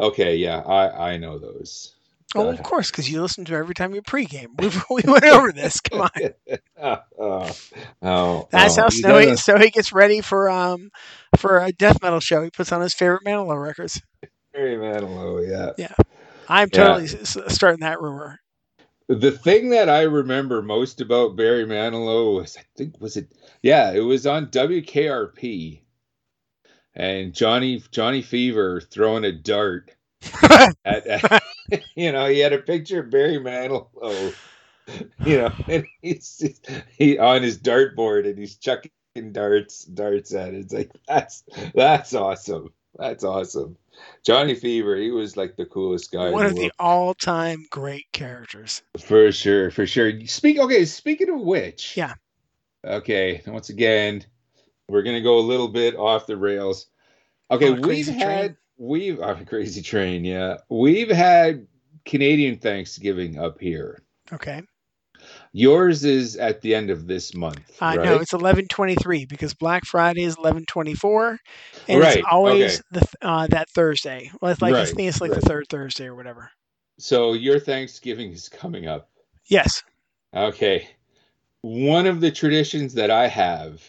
Okay. 0.00 0.36
Yeah. 0.36 0.58
I 0.60 1.12
I 1.12 1.16
know 1.16 1.38
those. 1.38 1.94
Oh, 2.34 2.50
of 2.50 2.62
course, 2.62 2.90
because 2.90 3.10
you 3.10 3.22
listen 3.22 3.46
to 3.46 3.54
every 3.54 3.74
time 3.74 3.94
you 3.94 4.02
pregame. 4.02 4.48
We 4.90 5.02
we 5.02 5.10
went 5.10 5.24
over 5.24 5.50
this. 5.50 5.80
Come 5.80 6.02
on, 6.02 6.10
oh, 6.78 6.98
oh, 7.18 7.50
oh, 8.02 8.48
that's 8.50 8.76
oh, 8.76 8.82
how 8.82 8.88
Snowy 8.90 9.24
gotta- 9.26 9.36
Snowy 9.38 9.70
gets 9.70 9.92
ready 9.92 10.20
for 10.20 10.50
um 10.50 10.90
for 11.38 11.58
a 11.58 11.72
death 11.72 12.02
metal 12.02 12.20
show. 12.20 12.42
He 12.42 12.50
puts 12.50 12.70
on 12.70 12.82
his 12.82 12.92
favorite 12.92 13.22
Manilow 13.24 13.60
records. 13.60 14.02
Barry 14.58 14.76
Manilow, 14.76 15.48
yeah. 15.48 15.72
Yeah. 15.76 15.94
I'm 16.48 16.70
totally 16.70 17.04
s- 17.04 17.38
starting 17.48 17.80
that 17.80 18.00
rumor. 18.00 18.40
The 19.08 19.32
thing 19.32 19.70
that 19.70 19.88
I 19.88 20.02
remember 20.02 20.62
most 20.62 21.00
about 21.00 21.36
Barry 21.36 21.66
Manilow 21.66 22.36
was, 22.36 22.56
I 22.56 22.62
think, 22.76 23.00
was 23.00 23.16
it? 23.18 23.32
Yeah, 23.62 23.92
it 23.92 24.00
was 24.00 24.26
on 24.26 24.50
WKRP, 24.50 25.82
and 26.94 27.34
Johnny 27.34 27.82
Johnny 27.92 28.22
Fever 28.22 28.80
throwing 28.80 29.24
a 29.24 29.32
dart 29.32 29.94
at, 30.84 31.06
at 31.06 31.42
you 31.96 32.12
know, 32.12 32.26
he 32.28 32.40
had 32.40 32.52
a 32.54 32.58
picture 32.58 33.00
of 33.00 33.10
Barry 33.10 33.38
Manilow, 33.38 34.36
you 35.24 35.38
know, 35.38 35.52
and 35.68 35.86
he's 36.02 36.42
he 36.96 37.18
on 37.18 37.42
his 37.42 37.58
dartboard 37.58 38.28
and 38.28 38.38
he's 38.38 38.56
chucking 38.56 38.92
darts 39.32 39.84
darts 39.84 40.34
at 40.34 40.54
it. 40.54 40.60
It's 40.60 40.74
like 40.74 40.92
that's 41.06 41.44
that's 41.74 42.14
awesome. 42.14 42.72
That's 42.98 43.24
awesome. 43.24 43.76
Johnny 44.24 44.54
Fever, 44.54 44.96
he 44.96 45.10
was 45.10 45.36
like 45.36 45.56
the 45.56 45.66
coolest 45.66 46.12
guy. 46.12 46.30
One 46.30 46.44
in 46.44 46.50
of 46.50 46.56
the 46.56 46.68
the 46.68 46.72
all-time 46.78 47.66
great 47.70 48.06
characters. 48.12 48.82
for 48.98 49.30
sure, 49.32 49.70
for 49.70 49.86
sure. 49.86 50.26
Speak 50.26 50.58
okay, 50.58 50.84
speaking 50.84 51.30
of 51.30 51.40
which. 51.40 51.96
Yeah. 51.96 52.14
Okay, 52.84 53.42
once 53.46 53.70
again, 53.70 54.24
we're 54.88 55.02
gonna 55.02 55.22
go 55.22 55.38
a 55.38 55.40
little 55.40 55.68
bit 55.68 55.96
off 55.96 56.26
the 56.26 56.36
rails. 56.36 56.86
Okay, 57.50 57.70
we've 57.70 57.82
crazy 57.82 58.12
had 58.12 58.56
we've 58.76 59.20
on 59.20 59.40
a 59.40 59.44
crazy 59.44 59.82
train, 59.82 60.24
yeah. 60.24 60.58
We've 60.68 61.10
had 61.10 61.66
Canadian 62.04 62.58
Thanksgiving 62.58 63.38
up 63.38 63.60
here. 63.60 64.02
Okay. 64.32 64.62
Yours 65.52 66.04
is 66.04 66.36
at 66.36 66.60
the 66.60 66.74
end 66.74 66.90
of 66.90 67.06
this 67.06 67.34
month, 67.34 67.60
Uh, 67.80 67.94
right? 67.96 68.04
No, 68.04 68.16
it's 68.16 68.32
eleven 68.32 68.66
twenty-three 68.68 69.24
because 69.26 69.54
Black 69.54 69.84
Friday 69.84 70.22
is 70.22 70.36
eleven 70.36 70.64
twenty-four, 70.66 71.38
and 71.88 72.00
Right, 72.00 72.18
it's 72.18 72.26
always 72.30 72.80
okay. 72.92 73.00
the 73.20 73.26
uh, 73.28 73.46
that 73.48 73.68
Thursday. 73.70 74.30
Well, 74.40 74.52
it's 74.52 74.62
like 74.62 74.74
I 74.74 74.84
think 74.84 75.08
it's 75.08 75.20
like 75.20 75.30
right. 75.32 75.40
the 75.40 75.46
third 75.48 75.66
Thursday 75.68 76.06
or 76.06 76.14
whatever. 76.14 76.50
so 76.98 77.32
your 77.32 77.58
Thanksgiving 77.58 78.32
is 78.32 78.48
coming 78.48 78.86
up. 78.86 79.08
Yes, 79.46 79.82
Okay. 80.34 80.88
One 81.62 82.06
of 82.06 82.20
the 82.20 82.30
traditions 82.30 82.94
that 82.94 83.10
I 83.10 83.26
have 83.28 83.82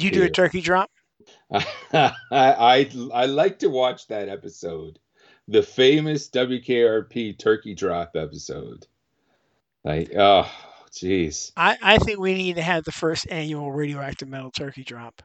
you 0.00 0.10
do 0.10 0.24
a 0.24 0.28
turkey 0.30 0.60
drop. 0.60 0.90
I, 1.52 1.64
I 2.30 2.90
I 3.14 3.26
like 3.26 3.60
to 3.60 3.70
watch 3.70 4.08
that 4.08 4.28
episode, 4.28 4.98
the 5.46 5.62
famous 5.62 6.28
WKRP 6.28 7.38
turkey 7.38 7.74
drop 7.74 8.16
episode. 8.16 8.86
Like, 9.84 10.10
oh, 10.16 10.50
jeez. 11.02 11.52
I, 11.56 11.76
I 11.82 11.98
think 11.98 12.18
we 12.18 12.34
need 12.34 12.56
to 12.56 12.62
have 12.62 12.84
the 12.84 12.92
first 12.92 13.26
annual 13.30 13.72
radioactive 13.72 14.28
metal 14.28 14.50
turkey 14.50 14.84
drop. 14.84 15.22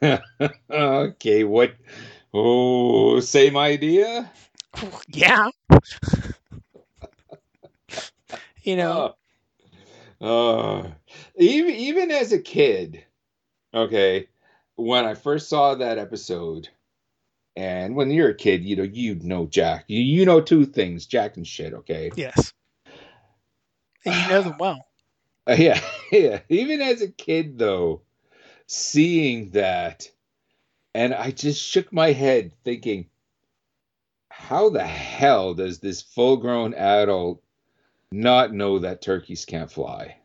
okay, 0.70 1.44
what? 1.44 1.74
Oh, 2.34 3.20
same 3.20 3.56
idea. 3.56 4.30
Yeah. 5.08 5.48
you 8.62 8.76
know, 8.76 9.14
Uh, 10.20 10.24
uh, 10.24 10.90
even 11.36 11.74
even 11.74 12.10
as 12.10 12.32
a 12.32 12.38
kid, 12.38 13.04
okay, 13.72 14.28
when 14.76 15.06
I 15.06 15.14
first 15.14 15.48
saw 15.48 15.74
that 15.76 15.98
episode, 15.98 16.68
and 17.56 17.96
when 17.96 18.10
you're 18.10 18.30
a 18.30 18.34
kid, 18.34 18.64
you 18.64 18.76
know 18.76 18.82
you 18.82 19.14
know 19.16 19.46
Jack, 19.46 19.84
you 19.88 20.00
you 20.00 20.26
know 20.26 20.40
two 20.42 20.66
things, 20.66 21.06
Jack 21.06 21.36
and 21.38 21.46
shit, 21.46 21.72
okay. 21.72 22.10
yes. 22.16 22.52
And 24.06 24.14
you 24.14 24.28
know 24.28 24.42
them 24.42 24.58
well. 24.58 24.86
Uh, 25.46 25.56
yeah, 25.58 25.80
yeah. 26.12 26.40
Even 26.48 26.80
as 26.80 27.02
a 27.02 27.08
kid, 27.08 27.58
though, 27.58 28.02
seeing 28.66 29.50
that, 29.50 30.08
and 30.94 31.12
I 31.14 31.30
just 31.30 31.62
shook 31.62 31.92
my 31.92 32.12
head 32.12 32.52
thinking, 32.64 33.08
how 34.28 34.70
the 34.70 34.84
hell 34.84 35.54
does 35.54 35.78
this 35.80 36.02
full 36.02 36.36
grown 36.36 36.74
adult 36.74 37.42
not 38.12 38.52
know 38.52 38.78
that 38.80 39.02
turkeys 39.02 39.44
can't 39.44 39.70
fly? 39.70 40.18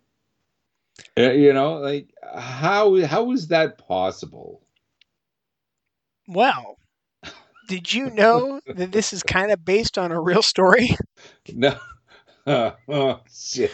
Uh, 1.17 1.31
You 1.31 1.53
know, 1.53 1.75
like 1.75 2.13
how 2.35 2.99
how 3.05 3.31
is 3.31 3.47
that 3.47 3.77
possible? 3.77 4.61
Well, 6.27 6.77
did 7.67 7.93
you 7.93 8.09
know 8.11 8.59
that 8.67 8.91
this 8.91 9.13
is 9.13 9.23
kind 9.23 9.51
of 9.51 9.63
based 9.65 9.97
on 9.97 10.11
a 10.11 10.21
real 10.21 10.41
story? 10.41 10.95
No. 11.53 11.77
Oh 12.47 13.21
shit. 13.31 13.71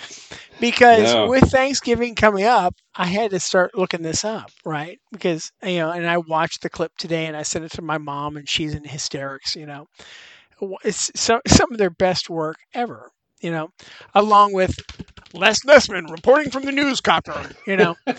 Because 0.60 1.16
No. 1.16 1.22
with 1.22 1.52
Thanksgiving 1.52 2.16
coming 2.16 2.44
up, 2.46 2.76
I 2.96 3.06
had 3.06 3.32
to 3.32 3.40
start 3.40 3.76
looking 3.78 4.02
this 4.02 4.24
up, 4.24 4.52
right? 4.66 5.00
Because 5.12 5.52
you 5.64 5.78
know, 5.80 5.92
and 5.92 6.08
I 6.08 6.18
watched 6.18 6.62
the 6.62 6.70
clip 6.70 6.92
today, 6.98 7.26
and 7.26 7.36
I 7.36 7.44
sent 7.44 7.66
it 7.66 7.72
to 7.74 7.82
my 7.82 7.98
mom, 7.98 8.38
and 8.38 8.48
she's 8.50 8.74
in 8.74 8.84
hysterics. 8.84 9.56
You 9.56 9.66
know, 9.66 9.88
it's 10.84 11.12
some 11.16 11.42
some 11.48 11.72
of 11.72 11.78
their 11.78 11.90
best 11.90 12.30
work 12.30 12.58
ever. 12.74 13.12
You 13.42 13.52
know, 13.52 13.70
along 14.14 14.54
with 14.54 14.80
Les 15.34 15.60
Nessman 15.66 16.10
reporting 16.10 16.52
from 16.52 16.66
the 16.66 16.72
news 16.72 17.02
newscopter. 17.02 17.52
You 17.66 17.78
know, 17.78 17.96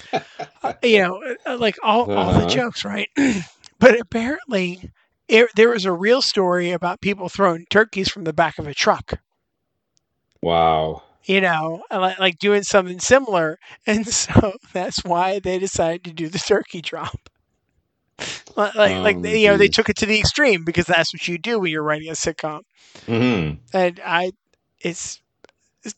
Uh, 0.63 0.73
you 0.83 0.99
know, 1.01 1.23
uh, 1.47 1.57
like 1.59 1.77
all 1.83 2.09
all 2.15 2.33
the 2.33 2.45
Uh-huh. 2.45 2.47
jokes, 2.47 2.85
right? 2.85 3.09
but 3.79 3.99
apparently, 4.01 4.91
it, 5.29 5.49
there 5.57 5.71
was 5.71 5.85
a 5.85 5.93
real 5.93 6.23
story 6.23 6.71
about 6.71 7.01
people 7.01 7.29
throwing 7.29 7.67
turkeys 7.71 8.09
from 8.09 8.25
the 8.25 8.33
back 8.33 8.59
of 8.59 8.67
a 8.67 8.75
truck 8.75 9.15
Wow. 10.43 11.03
you 11.25 11.41
know, 11.41 11.83
like, 11.91 12.19
like 12.19 12.39
doing 12.39 12.63
something 12.63 12.99
similar. 13.01 13.59
And 13.87 14.07
so 14.07 14.55
that's 14.73 15.05
why 15.05 15.39
they 15.39 15.59
decided 15.59 16.05
to 16.05 16.13
do 16.13 16.29
the 16.29 16.39
turkey 16.39 16.81
drop. 16.83 17.19
Like, 18.57 18.75
like, 18.75 19.03
like 19.03 19.17
Oh, 19.17 19.23
they, 19.23 19.43
you 19.43 19.49
know, 19.49 19.57
they 19.57 19.69
took 19.69 19.89
it 19.89 19.97
to 19.99 20.07
the 20.07 20.19
extreme 20.19 20.65
because 20.65 20.87
that's 20.87 21.13
what 21.15 21.29
you 21.29 21.39
do 21.39 21.61
when 21.61 21.71
you're 21.71 21.83
writing 21.83 22.09
a 22.09 22.13
sitcom. 22.13 22.63
hmm 23.07 23.59
And 23.73 24.01
I, 24.05 24.33
it's 24.81 25.21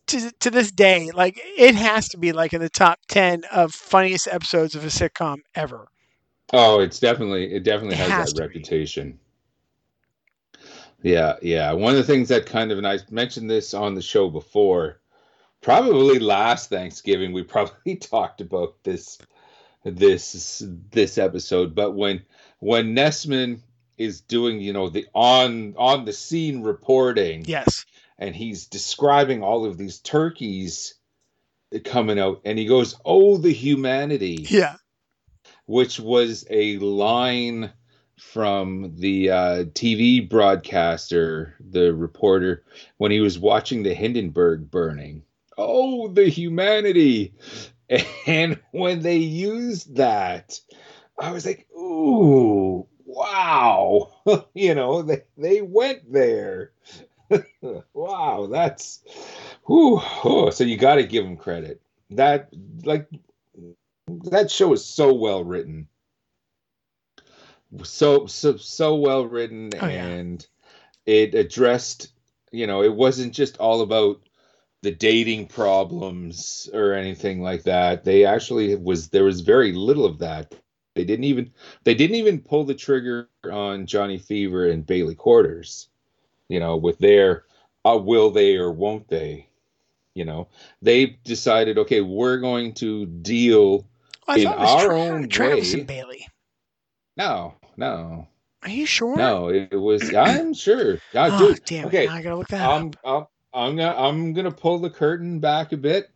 to, 0.09 0.31
to 0.41 0.51
this 0.51 0.71
day, 0.73 1.11
like 1.13 1.41
it 1.59 1.75
has 1.75 2.09
to 2.11 2.19
be 2.19 2.33
like 2.33 2.53
in 2.53 2.61
the 2.61 2.71
top 2.71 2.99
10 3.09 3.45
of 3.53 3.73
funniest 3.75 4.29
episodes 4.29 4.75
of 4.75 4.85
a 4.85 4.89
sitcom 4.89 5.39
ever. 5.55 5.89
Oh, 6.53 6.79
it's 6.79 7.01
definitely 7.01 7.53
it 7.53 7.65
definitely 7.65 7.97
It 7.97 7.97
has, 7.97 8.15
has 8.15 8.33
that 8.35 8.35
to 8.35 8.43
be. 8.45 8.71
Yeah, 11.03 11.37
yeah. 11.43 11.73
One 11.73 11.93
of 11.93 11.99
the 11.99 12.13
things 12.13 12.29
that 12.29 12.47
kind 12.47 12.71
of 12.73 12.79
and 12.79 12.87
I 12.87 12.99
mentioned 13.11 13.51
this 13.51 13.75
on 13.75 13.95
the 13.95 14.03
show 14.03 14.29
before, 14.29 15.01
probably 15.61 16.19
last 16.19 16.69
Thanksgiving 16.71 17.33
we 17.33 17.43
probably 17.55 17.97
talked 17.97 18.41
about 18.41 18.83
this 18.85 19.19
this 19.85 20.63
this 20.91 21.17
episode, 21.19 21.75
but 21.75 21.93
when 21.93 22.23
when 22.59 22.95
Nessman 22.95 23.61
is 23.97 24.21
doing, 24.21 24.61
you 24.61 24.73
know, 24.73 24.89
the 24.89 25.07
on 25.15 25.75
on 25.79 26.05
the 26.05 26.13
scene 26.13 26.63
reporting 26.63 27.45
Yes. 27.47 27.85
and 28.19 28.35
he's 28.37 28.67
describing 28.67 29.43
all 29.43 29.65
of 29.65 29.79
these 29.79 29.99
turkeys 29.99 30.95
coming 31.85 32.19
out 32.19 32.43
and 32.45 32.59
he 32.59 32.67
goes, 32.67 32.97
"Oh, 33.05 33.39
the 33.39 33.53
humanity." 33.53 34.47
Yeah. 34.49 34.77
which 35.67 36.01
was 36.01 36.45
a 36.51 36.77
line 36.79 37.73
from 38.21 38.93
the 38.97 39.31
uh, 39.31 39.65
TV 39.65 40.29
broadcaster, 40.29 41.55
the 41.59 41.95
reporter, 41.95 42.63
when 42.99 43.11
he 43.11 43.21
was 43.21 43.39
watching 43.39 43.83
the 43.83 43.95
Hindenburg 43.95 44.71
burning. 44.71 45.23
Oh, 45.57 46.09
the 46.09 46.29
humanity. 46.29 47.35
And 48.25 48.61
when 48.71 49.01
they 49.01 49.17
used 49.17 49.97
that, 49.97 50.61
I 51.19 51.33
was 51.33 51.45
like, 51.45 51.67
ooh, 51.73 52.87
wow. 53.05 54.13
you 54.55 54.77
know, 54.77 55.03
they, 55.03 55.25
they 55.37 55.61
went 55.61 56.13
there. 56.13 56.71
wow, 57.93 58.47
that's, 58.49 59.03
whew. 59.67 60.01
So 60.53 60.63
you 60.63 60.77
got 60.77 60.97
to 60.97 61.03
give 61.03 61.25
them 61.25 61.37
credit. 61.37 61.83
That, 62.11 62.51
like, 62.85 63.09
that 64.07 64.53
show 64.53 64.73
is 64.73 64.85
so 64.85 65.13
well 65.13 65.43
written 65.43 65.89
so 67.83 68.27
so 68.27 68.57
so 68.57 68.97
well 68.97 69.27
written 69.27 69.71
Oh, 69.81 69.87
yeah. 69.87 70.05
and 70.07 70.47
it 71.07 71.35
addressed 71.35 72.13
you 72.53 72.67
know 72.67 72.83
it 72.83 72.95
wasn't 72.95 73.33
just 73.35 73.57
all 73.59 73.81
about 73.83 74.21
the 74.83 74.91
dating 74.91 75.47
problems 75.47 76.69
or 76.73 76.95
anything 76.95 77.43
like 77.43 77.65
that. 77.65 78.03
They 78.03 78.25
actually 78.25 78.75
was 78.77 79.09
there 79.11 79.25
was 79.25 79.43
very 79.43 79.73
little 79.73 80.07
of 80.07 80.19
that. 80.21 80.55
They 80.95 81.05
didn't 81.05 81.25
even 81.27 81.53
they 81.85 81.95
didn't 81.95 82.17
even 82.17 82.41
pull 82.41 82.65
the 82.65 82.75
trigger 82.75 83.29
on 83.51 83.87
johnny 83.87 84.19
fever 84.19 84.69
and 84.69 84.85
bailey 84.85 85.15
quarters 85.15 85.89
you 86.49 86.61
know 86.61 86.77
with 86.77 86.99
their 86.99 87.45
uh, 87.85 87.97
will 87.97 88.31
they 88.31 88.57
or 88.57 88.73
won't 88.73 89.09
they 89.09 89.47
you 90.15 90.25
know. 90.25 90.49
They 90.83 91.07
decided 91.25 91.79
okay 91.79 92.01
we're 92.01 92.39
going 92.39 92.75
to 92.75 93.07
deal 93.07 93.87
I 94.27 94.39
In 94.41 94.47
our 94.49 94.85
Tra- 94.87 95.01
own 95.01 95.29
Travis 95.29 95.73
way- 95.73 95.79
and 95.81 95.87
Bailey. 95.87 96.27
no 97.17 97.55
no 97.81 98.29
Are 98.63 98.69
you 98.71 98.85
sure? 98.87 99.17
No, 99.17 99.49
it 99.49 99.73
was. 99.73 100.15
I'm 100.15 100.53
sure. 100.55 100.99
I 101.15 101.31
Oh, 101.33 101.55
do. 101.55 101.57
damn 101.65 101.87
okay, 101.87 102.05
it. 102.05 102.09
Now 102.09 102.15
I 102.15 102.23
gotta 102.23 102.37
look 102.37 102.49
that. 102.49 102.69
Um, 102.71 102.93
I'm, 103.05 103.11
I'm. 103.11 103.17
Um, 103.17 103.27
I'm 103.53 103.77
gonna. 103.77 103.97
I'm 103.97 104.33
gonna 104.35 104.51
pull 104.53 104.79
the 104.79 104.91
curtain 104.91 105.41
back 105.41 105.73
a 105.73 105.77
bit. 105.77 106.11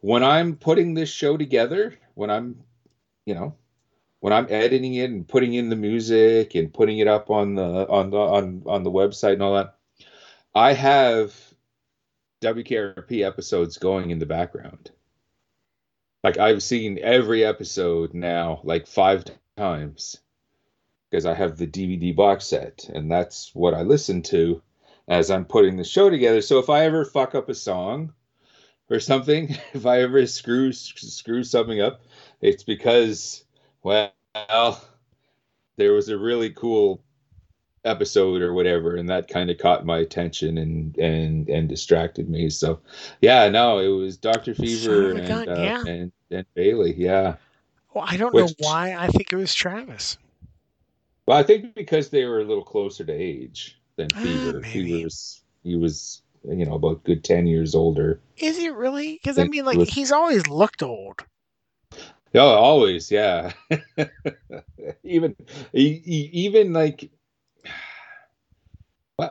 When 0.00 0.24
I'm 0.24 0.56
putting 0.56 0.94
this 0.94 1.10
show 1.10 1.36
together, 1.36 1.94
when 2.14 2.30
I'm, 2.30 2.64
you 3.26 3.34
know, 3.34 3.54
when 4.20 4.32
I'm 4.32 4.46
editing 4.50 4.94
it 4.94 5.10
and 5.10 5.28
putting 5.28 5.52
in 5.54 5.68
the 5.68 5.76
music 5.76 6.54
and 6.56 6.72
putting 6.72 6.98
it 6.98 7.06
up 7.08 7.30
on 7.30 7.54
the 7.54 7.86
on 7.88 8.10
the 8.10 8.18
on 8.18 8.62
on 8.66 8.82
the 8.82 8.90
website 8.90 9.34
and 9.34 9.42
all 9.42 9.54
that, 9.54 9.76
I 10.54 10.72
have 10.72 11.36
WKRP 12.40 13.24
episodes 13.24 13.76
going 13.78 14.10
in 14.10 14.18
the 14.18 14.26
background. 14.26 14.90
Like 16.24 16.38
I've 16.38 16.62
seen 16.62 16.98
every 17.02 17.44
episode 17.44 18.14
now, 18.14 18.60
like 18.64 18.86
five 18.86 19.24
times 19.56 20.21
because 21.12 21.26
I 21.26 21.34
have 21.34 21.58
the 21.58 21.66
DVD 21.66 22.16
box 22.16 22.46
set, 22.46 22.88
and 22.88 23.10
that's 23.12 23.54
what 23.54 23.74
I 23.74 23.82
listen 23.82 24.22
to. 24.22 24.62
as 25.06 25.30
I'm 25.30 25.44
putting 25.44 25.76
the 25.76 25.84
show 25.84 26.08
together. 26.08 26.40
So 26.40 26.58
if 26.58 26.70
I 26.70 26.86
ever 26.86 27.04
fuck 27.04 27.34
up 27.34 27.50
a 27.50 27.54
song 27.54 28.14
or 28.88 28.98
something, 28.98 29.50
if 29.74 29.84
I 29.84 30.00
ever 30.00 30.26
screw 30.26 30.72
screw 30.72 31.44
something 31.44 31.82
up, 31.82 32.00
it's 32.40 32.64
because 32.64 33.44
well, 33.82 34.12
there 35.76 35.92
was 35.92 36.08
a 36.08 36.16
really 36.16 36.48
cool 36.50 37.02
episode 37.84 38.42
or 38.42 38.54
whatever 38.54 38.94
and 38.94 39.08
that 39.08 39.26
kind 39.26 39.50
of 39.50 39.58
caught 39.58 39.84
my 39.84 39.98
attention 39.98 40.56
and 40.56 40.96
and 40.98 41.48
and 41.48 41.68
distracted 41.68 42.30
me 42.30 42.48
so 42.48 42.78
yeah 43.20 43.48
no 43.48 43.78
it 43.80 43.88
was 43.88 44.16
dr 44.16 44.54
fever 44.54 45.10
and, 45.10 45.26
God, 45.26 45.48
uh, 45.48 45.60
yeah. 45.60 45.84
and 45.84 46.12
and 46.30 46.46
bailey 46.54 46.94
yeah 46.96 47.34
Well, 47.92 48.04
I 48.06 48.16
don't 48.16 48.32
Which- 48.32 48.50
know 48.50 48.68
why. 48.68 48.94
I 48.94 49.08
think 49.08 49.32
it 49.32 49.36
was 49.36 49.52
Travis. 49.52 50.16
Well 51.26 51.38
i 51.38 51.42
think 51.42 51.74
because 51.74 52.10
they 52.10 52.24
were 52.24 52.40
a 52.40 52.44
little 52.44 52.64
closer 52.64 53.04
to 53.04 53.12
age 53.12 53.78
than 53.96 54.08
Ah, 54.14 54.20
fever 54.22 54.60
maybe. 54.60 54.68
fever 54.90 55.04
was 55.04 55.42
he 55.62 55.76
was 55.76 56.22
you 56.48 56.64
know 56.66 56.74
about 56.74 57.04
good 57.04 57.22
10 57.24 57.46
years 57.46 57.74
older 57.74 58.20
Is 58.38 58.56
he 58.56 58.68
really? 58.70 59.14
Because 59.22 59.38
I 59.38 59.44
mean, 59.44 59.64
like 59.64 59.76
was- 59.78 59.90
he's 59.90 60.10
always 60.10 60.48
looked 60.48 60.82
old. 60.82 61.24
Oh, 62.34 62.40
always, 62.48 63.10
yeah. 63.12 63.52
even, 65.04 65.36
e- 65.74 66.00
e- 66.04 66.30
even 66.32 66.72
like, 66.72 67.10
well, 69.18 69.30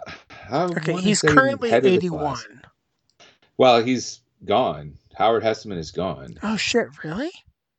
Okay, 0.52 0.94
he's 1.02 1.22
currently 1.22 1.70
head 1.72 1.80
of 1.80 1.84
the 1.92 1.96
eighty-one. 1.98 2.62
Well, 3.58 3.84
he's 3.84 4.22
gone. 4.46 4.94
Howard 5.16 5.44
Hesseman 5.44 5.78
is 5.78 5.92
gone. 5.92 6.38
Oh 6.44 6.56
shit! 6.58 6.88
Really? 7.04 7.32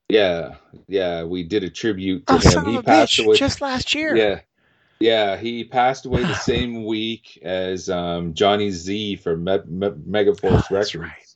Yeah, 0.08 0.56
yeah. 0.88 1.24
We 1.24 1.42
did 1.42 1.64
a 1.64 1.70
tribute 1.70 2.26
to 2.26 2.34
Oh, 2.34 2.38
him. 2.38 2.64
he 2.66 2.82
passed 2.82 3.18
bitch! 3.18 3.24
away. 3.24 3.36
Just 3.36 3.60
last 3.60 3.94
year. 3.94 4.14
Yeah, 4.16 4.40
yeah. 5.00 5.36
He 5.36 5.64
passed 5.64 6.04
away 6.06 6.22
the 6.22 6.34
same 6.50 6.84
week 6.84 7.38
as 7.42 7.88
um, 7.88 8.34
Johnny 8.34 8.70
Z 8.70 9.16
for 9.16 9.36
Me- 9.36 9.58
Me- 9.66 9.88
Megaforce 9.88 10.64
Oh, 10.70 10.74
Records, 10.74 10.94
right. 10.96 11.34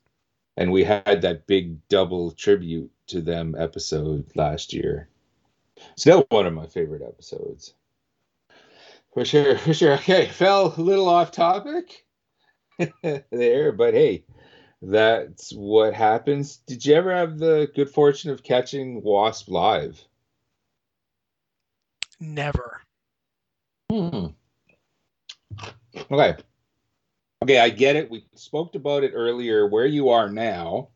and 0.57 0.71
we 0.73 0.85
had 0.85 1.23
that 1.23 1.47
big 1.47 1.87
double 1.89 2.33
tribute 2.33 2.91
to 3.09 3.21
them 3.23 3.55
episode 3.59 4.27
last 4.35 4.73
year. 4.75 5.09
Still 5.97 6.27
one 6.31 6.47
of 6.47 6.53
my 6.55 6.67
favorite 6.67 7.03
episodes. 7.03 7.75
For 9.15 9.25
sure, 9.25 9.57
for 9.57 9.73
sure. 9.73 9.95
Okay, 9.95 10.27
fell 10.27 10.75
a 10.77 10.81
little 10.81 11.09
off 11.09 11.31
topic 11.31 12.05
there, 13.31 13.73
but 13.73 13.95
hey, 13.95 14.25
that's 14.87 15.53
what 15.53 15.95
happens. 15.95 16.59
Did 16.59 16.87
you 16.87 16.95
ever 16.95 17.15
have 17.15 17.39
the 17.39 17.69
good 17.75 17.91
fortune 17.91 18.31
of 18.31 18.45
catching 18.45 19.03
Wasp 19.03 19.49
live? 19.49 20.01
Never. 22.21 22.81
Hmm. 23.91 24.27
Okay. 26.11 26.37
Okay, 27.43 27.59
I 27.59 27.69
get 27.69 27.97
it. 27.97 28.11
We 28.11 28.25
spoke 28.35 28.75
about 28.75 29.03
it 29.03 29.13
earlier. 29.15 29.67
Where 29.67 29.87
you 29.87 30.11
are 30.11 30.29
now, 30.31 30.89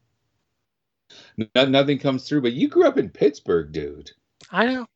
no, 1.36 1.64
nothing 1.66 1.98
comes 1.98 2.28
through. 2.28 2.42
But 2.42 2.52
you 2.52 2.68
grew 2.68 2.86
up 2.86 2.96
in 2.96 3.10
Pittsburgh, 3.10 3.72
dude. 3.72 4.12
I 4.50 4.66
know. 4.66 4.86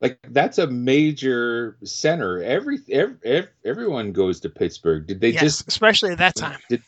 Like 0.00 0.18
that's 0.30 0.56
a 0.58 0.66
major 0.66 1.76
center. 1.84 2.42
Every, 2.42 2.78
every 2.90 3.48
everyone 3.64 4.12
goes 4.12 4.40
to 4.40 4.48
Pittsburgh. 4.48 5.06
Did 5.06 5.20
they 5.20 5.30
yes, 5.30 5.42
just? 5.42 5.68
especially 5.68 6.12
at 6.12 6.18
that 6.18 6.36
time. 6.36 6.58
Did, 6.70 6.82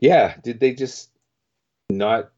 yeah. 0.00 0.34
Did 0.42 0.60
they 0.60 0.72
just 0.74 1.10
not 1.90 2.30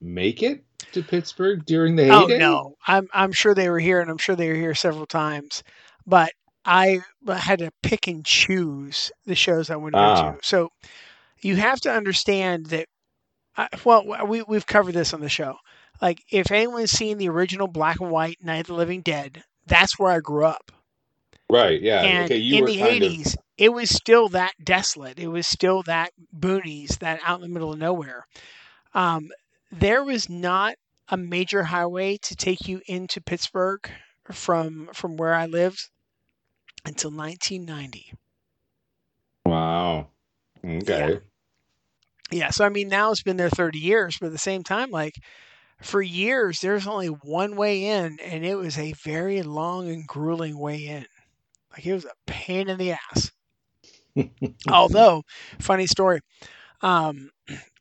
make 0.00 0.42
it 0.42 0.64
to 0.92 1.02
Pittsburgh 1.02 1.64
during 1.64 1.96
the 1.96 2.04
heyday? 2.04 2.34
Oh 2.36 2.38
no, 2.38 2.74
I'm 2.86 3.08
I'm 3.12 3.32
sure 3.32 3.54
they 3.54 3.68
were 3.70 3.78
here, 3.78 4.00
and 4.00 4.10
I'm 4.10 4.18
sure 4.18 4.36
they 4.36 4.48
were 4.48 4.54
here 4.54 4.74
several 4.74 5.06
times. 5.06 5.62
But 6.06 6.32
I 6.64 7.00
had 7.28 7.60
to 7.60 7.70
pick 7.82 8.06
and 8.08 8.24
choose 8.24 9.10
the 9.24 9.34
shows 9.34 9.70
I 9.70 9.76
would 9.76 9.92
go 9.92 9.98
Ah. 9.98 10.32
to. 10.32 10.38
So 10.42 10.70
you 11.40 11.56
have 11.56 11.80
to 11.82 11.92
understand 11.92 12.66
that. 12.66 12.86
I, 13.56 13.68
well, 13.84 14.04
we 14.26 14.42
we've 14.42 14.66
covered 14.66 14.92
this 14.94 15.14
on 15.14 15.20
the 15.20 15.28
show. 15.28 15.56
Like, 16.02 16.22
if 16.30 16.50
anyone's 16.50 16.90
seen 16.90 17.16
the 17.16 17.30
original 17.30 17.68
black 17.68 18.00
and 18.00 18.10
white 18.10 18.36
Night 18.42 18.60
of 18.60 18.66
the 18.66 18.74
Living 18.74 19.00
Dead, 19.00 19.42
that's 19.66 19.98
where 19.98 20.12
I 20.12 20.20
grew 20.20 20.44
up. 20.44 20.70
Right. 21.50 21.80
Yeah. 21.80 22.02
and 22.02 22.24
okay. 22.24 22.36
You 22.38 22.58
in 22.58 22.64
the 22.64 22.78
kind 22.78 23.02
of- 23.02 23.12
80s, 23.12 23.36
it 23.56 23.72
was 23.72 23.90
still 23.90 24.28
that 24.30 24.52
desolate. 24.62 25.18
It 25.18 25.28
was 25.28 25.46
still 25.46 25.82
that 25.84 26.10
boonies, 26.36 26.98
that 26.98 27.20
out 27.24 27.36
in 27.36 27.42
the 27.42 27.48
middle 27.48 27.72
of 27.72 27.78
nowhere. 27.78 28.26
Um, 28.94 29.30
there 29.70 30.04
was 30.04 30.28
not 30.28 30.76
a 31.08 31.16
major 31.16 31.62
highway 31.62 32.18
to 32.22 32.34
take 32.34 32.66
you 32.68 32.80
into 32.86 33.20
Pittsburgh 33.20 33.88
from 34.32 34.88
from 34.92 35.16
where 35.16 35.34
I 35.34 35.46
lived 35.46 35.88
until 36.84 37.10
1990. 37.10 38.12
Wow. 39.44 40.08
Okay. 40.64 41.20
Yeah, 42.32 42.50
so 42.50 42.64
I 42.64 42.70
mean 42.70 42.88
now 42.88 43.12
it's 43.12 43.22
been 43.22 43.36
there 43.36 43.50
30 43.50 43.78
years, 43.78 44.18
but 44.20 44.26
at 44.26 44.32
the 44.32 44.38
same 44.38 44.64
time, 44.64 44.90
like 44.90 45.14
for 45.80 46.02
years 46.02 46.60
there's 46.60 46.86
only 46.88 47.06
one 47.08 47.54
way 47.54 47.84
in, 47.86 48.18
and 48.20 48.44
it 48.44 48.56
was 48.56 48.76
a 48.78 48.92
very 49.04 49.42
long 49.42 49.88
and 49.88 50.06
grueling 50.06 50.58
way 50.58 50.86
in. 50.86 51.06
Like 51.76 51.86
it 51.86 51.94
was 51.94 52.06
a 52.06 52.14
pain 52.26 52.68
in 52.68 52.78
the 52.78 52.92
ass. 52.92 53.32
Although, 54.68 55.24
funny 55.60 55.86
story, 55.86 56.20
um, 56.82 57.30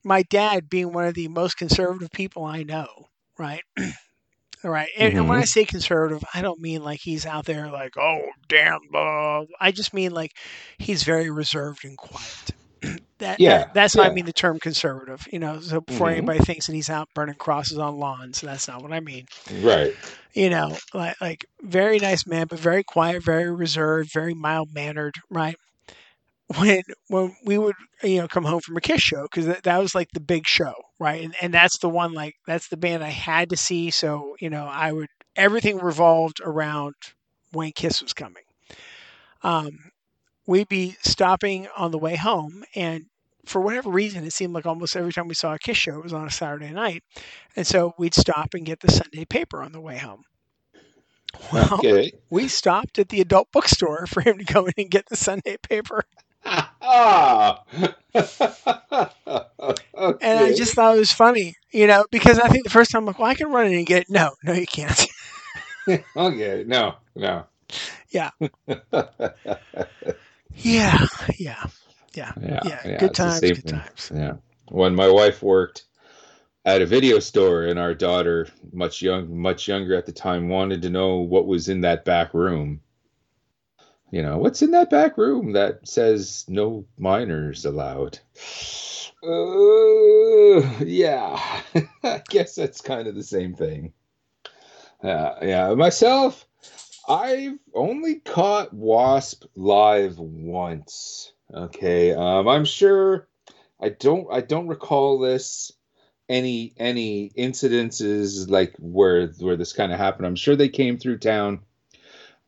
my 0.04 0.24
dad 0.24 0.70
being 0.70 0.94
one 0.94 1.06
of 1.06 1.16
the 1.16 1.28
most 1.28 1.58
conservative 1.58 2.12
people 2.12 2.46
I 2.46 2.64
know, 2.64 3.10
right? 3.38 3.64
All 4.64 4.72
right. 4.72 4.90
And, 4.98 5.14
and 5.16 5.28
when 5.30 5.38
I 5.40 5.44
Mhm. 5.44 5.48
say 5.48 5.66
conservative, 5.66 6.24
I 6.34 6.42
don't 6.42 6.62
mean 6.62 6.84
like 6.84 7.02
he's 7.02 7.26
out 7.26 7.46
there 7.46 7.70
like, 7.72 7.98
oh, 7.98 8.30
damn, 8.48 8.80
blah. 8.92 9.46
I 9.60 9.72
just 9.72 9.94
mean 9.94 10.12
like 10.12 10.34
he's 10.78 11.04
very 11.04 11.30
reserved 11.30 11.86
and 11.86 11.98
quiet. 11.98 12.52
That, 13.20 13.40
Yeah, 13.40 13.58
that- 13.58 13.74
that's 13.74 13.96
what 13.96 14.06
I 14.06 14.10
mean 14.10 14.26
the 14.26 14.34
term 14.34 14.60
conservative, 14.60 15.26
you 15.32 15.40
know, 15.40 15.60
so 15.62 15.82
before 15.82 16.10
Mhm. 16.10 16.12
anybody 16.12 16.40
thinks 16.40 16.68
that 16.68 16.74
he's 16.74 16.90
out 16.90 17.10
burning 17.16 17.36
crosses 17.36 17.78
on 17.78 17.98
lawns, 17.98 18.42
that's 18.42 18.68
not 18.68 18.82
what 18.82 18.94
I 18.94 19.00
mean 19.00 19.26
Right. 19.52 19.94
you 20.34 20.50
know, 20.50 20.78
like 20.94 21.16
like 21.22 21.46
very 21.62 22.00
nice 22.00 22.26
man, 22.28 22.48
but 22.48 22.60
very 22.60 22.84
quiet, 22.84 23.24
very 23.24 23.52
reserved, 23.54 24.12
very 24.14 24.34
mild 24.34 24.70
mannered, 24.74 25.16
right? 25.30 25.56
When 26.58 26.82
when 27.10 27.36
we 27.46 27.58
would 27.58 27.76
you 28.04 28.20
know 28.22 28.28
come 28.28 28.44
home 28.44 28.62
from 28.62 28.78
a 28.78 28.82
Kiss 28.82 29.02
show 29.02 29.24
because 29.24 29.46
that, 29.48 29.64
that 29.64 29.78
was 29.80 29.96
like 29.96 30.10
the 30.14 30.20
big 30.22 30.48
show, 30.48 30.74
right? 31.00 31.24
And 31.24 31.36
and 31.42 31.54
that's 31.54 31.80
the 31.80 31.90
one 31.90 32.14
like 32.14 32.36
that's 32.48 32.68
the 32.70 32.78
band 32.78 33.04
I 33.04 33.10
had 33.10 33.50
to 33.50 33.58
see. 33.58 33.90
So 33.92 34.36
you 34.40 34.50
know 34.50 34.66
I 34.66 34.92
would 34.92 35.08
everything 35.36 35.78
revolved 35.80 36.40
around 36.44 36.96
when 37.52 37.72
Kiss 37.72 38.02
was 38.02 38.14
coming. 38.14 38.44
Um, 39.44 39.70
we'd 40.46 40.68
be 40.70 40.96
stopping 41.02 41.68
on 41.78 41.92
the 41.92 41.98
way 41.98 42.16
home, 42.16 42.64
and 42.76 43.06
for 43.46 43.62
whatever 43.62 43.90
reason, 43.90 44.26
it 44.26 44.34
seemed 44.34 44.54
like 44.54 44.66
almost 44.66 44.96
every 44.96 45.14
time 45.14 45.28
we 45.28 45.36
saw 45.36 45.54
a 45.54 45.60
Kiss 45.60 45.78
show, 45.78 45.98
it 45.98 46.04
was 46.04 46.14
on 46.14 46.28
a 46.28 46.32
Saturday 46.32 46.72
night, 46.72 47.04
and 47.56 47.66
so 47.68 47.94
we'd 47.98 48.14
stop 48.16 48.54
and 48.54 48.66
get 48.66 48.80
the 48.80 48.92
Sunday 48.92 49.26
paper 49.26 49.62
on 49.64 49.72
the 49.72 49.82
way 49.82 49.98
home. 49.98 50.24
Well, 51.54 51.86
Okay. 51.86 52.12
we 52.30 52.48
stopped 52.48 52.98
at 53.00 53.10
the 53.10 53.22
adult 53.22 53.52
bookstore 53.52 54.06
for 54.08 54.22
him 54.22 54.38
to 54.38 54.44
go 54.46 54.66
in 54.66 54.74
and 54.78 54.90
get 54.92 55.08
the 55.08 55.16
Sunday 55.16 55.58
paper. 55.58 56.04
ah. 56.82 57.64
And 60.22 60.40
I 60.40 60.52
just 60.54 60.74
thought 60.74 60.96
it 60.96 61.00
was 61.00 61.12
funny, 61.12 61.56
you 61.72 61.88
know, 61.88 62.06
because 62.12 62.40
I 62.40 62.48
think 62.50 62.64
the 62.64 62.70
first 62.70 62.92
time 62.92 63.00
I'm 63.02 63.06
like, 63.06 63.20
well, 63.20 63.30
I 63.30 63.36
can 63.36 63.52
run 63.52 63.68
in 63.68 63.74
and 63.74 63.86
get 63.86 64.04
it. 64.04 64.10
No, 64.10 64.32
no, 64.44 64.54
you 64.54 64.66
can't. 64.66 65.08
okay. 66.16 66.64
No. 66.68 66.96
No. 67.16 67.46
Yeah. 68.10 68.32
Yeah, 70.54 71.06
yeah, 71.38 71.64
yeah, 72.14 72.34
Yeah. 72.42 72.60
yeah. 72.64 72.82
yeah, 72.86 72.98
good 73.00 73.14
times, 73.14 73.42
good 73.42 73.64
thing. 73.64 73.74
times. 73.80 74.12
Yeah. 74.14 74.34
When 74.70 74.96
my 74.96 75.10
wife 75.10 75.44
worked 75.44 75.84
at 76.66 76.82
a 76.82 76.86
video 76.86 77.20
store, 77.20 77.66
and 77.66 77.78
our 77.80 77.94
daughter, 77.94 78.48
much 78.74 79.02
young, 79.02 79.38
much 79.38 79.68
younger 79.68 79.96
at 79.96 80.06
the 80.06 80.12
time, 80.12 80.50
wanted 80.50 80.82
to 80.82 80.90
know 80.90 81.18
what 81.18 81.46
was 81.46 81.70
in 81.70 81.82
that 81.82 82.06
back 82.06 82.34
room. 82.34 82.82
You 84.12 84.22
know, 84.24 84.38
what's 84.38 84.62
in 84.62 84.72
that 84.72 84.90
back 84.90 85.18
room 85.18 85.54
that 85.54 85.88
says 85.88 86.46
no 86.48 86.86
minors 86.98 87.66
allowed? 87.66 88.20
Uh, 89.24 90.84
yeah, 90.84 91.40
I 92.04 92.22
guess 92.30 92.56
that's 92.56 92.82
kind 92.82 93.08
of 93.08 93.16
the 93.16 93.24
same 93.24 93.54
thing. 93.56 93.94
Yeah, 95.04 95.34
yeah. 95.44 95.74
Myself, 95.74 96.48
I've 97.08 97.60
only 97.74 98.16
caught 98.16 98.74
Wasp 98.74 99.46
live 99.56 100.18
once. 100.18 101.34
Okay, 101.54 102.14
um, 102.14 102.48
I'm 102.48 102.66
sure. 102.66 103.28
I 103.80 103.90
don't. 103.90 104.28
I 104.32 104.42
don't 104.42 104.68
recall 104.68 105.20
this 105.20 105.72
any 106.28 106.74
any 106.78 107.30
incidences 107.38 108.50
like 108.50 108.74
where 108.80 109.28
where 109.28 109.56
this 109.56 109.74
kind 109.74 109.92
of 109.92 110.00
happened. 110.00 110.26
I'm 110.26 110.36
sure 110.36 110.56
they 110.56 110.70
came 110.70 110.98
through 110.98 111.20
town, 111.20 111.60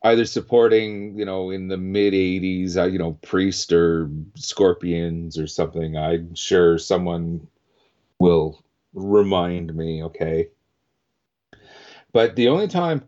either 0.02 0.24
supporting 0.24 1.16
you 1.16 1.24
know 1.24 1.50
in 1.50 1.68
the 1.68 1.76
mid 1.76 2.14
'80s, 2.14 2.76
uh, 2.76 2.86
you 2.86 2.98
know 2.98 3.12
Priest 3.22 3.72
or 3.72 4.10
Scorpions 4.34 5.38
or 5.38 5.46
something. 5.46 5.96
I'm 5.96 6.34
sure 6.34 6.78
someone 6.78 7.46
will 8.18 8.60
remind 8.94 9.74
me. 9.74 10.02
Okay, 10.02 10.48
but 12.12 12.34
the 12.34 12.48
only 12.48 12.66
time 12.66 13.04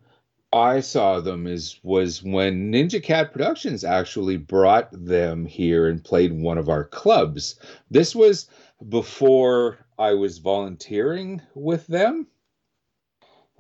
I 0.53 0.81
saw 0.81 1.21
them 1.21 1.47
is 1.47 1.79
was 1.85 2.23
when 2.23 2.73
Ninja 2.73 3.03
Cat 3.03 3.33
Productions 3.33 3.85
actually 3.85 4.37
brought 4.37 4.89
them 4.93 5.47
here 5.47 5.89
and 5.89 6.03
played 6.03 6.33
one 6.33 6.59
of 6.59 6.69
our 6.69 6.85
clubs. 6.85 7.59
This 7.91 8.15
was 8.17 8.49
before 8.89 9.79
I 9.99 10.15
was 10.15 10.39
volunteering 10.39 11.41
with 11.55 11.87
them. 11.87 12.27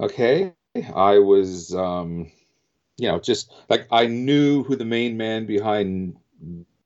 Okay, 0.00 0.52
I 0.94 1.18
was 1.18 1.74
um 1.74 2.32
you 2.98 3.08
know 3.08 3.20
just 3.20 3.52
like 3.68 3.86
I 3.92 4.06
knew 4.06 4.64
who 4.64 4.74
the 4.74 4.84
main 4.84 5.16
man 5.16 5.46
behind 5.46 6.16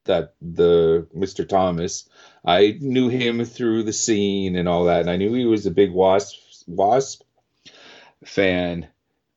that 0.04 0.34
the 0.42 1.08
Mr. 1.16 1.48
Thomas. 1.48 2.08
I 2.44 2.76
knew 2.80 3.08
him 3.08 3.42
through 3.46 3.84
the 3.84 3.92
scene 3.94 4.56
and 4.56 4.68
all 4.68 4.84
that 4.84 5.00
and 5.00 5.10
I 5.10 5.16
knew 5.16 5.32
he 5.32 5.46
was 5.46 5.64
a 5.64 5.70
big 5.70 5.92
Wasp 5.92 6.36
Wasp 6.66 7.22
fan 8.24 8.88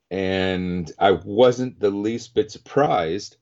and 0.09 0.91
I 0.97 1.11
wasn't 1.11 1.79
the 1.79 1.89
least 1.89 2.33
bit 2.33 2.51
surprised 2.51 3.37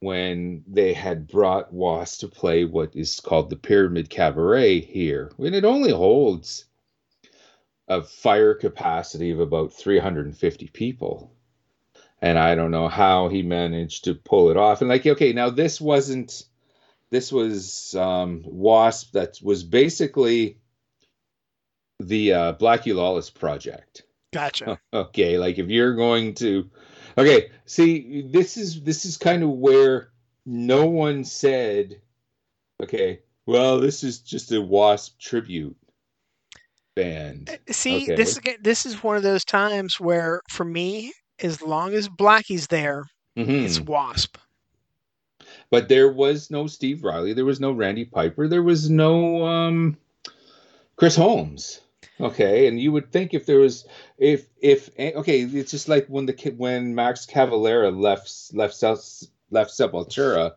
when 0.00 0.62
they 0.66 0.92
had 0.92 1.26
brought 1.26 1.72
Was 1.72 2.18
to 2.18 2.28
play 2.28 2.64
what 2.64 2.94
is 2.94 3.20
called 3.20 3.50
the 3.50 3.56
Pyramid 3.56 4.10
Cabaret 4.10 4.80
here. 4.80 5.32
And 5.38 5.54
it 5.54 5.64
only 5.64 5.90
holds 5.90 6.66
a 7.88 8.02
fire 8.02 8.54
capacity 8.54 9.30
of 9.30 9.40
about 9.40 9.72
350 9.72 10.68
people. 10.68 11.32
And 12.20 12.38
I 12.38 12.54
don't 12.54 12.70
know 12.70 12.88
how 12.88 13.28
he 13.28 13.42
managed 13.42 14.04
to 14.04 14.14
pull 14.14 14.50
it 14.50 14.56
off. 14.56 14.80
And 14.80 14.88
like, 14.88 15.06
okay, 15.06 15.32
now 15.32 15.50
this 15.50 15.80
wasn't, 15.80 16.44
this 17.10 17.32
was 17.32 17.94
um, 17.94 18.42
Wasp 18.44 19.12
that 19.12 19.38
was 19.42 19.64
basically 19.64 20.58
the 22.00 22.32
uh, 22.32 22.52
Blackie 22.54 22.94
Lawless 22.94 23.30
project. 23.30 24.02
Gotcha. 24.32 24.78
Okay, 24.92 25.38
like 25.38 25.58
if 25.58 25.68
you're 25.68 25.94
going 25.94 26.34
to 26.34 26.70
Okay, 27.18 27.50
see 27.64 28.22
this 28.30 28.56
is 28.56 28.82
this 28.82 29.04
is 29.04 29.16
kind 29.16 29.42
of 29.42 29.50
where 29.50 30.10
no 30.44 30.86
one 30.86 31.24
said 31.24 32.00
okay, 32.82 33.20
well 33.46 33.80
this 33.80 34.04
is 34.04 34.18
just 34.18 34.52
a 34.52 34.60
Wasp 34.60 35.18
tribute 35.18 35.76
band. 36.94 37.58
See, 37.70 38.04
okay. 38.04 38.16
this 38.16 38.40
this 38.60 38.86
is 38.86 39.02
one 39.02 39.16
of 39.16 39.22
those 39.22 39.44
times 39.44 40.00
where, 40.00 40.42
for 40.50 40.64
me, 40.64 41.12
as 41.40 41.62
long 41.62 41.94
as 41.94 42.08
Blackie's 42.08 42.66
there, 42.66 43.04
Mhm. 43.36 43.64
it's 43.64 43.80
Wasp. 43.80 44.36
But 45.70 45.88
there 45.88 46.10
was 46.12 46.50
no 46.50 46.66
Steve 46.66 47.02
Riley, 47.04 47.32
there 47.32 47.44
was 47.44 47.60
no 47.60 47.72
Randy 47.72 48.04
Piper, 48.04 48.48
there 48.48 48.62
was 48.62 48.90
no 48.90 49.44
um 49.46 49.96
Chris 50.96 51.16
Holmes. 51.16 51.80
Okay, 52.18 52.66
and 52.66 52.80
you 52.80 52.92
would 52.92 53.12
think 53.12 53.34
if 53.34 53.44
there 53.44 53.58
was 53.58 53.86
if 54.16 54.46
if 54.60 54.88
eh, 54.96 55.12
okay, 55.16 55.42
it's 55.42 55.70
just 55.70 55.88
like 55.88 56.06
when 56.06 56.26
the 56.26 56.54
when 56.56 56.94
Max 56.94 57.26
Cavalera 57.26 57.90
left 57.90 58.32
left 58.54 58.82
left 59.50 59.70
Sepultura. 59.70 60.54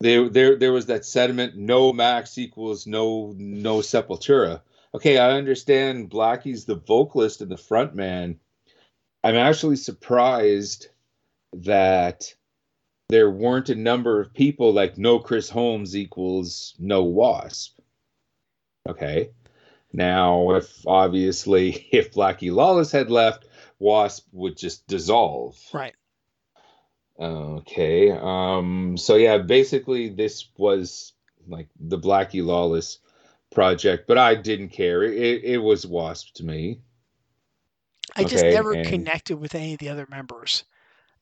There, 0.00 0.30
there, 0.30 0.56
there 0.56 0.72
was 0.72 0.86
that 0.86 1.04
sentiment: 1.04 1.56
no 1.56 1.92
Max 1.92 2.38
equals 2.38 2.86
no 2.86 3.34
no 3.36 3.78
Sepultura. 3.78 4.62
Okay, 4.94 5.18
I 5.18 5.32
understand. 5.32 6.10
Blackie's 6.10 6.64
the 6.64 6.74
vocalist 6.74 7.40
and 7.40 7.50
the 7.50 7.56
front 7.56 7.94
man. 7.94 8.40
I'm 9.22 9.36
actually 9.36 9.76
surprised 9.76 10.88
that 11.52 12.34
there 13.10 13.30
weren't 13.30 13.68
a 13.68 13.74
number 13.74 14.20
of 14.20 14.34
people 14.34 14.72
like 14.72 14.98
no 14.98 15.20
Chris 15.20 15.48
Holmes 15.50 15.94
equals 15.96 16.74
no 16.78 17.04
Wasp. 17.04 17.78
Okay. 18.88 19.30
Now, 19.92 20.52
if 20.52 20.86
obviously 20.86 21.88
if 21.92 22.12
Blackie 22.12 22.52
Lawless 22.54 22.92
had 22.92 23.10
left, 23.10 23.46
Wasp 23.78 24.26
would 24.32 24.56
just 24.56 24.86
dissolve. 24.86 25.56
Right. 25.72 25.94
Okay. 27.18 28.10
Um 28.12 28.96
so 28.96 29.16
yeah, 29.16 29.38
basically 29.38 30.08
this 30.08 30.48
was 30.56 31.12
like 31.48 31.68
the 31.78 31.98
Blackie 31.98 32.44
Lawless 32.44 32.98
project, 33.52 34.06
but 34.06 34.16
I 34.18 34.34
didn't 34.36 34.70
care. 34.70 35.02
It 35.02 35.44
it 35.44 35.58
was 35.58 35.86
Wasp 35.86 36.34
to 36.36 36.44
me. 36.44 36.80
I 38.16 38.24
just 38.24 38.44
never 38.44 38.72
and- 38.72 38.86
connected 38.86 39.36
with 39.36 39.54
any 39.54 39.72
of 39.74 39.78
the 39.78 39.88
other 39.88 40.06
members, 40.10 40.64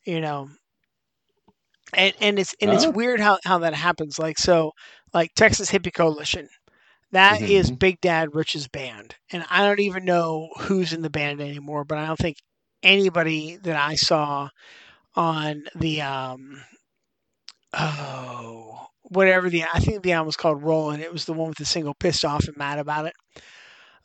you 0.04 0.20
know. 0.20 0.48
And 1.94 2.14
and 2.20 2.38
it's 2.38 2.54
and 2.60 2.70
it's 2.70 2.84
Oh. 2.84 2.90
weird 2.90 3.18
how 3.18 3.38
how 3.44 3.58
that 3.58 3.74
happens. 3.74 4.18
Like 4.18 4.38
so, 4.38 4.72
like 5.14 5.32
Texas 5.34 5.70
Hippie 5.70 5.92
Coalition, 5.92 6.48
that 7.12 7.42
is 7.42 7.70
Mhm. 7.70 7.78
Big 7.78 8.00
Dad 8.00 8.34
Ritch's 8.34 8.68
band, 8.68 9.16
and 9.32 9.44
I 9.50 9.64
don't 9.66 9.80
even 9.80 10.04
know 10.04 10.50
who's 10.60 10.92
in 10.92 11.02
the 11.02 11.10
band 11.10 11.40
anymore. 11.40 11.84
But 11.84 11.98
I 11.98 12.06
don't 12.06 12.18
think 12.18 12.38
anybody 12.82 13.56
that 13.56 13.76
I 13.76 13.94
saw 13.96 14.48
on 15.16 15.64
the 15.74 16.02
um 16.02 16.64
oh 17.72 18.86
whatever 19.02 19.48
the 19.50 19.64
I 19.72 19.78
think 19.80 20.02
the 20.02 20.12
album 20.12 20.26
was 20.26 20.36
called 20.36 20.62
Rollin'. 20.62 21.00
It 21.00 21.12
was 21.12 21.24
the 21.24 21.32
one 21.32 21.48
with 21.48 21.58
the 21.58 21.64
single 21.64 21.94
"Pissed 21.94 22.24
Off 22.24 22.46
and 22.46 22.56
Mad 22.56 22.78
About 22.78 23.06
It," 23.06 23.14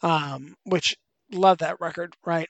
um, 0.02 0.56
which 0.66 0.96
love 1.32 1.60
that 1.60 1.80
record, 1.80 2.16
right? 2.26 2.50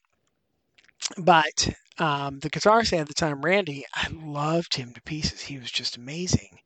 But 1.18 1.74
um, 1.98 2.40
the 2.40 2.50
guitarist 2.50 2.94
at 2.98 3.08
the 3.08 3.14
time, 3.14 3.42
Randy, 3.42 3.86
I 3.94 4.08
loved 4.10 4.76
him 4.76 4.94
to 4.94 5.02
pieces. 5.02 5.42
He 5.42 5.58
was 5.58 5.72
just 5.72 5.98
amazing, 5.98 6.60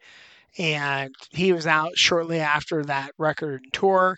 and 0.58 1.14
he 1.32 1.54
was 1.54 1.68
out 1.68 1.98
shortly 1.98 2.40
after 2.40 2.84
that 2.86 3.12
record 3.18 3.62
and 3.64 3.74
tour, 3.74 4.18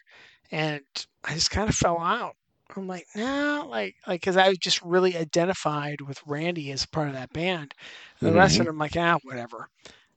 and 0.52 0.82
I 1.24 1.34
just 1.34 1.52
kind 1.52 1.70
of 1.70 1.76
fell 1.76 2.00
out. 2.00 2.36
I'm 2.76 2.88
like, 2.88 3.08
nah, 3.16 3.64
like, 3.64 3.96
like, 4.08 4.22
because 4.22 4.38
I 4.38 4.54
just 4.54 4.82
really 4.84 5.18
identified 5.18 6.02
with 6.02 6.22
Randy 6.26 6.72
as 6.72 6.86
part 6.86 7.08
of 7.08 7.16
that 7.16 7.34
band. 7.34 7.74
The 8.22 8.32
rest 8.32 8.60
of 8.60 8.68
them, 8.68 8.78
like, 8.78 8.96
ah, 8.96 9.18
whatever, 9.24 9.70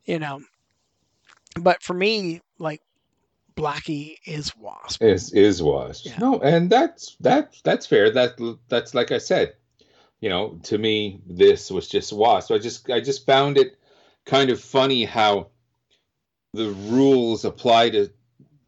you 0.04 0.18
know. 0.18 0.42
But 1.58 1.82
for 1.82 1.94
me, 1.94 2.40
like, 2.58 2.82
Blackie 3.54 4.16
is 4.26 4.56
Wasp. 4.56 5.02
is 5.02 5.32
is 5.32 5.62
Wasp. 5.62 6.06
Yeah. 6.06 6.18
No, 6.18 6.40
and 6.40 6.70
that's 6.70 7.16
that 7.20 7.54
that's 7.64 7.86
fair. 7.86 8.10
That 8.10 8.32
that's 8.68 8.94
like 8.94 9.12
I 9.12 9.18
said, 9.18 9.54
you 10.20 10.28
know, 10.28 10.58
to 10.64 10.78
me 10.78 11.20
this 11.26 11.70
was 11.70 11.88
just 11.88 12.12
Wasp. 12.12 12.50
I 12.50 12.58
just 12.58 12.88
I 12.90 13.00
just 13.00 13.26
found 13.26 13.58
it 13.58 13.76
kind 14.24 14.50
of 14.50 14.60
funny 14.60 15.04
how 15.04 15.48
the 16.54 16.70
rules 16.72 17.44
apply 17.44 17.90
to 17.90 18.10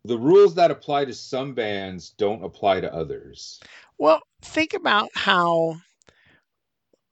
the 0.05 0.19
rules 0.19 0.55
that 0.56 0.70
apply 0.70 1.05
to 1.06 1.15
some 1.15 1.55
bands 1.55 2.11
don't 2.11 2.44
apply 2.44 2.81
to 2.81 2.93
others. 2.94 3.65
Well, 3.98 4.23
think 4.40 4.73
about 4.74 5.09
how, 5.16 5.81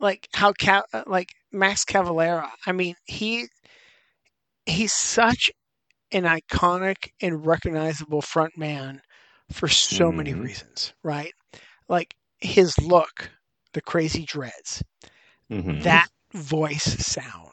like 0.00 0.28
how 0.34 0.52
Ca- 0.52 0.84
like 1.06 1.28
Max 1.52 1.84
Cavalera. 1.84 2.50
I 2.66 2.72
mean, 2.72 2.96
he 3.04 3.46
he's 4.66 4.92
such 4.92 5.50
an 6.12 6.24
iconic 6.24 7.10
and 7.20 7.46
recognizable 7.46 8.22
front 8.22 8.56
man 8.58 9.02
for 9.52 9.68
so 9.68 10.12
many 10.12 10.34
Mhm. 10.34 10.34
reasons, 10.34 10.94
right? 11.02 11.32
Like 11.88 12.14
his 12.40 12.78
look, 12.80 13.30
the 13.74 13.82
crazy 13.82 14.24
dreads, 14.24 14.82
Mhm. 15.50 15.82
that 15.82 16.08
voice 16.32 17.06
sound, 17.06 17.51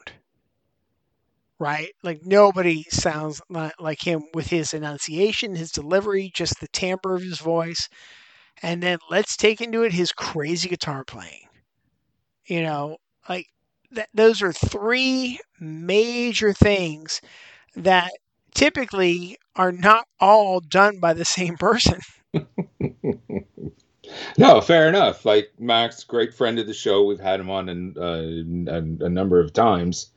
right? 1.60 1.90
Like 2.04 2.22
nobody 2.26 2.84
sounds 2.90 3.42
like 3.80 4.02
him 4.06 4.24
with 4.34 4.48
his 4.48 4.74
enunciation, 4.74 5.56
his 5.56 5.72
delivery, 5.72 6.32
just 6.34 6.60
the 6.60 6.68
timbre 6.70 7.16
of 7.16 7.22
his 7.22 7.40
voice. 7.40 7.90
And 8.64 8.82
then 8.84 9.00
let's 9.10 9.38
take 9.38 9.62
into 9.62 9.84
it 9.84 9.94
his 9.94 10.12
crazy 10.12 10.70
guitar 10.70 11.04
playing. 11.06 11.48
You 12.46 12.64
know, 12.64 12.98
like 13.28 13.48
that, 13.92 14.10
those 14.14 14.42
are 14.42 14.54
three 14.54 15.40
major 15.60 16.54
things 16.54 17.22
that 17.76 18.12
typically 18.56 19.38
are 19.56 19.72
not 19.72 20.06
all 20.20 20.60
done 20.60 21.00
by 21.00 21.14
the 21.14 21.26
same 21.26 21.58
person. 21.58 22.00
No, 24.38 24.62
fair 24.62 24.88
enough. 24.90 25.26
Like 25.26 25.52
Max, 25.60 26.04
great 26.04 26.34
friend 26.34 26.58
of 26.60 26.68
the 26.68 26.74
show. 26.74 27.04
We've 27.06 27.20
had 27.20 27.40
him 27.40 27.50
on 27.50 27.96
uh, 27.98 29.04
a 29.06 29.10
number 29.10 29.40
of 29.40 29.54
times. 29.54 30.12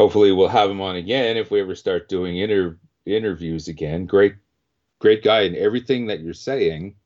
Hopefully, 0.00 0.32
we'll 0.32 0.48
have 0.48 0.70
him 0.70 0.80
on 0.80 0.96
again 0.96 1.36
if 1.36 1.50
we 1.50 1.60
ever 1.60 1.74
start 1.74 2.08
doing 2.08 2.38
inter- 2.38 2.78
interviews 3.04 3.68
again. 3.68 4.06
Great, 4.06 4.34
great 4.98 5.22
guy, 5.22 5.42
and 5.42 5.54
everything 5.54 6.06
that 6.06 6.20
you're 6.20 6.32
saying 6.32 6.96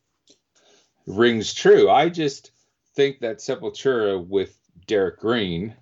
rings 1.05 1.53
true. 1.53 1.91
I 1.91 2.09
just 2.09 2.53
think 2.95 3.19
that 3.19 3.39
Sepultura 3.39 4.25
with 4.25 4.57
Derrick 4.87 5.19
Green, 5.19 5.75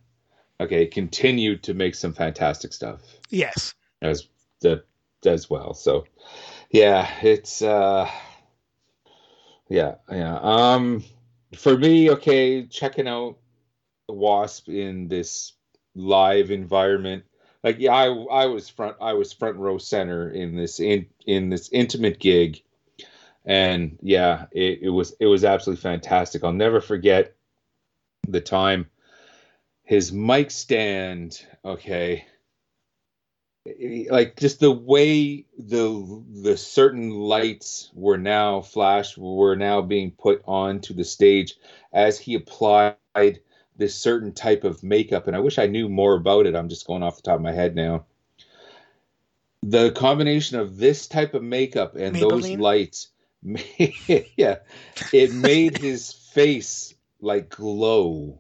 okay, 0.59 0.87
continued 0.87 1.63
to 1.65 1.75
make 1.75 1.95
some 1.97 2.15
fantastic 2.15 2.73
stuff 2.73 3.03
Yes. 3.29 3.75
as 4.01 4.27
that 4.63 4.87
as 5.27 5.51
well. 5.51 5.75
So 5.75 6.07
yeah, 6.71 7.07
it's 7.21 7.61
uh 7.61 8.11
yeah, 9.69 9.97
yeah. 10.11 10.39
Um 10.41 11.05
for 11.59 11.77
me, 11.77 12.09
okay, 12.13 12.65
checking 12.65 13.07
out 13.07 13.37
Wasp 14.09 14.71
in 14.71 15.09
this 15.09 15.53
live 15.95 16.51
environment. 16.51 17.25
Like 17.63 17.79
yeah, 17.79 17.93
I 17.95 18.07
I 18.07 18.47
was 18.47 18.69
front 18.69 18.97
I 19.01 19.13
was 19.15 19.33
front 19.33 19.57
row 19.57 19.79
center 19.79 20.31
in 20.31 20.57
this 20.57 20.81
in 20.81 21.07
in 21.27 21.49
this 21.51 21.69
intimate 21.73 22.19
gig. 22.19 22.63
And 23.45 23.99
yeah, 24.03 24.47
it, 24.53 24.81
it 24.83 24.91
was 24.91 25.15
it 25.21 25.27
was 25.27 25.45
absolutely 25.45 25.83
fantastic. 25.83 26.45
I'll 26.45 26.53
never 26.53 26.81
forget 26.81 27.35
the 28.29 28.41
time. 28.41 28.89
His 29.85 30.13
mic 30.13 30.51
stand, 30.51 31.45
okay, 31.65 32.25
like 34.11 34.37
just 34.39 34.61
the 34.61 34.71
way 34.71 35.47
the 35.57 36.25
the 36.43 36.57
certain 36.57 37.11
lights 37.11 37.91
were 37.95 38.19
now 38.19 38.61
flash 38.61 39.17
were 39.17 39.55
now 39.55 39.81
being 39.83 40.11
put 40.11 40.43
onto 40.47 40.95
the 40.95 41.05
stage 41.05 41.55
as 41.93 42.19
he 42.19 42.35
applied 42.35 42.97
this 43.83 43.97
certain 43.97 44.33
type 44.33 44.63
of 44.63 44.85
makeup 44.85 45.27
and 45.27 45.35
i 45.35 45.41
wish 45.41 45.59
i 45.59 45.67
knew 45.67 45.89
more 45.89 46.15
about 46.15 46.47
it. 46.47 46.55
I'm 46.55 46.69
just 46.69 46.87
going 46.87 47.03
off 47.03 47.17
the 47.17 47.23
top 47.23 47.35
of 47.37 47.43
my 47.43 47.53
head 47.53 47.75
now. 47.75 48.07
The 49.65 49.91
combination 49.91 50.61
of 50.61 50.77
this 50.77 51.09
type 51.09 51.35
of 51.35 51.43
makeup 51.43 51.97
and 51.97 52.15
those 52.15 52.49
lights 52.51 53.09
yeah 54.37 54.59
it 55.13 55.35
made 55.35 55.75
his 55.75 56.13
face 56.13 56.95
like 57.21 57.51
glow. 57.51 58.39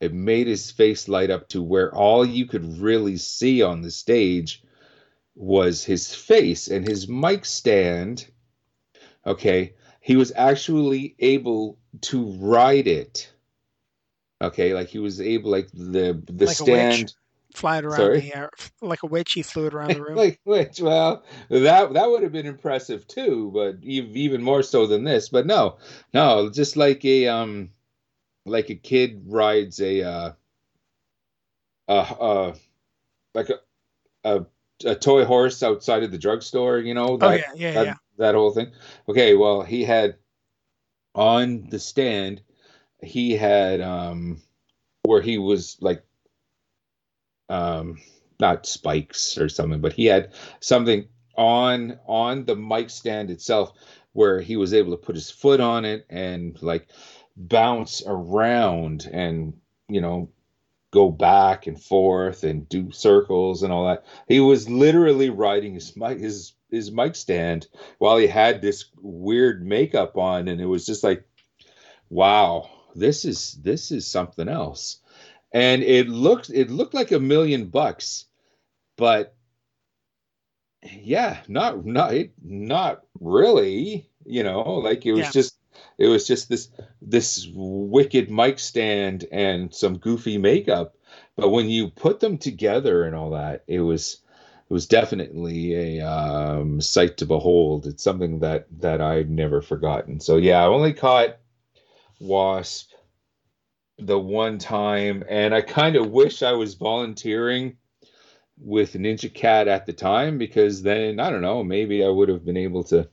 It 0.00 0.12
made 0.12 0.46
his 0.46 0.70
face 0.70 1.08
light 1.08 1.30
up 1.30 1.48
to 1.48 1.62
where 1.62 1.92
all 1.92 2.24
you 2.24 2.46
could 2.46 2.78
really 2.78 3.16
see 3.16 3.62
on 3.62 3.82
the 3.82 3.90
stage 3.90 4.62
was 5.34 5.84
his 5.84 6.14
face 6.14 6.68
and 6.68 6.84
his 6.84 7.08
mic 7.08 7.44
stand 7.44 8.26
okay? 9.26 9.74
He 10.00 10.16
was 10.16 10.32
actually 10.36 11.16
able 11.18 11.78
to 12.02 12.30
ride 12.38 12.86
it 12.86 13.32
okay 14.40 14.74
like 14.74 14.88
he 14.88 14.98
was 14.98 15.20
able 15.20 15.50
like 15.50 15.68
the 15.72 16.22
the 16.26 16.46
Like 16.46 16.56
stand 16.56 17.02
witch. 17.02 17.12
Fly 17.54 17.78
it 17.78 17.84
around 17.86 17.96
Sorry? 17.96 18.20
the 18.20 18.36
air 18.36 18.50
like 18.82 19.02
a 19.02 19.06
witch. 19.06 19.32
He 19.32 19.42
flew 19.42 19.66
it 19.66 19.72
around 19.74 19.94
the 19.94 20.02
room. 20.02 20.16
like 20.16 20.40
which 20.44 20.80
well 20.80 21.24
that 21.48 21.92
that 21.94 22.10
would 22.10 22.22
have 22.22 22.32
been 22.32 22.46
impressive 22.46 23.06
too 23.08 23.50
but 23.54 23.76
even 23.82 24.42
more 24.42 24.62
so 24.62 24.86
than 24.86 25.04
this 25.04 25.28
but 25.30 25.46
no 25.46 25.76
no 26.12 26.50
just 26.50 26.76
like 26.76 27.04
a 27.04 27.28
um 27.28 27.70
like 28.44 28.68
a 28.70 28.74
kid 28.74 29.22
rides 29.26 29.80
a 29.80 30.02
uh 30.02 30.32
uh, 31.88 31.92
uh 31.92 32.54
like 33.34 33.48
a, 33.50 33.58
a 34.24 34.44
a 34.84 34.94
toy 34.94 35.24
horse 35.24 35.62
outside 35.62 36.02
of 36.02 36.10
the 36.10 36.18
drugstore 36.18 36.78
you 36.78 36.92
know 36.92 37.16
oh 37.20 37.30
yeah, 37.32 37.42
yeah, 37.54 37.72
that, 37.72 37.86
yeah. 37.86 37.94
that 38.18 38.34
whole 38.34 38.50
thing 38.50 38.70
okay 39.08 39.34
well 39.34 39.62
he 39.62 39.82
had 39.84 40.16
on 41.14 41.66
the 41.70 41.78
stand 41.78 42.42
he 43.02 43.36
had 43.36 43.80
um 43.80 44.40
where 45.04 45.20
he 45.20 45.38
was 45.38 45.76
like 45.80 46.02
um 47.48 47.98
not 48.40 48.66
spikes 48.66 49.38
or 49.38 49.48
something 49.48 49.80
but 49.80 49.92
he 49.92 50.06
had 50.06 50.32
something 50.60 51.06
on 51.36 51.98
on 52.06 52.44
the 52.44 52.56
mic 52.56 52.90
stand 52.90 53.30
itself 53.30 53.72
where 54.12 54.40
he 54.40 54.56
was 54.56 54.72
able 54.72 54.90
to 54.90 54.96
put 54.96 55.14
his 55.14 55.30
foot 55.30 55.60
on 55.60 55.84
it 55.84 56.06
and 56.08 56.60
like 56.62 56.88
bounce 57.36 58.02
around 58.06 59.08
and 59.12 59.54
you 59.88 60.00
know 60.00 60.30
go 60.92 61.10
back 61.10 61.66
and 61.66 61.82
forth 61.82 62.44
and 62.44 62.68
do 62.68 62.90
circles 62.90 63.62
and 63.62 63.72
all 63.72 63.86
that. 63.86 64.04
He 64.28 64.40
was 64.40 64.68
literally 64.70 65.28
riding 65.28 65.74
his 65.74 65.94
mic 65.96 66.18
his 66.18 66.54
his 66.70 66.90
mic 66.90 67.14
stand 67.14 67.66
while 67.98 68.16
he 68.16 68.26
had 68.26 68.62
this 68.62 68.86
weird 69.02 69.64
makeup 69.64 70.16
on 70.16 70.48
and 70.48 70.60
it 70.60 70.66
was 70.66 70.86
just 70.86 71.04
like 71.04 71.24
wow 72.08 72.70
this 72.98 73.24
is 73.24 73.54
this 73.62 73.90
is 73.92 74.06
something 74.06 74.48
else. 74.48 74.98
And 75.52 75.82
it 75.82 76.08
looked 76.08 76.50
it 76.50 76.70
looked 76.70 76.94
like 76.94 77.12
a 77.12 77.20
million 77.20 77.66
bucks 77.68 78.26
but 78.96 79.34
yeah 80.82 81.38
not 81.48 81.84
not 81.84 82.14
it, 82.14 82.32
not 82.42 83.02
really 83.20 84.08
you 84.24 84.42
know 84.42 84.62
like 84.76 85.06
it 85.06 85.12
was 85.12 85.26
Yeah. 85.26 85.30
just 85.30 85.56
it 85.98 86.06
was 86.08 86.26
just 86.26 86.48
this 86.48 86.70
this 87.02 87.48
wicked 87.54 88.30
mic 88.30 88.58
stand 88.58 89.26
and 89.32 89.74
some 89.74 89.98
goofy 89.98 90.38
makeup. 90.38 90.94
But 91.36 91.50
when 91.50 91.68
you 91.68 91.88
put 91.88 92.20
them 92.20 92.38
together 92.38 93.04
and 93.04 93.14
all 93.14 93.30
that 93.30 93.64
it 93.66 93.80
was 93.80 94.18
it 94.68 94.72
was 94.72 94.86
definitely 94.86 95.98
a 96.00 96.06
um, 96.06 96.80
sight 96.80 97.18
to 97.18 97.26
behold. 97.26 97.86
It's 97.86 98.02
something 98.02 98.40
that 98.40 98.66
that 98.80 99.00
i've 99.00 99.28
never 99.30 99.60
forgotten. 99.62 100.20
So 100.20 100.36
yeah 100.36 100.62
i 100.62 100.66
only 100.66 100.92
caught 100.92 101.36
wasp 102.20 102.92
the 103.98 104.18
one 104.18 104.58
time 104.58 105.24
and 105.28 105.54
i 105.54 105.60
kind 105.60 105.96
of 105.96 106.10
wish 106.10 106.42
i 106.42 106.52
was 106.52 106.74
volunteering 106.74 107.76
with 108.58 108.94
ninja 108.94 109.32
cat 109.32 109.68
at 109.68 109.86
the 109.86 109.92
time 109.92 110.38
because 110.38 110.82
then 110.82 111.20
i 111.20 111.30
don't 111.30 111.42
know 111.42 111.62
maybe 111.62 112.04
i 112.04 112.08
would 112.08 112.28
have 112.28 112.44
been 112.44 112.56
able 112.56 112.84
to 112.84 113.08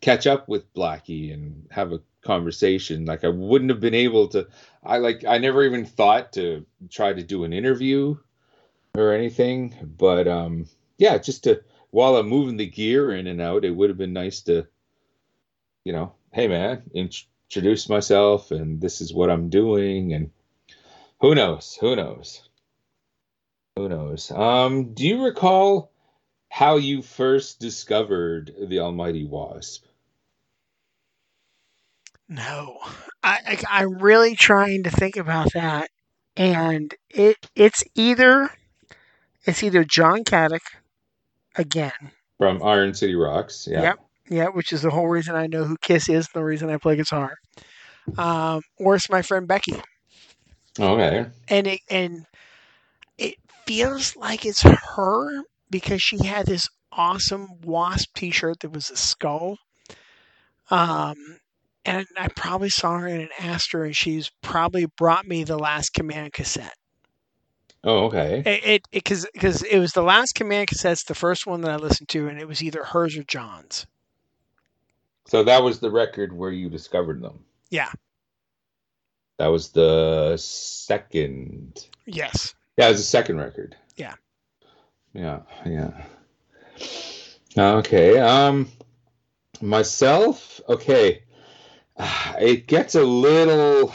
catch 0.00 0.26
up 0.26 0.48
with 0.48 0.72
blackie 0.74 1.32
and 1.32 1.66
have 1.70 1.92
a 1.92 2.00
conversation. 2.22 3.04
Like 3.04 3.22
i 3.24 3.28
wouldn't 3.28 3.70
have 3.70 3.80
been 3.80 3.94
able 3.94 4.28
to 4.28 4.46
i 4.82 4.96
like 4.98 5.24
i 5.26 5.38
never 5.38 5.62
even 5.62 5.84
thought 5.84 6.32
to 6.32 6.64
try 6.90 7.12
to 7.12 7.22
do 7.22 7.44
an 7.44 7.52
interview 7.52 8.16
or 8.96 9.12
anything 9.12 9.74
but 9.98 10.26
um 10.26 10.66
yeah 10.98 11.18
just 11.18 11.44
to 11.44 11.60
while 11.90 12.16
i'm 12.16 12.28
moving 12.28 12.56
the 12.56 12.66
gear 12.66 13.12
in 13.12 13.26
and 13.26 13.40
out 13.40 13.64
it 13.64 13.70
would 13.70 13.90
have 13.90 13.98
been 13.98 14.12
nice 14.12 14.40
to 14.42 14.66
you 15.84 15.92
know 15.92 16.14
hey 16.32 16.48
man 16.48 16.82
int- 16.94 17.26
introduce 17.56 17.88
myself 17.88 18.50
and 18.50 18.80
this 18.80 19.00
is 19.00 19.14
what 19.14 19.30
i'm 19.30 19.48
doing 19.48 20.12
and 20.12 20.30
who 21.20 21.34
knows 21.34 21.78
who 21.80 21.94
knows 21.94 22.48
who 23.76 23.88
knows. 23.88 24.30
Um 24.30 24.94
do 24.94 25.06
you 25.06 25.24
recall 25.24 25.90
how 26.48 26.76
you 26.76 27.02
first 27.02 27.58
discovered 27.58 28.54
the 28.68 28.80
almighty 28.80 29.24
wasp? 29.24 29.84
No, 32.28 32.78
I, 33.22 33.58
I 33.68 33.82
I'm 33.82 33.98
really 33.98 34.36
trying 34.36 34.84
to 34.84 34.90
think 34.90 35.16
about 35.16 35.52
that, 35.54 35.90
and 36.36 36.94
it 37.10 37.36
it's 37.54 37.84
either 37.94 38.48
it's 39.44 39.62
either 39.62 39.84
John 39.84 40.24
Caddick 40.24 40.64
again, 41.56 41.92
from 42.38 42.62
iron 42.62 42.94
city 42.94 43.14
rocks 43.14 43.68
yeah. 43.70 43.82
Yep. 43.82 44.03
Yeah, 44.28 44.48
which 44.48 44.72
is 44.72 44.82
the 44.82 44.90
whole 44.90 45.08
reason 45.08 45.34
I 45.34 45.46
know 45.46 45.64
who 45.64 45.76
Kiss 45.78 46.08
is, 46.08 46.28
the 46.28 46.44
reason 46.44 46.70
I 46.70 46.78
play 46.78 46.96
guitar, 46.96 47.34
um, 48.16 48.62
or 48.78 48.94
it's 48.94 49.10
my 49.10 49.22
friend 49.22 49.46
Becky, 49.46 49.80
okay 50.78 51.26
and 51.48 51.66
it 51.66 51.80
and 51.90 52.26
it 53.18 53.34
feels 53.66 54.16
like 54.16 54.44
it's 54.44 54.62
her 54.62 55.42
because 55.70 56.02
she 56.02 56.24
had 56.24 56.46
this 56.46 56.68
awesome 56.92 57.48
wasp 57.62 58.14
T-shirt 58.14 58.60
that 58.60 58.72
was 58.72 58.90
a 58.90 58.96
skull. 58.96 59.56
Um, 60.70 61.16
and 61.84 62.06
I 62.16 62.28
probably 62.28 62.70
saw 62.70 62.98
her 62.98 63.08
in 63.08 63.20
an 63.20 63.28
Astor, 63.38 63.84
and 63.84 63.94
she's 63.94 64.30
probably 64.42 64.86
brought 64.96 65.26
me 65.26 65.44
the 65.44 65.58
Last 65.58 65.92
Command 65.92 66.32
cassette. 66.32 66.74
oh 67.84 68.06
okay 68.06 68.42
It 68.46 68.82
because 68.90 69.26
because 69.34 69.62
it 69.62 69.78
was 69.78 69.92
the 69.92 70.02
Last 70.02 70.34
Command 70.34 70.68
cassette's 70.68 71.04
the 71.04 71.14
first 71.14 71.46
one 71.46 71.60
that 71.62 71.70
I 71.70 71.76
listened 71.76 72.08
to, 72.10 72.28
and 72.28 72.38
it 72.38 72.48
was 72.48 72.62
either 72.62 72.84
hers 72.84 73.16
or 73.16 73.24
John's. 73.24 73.86
So 75.26 75.42
that 75.44 75.62
was 75.62 75.80
the 75.80 75.90
record 75.90 76.32
where 76.32 76.50
you 76.50 76.68
discovered 76.68 77.22
them 77.22 77.38
Yeah. 77.70 77.90
that 79.38 79.48
was 79.48 79.70
the 79.70 80.36
second 80.36 81.86
Yes. 82.06 82.54
yeah 82.76 82.86
it 82.86 82.90
was 82.92 82.98
the 83.00 83.04
second 83.04 83.38
record 83.38 83.76
Yeah. 83.96 84.14
yeah 85.12 85.40
yeah 85.66 86.04
okay 87.56 88.18
um 88.18 88.68
myself 89.60 90.60
okay 90.68 91.22
it 92.40 92.66
gets 92.66 92.94
a 92.94 93.02
little 93.04 93.92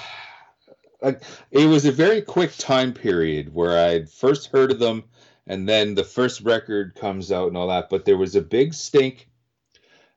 like 1.02 1.22
it 1.52 1.66
was 1.68 1.86
a 1.86 1.92
very 1.92 2.22
quick 2.22 2.56
time 2.58 2.94
period 2.94 3.54
where 3.54 3.78
i'd 3.90 4.10
first 4.10 4.48
heard 4.52 4.72
of 4.72 4.80
them 4.80 5.04
and 5.48 5.68
then 5.68 5.96
the 5.96 6.04
first 6.04 6.42
record 6.42 6.96
comes 6.96 7.32
out 7.32 7.48
and 7.50 7.58
all 7.58 7.68
that 7.68 7.90
but 7.90 8.06
there 8.06 8.18
was 8.18 8.36
a 8.36 8.42
big 8.42 8.74
stink 8.74 9.28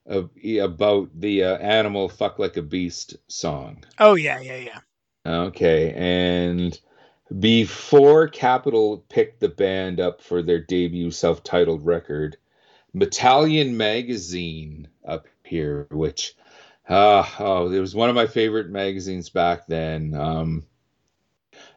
about 0.07 1.09
the 1.15 1.45
uh, 1.45 1.57
animal 1.59 2.09
fuck 2.09 2.39
like 2.39 2.57
a 2.57 2.63
beast 2.63 3.17
song 3.29 3.85
Oh 3.99 4.15
yeah, 4.15 4.41
yeah, 4.41 4.57
yeah. 4.57 4.81
Okay, 5.25 5.93
and 5.95 6.79
before 7.39 8.29
Capitol 8.29 9.05
picked 9.09 9.41
the 9.41 9.49
band 9.49 10.01
up 10.01 10.21
for 10.21 10.43
their 10.43 10.59
debut 10.59 11.11
self-titled 11.11 11.87
record, 11.87 12.37
Metallian 12.95 13.77
magazine 13.77 14.89
appeared, 15.05 15.93
which 15.93 16.35
uh, 16.89 17.25
oh, 17.39 17.71
it 17.71 17.79
was 17.79 17.95
one 17.95 18.09
of 18.09 18.17
my 18.17 18.27
favorite 18.27 18.69
magazines 18.69 19.29
back 19.29 19.67
then. 19.69 20.15
Um, 20.15 20.65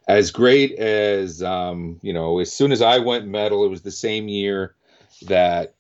as 0.08 0.32
great 0.32 0.74
as 0.80 1.44
um, 1.44 2.00
you 2.02 2.14
know, 2.14 2.40
as 2.40 2.52
soon 2.52 2.72
as 2.72 2.82
I 2.82 3.00
went 3.00 3.28
metal, 3.28 3.64
it 3.66 3.70
was 3.70 3.84
the 3.84 3.92
same 3.92 4.28
year 4.28 4.76
that 5.28 5.75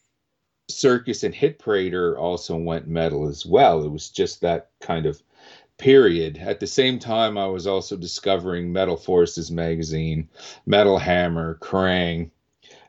Circus 0.67 1.23
and 1.23 1.33
Hit 1.33 1.59
Parader 1.59 2.17
also 2.17 2.57
went 2.57 2.87
metal 2.87 3.27
as 3.27 3.45
well. 3.45 3.83
It 3.83 3.91
was 3.91 4.09
just 4.09 4.41
that 4.41 4.69
kind 4.79 5.05
of 5.05 5.21
period. 5.77 6.37
At 6.37 6.59
the 6.59 6.67
same 6.67 6.99
time, 6.99 7.37
I 7.37 7.47
was 7.47 7.67
also 7.67 7.97
discovering 7.97 8.73
Metal 8.73 8.97
Forces 8.97 9.51
magazine, 9.51 10.29
Metal 10.65 10.97
Hammer, 10.97 11.57
Kerrang, 11.61 12.31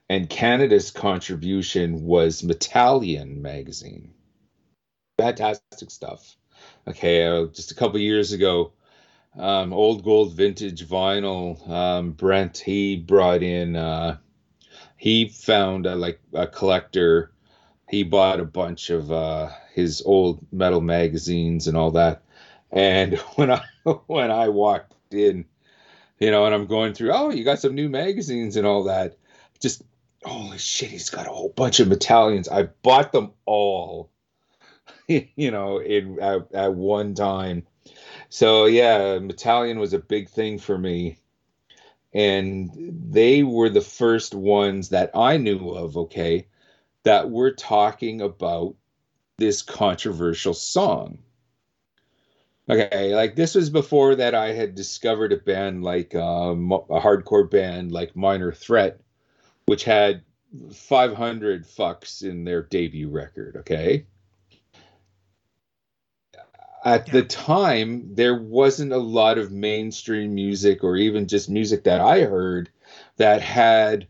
and 0.08 0.30
Canada's 0.30 0.90
contribution 0.90 2.04
was 2.04 2.42
Metallian 2.42 3.42
magazine. 3.42 4.12
Fantastic 5.18 5.90
stuff. 5.90 6.36
Okay, 6.86 7.26
uh, 7.26 7.46
just 7.46 7.72
a 7.72 7.74
couple 7.74 7.98
years 7.98 8.32
ago, 8.32 8.72
um, 9.36 9.72
old 9.72 10.04
gold 10.04 10.34
vintage 10.34 10.86
vinyl. 10.86 11.68
Um, 11.68 12.12
Brent 12.12 12.58
he 12.58 12.96
brought 12.96 13.42
in. 13.42 13.76
Uh, 13.76 14.18
he 14.96 15.28
found 15.28 15.86
a, 15.86 15.94
like 15.94 16.20
a 16.32 16.46
collector. 16.46 17.32
He 17.88 18.02
bought 18.02 18.40
a 18.40 18.44
bunch 18.44 18.90
of 18.90 19.12
uh, 19.12 19.50
his 19.72 20.02
old 20.04 20.44
metal 20.52 20.80
magazines 20.80 21.68
and 21.68 21.76
all 21.76 21.92
that. 21.92 22.22
And 22.70 23.18
when 23.36 23.50
I 23.50 23.62
when 24.06 24.30
I 24.30 24.48
walked 24.48 24.94
in, 25.10 25.44
you 26.18 26.30
know, 26.30 26.46
and 26.46 26.54
I'm 26.54 26.66
going 26.66 26.94
through, 26.94 27.12
oh, 27.12 27.30
you 27.30 27.44
got 27.44 27.60
some 27.60 27.74
new 27.74 27.88
magazines 27.88 28.56
and 28.56 28.66
all 28.66 28.84
that. 28.84 29.16
Just 29.60 29.82
holy 30.24 30.58
shit, 30.58 30.90
he's 30.90 31.10
got 31.10 31.26
a 31.26 31.30
whole 31.30 31.50
bunch 31.50 31.80
of 31.80 31.88
Metallians. 31.88 32.48
I 32.48 32.64
bought 32.64 33.12
them 33.12 33.32
all, 33.44 34.10
you 35.06 35.50
know, 35.50 35.78
in 35.78 36.18
at, 36.20 36.52
at 36.52 36.74
one 36.74 37.14
time. 37.14 37.66
So 38.28 38.66
yeah, 38.66 39.18
Metallian 39.18 39.78
was 39.78 39.92
a 39.92 39.98
big 39.98 40.28
thing 40.28 40.58
for 40.58 40.76
me. 40.76 41.18
And 42.12 42.70
they 43.10 43.42
were 43.42 43.68
the 43.68 43.82
first 43.82 44.34
ones 44.34 44.88
that 44.88 45.10
I 45.14 45.36
knew 45.36 45.70
of, 45.70 45.96
okay, 45.98 46.46
that 47.06 47.30
we're 47.30 47.52
talking 47.52 48.20
about 48.20 48.74
this 49.38 49.62
controversial 49.62 50.52
song. 50.52 51.18
Okay, 52.68 53.14
like 53.14 53.36
this 53.36 53.54
was 53.54 53.70
before 53.70 54.16
that 54.16 54.34
I 54.34 54.52
had 54.52 54.74
discovered 54.74 55.32
a 55.32 55.36
band 55.36 55.84
like 55.84 56.16
um, 56.16 56.72
a 56.72 56.98
hardcore 56.98 57.48
band 57.48 57.92
like 57.92 58.16
Minor 58.16 58.50
Threat, 58.50 58.98
which 59.66 59.84
had 59.84 60.24
500 60.72 61.64
fucks 61.64 62.28
in 62.28 62.42
their 62.42 62.62
debut 62.62 63.08
record. 63.08 63.58
Okay. 63.58 64.06
At 66.84 67.06
yeah. 67.06 67.12
the 67.12 67.22
time, 67.22 68.16
there 68.16 68.34
wasn't 68.34 68.92
a 68.92 68.98
lot 68.98 69.38
of 69.38 69.52
mainstream 69.52 70.34
music 70.34 70.82
or 70.82 70.96
even 70.96 71.28
just 71.28 71.48
music 71.48 71.84
that 71.84 72.00
I 72.00 72.22
heard 72.22 72.68
that 73.16 73.42
had 73.42 74.08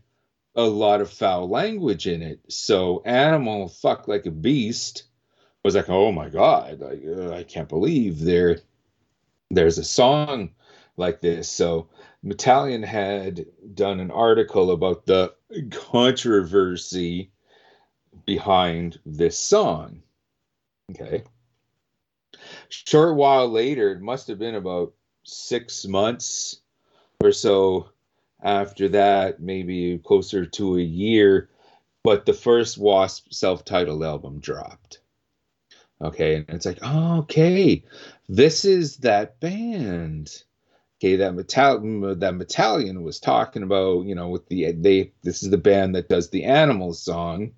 a 0.57 0.63
lot 0.63 1.01
of 1.01 1.09
foul 1.09 1.47
language 1.47 2.07
in 2.07 2.21
it. 2.21 2.41
So, 2.49 3.01
Animal 3.05 3.69
Fuck 3.69 4.07
Like 4.07 4.25
a 4.25 4.31
Beast 4.31 5.03
was 5.63 5.75
like, 5.75 5.89
oh 5.89 6.11
my 6.11 6.29
god, 6.29 6.79
like, 6.79 7.03
uh, 7.05 7.33
I 7.33 7.43
can't 7.43 7.69
believe 7.69 8.19
there 8.19 8.57
there's 9.49 9.77
a 9.77 9.83
song 9.83 10.51
like 10.97 11.21
this. 11.21 11.49
So 11.49 11.89
Metallian 12.23 12.83
had 12.83 13.45
done 13.73 13.99
an 13.99 14.11
article 14.11 14.71
about 14.71 15.05
the 15.05 15.33
controversy 15.71 17.31
behind 18.25 18.99
this 19.05 19.37
song. 19.37 20.01
Okay. 20.91 21.23
Short 22.69 23.15
while 23.15 23.49
later, 23.49 23.91
it 23.91 24.01
must 24.01 24.27
have 24.27 24.39
been 24.39 24.55
about 24.55 24.93
six 25.23 25.85
months 25.85 26.61
or 27.21 27.31
so 27.31 27.89
after 28.41 28.89
that, 28.89 29.39
maybe 29.39 29.97
closer 29.99 30.45
to 30.45 30.77
a 30.77 30.81
year, 30.81 31.49
but 32.03 32.25
the 32.25 32.33
first 32.33 32.77
Wasp 32.77 33.31
self 33.31 33.65
titled 33.65 34.03
album 34.03 34.39
dropped. 34.39 34.99
Okay, 35.99 36.35
and 36.35 36.45
it's 36.49 36.65
like, 36.65 36.79
oh, 36.83 37.19
okay, 37.19 37.83
this 38.29 38.65
is 38.65 38.97
that 38.97 39.39
band. 39.39 40.43
Okay, 40.99 41.15
that 41.17 41.33
metal 41.33 42.15
that 42.15 42.33
Metallian 42.33 43.01
was 43.01 43.19
talking 43.19 43.63
about, 43.63 44.05
you 44.05 44.15
know, 44.15 44.29
with 44.29 44.47
the 44.47 44.71
they 44.71 45.11
this 45.23 45.43
is 45.43 45.49
the 45.49 45.57
band 45.57 45.95
that 45.95 46.09
does 46.09 46.29
the 46.29 46.43
Animals 46.43 47.01
song. 47.01 47.53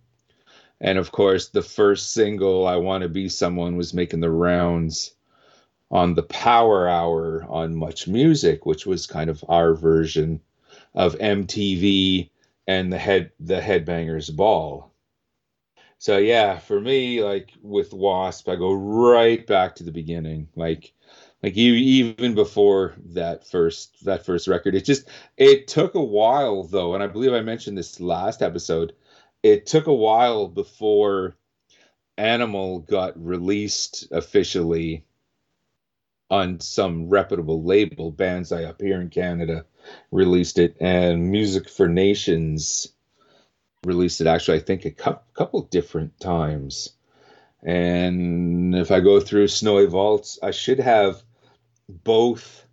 And 0.82 0.98
of 0.98 1.12
course, 1.12 1.50
the 1.50 1.62
first 1.62 2.14
single, 2.14 2.66
I 2.66 2.78
Want 2.78 3.02
to 3.04 3.10
Be 3.10 3.28
Someone, 3.28 3.76
was 3.76 3.94
making 3.94 4.22
the 4.22 4.32
rounds 4.32 5.14
on 5.92 6.14
the 6.14 6.24
Power 6.24 6.88
Hour 6.88 7.46
on 7.50 7.76
Much 7.76 8.08
Music, 8.08 8.66
which 8.66 8.86
was 8.86 9.08
kind 9.08 9.30
of 9.30 9.44
our 9.50 9.74
version 9.74 10.40
of 10.94 11.18
MTV 11.18 12.30
and 12.68 12.92
the 12.92 12.98
head 12.98 13.32
the 13.40 13.60
Headbangers 13.60 14.36
Ball. 14.36 14.92
So 15.98 16.18
yeah, 16.18 16.60
for 16.60 16.80
me, 16.80 17.24
like 17.24 17.52
with 17.62 17.94
Wasp, 17.94 18.48
I 18.48 18.56
go 18.56 18.74
right 18.74 19.46
back 19.46 19.76
to 19.76 19.84
the 19.84 19.92
beginning. 19.92 20.48
Like 20.56 20.94
like 21.44 21.56
you 21.56 21.74
even 21.74 22.36
before 22.36 22.96
that 23.14 23.46
first 23.48 24.06
that 24.06 24.26
first 24.26 24.48
record. 24.48 24.76
It 24.76 24.86
just 24.86 25.08
it 25.38 25.68
took 25.68 25.96
a 25.96 26.04
while 26.04 26.64
though, 26.64 26.94
and 26.94 27.04
I 27.04 27.08
believe 27.08 27.34
I 27.34 27.42
mentioned 27.42 27.78
this 27.78 28.00
last 28.00 28.42
episode. 28.42 28.94
It 29.44 29.66
took 29.66 29.88
a 29.88 29.94
while 29.94 30.48
before 30.48 31.36
Animal 32.18 32.80
got 32.80 33.22
released 33.24 34.12
officially 34.12 35.06
on 36.30 36.60
some 36.60 37.10
reputable 37.10 37.64
label. 37.64 38.12
Banzai 38.12 38.66
up 38.66 38.82
here 38.82 39.02
in 39.02 39.10
Canada 39.10 39.66
released 40.12 40.60
it, 40.60 40.78
and 40.80 41.32
Music 41.32 41.70
for 41.70 41.88
Nations 41.88 42.88
released 43.84 44.22
it 44.22 44.28
actually, 44.28 44.58
I 44.58 44.62
think, 44.62 44.86
a 44.86 44.92
cu- 44.92 45.20
couple 45.34 45.62
different 45.64 46.20
times. 46.20 46.94
And 47.64 48.76
if 48.76 48.92
I 48.92 49.00
go 49.00 49.20
through 49.20 49.48
Snowy 49.48 49.86
Vaults, 49.86 50.40
I 50.42 50.52
should 50.52 50.80
have 50.80 51.22
both 51.90 52.66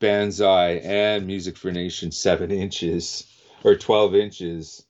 Banzai 0.00 0.80
and 0.84 1.26
Music 1.26 1.56
for 1.56 1.70
Nation 1.70 2.10
seven 2.10 2.50
inches 2.50 3.24
or 3.64 3.76
12 3.76 4.14
inches 4.14 4.84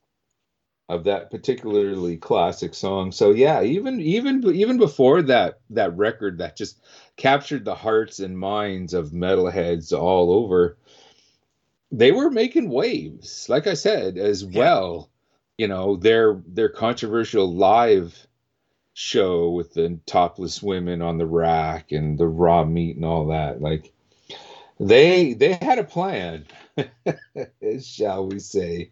of 0.88 1.04
that 1.04 1.30
particularly 1.30 2.16
classic 2.16 2.74
song. 2.74 3.12
So 3.12 3.30
yeah, 3.30 3.62
even 3.62 4.00
even 4.00 4.44
even 4.54 4.78
before 4.78 5.22
that 5.22 5.60
that 5.70 5.96
record 5.96 6.38
that 6.38 6.56
just 6.56 6.78
captured 7.16 7.64
the 7.64 7.74
hearts 7.74 8.20
and 8.20 8.38
minds 8.38 8.94
of 8.94 9.10
metalheads 9.10 9.98
all 9.98 10.30
over, 10.32 10.76
they 11.92 12.10
were 12.10 12.30
making 12.30 12.70
waves, 12.70 13.48
like 13.48 13.66
I 13.66 13.74
said, 13.74 14.16
as 14.16 14.42
yeah. 14.42 14.58
well. 14.58 15.10
You 15.58 15.68
know 15.68 15.96
their 15.96 16.42
their 16.46 16.70
controversial 16.70 17.54
live 17.54 18.26
show 18.94 19.50
with 19.50 19.74
the 19.74 20.00
topless 20.06 20.62
women 20.62 21.02
on 21.02 21.18
the 21.18 21.26
rack 21.26 21.92
and 21.92 22.18
the 22.18 22.26
raw 22.26 22.64
meat 22.64 22.96
and 22.96 23.04
all 23.04 23.26
that. 23.28 23.60
Like 23.60 23.92
they 24.80 25.34
they 25.34 25.52
had 25.54 25.78
a 25.78 25.84
plan 25.84 26.46
shall 27.80 28.26
we 28.26 28.38
say. 28.40 28.90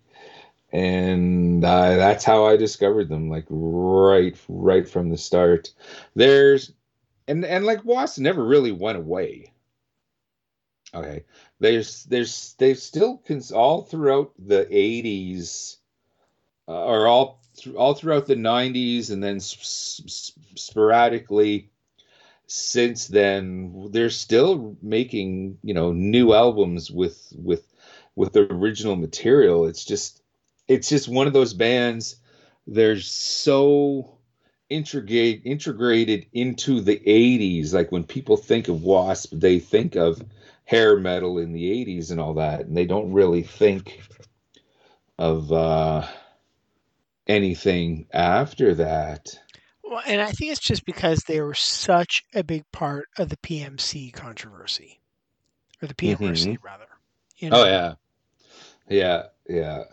And 0.73 1.65
uh, 1.65 1.97
that's 1.97 2.25
how 2.25 2.47
i 2.47 2.57
discovered 2.57 3.09
them 3.09 3.29
like 3.29 3.47
right 3.49 4.39
right 4.49 4.89
from 4.89 5.09
the 5.09 5.19
start. 5.19 5.73
There's 6.15 6.73
and 7.27 7.45
and 7.45 7.65
like 7.65 7.85
wasp 7.85 8.19
never 8.19 8.45
really 8.45 8.73
went 8.73 8.99
away. 8.99 9.53
Okay 10.95 11.25
there's 11.61 12.05
there's 12.05 12.55
they've 12.59 12.79
still 12.79 13.23
all 13.55 13.83
throughout 13.83 14.33
the 14.39 14.65
80s 14.67 15.77
uh, 16.69 16.85
or 16.85 17.07
all 17.07 17.41
th- 17.57 17.77
all 17.77 17.95
throughout 17.95 18.27
the 18.27 18.35
90s 18.35 19.11
and 19.11 19.23
then 19.23 19.39
sp- 19.39 19.63
sp- 19.63 20.57
sporadically 20.57 21.71
since 22.47 23.07
then 23.07 23.91
they're 23.93 24.11
still 24.11 24.77
making 24.83 25.59
you 25.63 25.75
know 25.75 25.93
new 25.93 26.33
albums 26.33 26.91
with 26.91 27.33
with 27.37 27.65
with 28.17 28.33
the 28.33 28.53
original 28.53 28.97
material. 28.97 29.67
It's 29.67 29.85
just 29.85 30.23
it's 30.67 30.89
just 30.89 31.09
one 31.09 31.27
of 31.27 31.33
those 31.33 31.55
bands 31.55 32.17
they're 32.67 33.01
so 33.01 34.19
integrate 34.69 35.43
integrated 35.45 36.27
into 36.33 36.81
the 36.81 36.97
80s 36.97 37.73
like 37.73 37.91
when 37.91 38.05
people 38.05 38.37
think 38.37 38.69
of 38.69 38.83
wasp 38.83 39.33
they 39.33 39.59
think 39.59 39.97
of 39.97 40.23
hair 40.71 40.97
metal 40.97 41.39
in 41.39 41.53
the 41.53 41.85
80s 41.85 42.13
and 42.13 42.21
all 42.21 42.35
that 42.35 42.61
and 42.61 42.77
they 42.77 42.87
don't 42.87 43.13
really 43.13 43.43
think 43.43 44.01
of 45.19 45.51
uh 45.53 46.07
anything 47.27 48.07
after 48.13 48.75
that. 48.75 49.37
Well, 49.83 50.03
and 50.07 50.21
I 50.21 50.31
think 50.31 50.53
it's 50.53 50.61
just 50.61 50.85
because 50.85 51.23
they 51.23 51.41
were 51.41 51.55
such 51.55 52.25
a 52.35 52.45
big 52.45 52.65
part 52.73 53.09
of 53.19 53.29
the 53.29 53.37
PMC 53.39 54.13
controversy, 54.13 55.01
or 55.83 55.89
the 55.89 55.95
PMC 55.95 56.19
mm-hmm. 56.19 56.65
rather. 56.65 56.87
You 57.39 57.51
know? 57.51 57.63
Oh 57.63 57.67
yeah, 57.67 57.95
yeah, 58.89 59.23
yeah. 59.49 59.85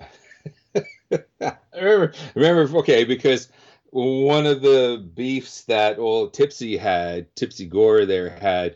remember, 1.73 2.13
remember, 2.35 2.77
okay, 2.79 3.03
because 3.03 3.49
one 3.91 4.45
of 4.45 4.61
the 4.61 5.03
beefs 5.15 5.63
that 5.63 5.97
old 5.97 6.33
Tipsy 6.33 6.77
had, 6.77 7.35
Tipsy 7.35 7.65
Gore 7.65 8.05
there 8.05 8.29
had, 8.29 8.75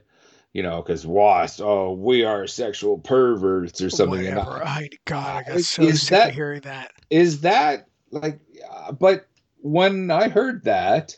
you 0.53 0.64
know, 0.64 0.82
because 0.82 1.06
Wasp, 1.06 1.61
oh, 1.61 1.94
we 1.94 2.23
are 2.23 2.48
sexual 2.48 2.98
perverts 2.98 3.82
or 3.82 3.90
something. 3.90 4.26
Whatever. 4.26 4.65
I, 4.65 4.90
God, 5.06 5.44
I 5.48 5.49
got 5.49 5.61
so 5.61 5.84
is 5.84 6.02
sick 6.02 6.10
that, 6.10 6.30
of 6.30 6.36
hearing 6.36 6.61
that. 6.61 6.91
Is 7.10 7.41
that 7.41 7.88
like 8.11 8.40
uh, 8.69 8.91
but 8.91 9.28
when 9.61 10.11
I 10.11 10.28
heard 10.28 10.64
that, 10.65 11.15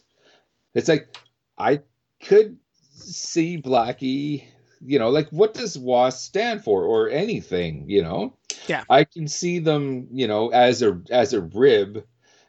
it's 0.76 0.88
like 0.88 1.16
I 1.58 1.82
could 2.24 2.58
see 2.96 3.62
Blackie, 3.62 4.46
you 4.82 5.00
know, 5.00 5.10
like 5.10 5.30
what 5.30 5.54
does 5.54 5.78
WAS 5.78 6.22
stand 6.22 6.64
for 6.64 6.84
or 6.84 7.10
anything, 7.10 7.86
you 7.90 8.04
know? 8.04 8.38
Yeah. 8.68 8.84
I 8.90 9.04
can 9.04 9.28
see 9.28 9.60
them, 9.60 10.08
you 10.12 10.28
know, 10.28 10.50
as 10.50 10.82
a 10.82 11.02
as 11.10 11.34
a 11.34 11.42
rib 11.42 12.06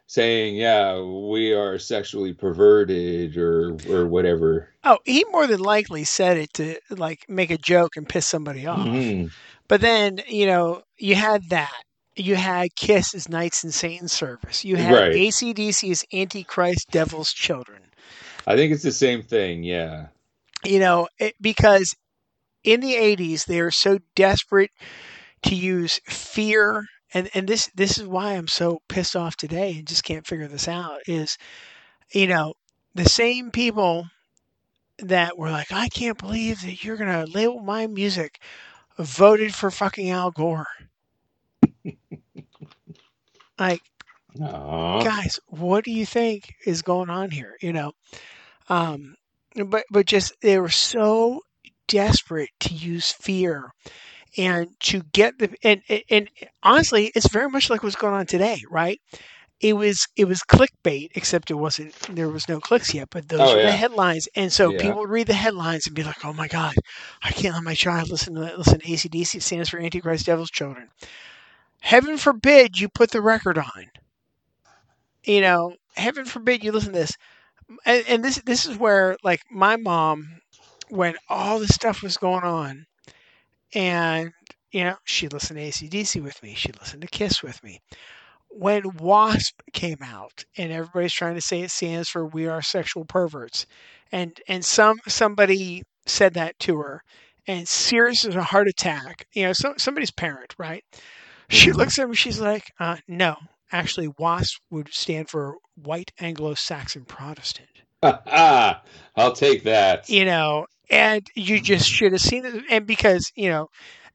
saying, 0.07 0.55
"Yeah, 0.55 1.01
we 1.01 1.53
are 1.53 1.77
sexually 1.79 2.33
perverted," 2.33 3.37
or 3.37 3.77
or 3.89 4.05
whatever. 4.07 4.69
Oh, 4.83 4.99
he 5.05 5.25
more 5.31 5.47
than 5.47 5.59
likely 5.59 6.03
said 6.03 6.37
it 6.37 6.53
to 6.53 6.79
like 6.89 7.25
make 7.27 7.51
a 7.51 7.57
joke 7.57 7.95
and 7.97 8.07
piss 8.07 8.25
somebody 8.27 8.65
off. 8.67 8.87
Mhm. 8.87 9.31
But 9.67 9.81
then, 9.81 10.21
you 10.27 10.45
know, 10.45 10.83
you 10.97 11.15
had 11.15 11.49
that. 11.49 11.81
You 12.15 12.35
had 12.35 12.75
Kiss 12.75 13.13
as 13.13 13.27
Knights 13.27 13.63
in 13.63 13.71
Satan's 13.71 14.13
Service. 14.13 14.63
You 14.63 14.77
had 14.77 14.93
Right. 14.93 15.13
ACDC 15.15 15.91
as 15.91 16.05
Antichrist 16.13 16.89
Devil's 16.91 17.33
Children. 17.33 17.81
I 18.47 18.55
think 18.55 18.71
it's 18.71 18.83
the 18.83 18.91
same 18.91 19.21
thing. 19.21 19.63
Yeah. 19.63 20.07
You 20.63 20.79
know, 20.79 21.07
it, 21.19 21.35
because 21.41 21.93
in 22.63 22.79
the 22.79 22.95
80s, 22.95 23.45
they 23.45 23.61
were 23.61 23.71
so 23.71 23.99
desperate 24.15 24.71
to 25.43 25.55
use 25.55 25.99
fear. 26.05 26.85
And, 27.15 27.29
and 27.33 27.47
this 27.47 27.71
this 27.75 27.97
is 27.97 28.05
why 28.05 28.33
I'm 28.33 28.49
so 28.49 28.81
pissed 28.89 29.15
off 29.15 29.37
today 29.37 29.77
and 29.77 29.87
just 29.87 30.03
can't 30.03 30.27
figure 30.27 30.47
this 30.49 30.67
out 30.67 30.99
is, 31.07 31.37
you 32.11 32.27
know, 32.27 32.53
the 32.93 33.09
same 33.09 33.51
people 33.51 34.07
that 34.99 35.37
were 35.37 35.49
like, 35.49 35.71
I 35.71 35.87
can't 35.89 36.17
believe 36.17 36.61
that 36.61 36.83
you're 36.83 36.97
going 36.97 37.25
to 37.25 37.31
label 37.31 37.61
my 37.61 37.87
music 37.87 38.41
voted 38.99 39.55
for 39.55 39.71
fucking 39.71 40.09
Al 40.09 40.31
Gore. 40.31 40.67
like, 43.59 43.81
Aw. 44.41 45.03
guys, 45.03 45.39
what 45.47 45.85
do 45.85 45.91
you 45.91 46.05
think 46.05 46.53
is 46.65 46.81
going 46.81 47.09
on 47.09 47.31
here? 47.31 47.55
You 47.61 47.73
know, 47.73 47.93
um, 48.69 49.15
but 49.67 49.85
but 49.89 50.05
just 50.05 50.33
they 50.41 50.59
were 50.59 50.69
so 50.69 51.41
desperate 51.87 52.49
to 52.59 52.73
use 52.73 53.11
fear 53.11 53.71
and 54.37 54.69
to 54.81 55.01
get 55.13 55.37
the 55.39 55.53
and, 55.63 55.81
and 56.09 56.29
honestly, 56.63 57.11
it's 57.15 57.27
very 57.29 57.49
much 57.49 57.69
like 57.69 57.83
what's 57.83 57.95
going 57.95 58.13
on 58.13 58.25
today, 58.25 58.61
right? 58.69 58.99
It 59.61 59.73
was 59.75 60.07
it 60.17 60.25
was 60.27 60.41
clickbait, 60.41 61.09
except 61.15 61.49
it 61.51 61.55
wasn't. 61.55 61.93
There 62.15 62.29
was 62.29 62.47
no 62.49 62.59
clicks 62.59 62.93
yet, 62.93 63.09
but 63.11 63.29
those 63.29 63.53
Oh, 63.53 63.55
were 63.55 63.61
yeah. 63.61 63.71
the 63.71 63.71
headlines, 63.71 64.27
and 64.35 64.51
so 64.51 64.73
Yeah. 64.73 64.73
people 64.73 64.99
would 65.01 65.09
read 65.09 65.27
the 65.27 65.33
headlines 65.33 65.87
and 65.87 65.95
be 65.95 66.03
like, 66.03 66.23
"Oh 66.25 66.33
my 66.33 66.47
god, 66.47 66.75
I 67.23 67.31
can't 67.31 67.55
let 67.55 67.63
my 67.63 67.75
child 67.75 68.09
listen 68.09 68.35
to 68.35 68.41
that. 68.41 68.57
Listen, 68.57 68.81
ACDC 68.85 69.39
stands 69.39 69.69
for 69.69 69.79
Antichrist 69.79 70.25
Devil's 70.27 70.51
Children." 70.51 70.89
Heaven 71.81 72.17
forbid 72.17 72.79
you 72.79 72.89
put 72.89 73.11
the 73.11 73.21
record 73.21 73.57
on. 73.57 73.91
You 75.25 75.41
know, 75.41 75.75
heaven 75.95 76.25
forbid 76.25 76.63
you 76.63 76.71
listen 76.71 76.93
to 76.93 76.99
this. 76.99 77.13
And, 77.85 78.05
and 78.07 78.23
this 78.23 78.41
this 78.45 78.65
is 78.65 78.77
where 78.77 79.17
like 79.23 79.41
my 79.51 79.75
mom, 79.77 80.41
when 80.89 81.15
all 81.29 81.59
this 81.59 81.75
stuff 81.75 82.01
was 82.03 82.17
going 82.17 82.43
on, 82.43 82.85
and 83.75 84.31
you 84.71 84.83
know 84.85 84.95
she 85.05 85.27
listened 85.27 85.59
to 85.59 85.65
ACDC 85.65 86.23
with 86.23 86.41
me, 86.43 86.55
she 86.55 86.71
listened 86.79 87.03
to 87.03 87.07
Kiss 87.09 87.43
with 87.43 87.63
me. 87.63 87.79
When 88.49 88.83
Wasp 88.97 89.61
came 89.73 89.99
out, 90.03 90.45
and 90.57 90.71
everybody's 90.71 91.13
trying 91.13 91.35
to 91.35 91.41
say 91.41 91.61
it 91.61 91.71
stands 91.71 92.09
for 92.09 92.25
"We 92.25 92.47
Are 92.47 92.61
Sexual 92.61 93.05
Perverts," 93.05 93.65
and 94.11 94.39
and 94.47 94.65
some 94.65 94.99
somebody 95.07 95.83
said 96.07 96.33
that 96.35 96.57
to 96.61 96.77
her, 96.77 97.01
and 97.47 97.67
serious 97.67 98.25
as 98.25 98.35
a 98.35 98.43
heart 98.43 98.67
attack. 98.69 99.27
You 99.33 99.47
know, 99.47 99.53
so, 99.53 99.73
somebody's 99.77 100.11
parent, 100.11 100.55
right? 100.57 100.83
She 101.49 101.71
Mhm. 101.71 101.75
looks 101.75 101.99
at 101.99 102.09
me. 102.09 102.15
She's 102.15 102.39
like, 102.39 102.71
uh, 102.79 102.97
"No, 103.07 103.35
actually, 103.71 104.09
WASP 104.17 104.61
would 104.71 104.93
stand 104.93 105.29
for 105.29 105.55
White 105.75 106.11
Anglo-Saxon 106.19 107.05
Protestant." 107.05 107.69
I'll 108.03 109.33
take 109.33 109.63
that. 109.63 110.09
You 110.09 110.25
know, 110.25 110.65
and 110.89 111.27
you 111.35 111.59
just 111.61 111.87
should 111.89 112.11
have 112.13 112.21
seen 112.21 112.45
it. 112.45 112.63
And 112.69 112.85
because 112.87 113.31
you 113.35 113.49
know 113.49 113.67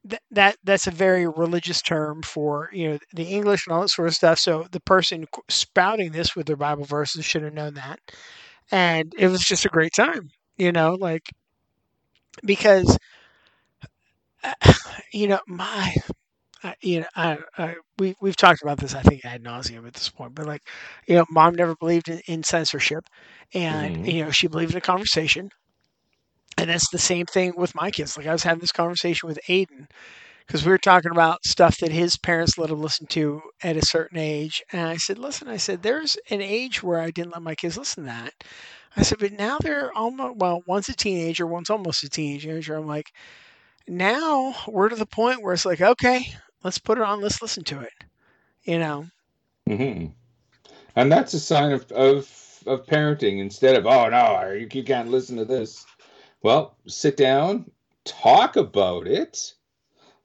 th- 0.09 0.21
that 0.31 0.57
that's 0.63 0.87
a 0.87 0.91
very 0.91 1.27
religious 1.27 1.81
term 1.81 2.21
for 2.23 2.69
you 2.73 2.89
know 2.91 2.99
the 3.13 3.23
English 3.25 3.67
and 3.67 3.73
all 3.75 3.81
that 3.81 3.89
sort 3.89 4.07
of 4.09 4.15
stuff. 4.15 4.39
So 4.39 4.67
the 4.71 4.81
person 4.81 5.25
spouting 5.49 6.11
this 6.11 6.35
with 6.35 6.47
their 6.47 6.57
Bible 6.57 6.85
verses 6.85 7.25
should 7.25 7.43
have 7.43 7.53
known 7.53 7.75
that, 7.75 7.99
and 8.71 9.13
it 9.17 9.27
was 9.29 9.41
just 9.43 9.65
a 9.65 9.69
great 9.69 9.93
time. 9.95 10.29
You 10.57 10.71
know, 10.71 10.95
like 10.99 11.23
because 12.43 12.97
you 15.13 15.27
know 15.27 15.39
my 15.47 15.93
I- 16.63 16.75
you 16.81 17.01
know, 17.01 17.07
I, 17.15 17.37
I 17.57 17.75
we 17.99 18.15
we've 18.21 18.35
talked 18.37 18.61
about 18.63 18.79
this. 18.79 18.95
I 18.95 19.01
think 19.01 19.25
ad 19.25 19.43
nauseum 19.43 19.87
at 19.87 19.93
this 19.93 20.09
point, 20.09 20.35
but 20.35 20.45
like, 20.47 20.61
you 21.07 21.15
know, 21.15 21.25
mom 21.29 21.55
never 21.55 21.75
believed 21.75 22.09
in, 22.09 22.21
in 22.27 22.43
censorship, 22.43 23.05
and 23.53 23.97
Mhm. 23.97 24.05
you 24.05 24.23
know, 24.25 24.31
she 24.31 24.47
believed 24.47 24.71
in 24.73 24.77
a 24.77 24.81
conversation, 24.81 25.49
and 26.57 26.69
that's 26.69 26.89
the 26.89 26.97
same 26.99 27.25
thing 27.25 27.53
with 27.57 27.75
my 27.75 27.91
kids. 27.91 28.17
Like, 28.17 28.27
I 28.27 28.33
was 28.33 28.43
having 28.43 28.61
this 28.61 28.71
conversation 28.71 29.27
with 29.27 29.39
Aiden 29.49 29.87
because 30.45 30.65
we 30.65 30.71
were 30.71 30.77
talking 30.77 31.11
about 31.11 31.45
stuff 31.45 31.77
that 31.79 31.91
his 31.91 32.17
parents 32.17 32.57
let 32.57 32.69
him 32.71 32.81
listen 32.81 33.07
to 33.07 33.41
at 33.63 33.77
a 33.77 33.85
certain 33.85 34.17
age, 34.19 34.61
and 34.71 34.87
I 34.87 34.97
said, 34.97 35.17
listen, 35.19 35.47
I 35.47 35.57
said, 35.57 35.81
there's 35.83 36.17
an 36.29 36.41
age 36.41 36.83
where 36.83 36.99
I 36.99 37.11
didn't 37.11 37.33
let 37.33 37.41
my 37.41 37.55
kids 37.55 37.77
listen 37.77 38.03
to 38.03 38.09
that. 38.09 38.33
I 38.95 39.03
said, 39.03 39.19
but 39.19 39.33
now 39.33 39.57
they're 39.59 39.91
almost 39.93 40.37
well, 40.37 40.61
one's 40.67 40.89
a 40.89 40.93
teenager, 40.95 41.47
one's 41.47 41.69
almost 41.69 42.03
a 42.03 42.09
teenager. 42.09 42.75
I'm 42.75 42.87
like, 42.87 43.11
now 43.87 44.55
we're 44.67 44.89
to 44.89 44.95
the 44.95 45.05
point 45.05 45.41
where 45.43 45.53
it's 45.53 45.65
like, 45.65 45.81
okay, 45.81 46.25
let's 46.63 46.79
put 46.79 46.97
it 46.97 47.03
on, 47.03 47.21
let's 47.21 47.41
listen 47.41 47.63
to 47.65 47.81
it. 47.81 47.93
You 48.63 48.79
know, 48.79 49.05
hmm 49.67 50.07
And 50.95 51.11
that's 51.11 51.33
a 51.33 51.39
sign 51.39 51.71
of, 51.71 51.91
of 51.91 52.29
of 52.67 52.85
parenting 52.85 53.39
instead 53.39 53.75
of 53.75 53.85
oh 53.87 54.09
no 54.09 54.51
you, 54.51 54.67
you 54.71 54.83
can't 54.83 55.09
listen 55.09 55.37
to 55.37 55.45
this. 55.45 55.85
Well, 56.43 56.75
sit 56.87 57.17
down, 57.17 57.69
talk 58.03 58.55
about 58.55 59.07
it. 59.07 59.53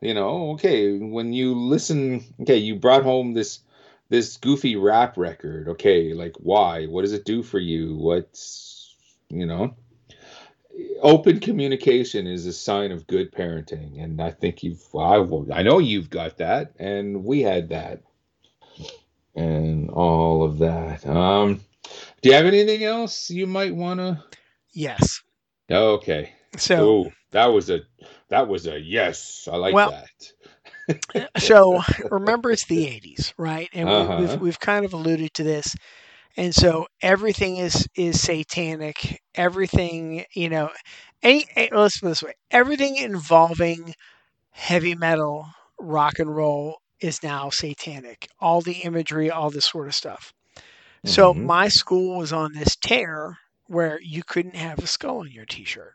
You 0.01 0.15
know, 0.15 0.51
okay, 0.53 0.99
when 0.99 1.33
you 1.33 1.55
listen, 1.55 2.25
okay, 2.41 2.57
you 2.57 2.77
brought 2.77 3.03
home 3.03 3.35
this 3.35 3.61
this 4.09 4.37
goofy 4.37 4.77
rap 4.77 5.17
record. 5.17 5.69
Okay, 5.69 6.13
like 6.13 6.37
why? 6.39 6.87
What 6.87 7.03
does 7.03 7.13
it 7.13 7.25
do 7.25 7.43
for 7.43 7.59
you? 7.59 7.97
What's 7.97 8.95
you 9.29 9.47
know? 9.47 9.75
Open 11.01 11.41
communication 11.41 12.27
is 12.27 12.45
a 12.45 12.53
sign 12.53 12.93
of 12.93 13.07
good 13.07 13.33
parenting, 13.33 14.03
and 14.03 14.21
I 14.21 14.31
think 14.31 14.63
you've. 14.63 14.83
I, 14.95 15.17
I 15.53 15.63
know 15.63 15.79
you've 15.79 16.11
got 16.11 16.39
that, 16.39 16.75
and 16.79 17.25
we 17.25 17.43
had 17.43 17.71
that 17.71 18.03
and 19.37 19.91
all 19.91 20.43
of 20.43 20.59
that. 20.59 21.07
Um, 21.07 21.61
do 22.23 22.31
you 22.31 22.35
have 22.35 22.47
anything 22.47 22.83
else 22.83 23.31
you 23.31 23.47
might 23.47 23.75
want 23.75 24.01
to? 24.01 24.23
yes. 24.73 25.23
Okay. 25.71 26.33
So, 26.59 26.77
Oh, 26.77 27.13
that 27.31 27.47
was 27.47 27.71
a 27.71 27.81
that 28.29 28.49
was 28.49 28.67
a 28.67 28.79
yes. 28.81 29.49
I 29.51 29.57
like 29.57 29.83
Well, 29.83 29.91
that. 29.91 30.09
so 31.39 31.81
remember 32.11 32.51
it's 32.51 32.67
the 32.67 32.87
80s, 32.87 33.33
right? 33.39 33.69
And 33.73 33.91
we, 33.91 34.09
Uh-huh. 34.09 34.17
we've 34.17 34.37
we've 34.39 34.61
kind 34.61 34.85
of 34.85 34.93
alluded 34.93 35.33
to 35.35 35.43
this. 35.45 35.75
And 36.37 36.55
so 36.55 36.87
everything 37.03 37.57
is 37.59 37.87
is 37.97 38.21
satanic. 38.21 39.21
Everything, 39.35 40.25
you 40.35 40.49
know, 40.49 40.71
any 41.23 41.45
let's 41.73 42.01
put 42.01 42.09
this 42.09 42.23
way. 42.23 42.33
Everything 42.51 42.97
involving 42.97 43.95
heavy 44.51 44.95
metal, 44.95 45.47
rock 45.81 46.19
and 46.19 46.35
roll 46.35 46.77
is 47.01 47.23
now 47.23 47.51
satanic. 47.51 48.29
All 48.41 48.61
the 48.61 48.81
imagery, 48.85 49.31
all 49.31 49.51
this 49.51 49.67
sort 49.67 49.89
of 49.89 49.95
stuff. 49.95 50.33
So 51.05 51.35
Mhm. 51.35 51.49
my 51.49 51.69
school 51.69 52.19
was 52.19 52.33
on 52.33 52.53
this 52.53 52.77
tear 52.77 53.39
where 53.69 54.01
you 54.01 54.23
couldn't 54.23 54.57
have 54.57 54.79
a 54.79 54.87
skull 54.87 55.19
on 55.21 55.31
your 55.31 55.47
t-shirt. 55.47 55.95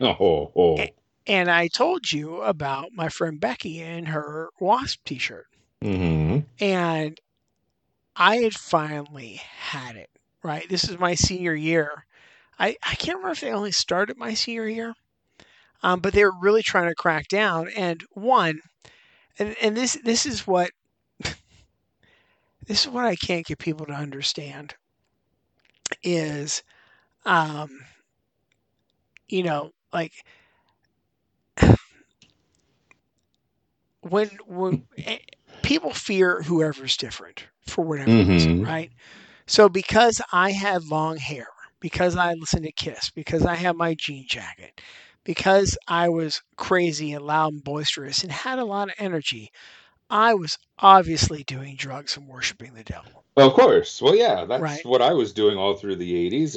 Oh, 0.00 0.16
oh, 0.20 0.52
oh. 0.56 0.86
And 1.26 1.50
I 1.50 1.68
told 1.68 2.10
you 2.12 2.42
about 2.42 2.92
my 2.92 3.08
friend 3.08 3.40
Becky 3.40 3.80
and 3.80 4.08
her 4.08 4.50
wasp 4.60 5.04
t-shirt. 5.04 5.46
hmm 5.80 6.40
And 6.60 7.20
I 8.16 8.36
had 8.38 8.54
finally 8.54 9.34
had 9.34 9.96
it, 9.96 10.10
right? 10.42 10.68
This 10.68 10.84
is 10.88 10.98
my 10.98 11.14
senior 11.14 11.54
year. 11.54 12.06
I, 12.58 12.76
I 12.82 12.94
can't 12.94 13.18
remember 13.18 13.32
if 13.32 13.40
they 13.40 13.52
only 13.52 13.72
started 13.72 14.16
my 14.16 14.34
senior 14.34 14.68
year, 14.68 14.94
um, 15.82 16.00
but 16.00 16.12
they 16.14 16.24
were 16.24 16.38
really 16.40 16.62
trying 16.62 16.88
to 16.88 16.94
crack 16.94 17.28
down. 17.28 17.68
And 17.70 18.04
one, 18.12 18.60
and, 19.38 19.56
and 19.62 19.76
this 19.76 19.98
this 20.04 20.26
is 20.26 20.46
what 20.46 20.70
this 21.20 21.34
is 22.68 22.88
what 22.88 23.04
I 23.06 23.16
can't 23.16 23.46
get 23.46 23.58
people 23.58 23.86
to 23.86 23.92
understand 23.92 24.74
is, 26.02 26.62
um, 27.24 27.68
you 29.28 29.42
know, 29.42 29.70
like 29.92 30.12
when 34.02 34.28
when 34.46 34.84
eh, 35.06 35.18
people 35.62 35.92
fear 35.92 36.42
whoever's 36.42 36.96
different 36.96 37.46
for 37.66 37.84
whatever 37.84 38.22
reason, 38.22 38.52
Mhm. 38.52 38.66
right? 38.66 38.90
So 39.46 39.68
because 39.68 40.20
I 40.32 40.52
had 40.52 40.84
long 40.84 41.16
hair, 41.18 41.46
because 41.80 42.16
I 42.16 42.34
listened 42.34 42.64
to 42.64 42.72
Kiss, 42.72 43.10
because 43.10 43.44
I 43.44 43.54
had 43.54 43.76
my 43.76 43.94
jean 43.94 44.26
jacket, 44.28 44.80
because 45.24 45.76
I 45.88 46.08
was 46.08 46.42
crazy 46.56 47.12
and 47.12 47.24
loud 47.24 47.52
and 47.54 47.64
boisterous 47.64 48.22
and 48.22 48.32
had 48.32 48.58
a 48.58 48.64
lot 48.64 48.88
of 48.88 48.94
energy, 48.98 49.50
I 50.12 50.34
was 50.34 50.58
obviously 50.78 51.42
doing 51.44 51.74
drugs 51.74 52.16
and 52.16 52.28
worshiping 52.28 52.74
the 52.74 52.84
devil. 52.84 53.24
Of 53.36 53.54
course. 53.54 54.00
Well, 54.00 54.14
yeah, 54.14 54.44
that's 54.44 54.60
Right. 54.62 54.84
what 54.84 55.02
I 55.02 55.12
was 55.14 55.32
doing 55.32 55.56
all 55.58 55.74
through 55.74 55.96
the 55.96 56.14
'80s, 56.14 56.56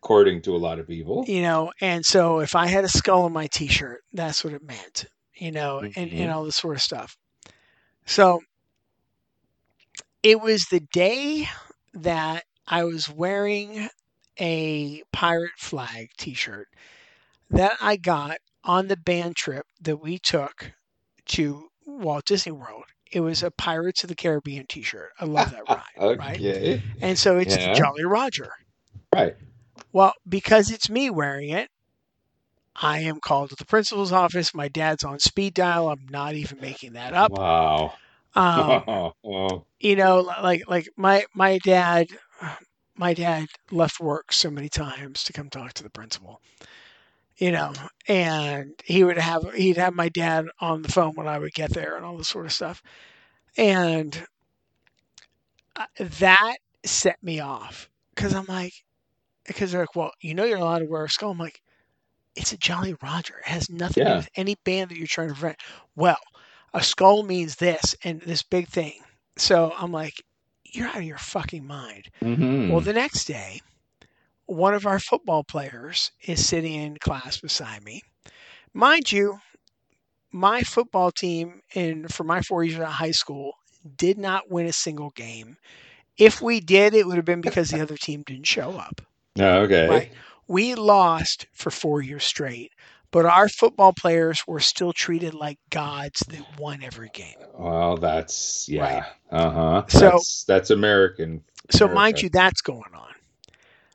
according 0.00 0.42
to 0.42 0.56
a 0.56 0.58
lot 0.58 0.78
of 0.78 0.86
people. 0.86 1.24
You 1.26 1.42
know, 1.42 1.72
and 1.80 2.06
so 2.06 2.40
if 2.40 2.54
I 2.54 2.66
had 2.66 2.84
a 2.84 2.88
skull 2.88 3.24
on 3.24 3.32
my 3.32 3.48
t-shirt, 3.48 4.02
that's 4.12 4.44
what 4.44 4.52
it 4.54 4.62
meant, 4.62 5.06
you 5.34 5.50
know, 5.52 5.80
and, 5.80 6.10
Mhm. 6.12 6.20
and 6.20 6.30
all 6.30 6.44
this 6.44 6.56
sort 6.56 6.76
of 6.76 6.82
stuff. 6.82 7.16
So 8.06 8.42
it 10.22 10.40
was 10.40 10.64
the 10.70 10.80
day 10.92 11.48
that 11.94 12.44
I 12.66 12.84
was 12.84 13.08
wearing 13.08 13.88
a 14.38 15.02
pirate 15.12 15.58
flag 15.58 16.08
T-shirt 16.16 16.68
that 17.50 17.76
I 17.80 17.96
got 17.96 18.38
on 18.64 18.88
the 18.88 18.96
band 18.96 19.36
trip 19.36 19.66
that 19.82 19.98
we 19.98 20.18
took 20.18 20.72
to 21.26 21.68
Walt 21.86 22.26
Disney 22.26 22.52
World. 22.52 22.84
It 23.12 23.20
was 23.20 23.42
a 23.42 23.50
Pirates 23.50 24.02
of 24.04 24.08
the 24.08 24.14
Caribbean 24.16 24.66
T-shirt. 24.68 25.10
I 25.20 25.24
love 25.26 25.50
that 25.50 25.64
ride. 25.68 26.18
Right. 26.18 26.40
Okay. 26.40 26.82
And 27.00 27.18
so 27.18 27.38
it's 27.38 27.56
Yeah. 27.56 27.74
Jolly 27.74 28.04
Roger. 28.04 28.50
Right. 29.14 29.36
Well, 29.92 30.14
because 30.28 30.70
it's 30.70 30.90
me 30.90 31.10
wearing 31.10 31.50
it, 31.50 31.70
I 32.76 33.00
am 33.00 33.20
called 33.20 33.50
to 33.50 33.56
the 33.56 33.64
principal's 33.66 34.12
office. 34.12 34.54
My 34.54 34.68
dad's 34.68 35.04
on 35.04 35.18
speed 35.18 35.54
dial. 35.54 35.88
I'm 35.88 36.06
not 36.10 36.34
even 36.34 36.58
making 36.60 36.94
that 36.94 37.12
up. 37.14 37.32
Wow. 37.32 37.94
Um, 38.34 38.84
oh, 39.24 39.64
you 39.80 39.96
know, 39.96 40.20
like 40.20 40.62
like 40.68 40.88
my 40.96 41.24
my 41.34 41.58
dad, 41.58 42.06
my 42.96 43.14
dad 43.14 43.46
left 43.70 44.00
work 44.00 44.32
so 44.32 44.50
many 44.50 44.68
times 44.68 45.24
to 45.24 45.32
come 45.32 45.50
talk 45.50 45.72
to 45.74 45.82
the 45.82 45.90
principal. 45.90 46.40
You 47.42 47.50
know, 47.50 47.72
and 48.08 48.72
he 48.84 49.02
would 49.04 49.18
have 49.18 49.52
he'd 49.54 49.76
have 49.76 49.94
my 49.94 50.08
dad 50.08 50.46
on 50.60 50.82
the 50.82 50.92
phone 50.92 51.14
when 51.14 51.26
I 51.28 51.38
would 51.38 51.52
get 51.54 51.72
there 51.72 51.96
and 51.96 52.04
all 52.04 52.16
this 52.16 52.28
sort 52.28 52.46
of 52.46 52.52
stuff, 52.52 52.82
and 53.56 54.26
that 55.98 56.56
set 56.84 57.22
me 57.22 57.40
off 57.40 57.88
because 58.14 58.34
I'm 58.34 58.46
like, 58.46 58.72
because 59.46 59.72
they're 59.72 59.82
like, 59.82 59.96
well, 59.96 60.12
you 60.20 60.34
know, 60.34 60.44
you're 60.44 60.58
allowed 60.58 60.80
to 60.80 60.86
wear 60.86 61.04
a 61.04 61.08
skull. 61.10 61.32
I'm 61.32 61.38
like, 61.38 61.60
it's 62.36 62.52
a 62.52 62.58
Jolly 62.58 62.96
Roger. 63.02 63.38
It 63.38 63.48
has 63.48 63.70
nothing 63.70 64.04
to 64.04 64.12
do 64.12 64.16
with 64.16 64.28
any 64.36 64.56
band 64.64 64.90
that 64.90 64.98
you're 64.98 65.06
trying 65.06 65.28
to 65.28 65.34
prevent. 65.34 65.58
Well, 65.96 66.18
a 66.74 66.82
skull 66.82 67.22
means 67.24 67.56
this 67.56 67.94
and 68.04 68.20
this 68.22 68.42
big 68.42 68.68
thing. 68.68 69.00
So 69.36 69.72
I'm 69.76 69.92
like, 69.92 70.14
you're 70.64 70.88
out 70.88 70.98
of 70.98 71.04
your 71.04 71.18
fucking 71.18 71.66
mind. 71.66 72.08
hmm 72.22 72.44
Well, 72.66 72.80
the 72.80 72.92
next 72.94 73.26
day, 73.26 73.60
one 74.46 74.74
of 74.74 74.86
our 74.86 74.98
football 74.98 75.44
players 75.44 76.12
is 76.26 76.46
sitting 76.46 76.74
in 76.74 76.96
class 76.98 77.40
beside 77.40 77.84
me. 77.84 78.02
Mind 78.74 79.10
you, 79.12 79.38
my 80.30 80.62
football 80.62 81.10
team 81.10 81.60
in 81.74 82.08
for 82.08 82.24
my 82.24 82.40
four 82.40 82.64
years 82.64 82.80
at 82.80 82.86
high 82.86 83.10
school 83.10 83.52
did 83.96 84.18
not 84.18 84.50
win 84.50 84.66
a 84.66 84.72
single 84.72 85.10
game. 85.10 85.56
If 86.16 86.40
we 86.40 86.60
did, 86.60 86.94
it 86.94 87.06
would 87.06 87.16
have 87.16 87.24
been 87.24 87.40
because 87.40 87.70
the 87.70 87.80
other 87.80 87.96
team 87.96 88.22
didn't 88.26 88.46
show 88.46 88.72
up. 88.72 89.00
Oh, 89.38 89.60
okay. 89.62 89.88
Right. 89.88 90.12
We 90.46 90.74
lost 90.74 91.46
for 91.52 91.70
four 91.70 92.02
years 92.02 92.24
straight, 92.24 92.72
but 93.10 93.24
our 93.24 93.48
football 93.48 93.92
players 93.92 94.42
were 94.46 94.60
still 94.60 94.92
treated 94.92 95.34
like 95.34 95.58
gods 95.70 96.20
that 96.28 96.58
won 96.58 96.82
every 96.82 97.08
game. 97.10 97.36
Well, 97.54 97.96
that's 97.96 98.68
yeah. 98.68 98.82
Right. 98.82 99.04
Uh 99.30 99.50
huh. 99.50 99.84
So- 99.88 100.00
that's, 100.00 100.44
that's 100.44 100.70
American. 100.70 101.42
So 101.70 101.88
mind 101.88 102.20
you, 102.22 102.28
that's 102.28 102.60
going 102.60 102.94
on. 102.94 103.12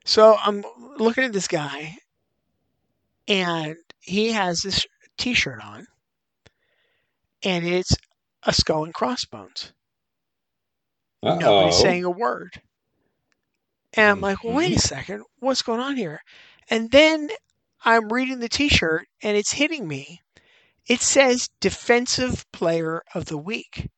So 0.08 0.38
I'm 0.42 0.64
looking 0.96 1.24
at 1.24 1.34
this 1.34 1.48
guy, 1.48 1.98
and 3.28 3.76
he 4.00 4.32
has 4.32 4.62
this 4.62 4.86
T-shirt 5.18 5.62
on, 5.62 5.86
and 7.42 7.66
it's 7.66 7.94
a 8.44 8.54
skull 8.54 8.86
and 8.86 8.94
crossbones. 8.94 9.74
Nobody's 11.22 11.44
Uh-oh. 11.46 11.70
saying 11.82 12.04
a 12.04 12.10
word. 12.10 12.58
And 13.92 14.12
I'm 14.12 14.22
like, 14.22 14.42
well, 14.42 14.54
wait 14.54 14.72
a 14.72 14.76
mm-hmm. 14.76 14.78
second, 14.78 15.24
what's 15.40 15.60
going 15.60 15.80
on 15.80 15.94
here? 15.94 16.22
And 16.70 16.90
then 16.90 17.28
I'm 17.84 18.08
reading 18.08 18.38
the 18.38 18.48
T-shirt, 18.48 19.06
and 19.22 19.36
it's 19.36 19.52
hitting 19.52 19.86
me. 19.86 20.22
It 20.86 21.02
says 21.02 21.50
Defensive 21.60 22.50
Player 22.50 23.02
of 23.14 23.26
the 23.26 23.36
Week. 23.36 23.90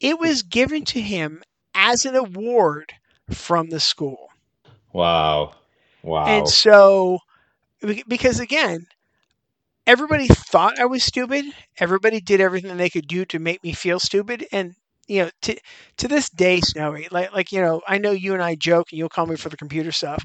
It 0.00 0.18
was 0.18 0.42
given 0.42 0.84
to 0.86 1.00
him 1.00 1.44
as 1.76 2.04
an 2.04 2.16
award 2.16 2.92
from 3.30 3.70
the 3.70 3.78
school. 3.78 4.30
Wow. 4.94 5.54
Wow. 6.02 6.26
And 6.26 6.48
so, 6.48 7.18
because 8.08 8.38
again, 8.40 8.86
everybody 9.86 10.28
thought 10.28 10.78
I 10.78 10.86
was 10.86 11.02
stupid. 11.02 11.44
Everybody 11.78 12.20
did 12.20 12.40
everything 12.40 12.76
they 12.76 12.88
could 12.88 13.08
do 13.08 13.24
to 13.26 13.38
make 13.38 13.62
me 13.64 13.72
feel 13.72 13.98
stupid. 13.98 14.46
And 14.52 14.74
you 15.08 15.24
know, 15.24 15.30
to 15.42 15.56
to 15.98 16.08
this 16.08 16.30
day, 16.30 16.60
Snowy, 16.60 17.08
like 17.10 17.32
like 17.32 17.52
you 17.52 17.60
know, 17.60 17.82
I 17.88 17.98
know 17.98 18.12
you 18.12 18.34
and 18.34 18.42
I 18.42 18.54
joke, 18.54 18.86
and 18.92 18.98
you'll 18.98 19.08
call 19.08 19.26
me 19.26 19.36
for 19.36 19.48
the 19.48 19.56
computer 19.56 19.92
stuff. 19.92 20.24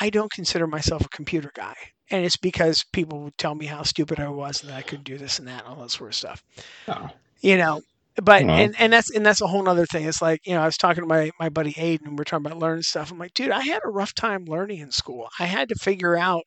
I 0.00 0.10
don't 0.10 0.32
consider 0.32 0.66
myself 0.66 1.04
a 1.04 1.08
computer 1.08 1.52
guy, 1.54 1.74
and 2.10 2.24
it's 2.24 2.36
because 2.36 2.84
people 2.92 3.20
would 3.20 3.38
tell 3.38 3.54
me 3.54 3.66
how 3.66 3.84
stupid 3.84 4.18
I 4.18 4.28
was 4.28 4.62
and 4.62 4.70
that 4.70 4.76
I 4.76 4.82
couldn't 4.82 5.04
do 5.04 5.16
this 5.16 5.38
and 5.38 5.46
that 5.48 5.64
and 5.64 5.68
all 5.68 5.82
that 5.82 5.90
sort 5.90 6.10
of 6.10 6.16
stuff. 6.16 6.42
Oh. 6.88 7.08
You 7.40 7.56
know, 7.56 7.82
but 8.22 8.46
and, 8.58 8.74
and 8.78 8.92
that's 8.92 9.10
and 9.10 9.24
that's 9.24 9.40
a 9.40 9.46
whole 9.46 9.68
other 9.68 9.86
thing. 9.86 10.06
It's 10.06 10.22
like 10.22 10.40
you 10.46 10.54
know, 10.54 10.62
I 10.62 10.66
was 10.66 10.76
talking 10.76 11.02
to 11.02 11.08
my 11.08 11.30
my 11.40 11.48
buddy 11.48 11.72
Aiden, 11.74 12.06
and 12.06 12.18
we're 12.18 12.24
talking 12.24 12.46
about 12.46 12.58
learning 12.58 12.82
stuff. 12.82 13.10
I'm 13.10 13.18
like, 13.18 13.34
dude, 13.34 13.50
I 13.50 13.62
had 13.62 13.82
a 13.84 13.90
rough 13.90 14.14
time 14.14 14.44
learning 14.46 14.80
in 14.80 14.90
school. 14.90 15.28
I 15.38 15.46
had 15.46 15.68
to 15.70 15.74
figure 15.76 16.16
out 16.16 16.44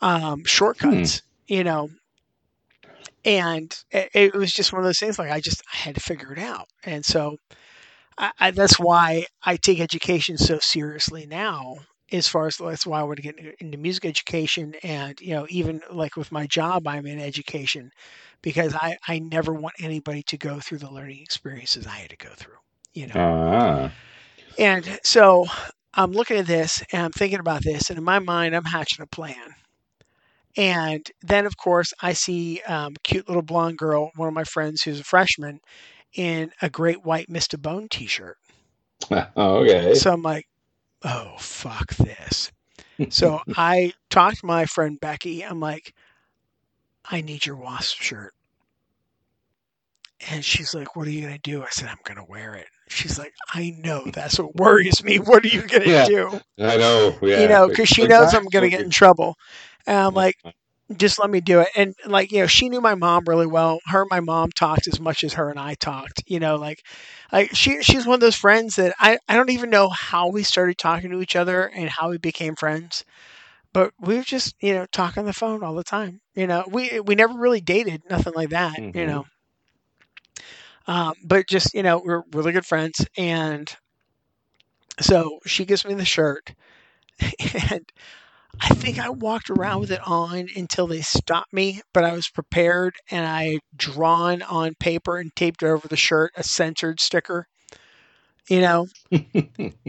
um, 0.00 0.44
shortcuts, 0.44 1.22
you 1.48 1.64
know, 1.64 1.90
and 3.24 3.74
it, 3.90 4.10
it 4.14 4.34
was 4.34 4.52
just 4.52 4.72
one 4.72 4.80
of 4.80 4.86
those 4.86 4.98
things. 4.98 5.18
Like 5.18 5.30
I 5.30 5.40
just 5.40 5.62
I 5.72 5.76
had 5.76 5.94
to 5.96 6.00
figure 6.00 6.32
it 6.32 6.38
out, 6.38 6.68
and 6.84 7.04
so 7.04 7.36
I, 8.18 8.32
I, 8.40 8.50
that's 8.52 8.78
why 8.78 9.26
I 9.44 9.56
take 9.56 9.80
education 9.80 10.38
so 10.38 10.58
seriously 10.58 11.26
now. 11.26 11.76
As 12.12 12.28
far 12.28 12.46
as 12.46 12.56
that's 12.56 12.86
why 12.86 13.00
I 13.00 13.02
want 13.02 13.16
to 13.16 13.22
get 13.22 13.36
into- 13.58 13.76
music 13.78 14.04
education, 14.04 14.74
and 14.82 15.20
you 15.20 15.34
know, 15.34 15.46
even 15.50 15.80
like 15.90 16.16
with 16.16 16.30
my 16.32 16.46
job, 16.46 16.86
I'm 16.86 17.06
in 17.06 17.18
education 17.20 17.90
because 18.42 18.74
I 18.74 18.96
I 19.08 19.18
never 19.18 19.52
want 19.52 19.74
anybody 19.80 20.22
to 20.24 20.36
go 20.38 20.60
through 20.60 20.78
the 20.78 20.90
learning 20.90 21.20
experiences 21.20 21.86
I 21.86 21.96
had 21.98 22.10
to 22.10 22.16
go 22.16 22.30
through. 22.36 22.58
You 22.94 23.08
know, 23.08 23.14
Ah. 23.16 23.90
and 24.58 24.98
so 25.04 25.46
I'm 25.94 26.12
looking 26.12 26.38
at 26.38 26.46
this 26.46 26.82
and 26.92 27.02
I'm 27.02 27.12
thinking 27.12 27.40
about 27.40 27.62
this, 27.64 27.90
and 27.90 27.98
in 27.98 28.04
my 28.04 28.18
mind, 28.20 28.54
I'm 28.54 28.64
hatching 28.64 29.02
a 29.02 29.06
plan. 29.06 29.54
And 30.56 31.10
then, 31.22 31.44
of 31.46 31.56
course, 31.56 31.92
I 32.00 32.12
see 32.14 32.60
um, 32.62 32.94
a 32.96 33.00
cute 33.02 33.28
little 33.28 33.42
blonde 33.42 33.78
girl, 33.78 34.10
one 34.16 34.28
of 34.28 34.34
my 34.34 34.44
friends 34.44 34.82
who's 34.82 35.00
a 35.00 35.04
freshman, 35.04 35.60
in 36.14 36.50
a 36.62 36.70
great 36.70 37.04
white 37.04 37.28
Mr. 37.28 37.60
Bone 37.60 37.88
t 37.90 38.06
shirt. 38.06 38.38
okay. 39.36 39.94
So 39.94 40.12
I'm 40.12 40.22
like, 40.22 40.46
oh, 41.06 41.36
fuck 41.38 41.94
this. 41.96 42.52
So 43.08 43.40
I 43.56 43.94
talked 44.10 44.40
to 44.40 44.46
my 44.46 44.66
friend 44.66 44.98
Becky. 45.00 45.42
I'm 45.44 45.60
like, 45.60 45.94
I 47.10 47.22
need 47.22 47.46
your 47.46 47.56
wasp 47.56 47.98
shirt. 48.00 48.34
And 50.30 50.44
she's 50.44 50.74
like, 50.74 50.96
What 50.96 51.06
are 51.08 51.10
you 51.12 51.22
going 51.22 51.34
to 51.34 51.40
do? 51.40 51.62
I 51.62 51.68
said, 51.70 51.88
I'm 51.88 51.98
going 52.04 52.18
to 52.18 52.24
wear 52.30 52.54
it. 52.54 52.68
She's 52.88 53.18
like, 53.18 53.34
I 53.54 53.74
know 53.78 54.06
that's 54.12 54.38
what 54.38 54.56
worries 54.56 55.04
me. 55.04 55.18
What 55.18 55.44
are 55.44 55.48
you 55.48 55.62
going 55.66 55.82
to 55.82 55.90
Yeah. 55.90 56.06
do? 56.06 56.40
I 56.58 56.76
know. 56.78 57.18
Yeah. 57.22 57.42
you 57.42 57.48
know, 57.48 57.68
because 57.68 57.88
she 57.88 58.06
knows 58.06 58.34
I'm 58.34 58.46
going 58.46 58.64
to 58.64 58.70
get 58.70 58.84
in 58.84 58.90
trouble. 58.90 59.36
And 59.86 59.96
I'm 59.98 60.14
like, 60.14 60.36
just 60.96 61.18
let 61.18 61.30
me 61.30 61.40
do 61.40 61.60
it. 61.60 61.68
And 61.76 61.94
like, 62.06 62.30
you 62.32 62.40
know, 62.40 62.46
she 62.46 62.68
knew 62.68 62.80
my 62.80 62.94
mom 62.94 63.24
really 63.26 63.46
well. 63.46 63.80
Her 63.86 64.02
and 64.02 64.10
my 64.10 64.20
mom 64.20 64.50
talked 64.52 64.86
as 64.86 65.00
much 65.00 65.24
as 65.24 65.34
her 65.34 65.50
and 65.50 65.58
I 65.58 65.74
talked. 65.74 66.22
You 66.26 66.38
know, 66.40 66.56
like, 66.56 66.82
like 67.32 67.54
she 67.54 67.82
she's 67.82 68.06
one 68.06 68.14
of 68.14 68.20
those 68.20 68.36
friends 68.36 68.76
that 68.76 68.94
I 68.98 69.18
I 69.28 69.36
don't 69.36 69.50
even 69.50 69.70
know 69.70 69.88
how 69.88 70.28
we 70.28 70.42
started 70.42 70.78
talking 70.78 71.10
to 71.10 71.20
each 71.20 71.36
other 71.36 71.66
and 71.66 71.88
how 71.88 72.10
we 72.10 72.18
became 72.18 72.54
friends. 72.56 73.04
But 73.72 73.92
we 74.00 74.16
were 74.16 74.22
just 74.24 74.54
you 74.60 74.74
know 74.74 74.86
talk 74.86 75.16
on 75.18 75.24
the 75.26 75.32
phone 75.32 75.62
all 75.62 75.74
the 75.74 75.84
time. 75.84 76.20
You 76.34 76.46
know, 76.46 76.64
we 76.70 77.00
we 77.00 77.14
never 77.14 77.34
really 77.38 77.60
dated, 77.60 78.02
nothing 78.10 78.34
like 78.34 78.50
that. 78.50 78.80
You 78.92 79.06
Mhm. 79.06 79.06
know. 79.06 79.24
Um, 80.86 81.14
but 81.24 81.48
just 81.48 81.74
you 81.74 81.82
know, 81.82 82.00
we're 82.04 82.22
really 82.32 82.52
good 82.52 82.66
friends, 82.66 83.04
and 83.16 83.74
so 85.00 85.38
she 85.46 85.64
gives 85.64 85.84
me 85.84 85.94
the 85.94 86.04
shirt, 86.04 86.54
and 87.70 87.84
I 88.60 88.68
think 88.70 88.98
I 88.98 89.10
walked 89.10 89.50
around 89.50 89.80
with 89.80 89.90
it 89.90 90.00
on 90.06 90.48
until 90.56 90.86
they 90.86 91.02
stopped 91.02 91.52
me, 91.52 91.82
but 91.92 92.04
I 92.04 92.12
was 92.12 92.28
prepared 92.28 92.94
and 93.10 93.26
I 93.26 93.58
drawn 93.76 94.42
on 94.42 94.74
paper 94.80 95.18
and 95.18 95.34
taped 95.36 95.62
over 95.62 95.86
the 95.86 95.96
shirt 95.96 96.32
a 96.36 96.42
censored 96.42 97.00
sticker, 97.00 97.46
you 98.48 98.60
know, 98.60 98.86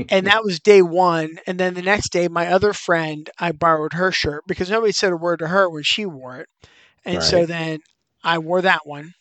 and 0.10 0.28
that 0.28 0.44
was 0.44 0.60
day 0.60 0.82
one. 0.82 1.40
And 1.48 1.60
then 1.60 1.74
the 1.74 1.82
next 1.82 2.12
day, 2.12 2.28
my 2.28 2.48
other 2.48 2.74
friend, 2.74 3.30
I 3.40 3.52
borrowed 3.52 3.94
her 3.94 4.12
shirt 4.12 4.44
because 4.48 4.70
nobody 4.70 4.92
said 4.92 5.14
a 5.14 5.18
word 5.18 5.40
to 5.40 5.48
her 5.48 5.70
when 5.70 5.84
she 5.84 6.06
wore 6.06 6.38
it. 6.42 6.48
And 7.06 7.24
so 7.24 7.46
then 7.46 7.80
I 8.24 8.40
wore 8.40 8.62
that 8.62 8.86
one. 8.86 9.14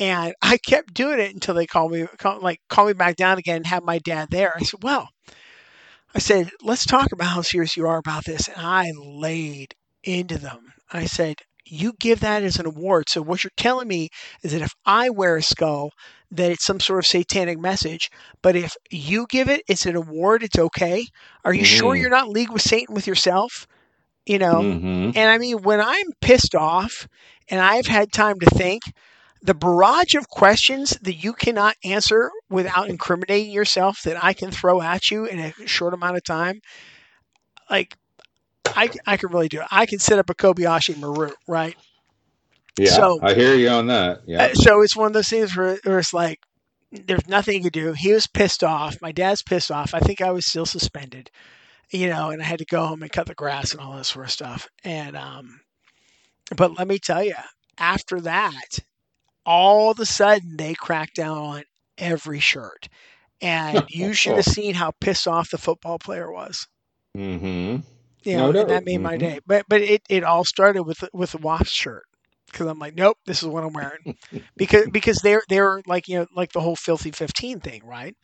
And 0.00 0.34
I 0.42 0.56
kept 0.58 0.92
doing 0.92 1.20
it 1.20 1.32
until 1.32 1.54
they 1.54 1.66
called 1.66 1.92
me, 1.92 2.06
call, 2.18 2.40
like, 2.40 2.58
call 2.68 2.86
me 2.86 2.94
back 2.94 3.14
down 3.14 3.38
again 3.38 3.58
and 3.58 3.66
have 3.66 3.84
my 3.84 3.98
dad 3.98 4.28
there. 4.30 4.52
I 4.56 4.64
said, 4.64 4.82
well, 4.82 5.08
I 6.14 6.18
said, 6.18 6.50
let's 6.62 6.86
talk 6.86 7.12
about 7.12 7.28
how 7.28 7.42
serious 7.42 7.76
you 7.76 7.86
are 7.86 7.98
about 7.98 8.24
this. 8.24 8.48
And 8.48 8.58
I 8.64 8.92
laid 8.96 9.74
into 10.02 10.38
them. 10.38 10.72
I 10.92 11.06
said, 11.06 11.36
you 11.66 11.92
give 11.98 12.20
that 12.20 12.42
as 12.42 12.58
an 12.58 12.66
award. 12.66 13.08
So 13.08 13.22
what 13.22 13.42
you're 13.42 13.50
telling 13.56 13.88
me 13.88 14.08
is 14.42 14.52
that 14.52 14.62
if 14.62 14.72
I 14.86 15.10
wear 15.10 15.36
a 15.36 15.42
skull, 15.42 15.90
that 16.30 16.50
it's 16.50 16.64
some 16.64 16.80
sort 16.80 16.98
of 17.00 17.06
satanic 17.06 17.58
message. 17.58 18.10
But 18.42 18.56
if 18.56 18.76
you 18.90 19.26
give 19.28 19.48
it, 19.48 19.62
it's 19.68 19.86
an 19.86 19.96
award. 19.96 20.42
It's 20.42 20.58
okay. 20.58 21.06
Are 21.44 21.54
you 21.54 21.64
sure 21.64 21.94
Mhm. 21.94 22.00
you're 22.00 22.10
not 22.10 22.28
league 22.28 22.50
with 22.50 22.62
Satan 22.62 22.94
with 22.94 23.06
yourself? 23.06 23.66
You 24.26 24.38
know. 24.38 24.62
Mhm. 24.62 25.12
And 25.14 25.30
I 25.30 25.38
mean, 25.38 25.62
when 25.62 25.80
I'm 25.80 26.06
pissed 26.20 26.54
off 26.54 27.06
and 27.48 27.60
I've 27.60 27.86
had 27.86 28.12
time 28.12 28.38
to 28.40 28.46
think, 28.50 28.82
the 29.44 29.54
barrage 29.54 30.14
of 30.14 30.28
questions 30.28 30.98
that 31.02 31.22
you 31.22 31.34
cannot 31.34 31.76
answer 31.84 32.30
without 32.48 32.88
incriminating 32.88 33.52
yourself 33.52 34.00
that 34.04 34.22
I 34.24 34.32
can 34.32 34.50
throw 34.50 34.80
at 34.80 35.10
you 35.10 35.26
in 35.26 35.38
a 35.38 35.52
short 35.66 35.92
amount 35.92 36.16
of 36.16 36.24
time, 36.24 36.60
like 37.68 37.94
I, 38.66 38.88
I 39.06 39.18
can 39.18 39.30
really 39.30 39.48
do 39.48 39.60
it. 39.60 39.66
I 39.70 39.84
can 39.84 39.98
set 39.98 40.18
up 40.18 40.30
a 40.30 40.34
Kobayashi 40.34 40.98
Maru, 40.98 41.30
right? 41.46 41.76
Yeah, 42.78 42.92
So- 42.92 43.20
I 43.22 43.34
hear 43.34 43.54
you 43.54 43.68
on 43.68 43.86
that. 43.88 44.22
Yeah. 44.26 44.44
Uh, 44.44 44.54
so 44.54 44.80
it's 44.80 44.96
one 44.96 45.08
of 45.08 45.12
those 45.12 45.28
things 45.28 45.54
where, 45.54 45.78
where 45.84 45.98
it's 45.98 46.14
like 46.14 46.40
there's 46.90 47.28
nothing 47.28 47.58
you 47.58 47.64
could 47.64 47.74
do. 47.74 47.92
He 47.92 48.12
was 48.14 48.26
pissed 48.26 48.64
off. 48.64 48.96
My 49.02 49.12
dad's 49.12 49.42
pissed 49.42 49.70
off. 49.70 49.92
I 49.92 50.00
think 50.00 50.22
I 50.22 50.30
was 50.30 50.46
still 50.46 50.64
suspended, 50.66 51.30
you 51.90 52.08
know, 52.08 52.30
and 52.30 52.40
I 52.40 52.46
had 52.46 52.60
to 52.60 52.64
go 52.64 52.86
home 52.86 53.02
and 53.02 53.12
cut 53.12 53.26
the 53.26 53.34
grass 53.34 53.72
and 53.72 53.80
all 53.82 53.94
that 53.96 54.04
sort 54.06 54.24
of 54.24 54.32
stuff. 54.32 54.68
And 54.84 55.16
um, 55.16 55.60
but 56.56 56.78
let 56.78 56.88
me 56.88 56.98
tell 56.98 57.22
you, 57.22 57.34
after 57.78 58.20
that, 58.22 58.78
all 59.46 59.90
of 59.90 59.98
a 60.00 60.06
sudden 60.06 60.56
they 60.56 60.74
cracked 60.74 61.16
down 61.16 61.38
on 61.38 61.62
every 61.98 62.40
shirt, 62.40 62.88
and 63.40 63.82
you 63.88 64.12
should 64.14 64.36
have 64.36 64.46
seen 64.46 64.74
how 64.74 64.92
pissed 65.00 65.26
off 65.28 65.50
the 65.50 65.58
football 65.58 65.98
player 65.98 66.30
was. 66.30 66.66
mm-hmm. 67.16 67.76
You 68.24 68.36
know, 68.36 68.52
doubt. 68.52 68.56
and 68.56 68.68
that 68.68 68.84
made 68.84 69.00
my 69.00 69.16
Mhm. 69.16 69.18
day. 69.18 69.40
But 69.46 69.66
but 69.68 69.80
it, 69.82 70.02
it 70.08 70.24
all 70.24 70.44
started 70.44 70.82
with 70.82 71.04
with 71.12 71.32
the 71.32 71.38
Wasp 71.38 71.66
shirt 71.72 72.04
because 72.50 72.66
I'm 72.66 72.78
like, 72.78 72.94
nope, 72.94 73.18
this 73.26 73.42
is 73.42 73.48
what 73.48 73.64
I'm 73.64 73.72
wearing 73.72 74.00
because 74.56 74.86
because 74.92 75.18
they're 75.18 75.42
they're 75.48 75.82
like 75.86 76.08
you 76.08 76.18
know 76.20 76.26
like 76.34 76.52
the 76.52 76.60
whole 76.60 76.76
filthy 76.76 77.10
fifteen 77.12 77.60
thing, 77.60 77.82
right? 77.84 78.14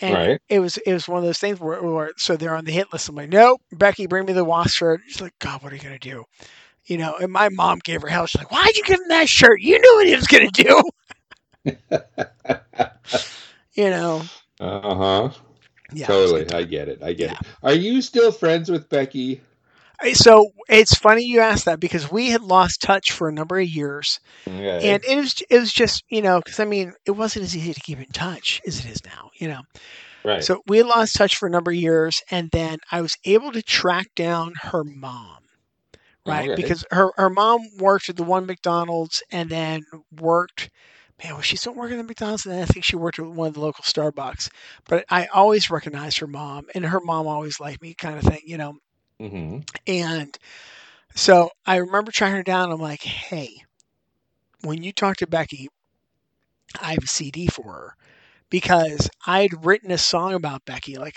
And 0.00 0.26
Right. 0.26 0.40
it 0.48 0.60
was 0.60 0.76
it 0.78 0.92
was 0.92 1.08
one 1.08 1.18
of 1.18 1.24
those 1.24 1.38
things 1.38 1.60
where, 1.60 1.82
where 1.82 2.12
so 2.16 2.36
they're 2.36 2.56
on 2.56 2.64
the 2.64 2.72
hit 2.72 2.92
list. 2.92 3.08
I'm 3.08 3.16
like, 3.16 3.30
nope, 3.30 3.60
Becky, 3.72 4.06
bring 4.06 4.26
me 4.26 4.32
the 4.32 4.44
Wasp 4.44 4.74
shirt. 4.76 5.00
She's 5.06 5.20
like, 5.20 5.38
God, 5.38 5.62
what 5.62 5.72
are 5.72 5.76
you 5.76 5.82
gonna 5.82 5.98
do? 5.98 6.24
You 6.86 6.98
know, 6.98 7.16
and 7.16 7.32
my 7.32 7.48
mom 7.48 7.78
gave 7.84 8.02
her 8.02 8.08
hell. 8.08 8.26
She's 8.26 8.40
like, 8.40 8.50
Why'd 8.50 8.76
you 8.76 8.82
give 8.84 9.00
him 9.00 9.08
that 9.08 9.28
shirt? 9.28 9.60
You 9.60 9.78
knew 9.78 9.94
what 9.96 10.06
he 10.06 10.16
was 10.16 10.26
gonna 10.26 10.50
do. 10.50 10.82
you 13.74 13.90
know, 13.90 14.22
Uh 14.60 14.94
huh. 14.94 15.30
yeah. 15.92 16.06
totally. 16.06 16.50
I 16.50 16.64
get 16.64 16.88
it. 16.88 17.02
I 17.02 17.12
get 17.12 17.28
Yeah. 17.28 17.32
it. 17.32 17.46
Are 17.62 17.74
you 17.74 18.00
still 18.02 18.32
friends 18.32 18.70
with 18.70 18.88
Becky? 18.88 19.40
So 20.14 20.50
it's 20.68 20.94
funny 20.94 21.24
you 21.24 21.40
asked 21.40 21.64
that 21.66 21.80
because 21.80 22.10
we 22.10 22.30
had 22.30 22.42
lost 22.42 22.82
touch 22.82 23.12
for 23.12 23.28
a 23.28 23.32
number 23.32 23.58
of 23.58 23.68
years. 23.68 24.20
Okay. 24.46 24.90
and 24.92 25.04
it 25.04 25.16
was 25.16 25.42
it 25.50 25.58
was 25.58 25.72
just 25.72 26.04
you 26.08 26.22
know 26.22 26.40
because 26.40 26.60
I 26.60 26.64
mean 26.64 26.92
it 27.06 27.12
wasn't 27.12 27.44
as 27.44 27.56
easy 27.56 27.72
to 27.72 27.80
keep 27.80 27.98
in 27.98 28.06
touch 28.12 28.60
as 28.66 28.80
it 28.80 28.86
is 28.90 29.04
now 29.04 29.30
you 29.34 29.48
know 29.48 29.60
right. 30.24 30.42
so 30.42 30.62
we 30.66 30.78
had 30.78 30.86
lost 30.86 31.16
touch 31.16 31.36
for 31.36 31.46
a 31.46 31.50
number 31.50 31.70
of 31.70 31.76
years 31.76 32.20
and 32.30 32.50
then 32.52 32.78
I 32.90 33.00
was 33.00 33.16
able 33.24 33.52
to 33.52 33.62
track 33.62 34.08
down 34.16 34.52
her 34.62 34.84
mom 34.84 35.38
right 36.26 36.54
because 36.54 36.84
her 36.90 37.10
her 37.16 37.30
mom 37.30 37.60
worked 37.78 38.08
at 38.08 38.16
the 38.16 38.22
one 38.22 38.46
McDonald's 38.46 39.22
and 39.30 39.50
then 39.50 39.82
worked 40.20 40.70
man 41.22 41.36
was 41.36 41.44
she 41.46 41.56
still 41.56 41.74
working 41.74 41.98
at 41.98 42.06
McDonald's 42.06 42.46
and 42.46 42.54
then 42.54 42.62
I 42.62 42.66
think 42.66 42.84
she 42.84 42.96
worked 42.96 43.18
at 43.18 43.26
one 43.26 43.48
of 43.48 43.54
the 43.54 43.60
local 43.60 43.84
Starbucks 43.84 44.48
but 44.88 45.04
I 45.10 45.26
always 45.26 45.70
recognized 45.70 46.18
her 46.18 46.26
mom 46.26 46.66
and 46.74 46.84
her 46.84 47.00
mom 47.00 47.26
always 47.26 47.60
liked 47.60 47.82
me 47.82 47.94
kind 47.94 48.16
of 48.16 48.24
thing 48.24 48.40
you 48.44 48.56
know 48.58 48.74
hmm 49.20 49.62
and 49.86 50.36
so 51.14 51.50
I 51.66 51.76
remember 51.76 52.10
tracking 52.12 52.36
her 52.36 52.42
down. 52.42 52.70
I'm 52.72 52.80
like, 52.80 53.02
hey, 53.02 53.62
when 54.62 54.82
you 54.82 54.92
talk 54.92 55.16
to 55.18 55.26
Becky, 55.26 55.68
I 56.80 56.92
have 56.92 57.04
a 57.04 57.06
CD 57.06 57.46
for 57.46 57.72
her 57.72 57.96
because 58.50 59.10
I 59.26 59.42
had 59.42 59.64
written 59.64 59.90
a 59.90 59.98
song 59.98 60.34
about 60.34 60.64
Becky. 60.64 60.96
Like 60.96 61.16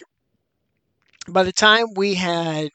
by 1.27 1.43
the 1.43 1.51
time 1.53 1.93
we 1.95 2.15
had 2.15 2.69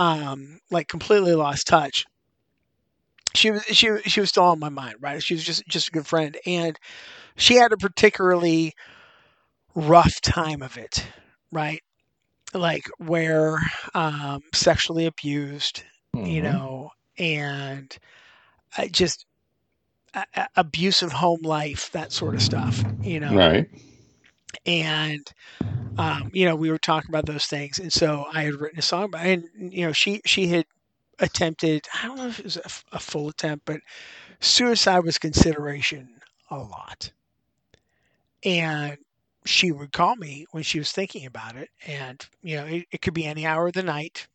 um, 0.00 0.60
like 0.72 0.88
completely 0.88 1.34
lost 1.36 1.68
touch, 1.68 2.06
she 3.34 3.50
was 3.50 3.62
she 3.64 3.90
she 4.06 4.20
was 4.20 4.30
still 4.30 4.44
on 4.44 4.58
my 4.60 4.68
mind, 4.70 4.96
right? 5.00 5.22
She 5.22 5.34
was 5.34 5.44
just 5.44 5.64
just 5.68 5.88
a 5.88 5.92
good 5.92 6.06
friend, 6.06 6.36
and 6.46 6.78
she 7.36 7.56
had 7.56 7.72
a 7.72 7.78
particularly 7.78 8.74
rough 9.74 10.20
time 10.20 10.62
of 10.62 10.78
it, 10.78 11.06
right? 11.52 11.82
Like 12.54 12.84
where 12.98 13.58
um, 13.94 14.40
sexually 14.54 15.06
abused, 15.06 15.84
you 16.22 16.42
Mhm. 16.42 16.42
know, 16.42 16.90
and 17.18 17.96
uh, 18.78 18.86
just 18.88 19.26
a- 20.14 20.26
a- 20.34 20.48
abusive 20.56 21.12
home 21.12 21.42
life, 21.42 21.90
that 21.92 22.12
sort 22.12 22.34
of 22.34 22.42
stuff, 22.42 22.84
you 23.02 23.20
know. 23.20 23.48
Right. 23.48 23.68
And 24.66 25.26
um, 25.98 26.30
you 26.32 26.44
know, 26.46 26.56
we 26.56 26.70
were 26.70 26.78
talking 26.78 27.10
about 27.14 27.26
those 27.26 27.46
things, 27.46 27.78
and 27.78 27.92
so 27.92 28.26
I 28.32 28.42
had 28.44 28.54
written 28.54 28.78
a 28.78 28.82
song 28.82 29.04
about, 29.04 29.26
and 29.26 29.44
you 29.72 29.86
know, 29.86 29.92
she 29.92 30.20
she 30.26 30.48
had 30.48 30.66
attempted. 31.20 31.86
I 31.94 32.06
don't 32.06 32.16
know 32.18 32.28
if 32.28 32.38
it 32.40 32.44
was 32.44 32.58
a 32.92 33.00
full 33.00 33.28
attempt, 33.28 33.66
but 33.66 33.80
suicide 34.40 35.00
was 35.00 35.18
consideration 35.18 36.20
a 36.50 36.56
lot, 36.58 37.12
and 38.44 38.98
she 39.46 39.72
would 39.72 39.92
call 39.92 40.16
me 40.16 40.46
when 40.50 40.62
she 40.62 40.78
was 40.78 40.92
thinking 40.92 41.24
about 41.26 41.56
it, 41.56 41.68
and 41.86 42.26
you 42.42 42.56
know, 42.56 42.66
it, 42.66 42.86
it 42.92 43.00
could 43.02 43.14
be 43.14 43.24
any 43.26 43.46
hour 43.46 43.68
of 43.68 43.72
the 43.74 43.82
night. 43.82 44.28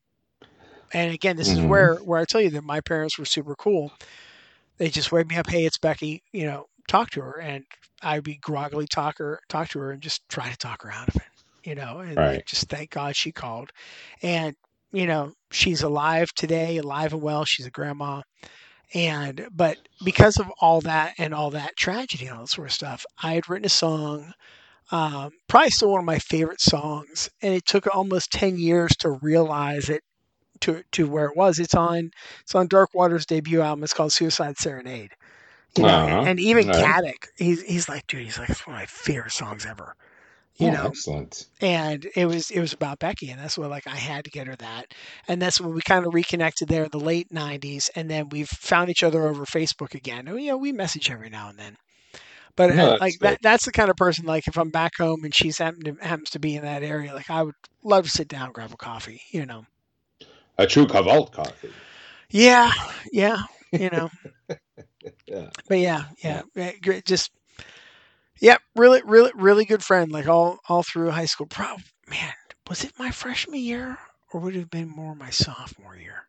And 0.94 1.14
again, 1.14 1.38
this 1.38 1.54
is 1.56 1.62
Mhm. 1.62 1.68
where 1.68 1.98
where 1.98 2.20
I 2.20 2.26
tell 2.26 2.42
you 2.42 2.50
that 2.52 2.64
my 2.64 2.82
parents 2.82 3.18
were 3.18 3.26
super 3.26 3.56
cool. 3.56 3.92
They 4.78 4.90
just 4.90 5.12
wake 5.12 5.28
me 5.28 5.38
up, 5.38 5.50
hey, 5.50 5.66
it's 5.66 5.78
Becky, 5.78 6.24
you 6.32 6.46
know, 6.46 6.66
talk 6.88 7.10
to 7.12 7.22
her, 7.22 7.40
and 7.40 7.64
I'd 8.02 8.24
be 8.24 8.36
groggily 8.36 8.88
talk 8.88 9.18
her 9.20 9.40
talk 9.50 9.70
to 9.70 9.80
her 9.80 9.92
and 9.92 10.02
just 10.02 10.28
try 10.30 10.50
to 10.50 10.58
talk 10.58 10.84
her 10.84 10.92
out 10.92 11.08
of 11.10 11.16
it, 11.16 11.24
you 11.64 11.76
know, 11.76 12.00
and 12.00 12.16
like, 12.16 12.46
just 12.46 12.70
thank 12.70 12.92
God 12.92 13.16
she 13.16 13.32
called, 13.32 13.72
and 14.22 14.56
you 14.92 15.08
know, 15.08 15.34
she's 15.52 15.82
alive 15.84 16.32
today, 16.36 16.78
alive 16.78 17.14
and 17.14 17.22
well. 17.22 17.44
She's 17.46 17.66
a 17.66 17.72
grandma, 17.72 18.22
and 18.94 19.48
but 19.52 19.78
because 20.04 20.38
of 20.38 20.50
all 20.62 20.82
that 20.82 21.16
and 21.18 21.34
all 21.34 21.52
that 21.52 21.76
tragedy 21.76 22.28
and 22.28 22.36
all 22.36 22.44
that 22.44 22.50
sort 22.50 22.68
of 22.68 22.74
stuff, 22.74 23.06
I 23.22 23.34
had 23.34 23.50
written 23.50 23.66
a 23.66 23.70
song. 23.70 24.32
Um, 24.92 25.32
probably 25.48 25.72
still 25.72 25.92
one 25.92 26.00
of 26.00 26.06
my 26.06 26.20
favorite 26.20 26.62
songs, 26.62 27.30
and 27.42 27.54
it 27.54 27.66
took 27.66 27.88
almost 27.94 28.32
ten 28.32 28.58
years 28.58 28.96
to 28.98 29.12
realize 29.22 29.90
it 29.90 30.04
to 30.62 30.84
to 30.92 31.08
where 31.08 31.26
it 31.26 31.36
was. 31.36 31.60
It's 31.60 31.76
on 31.76 32.12
it's 32.42 32.56
on 32.56 32.68
Dark 32.68 32.92
Water's 32.94 33.26
debut 33.26 33.62
album. 33.62 33.84
It's 33.84 33.94
called 33.94 34.14
Suicide 34.14 34.58
Serenade. 34.58 35.12
You 35.76 35.84
know, 35.86 36.00
Uh-huh. 36.00 36.22
and, 36.24 36.40
even 36.40 36.70
Right. 36.70 36.72
Caddick, 36.72 37.28
he's 37.38 37.62
he's 37.64 37.90
like, 37.90 38.08
dude, 38.08 38.24
he's 38.26 38.40
like, 38.40 38.50
it's 38.50 38.66
one 38.66 38.76
of 38.78 38.82
my 38.82 38.86
favorite 38.88 39.32
songs 39.34 39.66
ever. 39.66 39.96
You 40.58 40.70
Oh, 40.70 40.72
know, 40.72 40.94
excellent. 40.94 41.50
and 41.62 42.08
it 42.16 42.26
was 42.28 42.52
it 42.52 42.60
was 42.62 42.74
about 42.74 43.00
Becky, 43.00 43.30
and 43.32 43.40
that's 43.42 43.58
what 43.58 43.70
like 43.72 43.88
I 43.88 43.96
had 43.98 44.26
to 44.26 44.32
get 44.32 44.48
her 44.48 44.56
that, 44.58 44.94
and 45.28 45.42
that's 45.42 45.62
when 45.62 45.74
we 45.74 45.82
kind 45.82 46.06
of 46.08 46.14
reconnected 46.16 46.68
there 46.70 46.86
in 46.86 46.92
the 46.92 47.00
late 47.00 47.32
'90s, 47.32 47.90
and 47.96 48.10
then 48.10 48.30
we've 48.30 48.48
found 48.50 48.90
each 48.90 49.04
other 49.04 49.28
over 49.28 49.46
Facebook 49.46 49.96
again. 49.96 50.28
And, 50.28 50.42
you 50.42 50.52
know, 50.52 50.58
we 50.58 50.72
message 50.74 51.12
every 51.12 51.30
now 51.30 51.50
and 51.50 51.60
then, 51.60 51.76
but 52.58 52.72
No, 52.72 52.86
uh, 52.86 52.94
like 53.00 53.16
that 53.22 53.40
that's 53.44 53.66
the 53.66 53.72
kind 53.74 53.90
of 53.92 53.98
person 53.98 54.26
like 54.26 54.48
if 54.48 54.58
I'm 54.58 54.72
back 54.72 54.94
home 55.00 55.24
and 55.26 55.36
she's 55.36 55.58
happen 55.60 55.82
to, 55.86 55.96
happens 56.02 56.32
to 56.32 56.40
be 56.40 56.56
in 56.58 56.64
that 56.64 56.84
area, 56.84 57.14
like 57.16 57.30
I 57.30 57.44
would 57.44 57.56
love 57.84 58.06
to 58.06 58.10
sit 58.12 58.28
down 58.30 58.52
grab 58.54 58.72
a 58.74 58.78
coffee, 58.78 59.22
you 59.32 59.46
know. 59.46 59.66
A 60.58 60.66
Trve 60.66 60.88
Kvlt 60.88 61.32
coffee. 61.34 61.74
Yeah, 62.30 62.72
yeah, 63.12 63.38
you 63.78 63.90
know. 63.90 64.10
Yeah. 65.28 65.50
But 65.68 65.80
yeah, 65.80 66.06
yeah, 66.24 66.42
yeah, 66.56 66.72
great, 66.82 67.06
just 67.06 67.32
yeah, 68.40 68.58
really, 68.76 69.02
really, 69.06 69.32
really 69.36 69.66
good 69.66 69.84
friend. 69.84 70.12
Like 70.12 70.28
all 70.28 70.60
all 70.68 70.84
through 70.84 71.12
high 71.12 71.26
school. 71.26 71.48
Pro 71.48 71.76
man, 72.10 72.34
was 72.70 72.84
it 72.84 72.92
my 72.98 73.12
freshman 73.12 73.60
year 73.60 73.98
or 74.32 74.40
would 74.42 74.56
it 74.56 74.60
have 74.60 74.70
been 74.70 74.90
more 74.90 75.16
my 75.16 75.30
sophomore 75.30 75.96
year? 75.96 76.28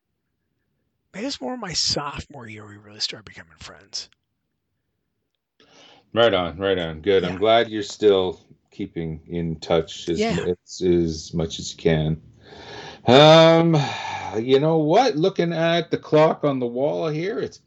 Maybe 1.13 1.25
it 1.25 1.29
was 1.29 1.41
more 1.41 1.57
my 1.57 1.73
sophomore 1.73 2.49
year 2.49 2.67
we 2.67 2.77
really 2.77 3.01
started 3.01 3.25
becoming 3.25 3.57
friends. 3.59 4.09
Right 6.13 6.33
on, 6.33 6.59
right 6.59 6.79
on. 6.79 7.01
Good. 7.01 7.23
Yeah. 7.23 7.31
I'm 7.31 7.39
glad 7.39 7.69
you're 7.69 7.83
still 7.83 8.41
keeping 8.71 9.21
in 9.27 9.57
touch 9.57 10.09
as, 10.09 10.21
Yeah. 10.21 10.39
as, 10.47 10.83
as 10.83 11.35
much 11.35 11.59
as 11.59 11.73
you 11.73 11.79
can. 11.79 12.21
Um, 13.07 13.77
you 14.39 14.61
know 14.61 14.79
what? 14.79 15.17
Looking 15.17 15.53
at 15.53 15.91
the 15.91 15.99
clock 15.99 16.45
on 16.45 16.59
the 16.59 16.67
wall 16.67 17.09
here, 17.09 17.39
it's 17.39 17.61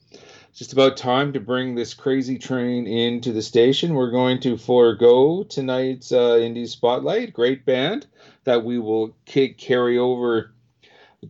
just 0.59 0.73
about 0.73 0.97
time 0.97 1.31
to 1.31 1.39
bring 1.39 1.73
this 1.73 1.93
crazy 1.93 2.37
train 2.37 2.85
into 2.85 3.31
the 3.31 3.41
station. 3.41 3.93
We're 3.93 4.11
going 4.11 4.41
to 4.41 4.57
forego 4.57 5.43
tonight's 5.43 6.11
uh, 6.11 6.31
Indie 6.31 6.67
Spotlight. 6.67 7.31
Great 7.31 7.65
band 7.65 8.07
that 8.43 8.65
we 8.65 8.77
will 8.77 9.15
carry 9.25 9.97
over 9.97 10.51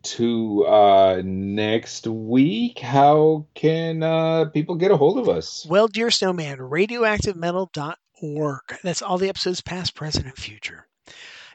to 0.01 0.65
uh, 0.65 1.21
next 1.23 2.07
week. 2.07 2.79
How 2.79 3.45
can 3.53 4.01
uh, 4.01 4.45
people 4.45 4.73
get 4.73 4.89
a 4.89 4.97
hold 4.97 5.19
of 5.19 5.29
us? 5.29 5.63
Well, 5.69 5.87
dear 5.87 6.09
snowman, 6.09 6.57
radioactivemetal.org. 6.57 8.61
That's 8.83 9.03
all 9.03 9.19
the 9.19 9.29
episodes 9.29 9.61
past, 9.61 9.93
present, 9.93 10.25
and 10.25 10.35
future. 10.35 10.87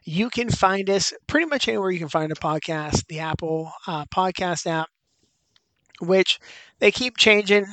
You 0.05 0.31
can 0.31 0.49
find 0.49 0.89
us 0.89 1.13
pretty 1.27 1.47
much 1.47 1.67
anywhere 1.67 1.91
you 1.91 1.99
can 1.99 2.09
find 2.09 2.31
a 2.31 2.37
podcast, 2.37 3.05
the 3.09 3.19
Apple 3.19 3.73
uh, 3.89 4.05
podcast 4.15 4.69
app, 4.69 4.91
which 6.01 6.41
they 6.85 6.91
keep 6.93 7.17
changing. 7.17 7.65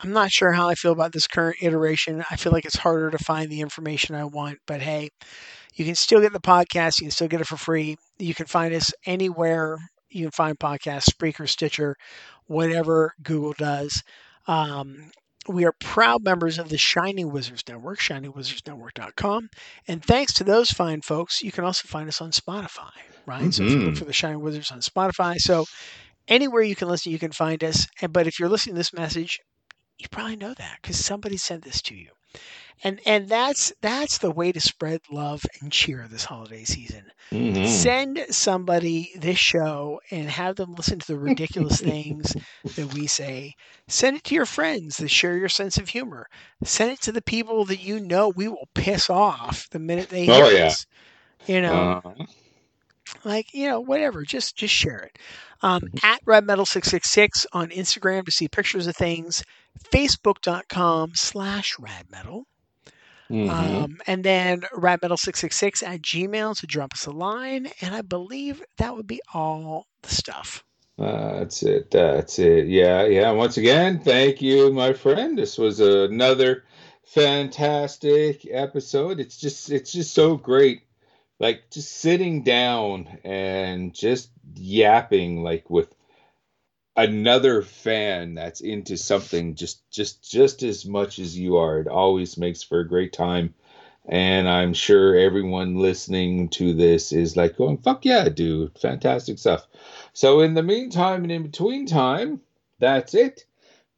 I'm 0.00 0.12
not 0.12 0.32
sure 0.32 0.50
how 0.52 0.68
I 0.68 0.74
feel 0.74 0.90
about 0.90 1.12
this 1.12 1.28
current 1.28 1.58
iteration. 1.62 2.24
I 2.28 2.34
feel 2.34 2.52
like 2.52 2.64
it's 2.64 2.76
harder 2.76 3.08
to 3.10 3.18
find 3.18 3.48
the 3.50 3.60
information 3.60 4.16
I 4.16 4.24
want, 4.24 4.58
but 4.66 4.82
hey, 4.82 5.10
you 5.76 5.84
can 5.84 5.94
still 5.94 6.20
get 6.20 6.32
the 6.32 6.40
podcast. 6.40 6.98
You 6.98 7.04
can 7.04 7.12
still 7.12 7.28
get 7.28 7.40
it 7.40 7.46
for 7.46 7.56
free. 7.56 7.96
You 8.18 8.34
can 8.34 8.46
find 8.46 8.74
us 8.74 8.92
anywhere 9.06 9.78
you 10.10 10.24
can 10.24 10.32
find 10.32 10.58
podcasts, 10.58 11.08
Spreaker, 11.08 11.48
Stitcher, 11.48 11.94
whatever 12.46 13.12
Google 13.22 13.52
does. 13.52 14.02
Um, 14.48 15.10
we 15.48 15.64
are 15.64 15.72
proud 15.78 16.24
members 16.24 16.58
of 16.58 16.68
the 16.68 16.78
Shining 16.78 17.30
Wizards 17.30 17.62
Network, 17.68 18.00
shiningwizardsnetwork.com. 18.00 19.48
And 19.86 20.04
thanks 20.04 20.32
to 20.34 20.44
those 20.44 20.70
fine 20.70 21.02
folks, 21.02 21.42
you 21.42 21.52
can 21.52 21.64
also 21.64 21.86
find 21.86 22.08
us 22.08 22.20
on 22.20 22.30
Spotify, 22.30 22.90
right? 23.26 23.42
Mm-hmm. 23.42 23.50
So 23.50 23.62
if 23.64 23.70
you 23.70 23.78
look 23.78 23.94
Mhm. 23.94 23.98
for 23.98 24.04
the 24.06 24.12
Shining 24.12 24.40
Wizards 24.40 24.70
on 24.72 24.80
Spotify. 24.80 25.36
So 25.38 25.66
anywhere 26.28 26.62
you 26.62 26.76
can 26.76 26.88
listen, 26.88 27.12
you 27.12 27.18
can 27.18 27.32
find 27.32 27.62
us. 27.64 27.86
And 28.00 28.12
but 28.12 28.26
if 28.26 28.38
you're 28.38 28.48
listening 28.48 28.74
to 28.74 28.80
this 28.80 28.92
message, 28.92 29.40
you 29.98 30.08
probably 30.10 30.36
know 30.36 30.54
that 30.54 30.78
because 30.82 31.02
somebody 31.04 31.36
sent 31.36 31.64
this 31.64 31.80
to 31.82 31.94
you. 31.94 32.10
And 32.84 33.00
and 33.06 33.28
that's 33.28 33.72
that's 33.80 34.18
the 34.18 34.30
way 34.30 34.52
to 34.52 34.60
spread 34.60 35.00
love 35.10 35.42
and 35.60 35.72
cheer 35.72 36.06
this 36.08 36.24
holiday 36.24 36.64
season. 36.64 37.04
Mhm. 37.32 37.66
Send 37.66 38.26
somebody 38.30 39.12
this 39.18 39.38
show 39.38 40.00
and 40.10 40.28
have 40.30 40.56
them 40.56 40.74
listen 40.74 40.98
to 40.98 41.06
the 41.06 41.18
ridiculous 41.18 41.80
things 41.82 42.34
that 42.76 42.92
we 42.92 43.06
say. 43.06 43.54
Send 43.88 44.16
it 44.18 44.24
to 44.24 44.34
your 44.34 44.46
friends 44.46 44.98
that 44.98 45.08
share 45.08 45.36
your 45.36 45.48
sense 45.48 45.78
of 45.78 45.88
humor. 45.88 46.26
Send 46.64 46.92
it 46.92 47.00
to 47.02 47.12
the 47.12 47.22
people 47.22 47.64
that 47.66 47.82
you 47.82 48.00
know 48.00 48.28
we 48.28 48.48
will 48.48 48.68
piss 48.74 49.08
off 49.10 49.68
the 49.70 49.78
minute 49.78 50.08
they 50.10 50.26
hear 50.26 50.44
Oh, 50.44 50.50
yeah. 50.50 50.74
us. 50.74 50.86
You 51.46 51.60
know, 51.62 51.94
Uh, 52.04 52.26
like 53.24 53.52
you 53.54 53.68
know 53.68 53.80
whatever 53.80 54.22
just 54.22 54.56
just 54.56 54.74
share 54.74 54.98
it 54.98 55.18
um, 55.62 55.82
at 56.02 56.20
red 56.24 56.44
metal 56.44 56.66
666 56.66 57.46
on 57.52 57.68
instagram 57.70 58.24
to 58.24 58.30
see 58.30 58.48
pictures 58.48 58.86
of 58.86 58.96
things 58.96 59.42
facebook.com 59.92 61.12
slash 61.14 61.76
rad 61.78 62.06
metal 62.10 62.46
mhm. 63.30 63.50
um, 63.50 63.98
and 64.06 64.24
then 64.24 64.62
rad 64.74 65.00
metal 65.02 65.16
666 65.16 65.82
at 65.82 66.02
gmail 66.02 66.58
to 66.58 66.66
drop 66.66 66.92
us 66.94 67.06
a 67.06 67.10
line 67.10 67.68
and 67.80 67.94
i 67.94 68.02
believe 68.02 68.62
that 68.78 68.94
would 68.94 69.06
be 69.06 69.20
all 69.32 69.86
the 70.02 70.10
stuff 70.10 70.62
That's 70.98 71.62
it. 71.62 71.90
That's 71.90 72.38
it. 72.38 72.68
Yeah, 72.68 73.04
yeah. 73.04 73.30
Once 73.32 73.58
again, 73.58 74.00
thank 74.00 74.40
you, 74.40 74.72
my 74.72 74.94
friend. 74.94 75.36
This 75.36 75.58
was 75.58 75.78
another 75.78 76.64
fantastic 77.04 78.46
episode. 78.50 79.20
It's 79.20 79.36
just 79.36 79.70
it's 79.70 79.92
just 79.92 80.14
so 80.14 80.36
great. 80.36 80.82
Like 81.38 81.70
just 81.70 81.92
sitting 81.92 82.42
down 82.42 83.18
and 83.24 83.94
just 83.94 84.30
yapping 84.54 85.42
like 85.42 85.68
with 85.68 85.94
another 86.96 87.60
fan 87.60 88.34
that's 88.34 88.62
into 88.62 88.96
something 88.96 89.54
just 89.54 89.88
just 89.90 90.28
just 90.28 90.62
as 90.62 90.86
much 90.86 91.18
as 91.18 91.38
you 91.38 91.56
are. 91.58 91.78
It 91.80 91.88
always 91.88 92.38
makes 92.38 92.62
for 92.62 92.80
a 92.80 92.88
great 92.88 93.12
time. 93.12 93.54
And 94.08 94.48
I'm 94.48 94.72
sure 94.72 95.18
everyone 95.18 95.76
listening 95.76 96.48
to 96.50 96.72
this 96.74 97.12
is 97.12 97.36
like 97.36 97.56
going, 97.56 97.78
fuck 97.78 98.04
yeah, 98.04 98.28
dude. 98.28 98.78
Fantastic 98.78 99.38
stuff. 99.38 99.66
So, 100.12 100.40
in 100.40 100.54
the 100.54 100.62
meantime 100.62 101.24
and 101.24 101.32
in 101.32 101.42
between 101.42 101.86
time, 101.86 102.40
that's 102.78 103.14
it. 103.14 103.46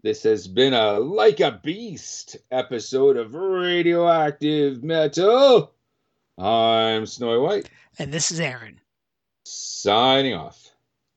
This 0.02 0.22
has 0.22 0.48
been 0.48 0.72
a 0.72 0.98
Like 0.98 1.40
a 1.40 1.60
Beast 1.62 2.38
episode 2.50 3.18
of 3.18 3.34
Radioactive 3.34 4.82
Metal. 4.82 5.74
I'm 6.38 7.04
Snowy 7.06 7.38
White, 7.40 7.68
and 7.98 8.12
this 8.12 8.30
is 8.30 8.38
aaron 8.38 8.80
signing 9.44 10.34
off. 10.34 10.67